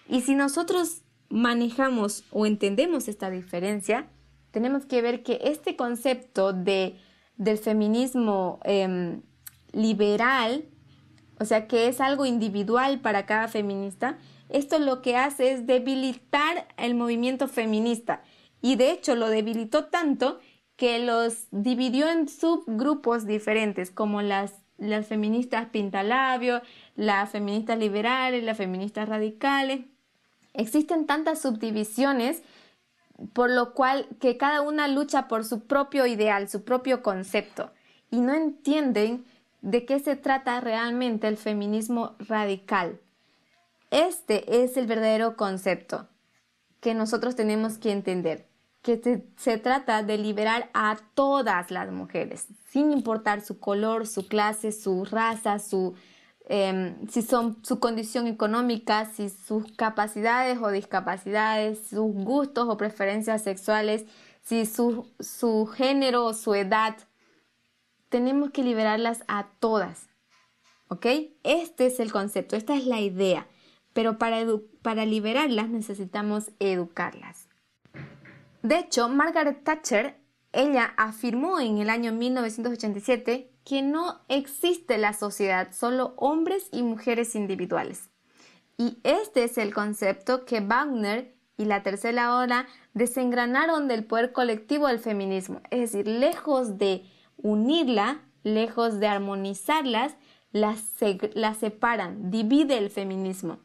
Y 0.08 0.20
si 0.20 0.36
nosotros 0.36 1.02
manejamos 1.28 2.22
o 2.30 2.46
entendemos 2.46 3.08
esta 3.08 3.30
diferencia, 3.30 4.08
tenemos 4.52 4.86
que 4.86 5.02
ver 5.02 5.24
que 5.24 5.40
este 5.42 5.74
concepto 5.74 6.52
de, 6.52 7.00
del 7.36 7.58
feminismo 7.58 8.60
em, 8.62 9.22
liberal, 9.72 10.66
o 11.40 11.44
sea, 11.44 11.66
que 11.66 11.88
es 11.88 12.00
algo 12.00 12.26
individual 12.26 13.00
para 13.00 13.26
cada 13.26 13.48
feminista, 13.48 14.18
esto 14.50 14.78
lo 14.78 15.02
que 15.02 15.16
hace 15.16 15.50
es 15.50 15.66
debilitar 15.66 16.68
el 16.76 16.94
movimiento 16.94 17.48
feminista. 17.48 18.22
Y 18.62 18.76
de 18.76 18.92
hecho 18.92 19.16
lo 19.16 19.28
debilitó 19.28 19.86
tanto 19.86 20.38
que 20.78 21.00
los 21.00 21.48
dividió 21.50 22.08
en 22.08 22.28
subgrupos 22.28 23.26
diferentes, 23.26 23.90
como 23.90 24.22
las, 24.22 24.54
las 24.78 25.08
feministas 25.08 25.66
pintalabios, 25.70 26.62
las 26.94 27.30
feministas 27.30 27.80
liberales, 27.80 28.44
las 28.44 28.56
feministas 28.56 29.08
radicales. 29.08 29.80
Existen 30.54 31.04
tantas 31.04 31.42
subdivisiones 31.42 32.42
por 33.32 33.50
lo 33.50 33.74
cual 33.74 34.06
que 34.20 34.36
cada 34.36 34.62
una 34.62 34.86
lucha 34.86 35.26
por 35.26 35.44
su 35.44 35.66
propio 35.66 36.06
ideal, 36.06 36.48
su 36.48 36.62
propio 36.62 37.02
concepto, 37.02 37.72
y 38.12 38.20
no 38.20 38.32
entienden 38.32 39.24
de 39.62 39.84
qué 39.84 39.98
se 39.98 40.14
trata 40.14 40.60
realmente 40.60 41.26
el 41.26 41.36
feminismo 41.36 42.14
radical. 42.20 43.00
Este 43.90 44.62
es 44.62 44.76
el 44.76 44.86
verdadero 44.86 45.36
concepto 45.36 46.08
que 46.80 46.94
nosotros 46.94 47.34
tenemos 47.34 47.78
que 47.78 47.90
entender, 47.90 48.47
que 48.96 49.22
se, 49.36 49.58
trata 49.58 50.02
de 50.02 50.18
liberar 50.18 50.70
a 50.74 50.96
todas 51.14 51.70
las 51.70 51.90
mujeres, 51.90 52.46
sin 52.70 52.90
importar 52.92 53.40
su 53.40 53.58
color, 53.58 54.06
su 54.06 54.26
clase, 54.26 54.72
su 54.72 55.04
raza, 55.04 55.58
su, 55.58 55.94
Em, 56.50 57.06
si 57.08 57.20
son 57.20 57.62
su 57.62 57.78
condición 57.78 58.26
económica, 58.26 59.04
si 59.04 59.28
sus 59.28 59.70
capacidades 59.72 60.58
o 60.62 60.70
discapacidades, 60.70 61.88
sus 61.90 62.14
gustos 62.14 62.66
o 62.70 62.78
preferencias 62.78 63.42
sexuales, 63.42 64.06
si 64.40 64.64
su, 64.64 65.12
su 65.20 65.66
género 65.66 66.24
o 66.24 66.32
su 66.32 66.54
edad. 66.54 66.96
Tenemos 68.08 68.50
que 68.50 68.62
liberarlas 68.62 69.24
a 69.28 69.48
todas. 69.60 70.08
¿Ok? 70.88 71.04
Este 71.42 71.84
es 71.84 72.00
el 72.00 72.10
concepto, 72.10 72.56
esta 72.56 72.74
es 72.74 72.86
la 72.86 73.00
idea. 73.00 73.46
Pero 73.92 74.16
para, 74.16 74.42
para 74.80 75.04
liberarlas 75.04 75.68
necesitamos 75.68 76.50
educarlas. 76.60 77.47
De 78.62 78.78
hecho, 78.78 79.08
Margaret 79.08 79.62
Thatcher, 79.64 80.20
ella 80.52 80.94
afirmó 80.96 81.60
en 81.60 81.78
el 81.78 81.90
año 81.90 82.12
1987 82.12 83.52
que 83.64 83.82
no 83.82 84.20
existe 84.28 84.98
la 84.98 85.12
sociedad, 85.12 85.72
solo 85.72 86.14
hombres 86.16 86.68
y 86.72 86.82
mujeres 86.82 87.34
individuales. 87.34 88.10
Y 88.76 88.98
este 89.02 89.44
es 89.44 89.58
el 89.58 89.74
concepto 89.74 90.44
que 90.44 90.60
Wagner 90.60 91.34
y 91.56 91.64
la 91.64 91.82
tercera 91.82 92.36
ola 92.36 92.66
desengranaron 92.94 93.88
del 93.88 94.04
poder 94.04 94.32
colectivo 94.32 94.86
del 94.86 95.00
feminismo. 95.00 95.60
Es 95.70 95.92
decir, 95.92 96.08
lejos 96.08 96.78
de 96.78 97.04
unirla, 97.36 98.22
lejos 98.42 99.00
de 99.00 99.08
armonizarlas, 99.08 100.16
las, 100.52 100.94
las 101.34 101.58
separan, 101.58 102.30
divide 102.30 102.78
el 102.78 102.90
feminismo. 102.90 103.58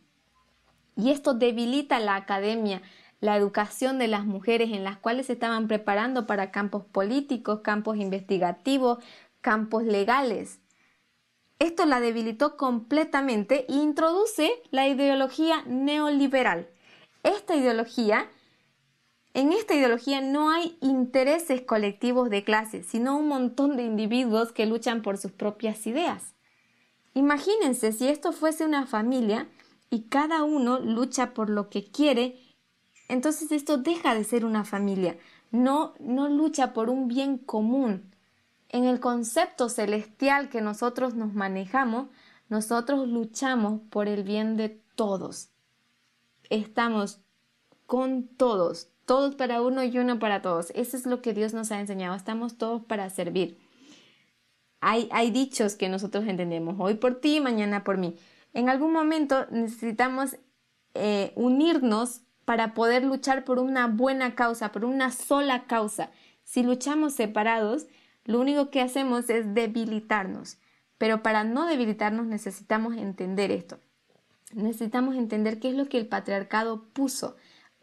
Y 0.96 1.12
esto 1.12 1.34
debilita 1.34 2.00
la 2.00 2.16
academia, 2.16 2.82
la 3.24 3.38
educación 3.38 4.00
de 4.00 4.10
las 4.10 4.26
mujeres 4.26 4.72
en 4.74 4.84
las 4.84 4.98
cuales 4.98 5.28
se 5.28 5.34
estaban 5.34 5.70
preparando 5.70 6.28
para 6.28 6.52
campos 6.52 6.84
políticos, 6.84 7.62
campos 7.64 7.96
investigativos, 7.96 9.02
campos 9.40 9.86
legales. 9.86 10.60
Esto 11.58 11.86
la 11.86 12.02
debilitó 12.02 12.58
completamente 12.58 13.66
e 13.70 13.76
introduce 13.76 14.52
la 14.72 14.90
ideología 14.90 15.64
neoliberal. 15.66 16.68
Esta 17.24 17.56
ideología, 17.56 18.30
en 19.34 19.54
esta 19.54 19.74
ideología 19.74 20.20
no 20.20 20.50
hay 20.50 20.78
intereses 20.82 21.62
colectivos 21.62 22.30
de 22.30 22.44
clase, 22.44 22.84
sino 22.84 23.18
un 23.18 23.30
montón 23.30 23.78
de 23.78 23.84
individuos 23.84 24.52
que 24.52 24.66
luchan 24.66 25.02
por 25.02 25.18
sus 25.18 25.32
propias 25.32 25.88
ideas. 25.88 26.36
Imagínense 27.14 27.94
si 27.94 28.10
esto 28.10 28.34
fuese 28.34 28.66
una 28.66 28.86
familia 28.86 29.48
y 29.90 30.10
cada 30.10 30.44
uno 30.44 30.80
lucha 30.80 31.34
por 31.34 31.50
lo 31.50 31.70
que 31.70 31.90
quiere, 31.90 32.36
entonces 33.14 33.52
esto 33.52 33.78
deja 33.78 34.14
de 34.14 34.24
ser 34.24 34.44
una 34.44 34.66
familia, 34.66 35.18
no, 35.52 35.94
no 36.00 36.28
lucha 36.28 36.74
por 36.74 36.90
un 36.90 37.08
bien 37.08 37.38
común, 37.38 38.14
en 38.70 38.86
el 38.86 39.00
concepto 39.00 39.70
celestial 39.70 40.50
que 40.50 40.60
nosotros 40.60 41.14
nos 41.14 41.34
manejamos, 41.34 42.08
nosotros 42.50 43.08
luchamos 43.08 43.82
por 43.90 44.08
el 44.08 44.24
bien 44.24 44.58
de 44.58 44.82
todos. 44.96 45.50
Estamos 46.50 47.22
con 47.86 48.28
todos, 48.28 48.90
todos 49.06 49.36
para 49.36 49.62
uno 49.62 49.84
y 49.84 49.98
uno 50.00 50.18
para 50.18 50.42
todos. 50.42 50.72
Eso 50.72 50.98
es 50.98 51.06
lo 51.06 51.22
que 51.22 51.34
Dios 51.34 51.54
nos 51.54 51.72
ha 51.72 51.80
enseñado. 51.80 52.16
Estamos 52.16 52.58
todos 52.58 52.84
para 52.84 53.10
servir. 53.12 53.60
Hay, 54.82 55.08
hay 55.12 55.30
dichos 55.30 55.76
que 55.76 55.88
nosotros 55.88 56.26
entendemos, 56.28 56.76
hoy 56.80 56.96
por 56.96 57.22
ti, 57.22 57.40
mañana 57.40 57.84
por 57.84 57.98
mí. 57.98 58.18
En 58.54 58.70
algún 58.70 58.92
momento 58.92 59.46
necesitamos 59.52 60.36
eh, 60.96 61.32
unirnos 61.36 62.22
para 62.46 62.74
poder 62.74 63.04
luchar 63.04 63.44
por 63.44 63.60
una 63.60 63.88
buena 63.88 64.36
causa, 64.36 64.72
por 64.72 64.86
una 64.86 65.12
sola 65.12 65.66
causa. 65.66 66.12
Si 66.44 66.64
luchamos 66.64 67.14
separados, 67.14 67.88
lo 68.26 68.40
único 68.40 68.70
que 68.70 68.82
hacemos 68.82 69.30
es 69.30 69.54
debilitarnos. 69.54 70.58
Pero 70.98 71.24
para 71.24 71.44
no 71.44 71.66
debilitarnos 71.66 72.26
necesitamos 72.26 72.96
entender 72.96 73.52
esto. 73.52 73.80
Necesitamos 74.54 75.16
entender 75.16 75.60
qué 75.60 75.70
es 75.70 75.76
lo 75.76 75.88
que 75.88 75.98
el 75.98 76.08
patriarcado 76.08 76.84
puso 76.94 77.36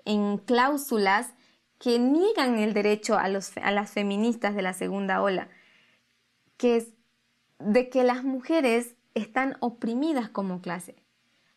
en 0.04 0.38
cláusulas 0.38 1.34
que 1.78 1.98
niegan 1.98 2.58
el 2.58 2.74
derecho 2.74 3.18
a, 3.18 3.28
las 3.28 3.90
feministas 3.90 4.54
de 4.54 4.62
la 4.62 4.74
segunda 4.74 5.22
ola, 5.22 5.48
que 6.56 6.76
es 6.76 6.92
de 7.58 7.88
que 7.88 8.04
las 8.04 8.22
mujeres 8.22 8.94
están 9.14 9.56
oprimidas 9.60 10.28
como 10.28 10.60
clase. 10.60 10.96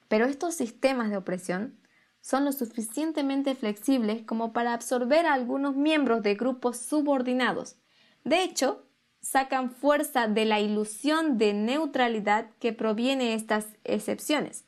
Pero 0.08 0.26
estos 0.26 0.56
sistemas 0.56 1.10
de 1.10 1.18
opresión 1.18 1.78
son 2.24 2.46
lo 2.46 2.52
suficientemente 2.52 3.54
flexibles 3.54 4.24
como 4.24 4.52
para 4.54 4.74
absorber 4.74 5.28
a 5.28 5.34
algunos 5.34 5.76
miembros 5.76 6.24
de 6.24 6.34
grupos 6.34 6.78
subordinados 6.78 7.78
de 8.24 8.44
hecho, 8.44 8.86
sacan 9.22 9.72
fuerza 9.72 10.28
de 10.28 10.46
la 10.46 10.60
ilusión 10.60 11.38
de 11.38 11.54
neutralidad 11.54 12.50
que 12.60 12.74
proviene 12.74 13.26
de 13.26 13.34
estas 13.36 13.68
excepciones. 13.84 14.66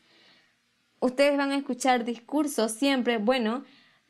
Ustedes 0.99 1.37
van 1.37 1.51
a 1.51 1.57
escuchar 1.57 2.05
discursos 2.05 2.71
siempre, 2.71 3.17
bueno, 3.17 3.63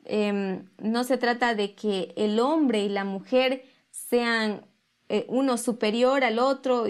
em, 0.04 0.68
no 0.78 1.04
se 1.04 1.18
trata 1.18 1.54
de 1.54 1.74
que 1.74 2.12
el 2.16 2.38
hombre 2.38 2.84
y 2.84 2.88
la 2.88 3.04
mujer 3.04 3.64
sean 3.90 4.66
eh, 5.08 5.24
uno 5.28 5.56
superior 5.58 6.24
al 6.24 6.38
otro 6.38 6.86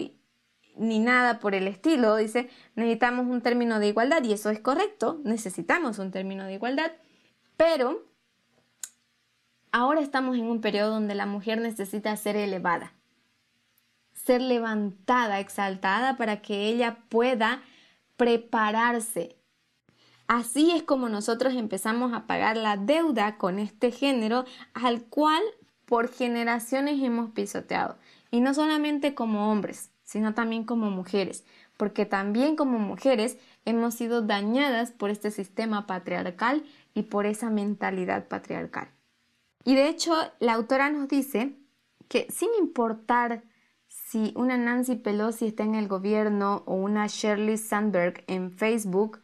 ni 0.77 0.99
nada 0.99 1.39
por 1.41 1.55
el 1.55 1.67
estilo. 1.69 2.17
Dice, 2.17 2.49
necesitamos 2.75 3.27
un 3.27 3.41
término 3.41 3.79
de 3.81 3.89
igualdad 3.89 4.23
y 4.25 4.33
eso 4.33 4.51
es 4.51 4.61
correcto, 4.61 5.21
necesitamos 5.25 5.99
un 5.99 6.11
término 6.11 6.45
de 6.45 6.55
igualdad, 6.55 6.93
pero 7.57 8.05
Ahora 9.79 10.01
estamos 10.01 10.39
en 10.39 10.47
un 10.47 10.63
periodo 10.63 10.93
donde 10.93 11.15
la 11.15 11.27
mujer 11.27 11.61
necesita 11.61 12.17
ser 12.17 12.35
elevada, 12.35 12.95
ser 14.15 14.41
levantada, 14.41 15.39
exaltada 15.39 16.17
para 16.17 16.41
que 16.41 16.69
ella 16.69 16.97
pueda 17.11 17.61
prepararse. 18.17 19.37
Así 20.29 20.71
es 20.71 20.83
como 20.83 21.11
nosotros 21.11 21.53
empezamos 21.53 22.15
a 22.15 22.27
pagar 22.27 22.57
la 22.57 22.79
deuda 22.79 23.37
con 23.37 23.59
este 23.59 23.91
género 23.91 24.47
al 24.73 25.03
cual 25.03 25.43
por 25.85 26.11
generaciones 26.11 27.03
hemos 27.03 27.33
pisoteado. 27.33 27.99
Y 28.31 28.41
no 28.41 28.55
solamente 28.55 29.15
como 29.15 29.53
hombres, 29.53 29.91
sino 30.07 30.33
también 30.33 30.65
como 30.65 30.91
mujeres, 30.91 31.45
porque 31.77 32.07
también 32.07 32.57
como 32.57 32.79
mujeres 32.79 33.37
hemos 33.67 33.95
sido 33.95 34.23
dañadas 34.23 34.93
por 34.93 35.11
este 35.11 35.31
sistema 35.31 35.87
patriarcal 35.87 36.65
y 36.95 37.03
por 37.03 37.27
esa 37.27 37.51
mentalidad 37.51 38.29
patriarcal. 38.29 38.89
Y 39.65 39.75
de 39.75 39.89
hecho, 39.89 40.15
la 40.39 40.55
autora 40.55 40.89
nos 40.89 41.09
dice 41.09 41.55
que 42.09 42.29
sin 42.31 42.49
importar 42.59 43.43
si 43.89 44.33
una 44.37 44.57
Nancy 44.57 44.95
Pelosi 44.95 45.47
está 45.47 45.65
en 45.65 45.75
el 45.75 45.89
gobierno 45.89 46.63
o 46.67 46.75
una 46.75 47.09
Shirley 47.09 47.59
Sandberg 47.59 48.23
en 48.29 48.53
Facebook, 48.53 49.21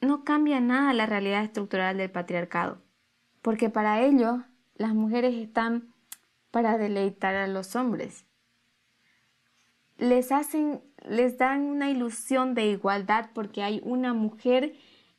no 0.00 0.24
cambia 0.24 0.60
nada 0.60 0.92
la 0.92 1.06
realidad 1.06 1.42
estructural 1.42 1.96
del 1.96 2.10
patriarcado, 2.10 2.78
porque 3.42 3.70
para 3.70 4.02
ello 4.02 4.44
las 4.76 4.94
mujeres 4.94 5.34
están 5.34 5.92
para 6.52 6.78
deleitar 6.78 7.34
a 7.34 7.48
los 7.48 7.74
hombres. 7.74 8.24
Les 9.96 10.32
hacen, 10.32 10.80
les 11.08 11.38
dan 11.38 11.62
una 11.62 11.90
ilusión 11.90 12.54
de 12.54 12.66
igualdad 12.66 13.30
porque 13.34 13.62
hay 13.62 13.80
una 13.84 14.12
mujer 14.14 14.74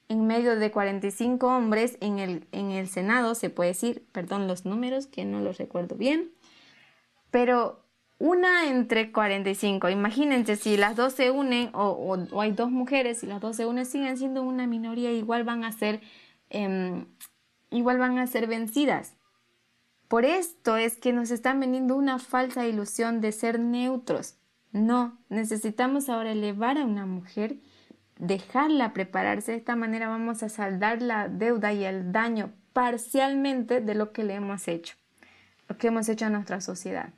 en 0.07 0.27
medio 0.27 0.55
de 0.55 0.71
45 0.71 1.47
hombres 1.47 1.97
en 2.01 2.19
el, 2.19 2.47
en 2.51 2.71
el 2.71 2.87
Senado, 2.87 3.35
se 3.35 3.49
puede 3.49 3.69
decir, 3.71 4.05
perdón 4.11 4.47
los 4.47 4.65
números 4.65 5.07
que 5.07 5.25
no 5.25 5.39
los 5.39 5.57
recuerdo 5.57 5.95
bien, 5.95 6.31
pero 7.31 7.85
una 8.17 8.69
entre 8.69 9.11
45. 9.11 9.89
Imagínense 9.89 10.55
si 10.55 10.77
las 10.77 10.95
dos 10.95 11.13
se 11.13 11.31
unen 11.31 11.69
o, 11.73 12.17
hay 12.39 12.51
dos 12.51 12.71
mujeres 12.71 13.23
y 13.23 13.27
las 13.27 13.41
dos 13.41 13.55
se 13.55 13.65
unen, 13.65 13.85
siguen 13.85 14.17
siendo 14.17 14.43
una 14.43 14.67
minoría, 14.67 15.11
igual 15.11 15.43
van 15.43 15.63
a 15.63 15.71
ser, 15.71 16.01
em, 16.49 17.05
igual 17.71 17.97
van 17.97 18.17
a 18.19 18.27
ser 18.27 18.47
vencidas. 18.47 19.15
Por 20.07 20.23
esto 20.23 20.77
es 20.77 20.97
que 20.97 21.13
nos 21.13 21.31
están 21.31 21.59
vendiendo 21.59 21.95
una 21.95 22.19
falsa 22.19 22.67
ilusión 22.67 23.21
de 23.21 23.31
ser 23.31 23.59
neutros. 23.59 24.37
No, 24.75 25.17
necesitamos 25.29 26.09
ahora 26.09 26.33
elevar 26.33 26.77
a 26.77 26.83
una 26.83 27.05
mujer, 27.05 27.55
dejarla 28.19 28.91
prepararse. 28.91 29.53
De 29.53 29.57
esta 29.57 29.77
manera 29.77 30.09
vamos 30.09 30.43
a 30.43 30.49
saldar 30.49 31.01
la 31.01 31.29
deuda 31.29 31.71
y 31.71 31.85
el 31.85 32.11
daño 32.11 32.51
parcialmente 32.73 33.79
de 33.79 33.95
lo 33.95 34.11
que 34.11 34.25
le 34.25 34.33
hemos 34.33 34.67
hecho, 34.67 34.95
lo 35.69 35.77
que 35.77 35.87
hemos 35.87 36.09
hecho 36.09 36.25
a 36.25 36.29
nuestra 36.29 36.59
sociedad. 36.59 37.13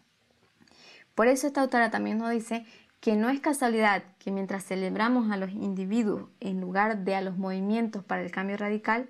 Por 1.15 1.25
eso 1.25 1.47
esta 1.47 1.61
autora 1.61 1.89
también 1.89 2.19
nos 2.19 2.29
dice 2.29 2.63
que 2.99 3.15
no 3.15 3.27
es 3.27 3.39
casualidad 3.39 4.03
que 4.19 4.29
mientras 4.29 4.63
celebramos 4.63 5.31
a 5.31 5.37
los 5.37 5.49
individuos 5.49 6.29
en 6.39 6.61
lugar 6.61 7.05
de 7.05 7.15
a 7.15 7.21
los 7.21 7.39
movimientos 7.39 8.03
para 8.03 8.21
el 8.21 8.29
cambio 8.29 8.57
radical, 8.57 9.09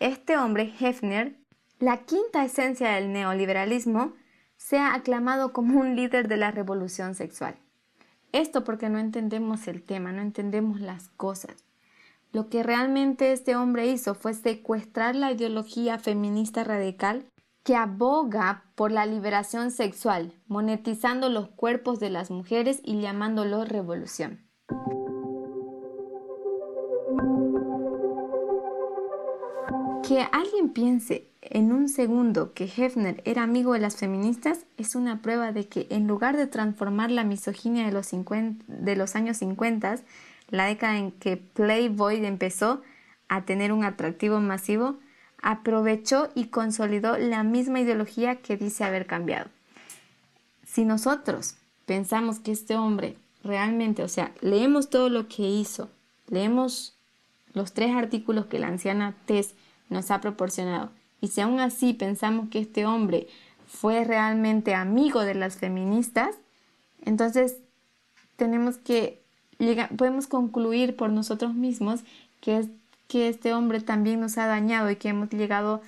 este 0.00 0.36
hombre, 0.36 0.74
Hefner, 0.80 1.36
la 1.78 1.98
quinta 1.98 2.44
esencia 2.44 2.90
del 2.90 3.12
neoliberalismo, 3.12 4.12
sea 4.56 4.92
aclamado 4.92 5.52
como 5.52 5.78
un 5.78 5.94
líder 5.94 6.26
de 6.26 6.36
la 6.36 6.50
revolución 6.50 7.14
sexual. 7.14 7.56
Esto 8.36 8.64
porque 8.64 8.90
no 8.90 8.98
entendemos 8.98 9.66
el 9.66 9.82
tema, 9.82 10.12
no 10.12 10.20
entendemos 10.20 10.82
las 10.82 11.08
cosas. 11.08 11.64
Lo 12.32 12.50
que 12.50 12.62
realmente 12.62 13.32
este 13.32 13.56
hombre 13.56 13.86
hizo 13.86 14.14
fue 14.14 14.34
secuestrar 14.34 15.16
la 15.16 15.32
ideología 15.32 15.98
feminista 15.98 16.62
radical 16.62 17.24
que 17.62 17.76
aboga 17.76 18.64
por 18.74 18.92
la 18.92 19.06
liberación 19.06 19.70
sexual, 19.70 20.34
monetizando 20.48 21.30
los 21.30 21.48
cuerpos 21.48 21.98
de 21.98 22.10
las 22.10 22.30
mujeres 22.30 22.82
y 22.84 23.00
llamándolo 23.00 23.64
revolución. 23.64 24.45
Que 30.06 30.28
alguien 30.30 30.68
piense 30.68 31.26
en 31.40 31.72
un 31.72 31.88
segundo 31.88 32.52
que 32.54 32.70
Hefner 32.76 33.22
era 33.24 33.42
amigo 33.42 33.72
de 33.72 33.80
las 33.80 33.96
feministas 33.96 34.60
es 34.76 34.94
una 34.94 35.20
prueba 35.20 35.50
de 35.50 35.66
que 35.66 35.88
en 35.90 36.06
lugar 36.06 36.36
de 36.36 36.46
transformar 36.46 37.10
la 37.10 37.24
misoginia 37.24 37.84
de 37.84 38.96
los, 38.96 39.16
años 39.16 39.36
50, 39.38 39.96
la 40.50 40.66
década 40.66 40.98
en 40.98 41.10
que 41.10 41.36
Playboy 41.36 42.24
empezó 42.24 42.82
a 43.28 43.44
tener 43.46 43.72
un 43.72 43.82
atractivo 43.82 44.38
masivo, 44.38 44.96
aprovechó 45.42 46.28
y 46.36 46.46
consolidó 46.46 47.18
la 47.18 47.42
misma 47.42 47.80
ideología 47.80 48.36
que 48.36 48.56
dice 48.56 48.84
haber 48.84 49.06
cambiado. 49.06 49.50
Si 50.64 50.84
nosotros 50.84 51.56
pensamos 51.84 52.38
que 52.38 52.52
este 52.52 52.76
hombre 52.76 53.16
realmente, 53.42 54.04
o 54.04 54.08
sea, 54.08 54.32
leemos 54.40 54.88
todo 54.88 55.08
lo 55.08 55.26
que 55.26 55.42
hizo, 55.42 55.90
leemos 56.28 56.96
los 57.54 57.72
tres 57.72 57.92
artículos 57.96 58.46
que 58.46 58.60
la 58.60 58.68
anciana 58.68 59.16
Tess 59.26 59.56
nos 59.88 60.10
ha 60.10 60.20
proporcionado, 60.20 60.90
y 61.20 61.28
si 61.28 61.40
aún 61.40 61.60
así 61.60 61.92
pensamos 61.94 62.48
que 62.50 62.60
este 62.60 62.86
hombre 62.86 63.28
fue 63.66 64.04
realmente 64.04 64.74
amigo 64.74 65.22
de 65.22 65.34
las 65.34 65.56
feministas, 65.56 66.36
entonces 67.04 67.56
tenemos 68.36 68.76
que 68.78 69.22
podemos 69.96 70.26
concluir 70.26 70.96
por 70.96 71.10
nosotros 71.10 71.54
mismos 71.54 72.00
que 72.40 72.58
es 72.58 72.68
que 73.08 73.28
este 73.28 73.54
hombre 73.54 73.80
también 73.80 74.20
nos 74.20 74.36
ha 74.36 74.46
dañado 74.46 74.90
y 74.90 74.96
que 74.96 75.08
hemos 75.08 75.30
llegado 75.30 75.80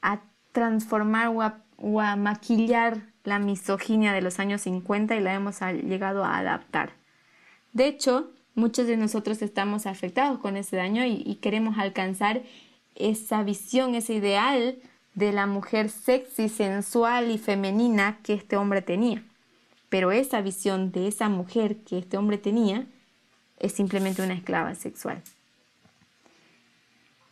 a 0.00 0.20
transformar 0.52 1.28
o 1.28 2.00
a, 2.00 2.16
maquillar 2.16 3.02
la 3.24 3.38
misoginia 3.38 4.12
de 4.12 4.22
los 4.22 4.38
años 4.38 4.62
50 4.62 5.14
y 5.14 5.20
la 5.20 5.34
hemos 5.34 5.60
llegado 5.60 6.24
a 6.24 6.38
adaptar. 6.38 6.92
De 7.72 7.86
hecho, 7.86 8.30
muchos 8.54 8.86
de 8.86 8.96
nosotros 8.96 9.42
estamos 9.42 9.86
afectados 9.86 10.38
con 10.38 10.56
ese 10.56 10.76
daño 10.76 11.04
y, 11.04 11.22
y 11.24 11.36
queremos 11.36 11.78
alcanzar 11.78 12.42
esa 12.94 13.42
visión, 13.42 13.94
ese 13.94 14.14
ideal 14.14 14.78
de 15.14 15.32
la 15.32 15.46
mujer 15.46 15.90
sexy, 15.90 16.48
sensual 16.48 17.30
y 17.30 17.38
femenina 17.38 18.18
que 18.22 18.34
este 18.34 18.56
hombre 18.56 18.82
tenía. 18.82 19.22
Pero 19.88 20.10
esa 20.10 20.40
visión 20.40 20.90
de 20.90 21.08
esa 21.08 21.28
mujer 21.28 21.78
que 21.78 21.98
este 21.98 22.16
hombre 22.16 22.38
tenía 22.38 22.86
es 23.58 23.72
simplemente 23.72 24.22
una 24.22 24.34
esclava 24.34 24.74
sexual. 24.74 25.22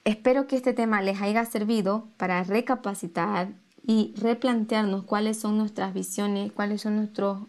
Espero 0.05 0.47
que 0.47 0.57
este 0.57 0.73
tema 0.73 1.03
les 1.03 1.20
haya 1.20 1.45
servido 1.45 2.09
para 2.16 2.43
recapacitar 2.43 3.49
y 3.87 4.15
replantearnos 4.16 5.05
cuáles 5.05 5.39
son 5.39 5.59
nuestras 5.59 5.95
visiones, 5.95 6.53
cuáles 6.53 6.82
son 6.82 6.97
nuestros, 6.97 7.47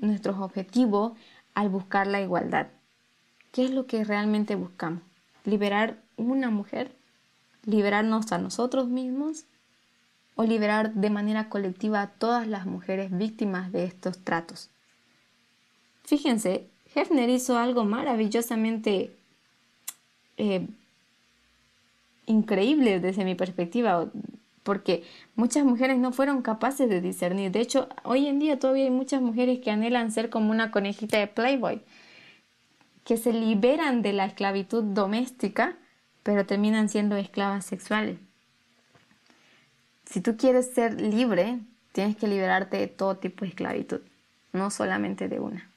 nuestros 0.00 0.38
objetivos 0.38 1.12
al 1.54 1.68
buscar 1.68 2.06
la 2.06 2.20
igualdad. 2.20 2.68
¿Qué 3.52 3.64
es 3.64 3.70
lo 3.70 3.86
que 3.86 4.04
realmente 4.04 4.54
buscamos? 4.54 5.02
¿Liberar 5.44 6.02
una 6.16 6.50
mujer? 6.50 6.97
¿Liberarnos 7.68 8.32
a 8.32 8.38
nosotros 8.38 8.88
mismos? 8.88 9.44
¿O 10.36 10.44
liberar 10.44 10.94
de 10.94 11.10
manera 11.10 11.50
colectiva 11.50 12.00
a 12.00 12.06
todas 12.06 12.46
las 12.46 12.64
mujeres 12.64 13.10
víctimas 13.14 13.72
de 13.72 13.84
estos 13.84 14.24
tratos? 14.24 14.70
Fíjense, 16.02 16.66
Hefner 16.94 17.28
hizo 17.28 17.58
algo 17.58 17.84
maravillosamente 17.84 19.14
eh, 20.38 20.66
increíble 22.24 23.00
desde 23.00 23.26
mi 23.26 23.34
perspectiva, 23.34 24.10
porque 24.62 25.04
muchas 25.34 25.66
mujeres 25.66 25.98
no 25.98 26.10
fueron 26.10 26.40
capaces 26.40 26.88
de 26.88 27.02
discernir. 27.02 27.50
De 27.52 27.60
hecho, 27.60 27.90
hoy 28.02 28.28
en 28.28 28.38
día 28.38 28.58
todavía 28.58 28.84
hay 28.84 28.90
muchas 28.90 29.20
mujeres 29.20 29.58
que 29.58 29.70
anhelan 29.70 30.10
ser 30.10 30.30
como 30.30 30.52
una 30.52 30.70
conejita 30.70 31.18
de 31.18 31.26
Playboy, 31.26 31.82
que 33.04 33.18
se 33.18 33.34
liberan 33.34 34.00
de 34.00 34.14
la 34.14 34.24
esclavitud 34.24 34.84
doméstica, 34.84 35.76
pero 36.28 36.44
terminan 36.44 36.90
siendo 36.90 37.16
esclavas 37.16 37.64
sexuales. 37.64 38.18
Si 40.04 40.20
tú 40.20 40.36
quieres 40.36 40.74
ser 40.74 41.00
libre, 41.00 41.58
tienes 41.92 42.16
que 42.16 42.28
liberarte 42.28 42.76
de 42.76 42.86
todo 42.86 43.16
tipo 43.16 43.46
de 43.46 43.48
esclavitud, 43.48 44.02
no 44.52 44.70
solamente 44.70 45.28
de 45.28 45.40
una. 45.40 45.70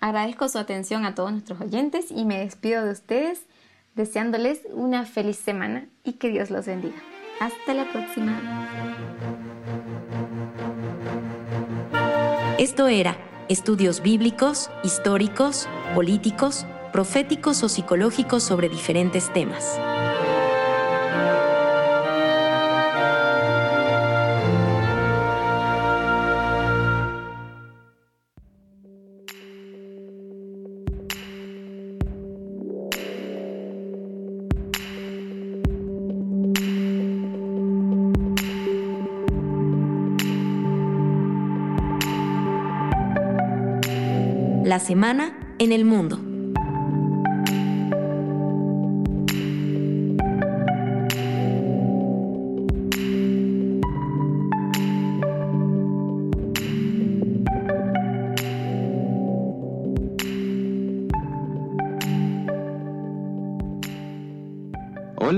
Agradezco 0.00 0.48
su 0.48 0.56
atención 0.56 1.04
a 1.04 1.14
todos 1.14 1.30
nuestros 1.30 1.60
oyentes 1.60 2.06
y 2.10 2.24
me 2.24 2.38
despido 2.38 2.86
de 2.86 2.92
ustedes 2.92 3.42
deseándoles 3.96 4.62
una 4.72 5.04
feliz 5.04 5.36
semana 5.36 5.84
y 6.04 6.14
que 6.14 6.30
Dios 6.30 6.48
los 6.48 6.64
bendiga. 6.64 6.96
Hasta 7.38 7.74
la 7.74 7.84
próxima. 7.92 8.40
Esto 12.58 12.88
era 12.88 13.18
Estudios 13.50 14.00
Bíblicos, 14.00 14.70
Históricos, 14.82 15.68
Políticos, 15.94 16.64
Proféticos 16.92 17.62
o 17.62 17.68
Psicológicos 17.68 18.42
sobre 18.42 18.68
diferentes 18.68 19.30
temas. 19.32 19.78
La 44.64 44.78
semana 44.78 45.54
en 45.58 45.72
el 45.72 45.84
mundo. 45.84 46.27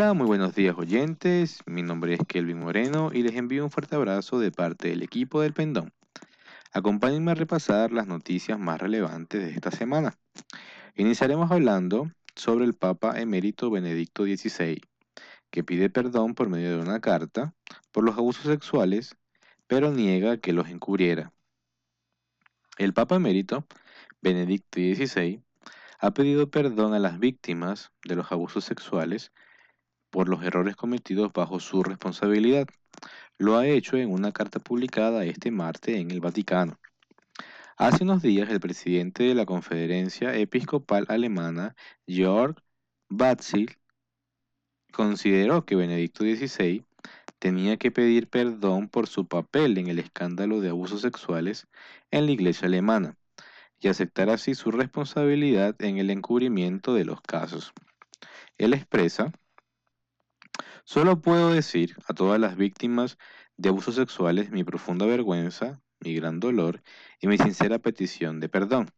Muy 0.00 0.26
buenos 0.26 0.54
días 0.54 0.74
oyentes. 0.78 1.58
Mi 1.66 1.82
nombre 1.82 2.14
es 2.14 2.20
Kelvin 2.26 2.58
Moreno 2.58 3.10
y 3.12 3.22
les 3.22 3.36
envío 3.36 3.62
un 3.62 3.70
fuerte 3.70 3.96
abrazo 3.96 4.38
de 4.38 4.50
parte 4.50 4.88
del 4.88 5.02
equipo 5.02 5.42
del 5.42 5.52
Pendón. 5.52 5.92
Acompáñenme 6.72 7.32
a 7.32 7.34
repasar 7.34 7.92
las 7.92 8.06
noticias 8.06 8.58
más 8.58 8.80
relevantes 8.80 9.44
de 9.44 9.50
esta 9.50 9.70
semana. 9.70 10.16
Iniciaremos 10.96 11.50
hablando 11.50 12.10
sobre 12.34 12.64
el 12.64 12.72
Papa 12.72 13.20
emérito 13.20 13.70
Benedicto 13.70 14.24
XVI, 14.24 14.80
que 15.50 15.64
pide 15.64 15.90
perdón 15.90 16.34
por 16.34 16.48
medio 16.48 16.70
de 16.70 16.82
una 16.82 17.00
carta 17.00 17.52
por 17.92 18.02
los 18.02 18.16
abusos 18.16 18.46
sexuales, 18.46 19.16
pero 19.66 19.92
niega 19.92 20.38
que 20.38 20.54
los 20.54 20.70
encubriera. 20.70 21.30
El 22.78 22.94
Papa 22.94 23.16
emérito 23.16 23.66
Benedicto 24.22 24.80
XVI 24.80 25.42
ha 25.98 26.10
pedido 26.12 26.50
perdón 26.50 26.94
a 26.94 26.98
las 26.98 27.18
víctimas 27.18 27.92
de 28.02 28.16
los 28.16 28.32
abusos 28.32 28.64
sexuales 28.64 29.30
por 30.10 30.28
los 30.28 30.42
errores 30.42 30.76
cometidos 30.76 31.32
bajo 31.32 31.60
su 31.60 31.82
responsabilidad. 31.82 32.66
Lo 33.38 33.56
ha 33.56 33.66
hecho 33.66 33.96
en 33.96 34.12
una 34.12 34.32
carta 34.32 34.58
publicada 34.58 35.24
este 35.24 35.50
martes 35.50 35.96
en 35.96 36.10
el 36.10 36.20
Vaticano. 36.20 36.78
Hace 37.76 38.04
unos 38.04 38.20
días 38.20 38.50
el 38.50 38.60
presidente 38.60 39.22
de 39.22 39.34
la 39.34 39.46
Conferencia 39.46 40.36
Episcopal 40.36 41.06
Alemana, 41.08 41.74
Georg 42.06 42.62
Batzil, 43.08 43.78
consideró 44.92 45.64
que 45.64 45.76
Benedicto 45.76 46.24
XVI 46.24 46.84
tenía 47.38 47.78
que 47.78 47.90
pedir 47.90 48.28
perdón 48.28 48.88
por 48.88 49.06
su 49.06 49.26
papel 49.26 49.78
en 49.78 49.86
el 49.86 49.98
escándalo 49.98 50.60
de 50.60 50.68
abusos 50.68 51.00
sexuales 51.00 51.66
en 52.10 52.26
la 52.26 52.32
iglesia 52.32 52.68
alemana 52.68 53.16
y 53.80 53.88
aceptar 53.88 54.28
así 54.28 54.54
su 54.54 54.70
responsabilidad 54.70 55.74
en 55.80 55.96
el 55.96 56.10
encubrimiento 56.10 56.92
de 56.92 57.06
los 57.06 57.22
casos. 57.22 57.72
Él 58.58 58.74
expresa 58.74 59.32
Solo 60.92 61.20
puedo 61.20 61.52
decir 61.52 61.94
a 62.08 62.14
todas 62.14 62.40
las 62.40 62.56
víctimas 62.56 63.16
de 63.56 63.68
abusos 63.68 63.94
sexuales 63.94 64.50
mi 64.50 64.64
profunda 64.64 65.06
vergüenza, 65.06 65.80
mi 66.00 66.16
gran 66.16 66.40
dolor 66.40 66.82
y 67.20 67.28
mi 67.28 67.38
sincera 67.38 67.78
petición 67.78 68.40
de 68.40 68.48
perdón. 68.48 68.90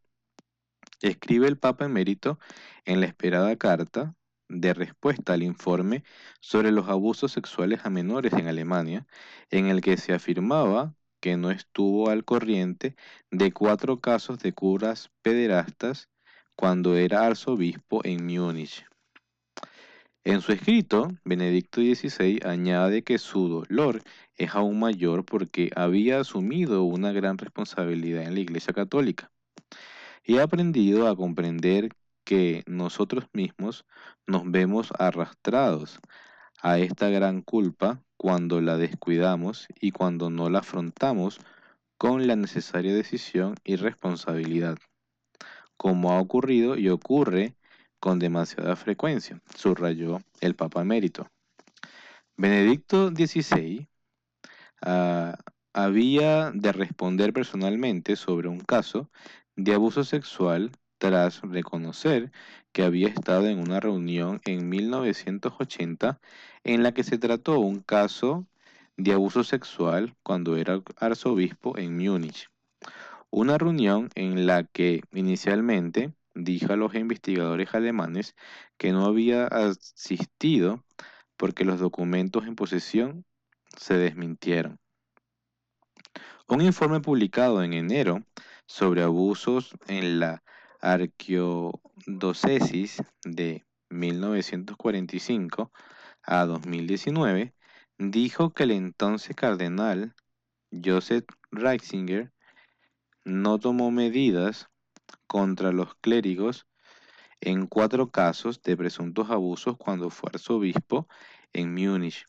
Escribe 1.02 1.48
el 1.48 1.58
Papa 1.58 1.84
emérito 1.84 2.38
en 2.86 3.00
la 3.00 3.06
esperada 3.08 3.54
carta 3.56 4.14
de 4.48 4.72
respuesta 4.72 5.34
al 5.34 5.42
informe 5.42 6.02
sobre 6.40 6.72
los 6.72 6.88
abusos 6.88 7.32
sexuales 7.32 7.80
a 7.84 7.90
menores 7.90 8.32
en 8.32 8.46
Alemania, 8.48 9.06
en 9.50 9.66
el 9.66 9.82
que 9.82 9.98
se 9.98 10.14
afirmaba 10.14 10.94
que 11.20 11.36
no 11.36 11.50
estuvo 11.50 12.08
al 12.08 12.24
corriente 12.24 12.96
de 13.30 13.52
cuatro 13.52 14.00
casos 14.00 14.38
de 14.38 14.54
curas 14.54 15.10
pederastas 15.20 16.08
cuando 16.56 16.96
era 16.96 17.26
arzobispo 17.26 18.00
en 18.02 18.24
Múnich. 18.24 18.86
En 20.24 20.40
su 20.40 20.52
escrito, 20.52 21.08
Benedicto 21.24 21.80
XVI 21.80 22.38
añade 22.44 23.02
que 23.02 23.18
su 23.18 23.48
dolor 23.48 24.04
es 24.36 24.54
aún 24.54 24.78
mayor 24.78 25.24
porque 25.24 25.72
había 25.74 26.20
asumido 26.20 26.84
una 26.84 27.10
gran 27.10 27.38
responsabilidad 27.38 28.22
en 28.22 28.34
la 28.34 28.40
Iglesia 28.40 28.72
Católica. 28.72 29.32
Y 30.22 30.38
ha 30.38 30.44
aprendido 30.44 31.08
a 31.08 31.16
comprender 31.16 31.88
que 32.22 32.62
nosotros 32.68 33.24
mismos 33.32 33.84
nos 34.24 34.48
vemos 34.48 34.92
arrastrados 34.96 35.98
a 36.62 36.78
esta 36.78 37.08
gran 37.08 37.42
culpa 37.42 38.00
cuando 38.16 38.60
la 38.60 38.76
descuidamos 38.76 39.66
y 39.80 39.90
cuando 39.90 40.30
no 40.30 40.50
la 40.50 40.60
afrontamos 40.60 41.40
con 41.98 42.28
la 42.28 42.36
necesaria 42.36 42.94
decisión 42.94 43.56
y 43.64 43.74
responsabilidad, 43.74 44.78
como 45.76 46.12
ha 46.12 46.20
ocurrido 46.20 46.78
y 46.78 46.90
ocurre 46.90 47.56
con 48.02 48.18
demasiada 48.18 48.74
frecuencia, 48.74 49.40
subrayó 49.54 50.18
el 50.40 50.56
Papa 50.56 50.82
Emérito. 50.82 51.28
Benedicto 52.36 53.10
XVI 53.10 53.86
ah, 54.80 55.38
había 55.72 56.50
de 56.50 56.72
responder 56.72 57.32
personalmente 57.32 58.16
sobre 58.16 58.48
un 58.48 58.58
caso 58.58 59.08
de 59.54 59.74
abuso 59.74 60.02
sexual 60.02 60.72
tras 60.98 61.42
reconocer 61.42 62.32
que 62.72 62.82
había 62.82 63.06
estado 63.06 63.46
en 63.46 63.60
una 63.60 63.78
reunión 63.78 64.40
en 64.46 64.68
1980 64.68 66.18
en 66.64 66.82
la 66.82 66.90
que 66.90 67.04
se 67.04 67.18
trató 67.18 67.60
un 67.60 67.78
caso 67.82 68.48
de 68.96 69.12
abuso 69.12 69.44
sexual 69.44 70.16
cuando 70.24 70.56
era 70.56 70.82
arzobispo 70.96 71.78
en 71.78 71.96
Múnich. 71.98 72.50
Una 73.30 73.58
reunión 73.58 74.10
en 74.16 74.48
la 74.48 74.64
que 74.64 75.02
inicialmente 75.12 76.12
dijo 76.34 76.72
a 76.72 76.76
los 76.76 76.94
investigadores 76.94 77.74
alemanes 77.74 78.36
que 78.78 78.92
no 78.92 79.06
había 79.06 79.46
asistido 79.46 80.84
porque 81.36 81.64
los 81.64 81.80
documentos 81.80 82.46
en 82.46 82.54
posesión 82.54 83.24
se 83.76 83.94
desmintieron. 83.94 84.78
Un 86.48 86.60
informe 86.60 87.00
publicado 87.00 87.62
en 87.62 87.72
enero 87.72 88.22
sobre 88.66 89.02
abusos 89.02 89.74
en 89.88 90.20
la 90.20 90.42
arqueodocesis 90.80 93.02
de 93.24 93.64
1945 93.90 95.72
a 96.24 96.46
2019 96.46 97.52
dijo 97.98 98.52
que 98.52 98.62
el 98.64 98.72
entonces 98.72 99.36
cardenal 99.36 100.14
Joseph 100.72 101.26
Ratzinger 101.50 102.32
no 103.24 103.58
tomó 103.58 103.90
medidas 103.90 104.68
contra 105.26 105.72
los 105.72 105.94
clérigos 105.96 106.66
en 107.40 107.66
cuatro 107.66 108.10
casos 108.10 108.62
de 108.62 108.76
presuntos 108.76 109.30
abusos 109.30 109.76
cuando 109.76 110.10
fue 110.10 110.30
arzobispo 110.32 111.08
en 111.52 111.74
Múnich 111.74 112.26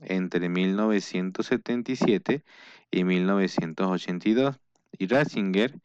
entre 0.00 0.48
1977 0.48 2.44
y 2.90 3.04
1982 3.04 4.56
y 4.98 5.06
Ratzinger 5.06 5.80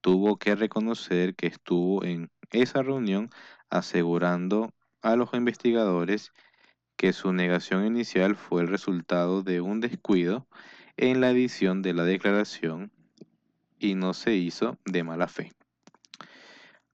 tuvo 0.00 0.38
que 0.38 0.54
reconocer 0.54 1.34
que 1.34 1.46
estuvo 1.46 2.04
en 2.04 2.30
esa 2.52 2.82
reunión 2.82 3.30
asegurando 3.68 4.72
a 5.02 5.16
los 5.16 5.32
investigadores 5.34 6.32
que 6.96 7.12
su 7.12 7.32
negación 7.32 7.86
inicial 7.86 8.36
fue 8.36 8.62
el 8.62 8.68
resultado 8.68 9.42
de 9.42 9.60
un 9.60 9.80
descuido 9.80 10.46
en 10.96 11.20
la 11.20 11.30
edición 11.30 11.82
de 11.82 11.94
la 11.94 12.04
declaración 12.04 12.92
y 13.78 13.94
no 13.94 14.12
se 14.12 14.34
hizo 14.34 14.78
de 14.84 15.02
mala 15.02 15.26
fe. 15.26 15.52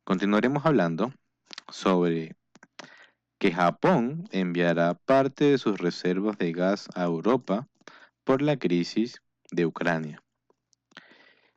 Continuaremos 0.07 0.65
hablando 0.65 1.13
sobre 1.69 2.37
que 3.41 3.51
Japón 3.51 4.29
enviará 4.31 4.95
parte 4.95 5.47
de 5.47 5.59
sus 5.59 5.79
reservas 5.79 6.39
de 6.39 6.53
gas 6.53 6.89
a 6.95 7.03
Europa 7.03 7.67
por 8.23 8.41
la 8.41 8.57
crisis 8.57 9.21
de 9.51 9.67
Ucrania. 9.67 10.23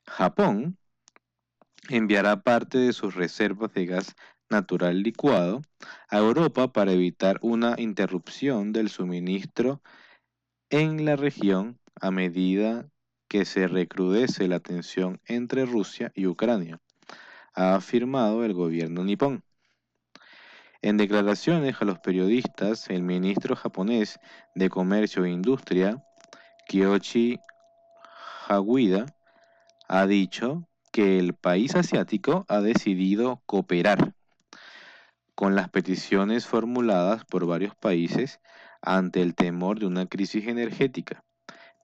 Japón 0.07 0.79
enviará 1.89 2.41
parte 2.41 2.79
de 2.79 2.91
sus 2.91 3.13
reservas 3.13 3.71
de 3.75 3.85
gas 3.85 4.15
natural 4.49 5.03
licuado 5.03 5.61
a 6.09 6.17
Europa 6.17 6.73
para 6.73 6.91
evitar 6.91 7.37
una 7.43 7.75
interrupción 7.77 8.73
del 8.73 8.89
suministro 8.89 9.79
en 10.71 11.05
la 11.05 11.15
región 11.15 11.79
a 12.01 12.09
medida 12.09 12.89
que 13.27 13.45
se 13.45 13.67
recrudece 13.67 14.47
la 14.47 14.59
tensión 14.59 15.21
entre 15.27 15.67
Rusia 15.67 16.11
y 16.15 16.25
Ucrania 16.25 16.81
ha 17.59 17.75
afirmado 17.75 18.45
el 18.45 18.53
gobierno 18.53 19.03
nipón. 19.03 19.43
En 20.81 20.95
declaraciones 20.95 21.75
a 21.81 21.85
los 21.85 21.99
periodistas, 21.99 22.89
el 22.89 23.03
ministro 23.03 23.53
japonés 23.57 24.17
de 24.55 24.69
Comercio 24.69 25.25
e 25.25 25.29
Industria, 25.29 26.01
Kiyoshi 26.69 27.37
Haguida, 28.47 29.07
ha 29.89 30.07
dicho 30.07 30.69
que 30.93 31.19
el 31.19 31.33
país 31.33 31.75
asiático 31.75 32.45
ha 32.47 32.61
decidido 32.61 33.41
cooperar 33.45 34.13
con 35.35 35.53
las 35.53 35.69
peticiones 35.69 36.47
formuladas 36.47 37.25
por 37.25 37.45
varios 37.45 37.75
países 37.75 38.39
ante 38.81 39.21
el 39.21 39.35
temor 39.35 39.79
de 39.79 39.85
una 39.85 40.05
crisis 40.05 40.47
energética, 40.47 41.25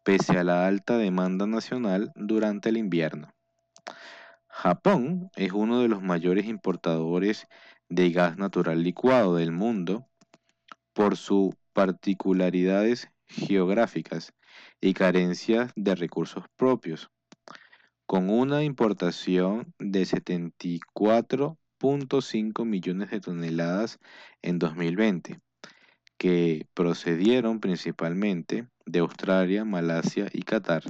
pese 0.05 0.37
a 0.37 0.45
la 0.45 0.67
alta 0.67 0.97
demanda 0.97 1.45
nacional 1.47 2.13
durante 2.15 2.69
el 2.69 2.77
invierno. 2.77 3.35
Japón 4.57 5.29
es 5.35 5.51
uno 5.51 5.81
de 5.81 5.89
los 5.89 6.01
mayores 6.01 6.45
importadores 6.45 7.45
de 7.89 8.09
gas 8.11 8.37
natural 8.37 8.83
licuado 8.83 9.35
del 9.35 9.51
mundo 9.51 10.07
por 10.93 11.17
sus 11.17 11.53
particularidades 11.73 13.09
geográficas 13.27 14.31
y 14.79 14.93
carencias 14.93 15.73
de 15.75 15.95
recursos 15.95 16.45
propios, 16.55 17.11
con 18.05 18.29
una 18.29 18.63
importación 18.63 19.73
de 19.77 20.03
74.5 20.03 22.65
millones 22.65 23.11
de 23.11 23.19
toneladas 23.19 23.99
en 24.41 24.57
2020, 24.57 25.41
que 26.17 26.65
procedieron 26.73 27.59
principalmente 27.59 28.69
de 28.85 28.99
Australia, 28.99 29.65
Malasia 29.65 30.29
y 30.31 30.43
Qatar 30.43 30.85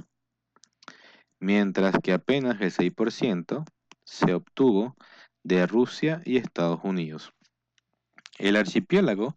mientras 1.40 1.96
que 2.02 2.14
apenas 2.14 2.60
el 2.62 2.72
6% 2.72 3.66
se 4.04 4.34
obtuvo 4.34 4.96
de 5.44 5.68
Rusia 5.68 6.22
y 6.26 6.38
Estados 6.38 6.80
Unidos. 6.84 7.34
El 8.38 8.56
archipiélago, 8.56 9.36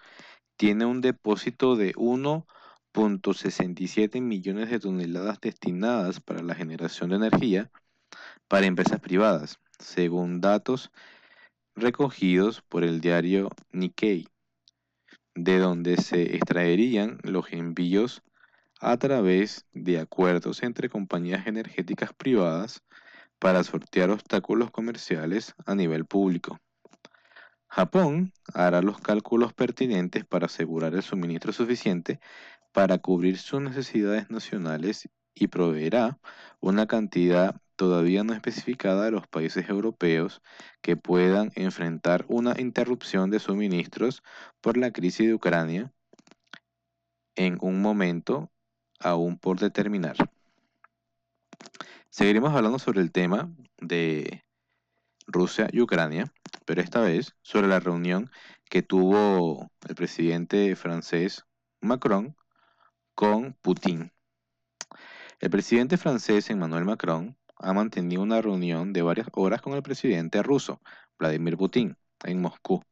tiene 0.58 0.84
un 0.84 1.00
depósito 1.00 1.76
de 1.76 1.94
1.67 1.94 4.20
millones 4.20 4.68
de 4.70 4.80
toneladas 4.80 5.40
destinadas 5.40 6.18
para 6.20 6.42
la 6.42 6.56
generación 6.56 7.10
de 7.10 7.16
energía 7.16 7.70
para 8.48 8.66
empresas 8.66 8.98
privadas, 8.98 9.60
según 9.78 10.40
datos 10.40 10.90
recogidos 11.76 12.60
por 12.62 12.82
el 12.82 13.00
diario 13.00 13.50
Nikkei, 13.70 14.26
de 15.36 15.60
donde 15.60 15.96
se 15.96 16.34
extraerían 16.34 17.20
los 17.22 17.52
envíos 17.52 18.24
a 18.80 18.96
través 18.96 19.66
de 19.72 19.98
acuerdos 19.98 20.62
entre 20.62 20.88
compañías 20.88 21.46
energéticas 21.46 22.12
privadas 22.12 22.82
para 23.38 23.62
sortear 23.64 24.10
obstáculos 24.10 24.70
comerciales 24.70 25.54
a 25.66 25.74
nivel 25.74 26.04
público. 26.04 26.60
Japón 27.68 28.32
hará 28.54 28.80
los 28.82 29.00
cálculos 29.00 29.52
pertinentes 29.52 30.24
para 30.24 30.46
asegurar 30.46 30.94
el 30.94 31.02
suministro 31.02 31.52
suficiente 31.52 32.18
para 32.72 32.98
cubrir 32.98 33.38
sus 33.38 33.60
necesidades 33.60 34.30
nacionales 34.30 35.08
y 35.34 35.48
proveerá 35.48 36.18
una 36.60 36.86
cantidad 36.86 37.60
todavía 37.76 38.24
no 38.24 38.32
especificada 38.32 39.06
a 39.06 39.10
los 39.10 39.28
países 39.28 39.68
europeos 39.68 40.42
que 40.82 40.96
puedan 40.96 41.52
enfrentar 41.54 42.24
una 42.28 42.54
interrupción 42.58 43.30
de 43.30 43.38
suministros 43.38 44.22
por 44.60 44.76
la 44.76 44.90
crisis 44.90 45.28
de 45.28 45.34
Ucrania 45.34 45.92
en 47.36 47.56
un 47.60 47.80
momento 47.80 48.50
aún 48.98 49.38
por 49.38 49.58
determinar. 49.58 50.16
Seguiremos 52.10 52.54
hablando 52.54 52.78
sobre 52.78 53.00
el 53.00 53.12
tema 53.12 53.50
de 53.80 54.44
Rusia 55.26 55.68
y 55.72 55.80
Ucrania, 55.80 56.32
pero 56.64 56.80
esta 56.80 57.00
vez 57.00 57.34
sobre 57.42 57.68
la 57.68 57.80
reunión 57.80 58.30
que 58.68 58.82
tuvo 58.82 59.70
el 59.88 59.94
presidente 59.94 60.74
francés 60.76 61.44
Macron 61.80 62.36
con 63.14 63.54
Putin. 63.54 64.12
El 65.40 65.50
presidente 65.50 65.96
francés 65.96 66.50
Emmanuel 66.50 66.84
Macron 66.84 67.36
ha 67.58 67.72
mantenido 67.72 68.22
una 68.22 68.40
reunión 68.40 68.92
de 68.92 69.02
varias 69.02 69.28
horas 69.32 69.60
con 69.60 69.74
el 69.74 69.82
presidente 69.82 70.42
ruso, 70.42 70.80
Vladimir 71.18 71.56
Putin, 71.56 71.96
en 72.24 72.40
Moscú, 72.40 72.82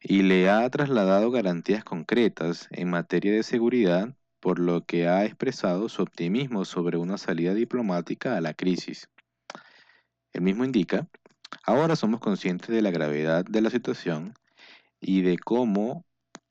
y 0.00 0.22
le 0.22 0.48
ha 0.48 0.68
trasladado 0.70 1.30
garantías 1.30 1.84
concretas 1.84 2.68
en 2.70 2.90
materia 2.90 3.32
de 3.32 3.42
seguridad, 3.42 4.14
por 4.46 4.60
lo 4.60 4.84
que 4.84 5.08
ha 5.08 5.24
expresado 5.24 5.88
su 5.88 6.02
optimismo 6.02 6.64
sobre 6.64 6.98
una 6.98 7.18
salida 7.18 7.52
diplomática 7.52 8.36
a 8.36 8.40
la 8.40 8.54
crisis. 8.54 9.08
El 10.32 10.42
mismo 10.42 10.64
indica, 10.64 11.08
ahora 11.64 11.96
somos 11.96 12.20
conscientes 12.20 12.68
de 12.68 12.80
la 12.80 12.92
gravedad 12.92 13.44
de 13.44 13.60
la 13.60 13.70
situación 13.70 14.34
y 15.00 15.22
de 15.22 15.36
cómo 15.36 16.04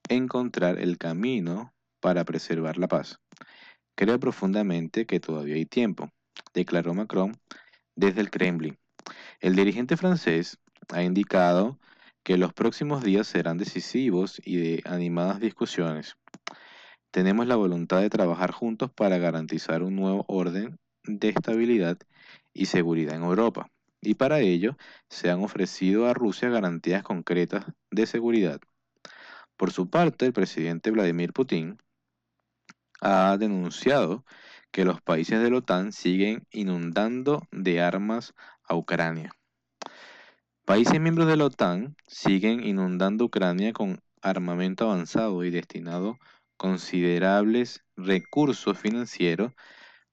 encontrar 0.10 0.78
el 0.78 0.98
camino 0.98 1.74
para 2.02 2.26
preservar 2.26 2.78
la 2.78 2.90
paz. 2.90 3.22
Creo 3.96 4.20
profundamente 4.20 5.06
que 5.06 5.22
todavía 5.22 5.56
hay 5.56 5.66
tiempo 5.66 6.10
declaró 6.54 6.94
Macron 6.94 7.40
desde 7.96 8.20
el 8.20 8.30
Kremlin. 8.30 8.78
El 9.40 9.56
dirigente 9.56 9.96
francés 9.96 10.58
ha 10.90 11.02
indicado 11.02 11.80
que 12.24 12.36
los 12.36 12.52
próximos 12.52 13.06
días 13.06 13.26
serán 13.26 13.58
decisivos 13.58 14.42
y 14.44 14.58
de 14.58 14.82
animadas 14.84 15.40
discusiones. 15.40 16.18
Tenemos 17.16 17.48
la 17.48 17.56
voluntad 17.56 18.02
de 18.02 18.10
trabajar 18.10 18.52
juntos 18.52 18.92
para 18.92 19.18
garantizar 19.18 19.84
un 19.84 19.96
nuevo 19.96 20.26
orden 20.28 20.78
de 21.06 21.30
estabilidad 21.30 21.98
y 22.54 22.66
seguridad 22.66 23.16
en 23.16 23.24
Europa, 23.24 23.72
y 24.02 24.16
para 24.16 24.42
ello 24.42 24.76
se 25.08 25.32
han 25.32 25.42
ofrecido 25.42 26.08
a 26.08 26.14
Rusia 26.14 26.50
garantías 26.50 27.04
concretas 27.04 27.68
de 27.90 28.06
seguridad. 28.06 28.60
Por 29.56 29.72
su 29.72 29.90
parte, 29.90 30.26
el 30.26 30.34
presidente 30.34 30.92
Vladimir 30.92 31.32
Putin 31.32 31.78
ha 33.00 33.38
denunciado 33.38 34.26
que 34.72 34.84
los 34.84 35.00
países 35.00 35.42
de 35.42 35.50
la 35.52 35.60
OTAN 35.60 35.94
siguen 35.94 36.46
inundando 36.52 37.48
de 37.50 37.80
armas 37.80 38.34
a 38.66 38.76
Ucrania. 38.76 39.32
Países 40.66 41.00
miembros 41.00 41.28
de 41.28 41.38
la 41.38 41.46
OTAN 41.46 41.96
siguen 42.08 42.62
inundando 42.62 43.24
Ucrania 43.24 43.72
con 43.72 44.02
armamento 44.22 44.92
avanzado 44.92 45.46
y 45.46 45.50
destinado 45.50 46.20
considerables 46.58 47.84
recursos 47.96 48.78
financieros 48.78 49.54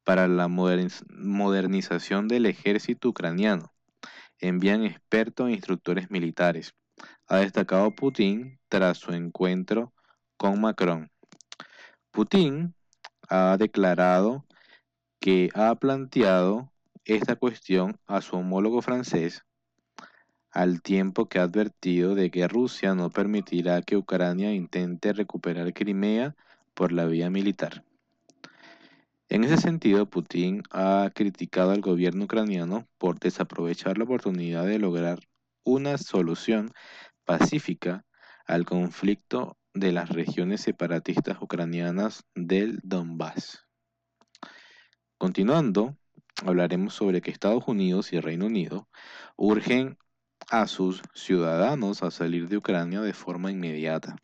para 0.04 0.28
la 0.28 0.48
modernización 0.48 2.28
del 2.28 2.46
ejército 2.46 3.08
ucraniano. 3.08 3.72
Envían 4.38 4.84
expertos 4.84 5.48
e 5.48 5.52
instructores 5.52 6.10
militares. 6.10 6.74
Ha 7.28 7.38
destacado 7.38 7.94
Putin 7.94 8.58
tras 8.68 8.98
su 8.98 9.12
encuentro 9.12 9.92
con 10.36 10.60
Macron. 10.60 11.10
Putin 12.10 12.74
ha 13.28 13.56
declarado 13.56 14.44
que 15.20 15.48
ha 15.54 15.74
planteado 15.76 16.72
esta 17.04 17.36
cuestión 17.36 17.98
a 18.06 18.20
su 18.20 18.36
homólogo 18.36 18.82
francés, 18.82 19.44
al 20.52 20.82
tiempo 20.82 21.26
que 21.26 21.38
ha 21.38 21.44
advertido 21.44 22.14
de 22.14 22.30
que 22.30 22.46
Rusia 22.46 22.94
no 22.94 23.10
permitirá 23.10 23.82
que 23.82 23.96
Ucrania 23.96 24.52
intente 24.52 25.12
recuperar 25.12 25.72
Crimea 25.72 26.36
por 26.74 26.92
la 26.92 27.06
vía 27.06 27.30
militar. 27.30 27.84
En 29.28 29.44
ese 29.44 29.56
sentido, 29.56 30.04
Putin 30.10 30.62
ha 30.70 31.10
criticado 31.14 31.70
al 31.70 31.80
gobierno 31.80 32.24
ucraniano 32.24 32.86
por 32.98 33.18
desaprovechar 33.18 33.96
la 33.96 34.04
oportunidad 34.04 34.66
de 34.66 34.78
lograr 34.78 35.20
una 35.64 35.96
solución 35.96 36.70
pacífica 37.24 38.04
al 38.46 38.66
conflicto 38.66 39.56
de 39.72 39.90
las 39.92 40.10
regiones 40.10 40.60
separatistas 40.60 41.40
ucranianas 41.40 42.24
del 42.34 42.78
Donbass. 42.82 43.64
Continuando, 45.16 45.96
hablaremos 46.44 46.92
sobre 46.92 47.22
que 47.22 47.30
Estados 47.30 47.64
Unidos 47.66 48.12
y 48.12 48.20
Reino 48.20 48.46
Unido 48.46 48.88
urgen 49.36 49.96
a 50.50 50.66
sus 50.66 51.02
ciudadanos 51.14 52.02
a 52.02 52.10
salir 52.10 52.48
de 52.48 52.56
Ucrania 52.56 53.00
de 53.00 53.12
forma 53.12 53.50
inmediata. 53.50 54.16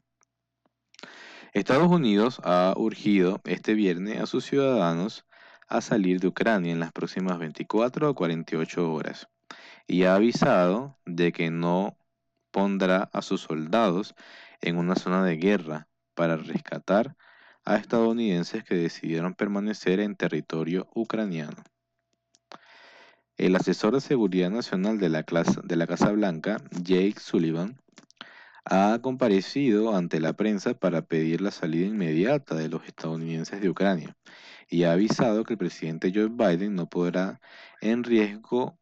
Estados 1.52 1.88
Unidos 1.90 2.40
ha 2.44 2.74
urgido 2.76 3.40
este 3.44 3.74
viernes 3.74 4.20
a 4.20 4.26
sus 4.26 4.44
ciudadanos 4.44 5.24
a 5.66 5.80
salir 5.80 6.20
de 6.20 6.28
Ucrania 6.28 6.72
en 6.72 6.80
las 6.80 6.92
próximas 6.92 7.38
24 7.38 8.10
o 8.10 8.14
48 8.14 8.92
horas 8.92 9.28
y 9.86 10.04
ha 10.04 10.14
avisado 10.14 10.98
de 11.06 11.32
que 11.32 11.50
no 11.50 11.96
pondrá 12.50 13.08
a 13.12 13.22
sus 13.22 13.42
soldados 13.42 14.14
en 14.60 14.76
una 14.76 14.94
zona 14.94 15.24
de 15.24 15.36
guerra 15.36 15.88
para 16.14 16.36
rescatar 16.36 17.16
a 17.64 17.76
estadounidenses 17.76 18.64
que 18.64 18.74
decidieron 18.74 19.34
permanecer 19.34 20.00
en 20.00 20.16
territorio 20.16 20.88
ucraniano. 20.94 21.62
El 23.38 23.54
asesor 23.54 23.94
de 23.94 24.00
seguridad 24.00 24.50
nacional 24.50 24.98
de 24.98 25.08
la, 25.08 25.22
Casa 25.22 26.10
Blanca, 26.10 26.56
Jake 26.72 27.20
Sullivan, 27.20 27.78
ha 28.64 28.98
comparecido 29.00 29.94
ante 29.94 30.18
la 30.18 30.32
prensa 30.32 30.74
para 30.74 31.02
pedir 31.02 31.40
la 31.40 31.52
salida 31.52 31.86
inmediata 31.86 32.56
de 32.56 32.68
los 32.68 32.84
estadounidenses 32.84 33.60
de 33.60 33.70
Ucrania 33.70 34.16
y 34.68 34.82
ha 34.82 34.92
avisado 34.92 35.44
que 35.44 35.52
el 35.52 35.58
presidente 35.58 36.10
Joe 36.12 36.30
Biden 36.30 36.74
no 36.74 36.88
podrá 36.88 37.40
en 37.80 38.02
riesgo 38.02 38.76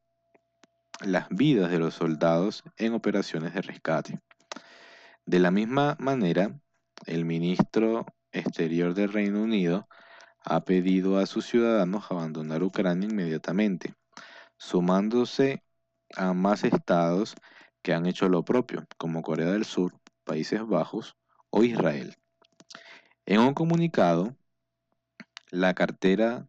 las 1.05 1.28
vidas 1.28 1.70
de 1.70 1.78
los 1.78 1.93
soldados 1.93 2.65
en 2.78 2.95
operaciones 2.95 3.53
de 3.53 3.61
rescate. 3.61 4.20
De 5.27 5.39
la 5.39 5.51
misma 5.51 5.99
manera, 6.01 6.59
el 7.05 7.27
ministro 7.27 8.07
exterior 8.33 8.95
del 8.95 9.12
Reino 9.12 9.43
Unido 9.43 9.87
ha 10.43 10.65
pedido 10.65 11.19
a 11.19 11.27
sus 11.27 11.45
ciudadanos 11.45 12.11
abandonar 12.11 12.62
Ucrania 12.62 13.07
inmediatamente, 13.07 13.95
sumándose 14.59 15.62
a 16.15 16.33
más 16.33 16.65
estados 16.65 17.35
que 17.83 17.93
han 17.95 18.07
hecho 18.07 18.28
lo 18.28 18.45
propio, 18.45 18.87
como 18.97 19.23
Corea 19.23 19.51
del 19.53 19.65
Sur, 19.65 19.99
Países 20.24 20.66
Bajos 20.66 21.16
o 21.51 21.65
Israel. 21.65 22.16
En 23.27 23.41
un 23.41 23.55
comunicado, 23.55 24.37
la 25.51 25.74
cartera 25.74 26.49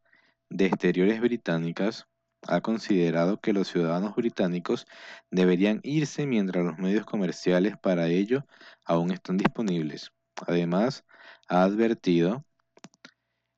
de 0.49 0.67
Exteriores 0.67 1.21
británicas 1.21 2.07
ha 2.47 2.61
considerado 2.61 3.39
que 3.39 3.53
los 3.53 3.67
ciudadanos 3.67 4.15
británicos 4.15 4.85
deberían 5.31 5.79
irse 5.83 6.25
mientras 6.25 6.63
los 6.63 6.77
medios 6.77 7.05
comerciales 7.05 7.77
para 7.77 8.07
ello 8.07 8.45
aún 8.85 9.11
están 9.11 9.37
disponibles. 9.37 10.11
Además, 10.45 11.03
ha 11.47 11.63
advertido 11.63 12.45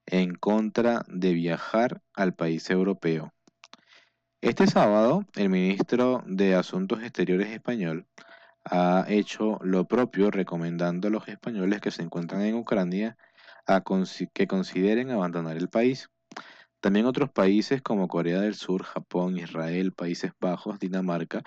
en 0.06 0.34
contra 0.36 1.04
de 1.08 1.34
viajar 1.34 2.02
al 2.14 2.34
país 2.34 2.70
europeo. 2.70 3.34
Este 4.41 4.68
sábado, 4.68 5.26
el 5.36 5.49
ministro 5.49 6.24
de 6.26 6.56
Asuntos 6.56 7.03
Exteriores 7.03 7.49
español 7.49 8.07
ha 8.64 9.03
hecho 9.10 9.60
lo 9.61 9.86
propio 9.86 10.32
recomendando 10.32 11.10
a 11.10 11.11
los 11.11 11.28
españoles 11.28 11.82
que 11.82 11.91
se 11.91 12.03
encuentran 12.03 12.44
en 12.44 12.56
Ucrania 12.56 13.18
a 13.68 13.84
que 14.34 14.48
consideren 14.48 15.11
abandonar 15.11 15.57
el 15.57 15.68
país. 15.68 16.10
También 16.80 17.06
otros 17.06 17.30
países 17.32 17.82
como 17.82 18.07
Corea 18.07 18.40
del 18.40 18.56
Sur, 18.56 18.84
Japón, 18.84 19.38
Israel, 19.38 19.91
Países 19.91 20.32
Bajos, 20.40 20.80
Dinamarca, 20.80 21.44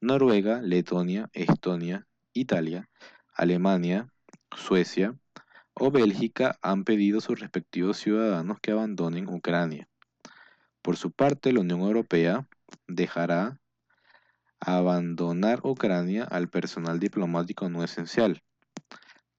Noruega, 0.00 0.60
Letonia, 0.62 1.28
Estonia, 1.32 2.06
Italia, 2.32 2.88
Alemania, 3.34 4.08
Suecia 4.56 5.16
o 5.74 5.90
Bélgica 5.90 6.56
han 6.62 6.84
pedido 6.84 7.18
a 7.18 7.22
sus 7.22 7.40
respectivos 7.40 7.96
ciudadanos 7.96 8.60
que 8.60 8.70
abandonen 8.70 9.28
Ucrania. 9.28 9.88
Por 10.86 10.96
su 10.96 11.10
parte, 11.10 11.52
la 11.52 11.62
Unión 11.62 11.80
Europea 11.80 12.46
dejará 12.86 13.58
abandonar 14.60 15.58
Ucrania 15.64 16.22
al 16.22 16.48
personal 16.48 17.00
diplomático 17.00 17.68
no 17.68 17.82
esencial, 17.82 18.44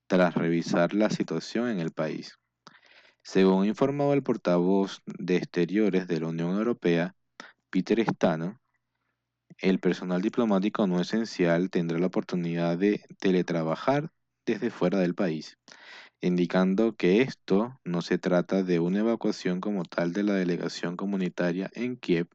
tras 0.08 0.34
revisar 0.34 0.92
la 0.92 1.08
situación 1.08 1.70
en 1.70 1.80
el 1.80 1.90
país. 1.90 2.38
Según 3.22 3.64
informado 3.64 4.12
el 4.12 4.22
portavoz 4.22 5.00
de 5.06 5.36
Exteriores 5.36 6.06
de 6.06 6.20
la 6.20 6.26
Unión 6.26 6.50
Europea, 6.50 7.14
Peter 7.70 7.98
Stano, 8.04 8.60
el 9.56 9.80
personal 9.80 10.20
diplomático 10.20 10.86
no 10.86 11.00
esencial 11.00 11.70
tendrá 11.70 11.98
la 11.98 12.08
oportunidad 12.08 12.76
de 12.76 13.02
teletrabajar 13.20 14.10
desde 14.44 14.68
fuera 14.68 14.98
del 14.98 15.14
país, 15.14 15.56
indicando 16.20 16.96
que 16.96 17.22
esto 17.22 17.78
no 17.84 18.02
se 18.02 18.18
trata 18.18 18.62
de 18.62 18.80
una 18.80 19.00
evacuación 19.00 19.60
como 19.60 19.84
tal 19.84 20.12
de 20.12 20.22
la 20.22 20.34
delegación 20.34 20.96
comunitaria 20.96 21.70
en 21.74 21.96
Kiev, 21.96 22.28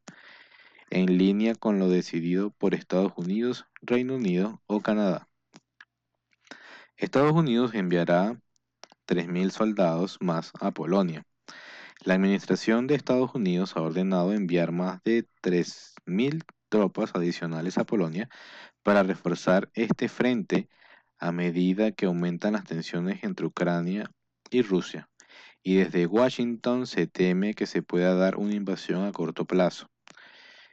en 0.89 1.17
línea 1.17 1.55
con 1.55 1.79
lo 1.79 1.89
decidido 1.89 2.51
por 2.51 2.73
Estados 2.73 3.13
Unidos, 3.15 3.65
Reino 3.81 4.15
Unido 4.15 4.61
o 4.67 4.81
Canadá. 4.81 5.27
Estados 6.97 7.33
Unidos 7.33 7.73
enviará 7.73 8.39
3.000 9.07 9.51
soldados 9.51 10.17
más 10.21 10.51
a 10.61 10.71
Polonia. 10.71 11.25
La 12.05 12.13
administración 12.13 12.87
de 12.87 12.95
Estados 12.95 13.33
Unidos 13.33 13.75
ha 13.75 13.81
ordenado 13.81 14.33
enviar 14.33 14.71
más 14.71 15.01
de 15.03 15.27
3.000 15.41 16.43
tropas 16.69 17.11
adicionales 17.15 17.77
a 17.77 17.85
Polonia 17.85 18.29
para 18.81 19.03
reforzar 19.03 19.69
este 19.73 20.09
frente 20.09 20.69
a 21.23 21.31
medida 21.31 21.93
que 21.93 22.05
aumentan 22.05 22.51
las 22.51 22.65
tensiones 22.65 23.23
entre 23.23 23.45
Ucrania 23.45 24.11
y 24.51 24.61
Rusia. 24.61 25.07
Y 25.63 25.75
desde 25.75 26.05
Washington 26.05 26.85
se 26.85 27.07
teme 27.07 27.53
que 27.53 27.65
se 27.65 27.81
pueda 27.81 28.13
dar 28.13 28.35
una 28.35 28.55
invasión 28.55 29.05
a 29.05 29.13
corto 29.13 29.45
plazo. 29.45 29.89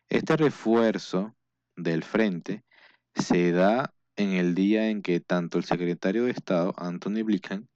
Este 0.09 0.37
refuerzo 0.37 1.37
del 1.77 2.03
frente 2.03 2.65
se 3.15 3.53
da 3.53 3.95
en 4.17 4.33
el 4.33 4.57
día 4.57 4.89
en 4.89 5.03
que 5.03 5.21
tanto 5.21 5.57
el 5.57 5.63
secretario 5.63 6.25
de 6.25 6.33
Estado, 6.33 6.75
Anthony 6.77 7.23
Blinken, 7.23 7.69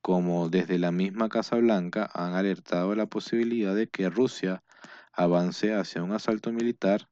como 0.00 0.48
desde 0.48 0.78
la 0.78 0.92
misma 0.92 1.28
Casa 1.28 1.56
Blanca 1.56 2.08
han 2.14 2.34
alertado 2.34 2.94
la 2.94 3.06
posibilidad 3.06 3.74
de 3.74 3.88
que 3.88 4.10
Rusia 4.10 4.62
avance 5.12 5.74
hacia 5.74 6.04
un 6.04 6.12
asalto 6.12 6.52
militar 6.52 7.08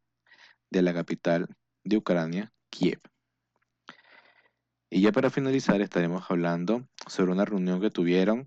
de 0.71 0.83
la 0.83 0.95
capital 0.95 1.49
de 1.83 1.97
Ucrania, 1.97 2.53
Kiev. 2.71 3.01
Y 4.95 5.01
ya 5.01 5.11
para 5.11 5.29
finalizar 5.29 5.81
estaremos 5.81 6.31
hablando 6.31 6.87
sobre 7.09 7.33
una 7.33 7.45
reunión 7.45 7.81
que 7.81 7.91
tuvieron 7.91 8.47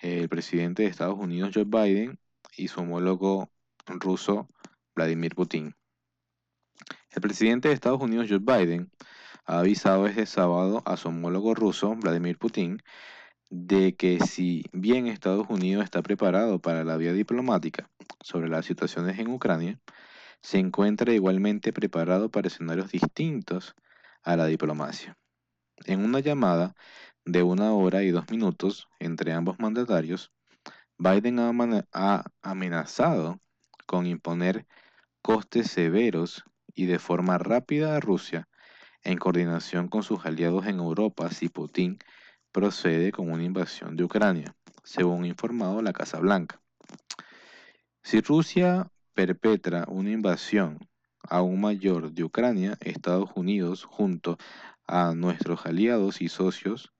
el 0.00 0.28
presidente 0.28 0.84
de 0.84 0.88
Estados 0.88 1.18
Unidos, 1.18 1.50
Joe 1.52 1.64
Biden, 1.64 2.20
y 2.56 2.68
su 2.68 2.82
homólogo 2.82 3.50
ruso, 3.84 4.48
Vladimir 4.94 5.34
Putin. 5.34 5.74
El 7.10 7.20
presidente 7.20 7.66
de 7.66 7.74
Estados 7.74 8.00
Unidos, 8.00 8.28
Joe 8.30 8.38
Biden, 8.38 8.92
ha 9.44 9.58
avisado 9.58 10.06
este 10.06 10.26
sábado 10.26 10.84
a 10.86 10.96
su 10.96 11.08
homólogo 11.08 11.52
ruso, 11.52 11.96
Vladimir 11.96 12.38
Putin, 12.38 12.80
de 13.50 13.96
que 13.96 14.20
si 14.20 14.66
bien 14.72 15.08
Estados 15.08 15.48
Unidos 15.50 15.82
está 15.82 16.00
preparado 16.00 16.60
para 16.60 16.84
la 16.84 16.96
vía 16.96 17.12
diplomática 17.12 17.90
sobre 18.20 18.48
las 18.48 18.66
situaciones 18.66 19.18
en 19.18 19.30
Ucrania, 19.30 19.80
se 20.42 20.58
encuentra 20.60 21.12
igualmente 21.12 21.72
preparado 21.72 22.30
para 22.30 22.46
escenarios 22.46 22.92
distintos 22.92 23.74
a 24.22 24.36
la 24.36 24.46
diplomacia. 24.46 25.18
En 25.84 26.04
una 26.04 26.20
llamada 26.20 26.74
de 27.24 27.42
una 27.42 27.72
hora 27.72 28.02
y 28.02 28.10
dos 28.10 28.30
minutos 28.30 28.88
entre 28.98 29.32
ambos 29.32 29.58
mandatarios, 29.58 30.32
Biden 30.98 31.38
ha 31.38 32.24
amenazado 32.42 33.40
con 33.86 34.06
imponer 34.06 34.66
costes 35.22 35.70
severos 35.70 36.44
y 36.74 36.86
de 36.86 36.98
forma 36.98 37.36
rápida 37.38 37.96
a 37.96 38.00
Rusia 38.00 38.48
en 39.02 39.18
coordinación 39.18 39.88
con 39.88 40.02
sus 40.02 40.24
aliados 40.24 40.66
en 40.66 40.78
Europa 40.78 41.30
si 41.30 41.48
Putin 41.48 41.98
procede 42.50 43.12
con 43.12 43.30
una 43.30 43.44
invasión 43.44 43.96
de 43.96 44.04
Ucrania, 44.04 44.56
según 44.82 45.26
informado 45.26 45.82
la 45.82 45.92
Casa 45.92 46.18
Blanca. 46.18 46.60
Si 48.02 48.20
Rusia 48.20 48.90
perpetra 49.14 49.84
una 49.88 50.10
invasión 50.10 50.78
aún 51.28 51.60
mayor 51.60 52.12
de 52.12 52.24
Ucrania, 52.24 52.78
Estados 52.80 53.30
Unidos, 53.34 53.84
junto 53.84 54.38
a 54.86 55.14
nuestros 55.14 55.66
aliados 55.66 56.20
y 56.20 56.28
socios, 56.28 56.92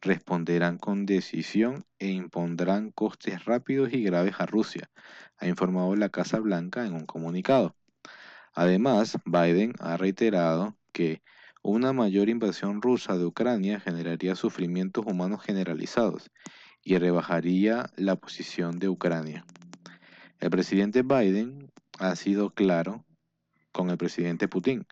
responderán 0.00 0.78
con 0.78 1.06
decisión 1.06 1.84
e 1.98 2.08
impondrán 2.08 2.90
costes 2.90 3.44
rápidos 3.44 3.92
y 3.92 4.02
graves 4.02 4.34
a 4.38 4.46
Rusia, 4.46 4.90
ha 5.38 5.46
informado 5.46 5.94
la 5.96 6.08
Casa 6.08 6.38
Blanca 6.40 6.86
en 6.86 6.94
un 6.94 7.06
comunicado. 7.06 7.76
Además, 8.54 9.18
Biden 9.24 9.72
ha 9.80 9.96
reiterado 9.96 10.76
que 10.92 11.22
una 11.62 11.92
mayor 11.92 12.28
invasión 12.28 12.82
rusa 12.82 13.16
de 13.16 13.24
Ucrania 13.24 13.80
generaría 13.80 14.34
sufrimientos 14.34 15.06
humanos 15.06 15.42
generalizados 15.42 16.30
y 16.82 16.98
rebajaría 16.98 17.86
la 17.96 18.16
posición 18.16 18.78
de 18.78 18.88
Ucrania. 18.88 19.44
El 20.40 20.50
presidente 20.50 21.02
Biden 21.02 21.70
ha 22.00 22.16
sido 22.16 22.50
claro 22.50 23.04
con 23.70 23.90
el 23.90 23.96
presidente 23.96 24.48
Putin. 24.48 24.84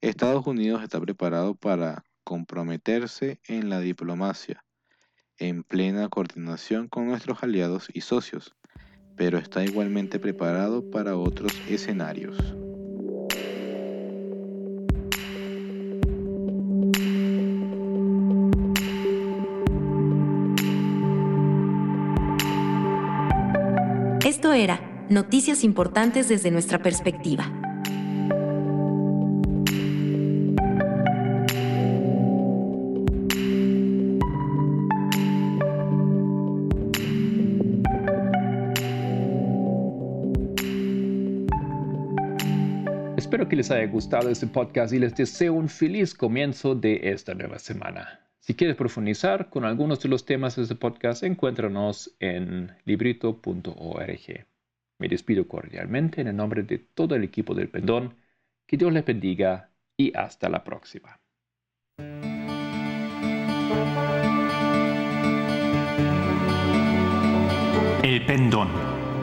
Estados 0.00 0.46
Unidos 0.46 0.82
está 0.82 1.00
preparado 1.00 1.54
para 1.54 2.04
comprometerse 2.22 3.40
en 3.46 3.70
la 3.70 3.80
diplomacia, 3.80 4.64
en 5.38 5.62
plena 5.62 6.08
coordinación 6.08 6.88
con 6.88 7.06
nuestros 7.06 7.42
aliados 7.42 7.88
y 7.92 8.02
socios, 8.02 8.54
pero 9.16 9.38
está 9.38 9.64
igualmente 9.64 10.18
preparado 10.18 10.90
para 10.90 11.16
otros 11.16 11.52
escenarios. 11.68 12.36
Esto 24.26 24.52
era 24.52 25.06
Noticias 25.08 25.64
Importantes 25.64 26.28
desde 26.28 26.50
nuestra 26.50 26.82
perspectiva. 26.82 27.65
Les 43.56 43.70
haya 43.70 43.86
gustado 43.86 44.28
este 44.28 44.46
podcast 44.46 44.92
y 44.92 44.98
les 44.98 45.16
deseo 45.16 45.54
un 45.54 45.68
feliz 45.68 46.14
comienzo 46.14 46.74
de 46.74 47.00
esta 47.02 47.32
nueva 47.34 47.58
semana. 47.58 48.20
Si 48.38 48.54
quieres 48.54 48.76
profundizar 48.76 49.48
con 49.48 49.64
algunos 49.64 50.00
de 50.00 50.10
los 50.10 50.26
temas 50.26 50.56
de 50.56 50.62
este 50.62 50.74
podcast, 50.74 51.22
encuéntranos 51.22 52.14
en 52.20 52.70
librito.org. 52.84 54.46
Me 54.98 55.08
despido 55.08 55.48
cordialmente 55.48 56.20
en 56.20 56.28
el 56.28 56.36
nombre 56.36 56.62
de 56.62 56.78
todo 56.78 57.14
el 57.14 57.24
equipo 57.24 57.54
del 57.54 57.70
Pendón. 57.70 58.14
Que 58.66 58.76
Dios 58.76 58.92
les 58.92 59.04
bendiga 59.04 59.70
y 59.96 60.14
hasta 60.14 60.48
la 60.50 60.62
próxima. 60.62 61.18
El 68.02 68.24
Pendón, 68.26 68.68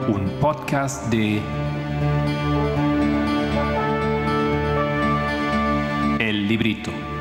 un 0.08 0.28
podcast 0.40 1.10
de 1.10 1.40
Librito. 6.44 7.13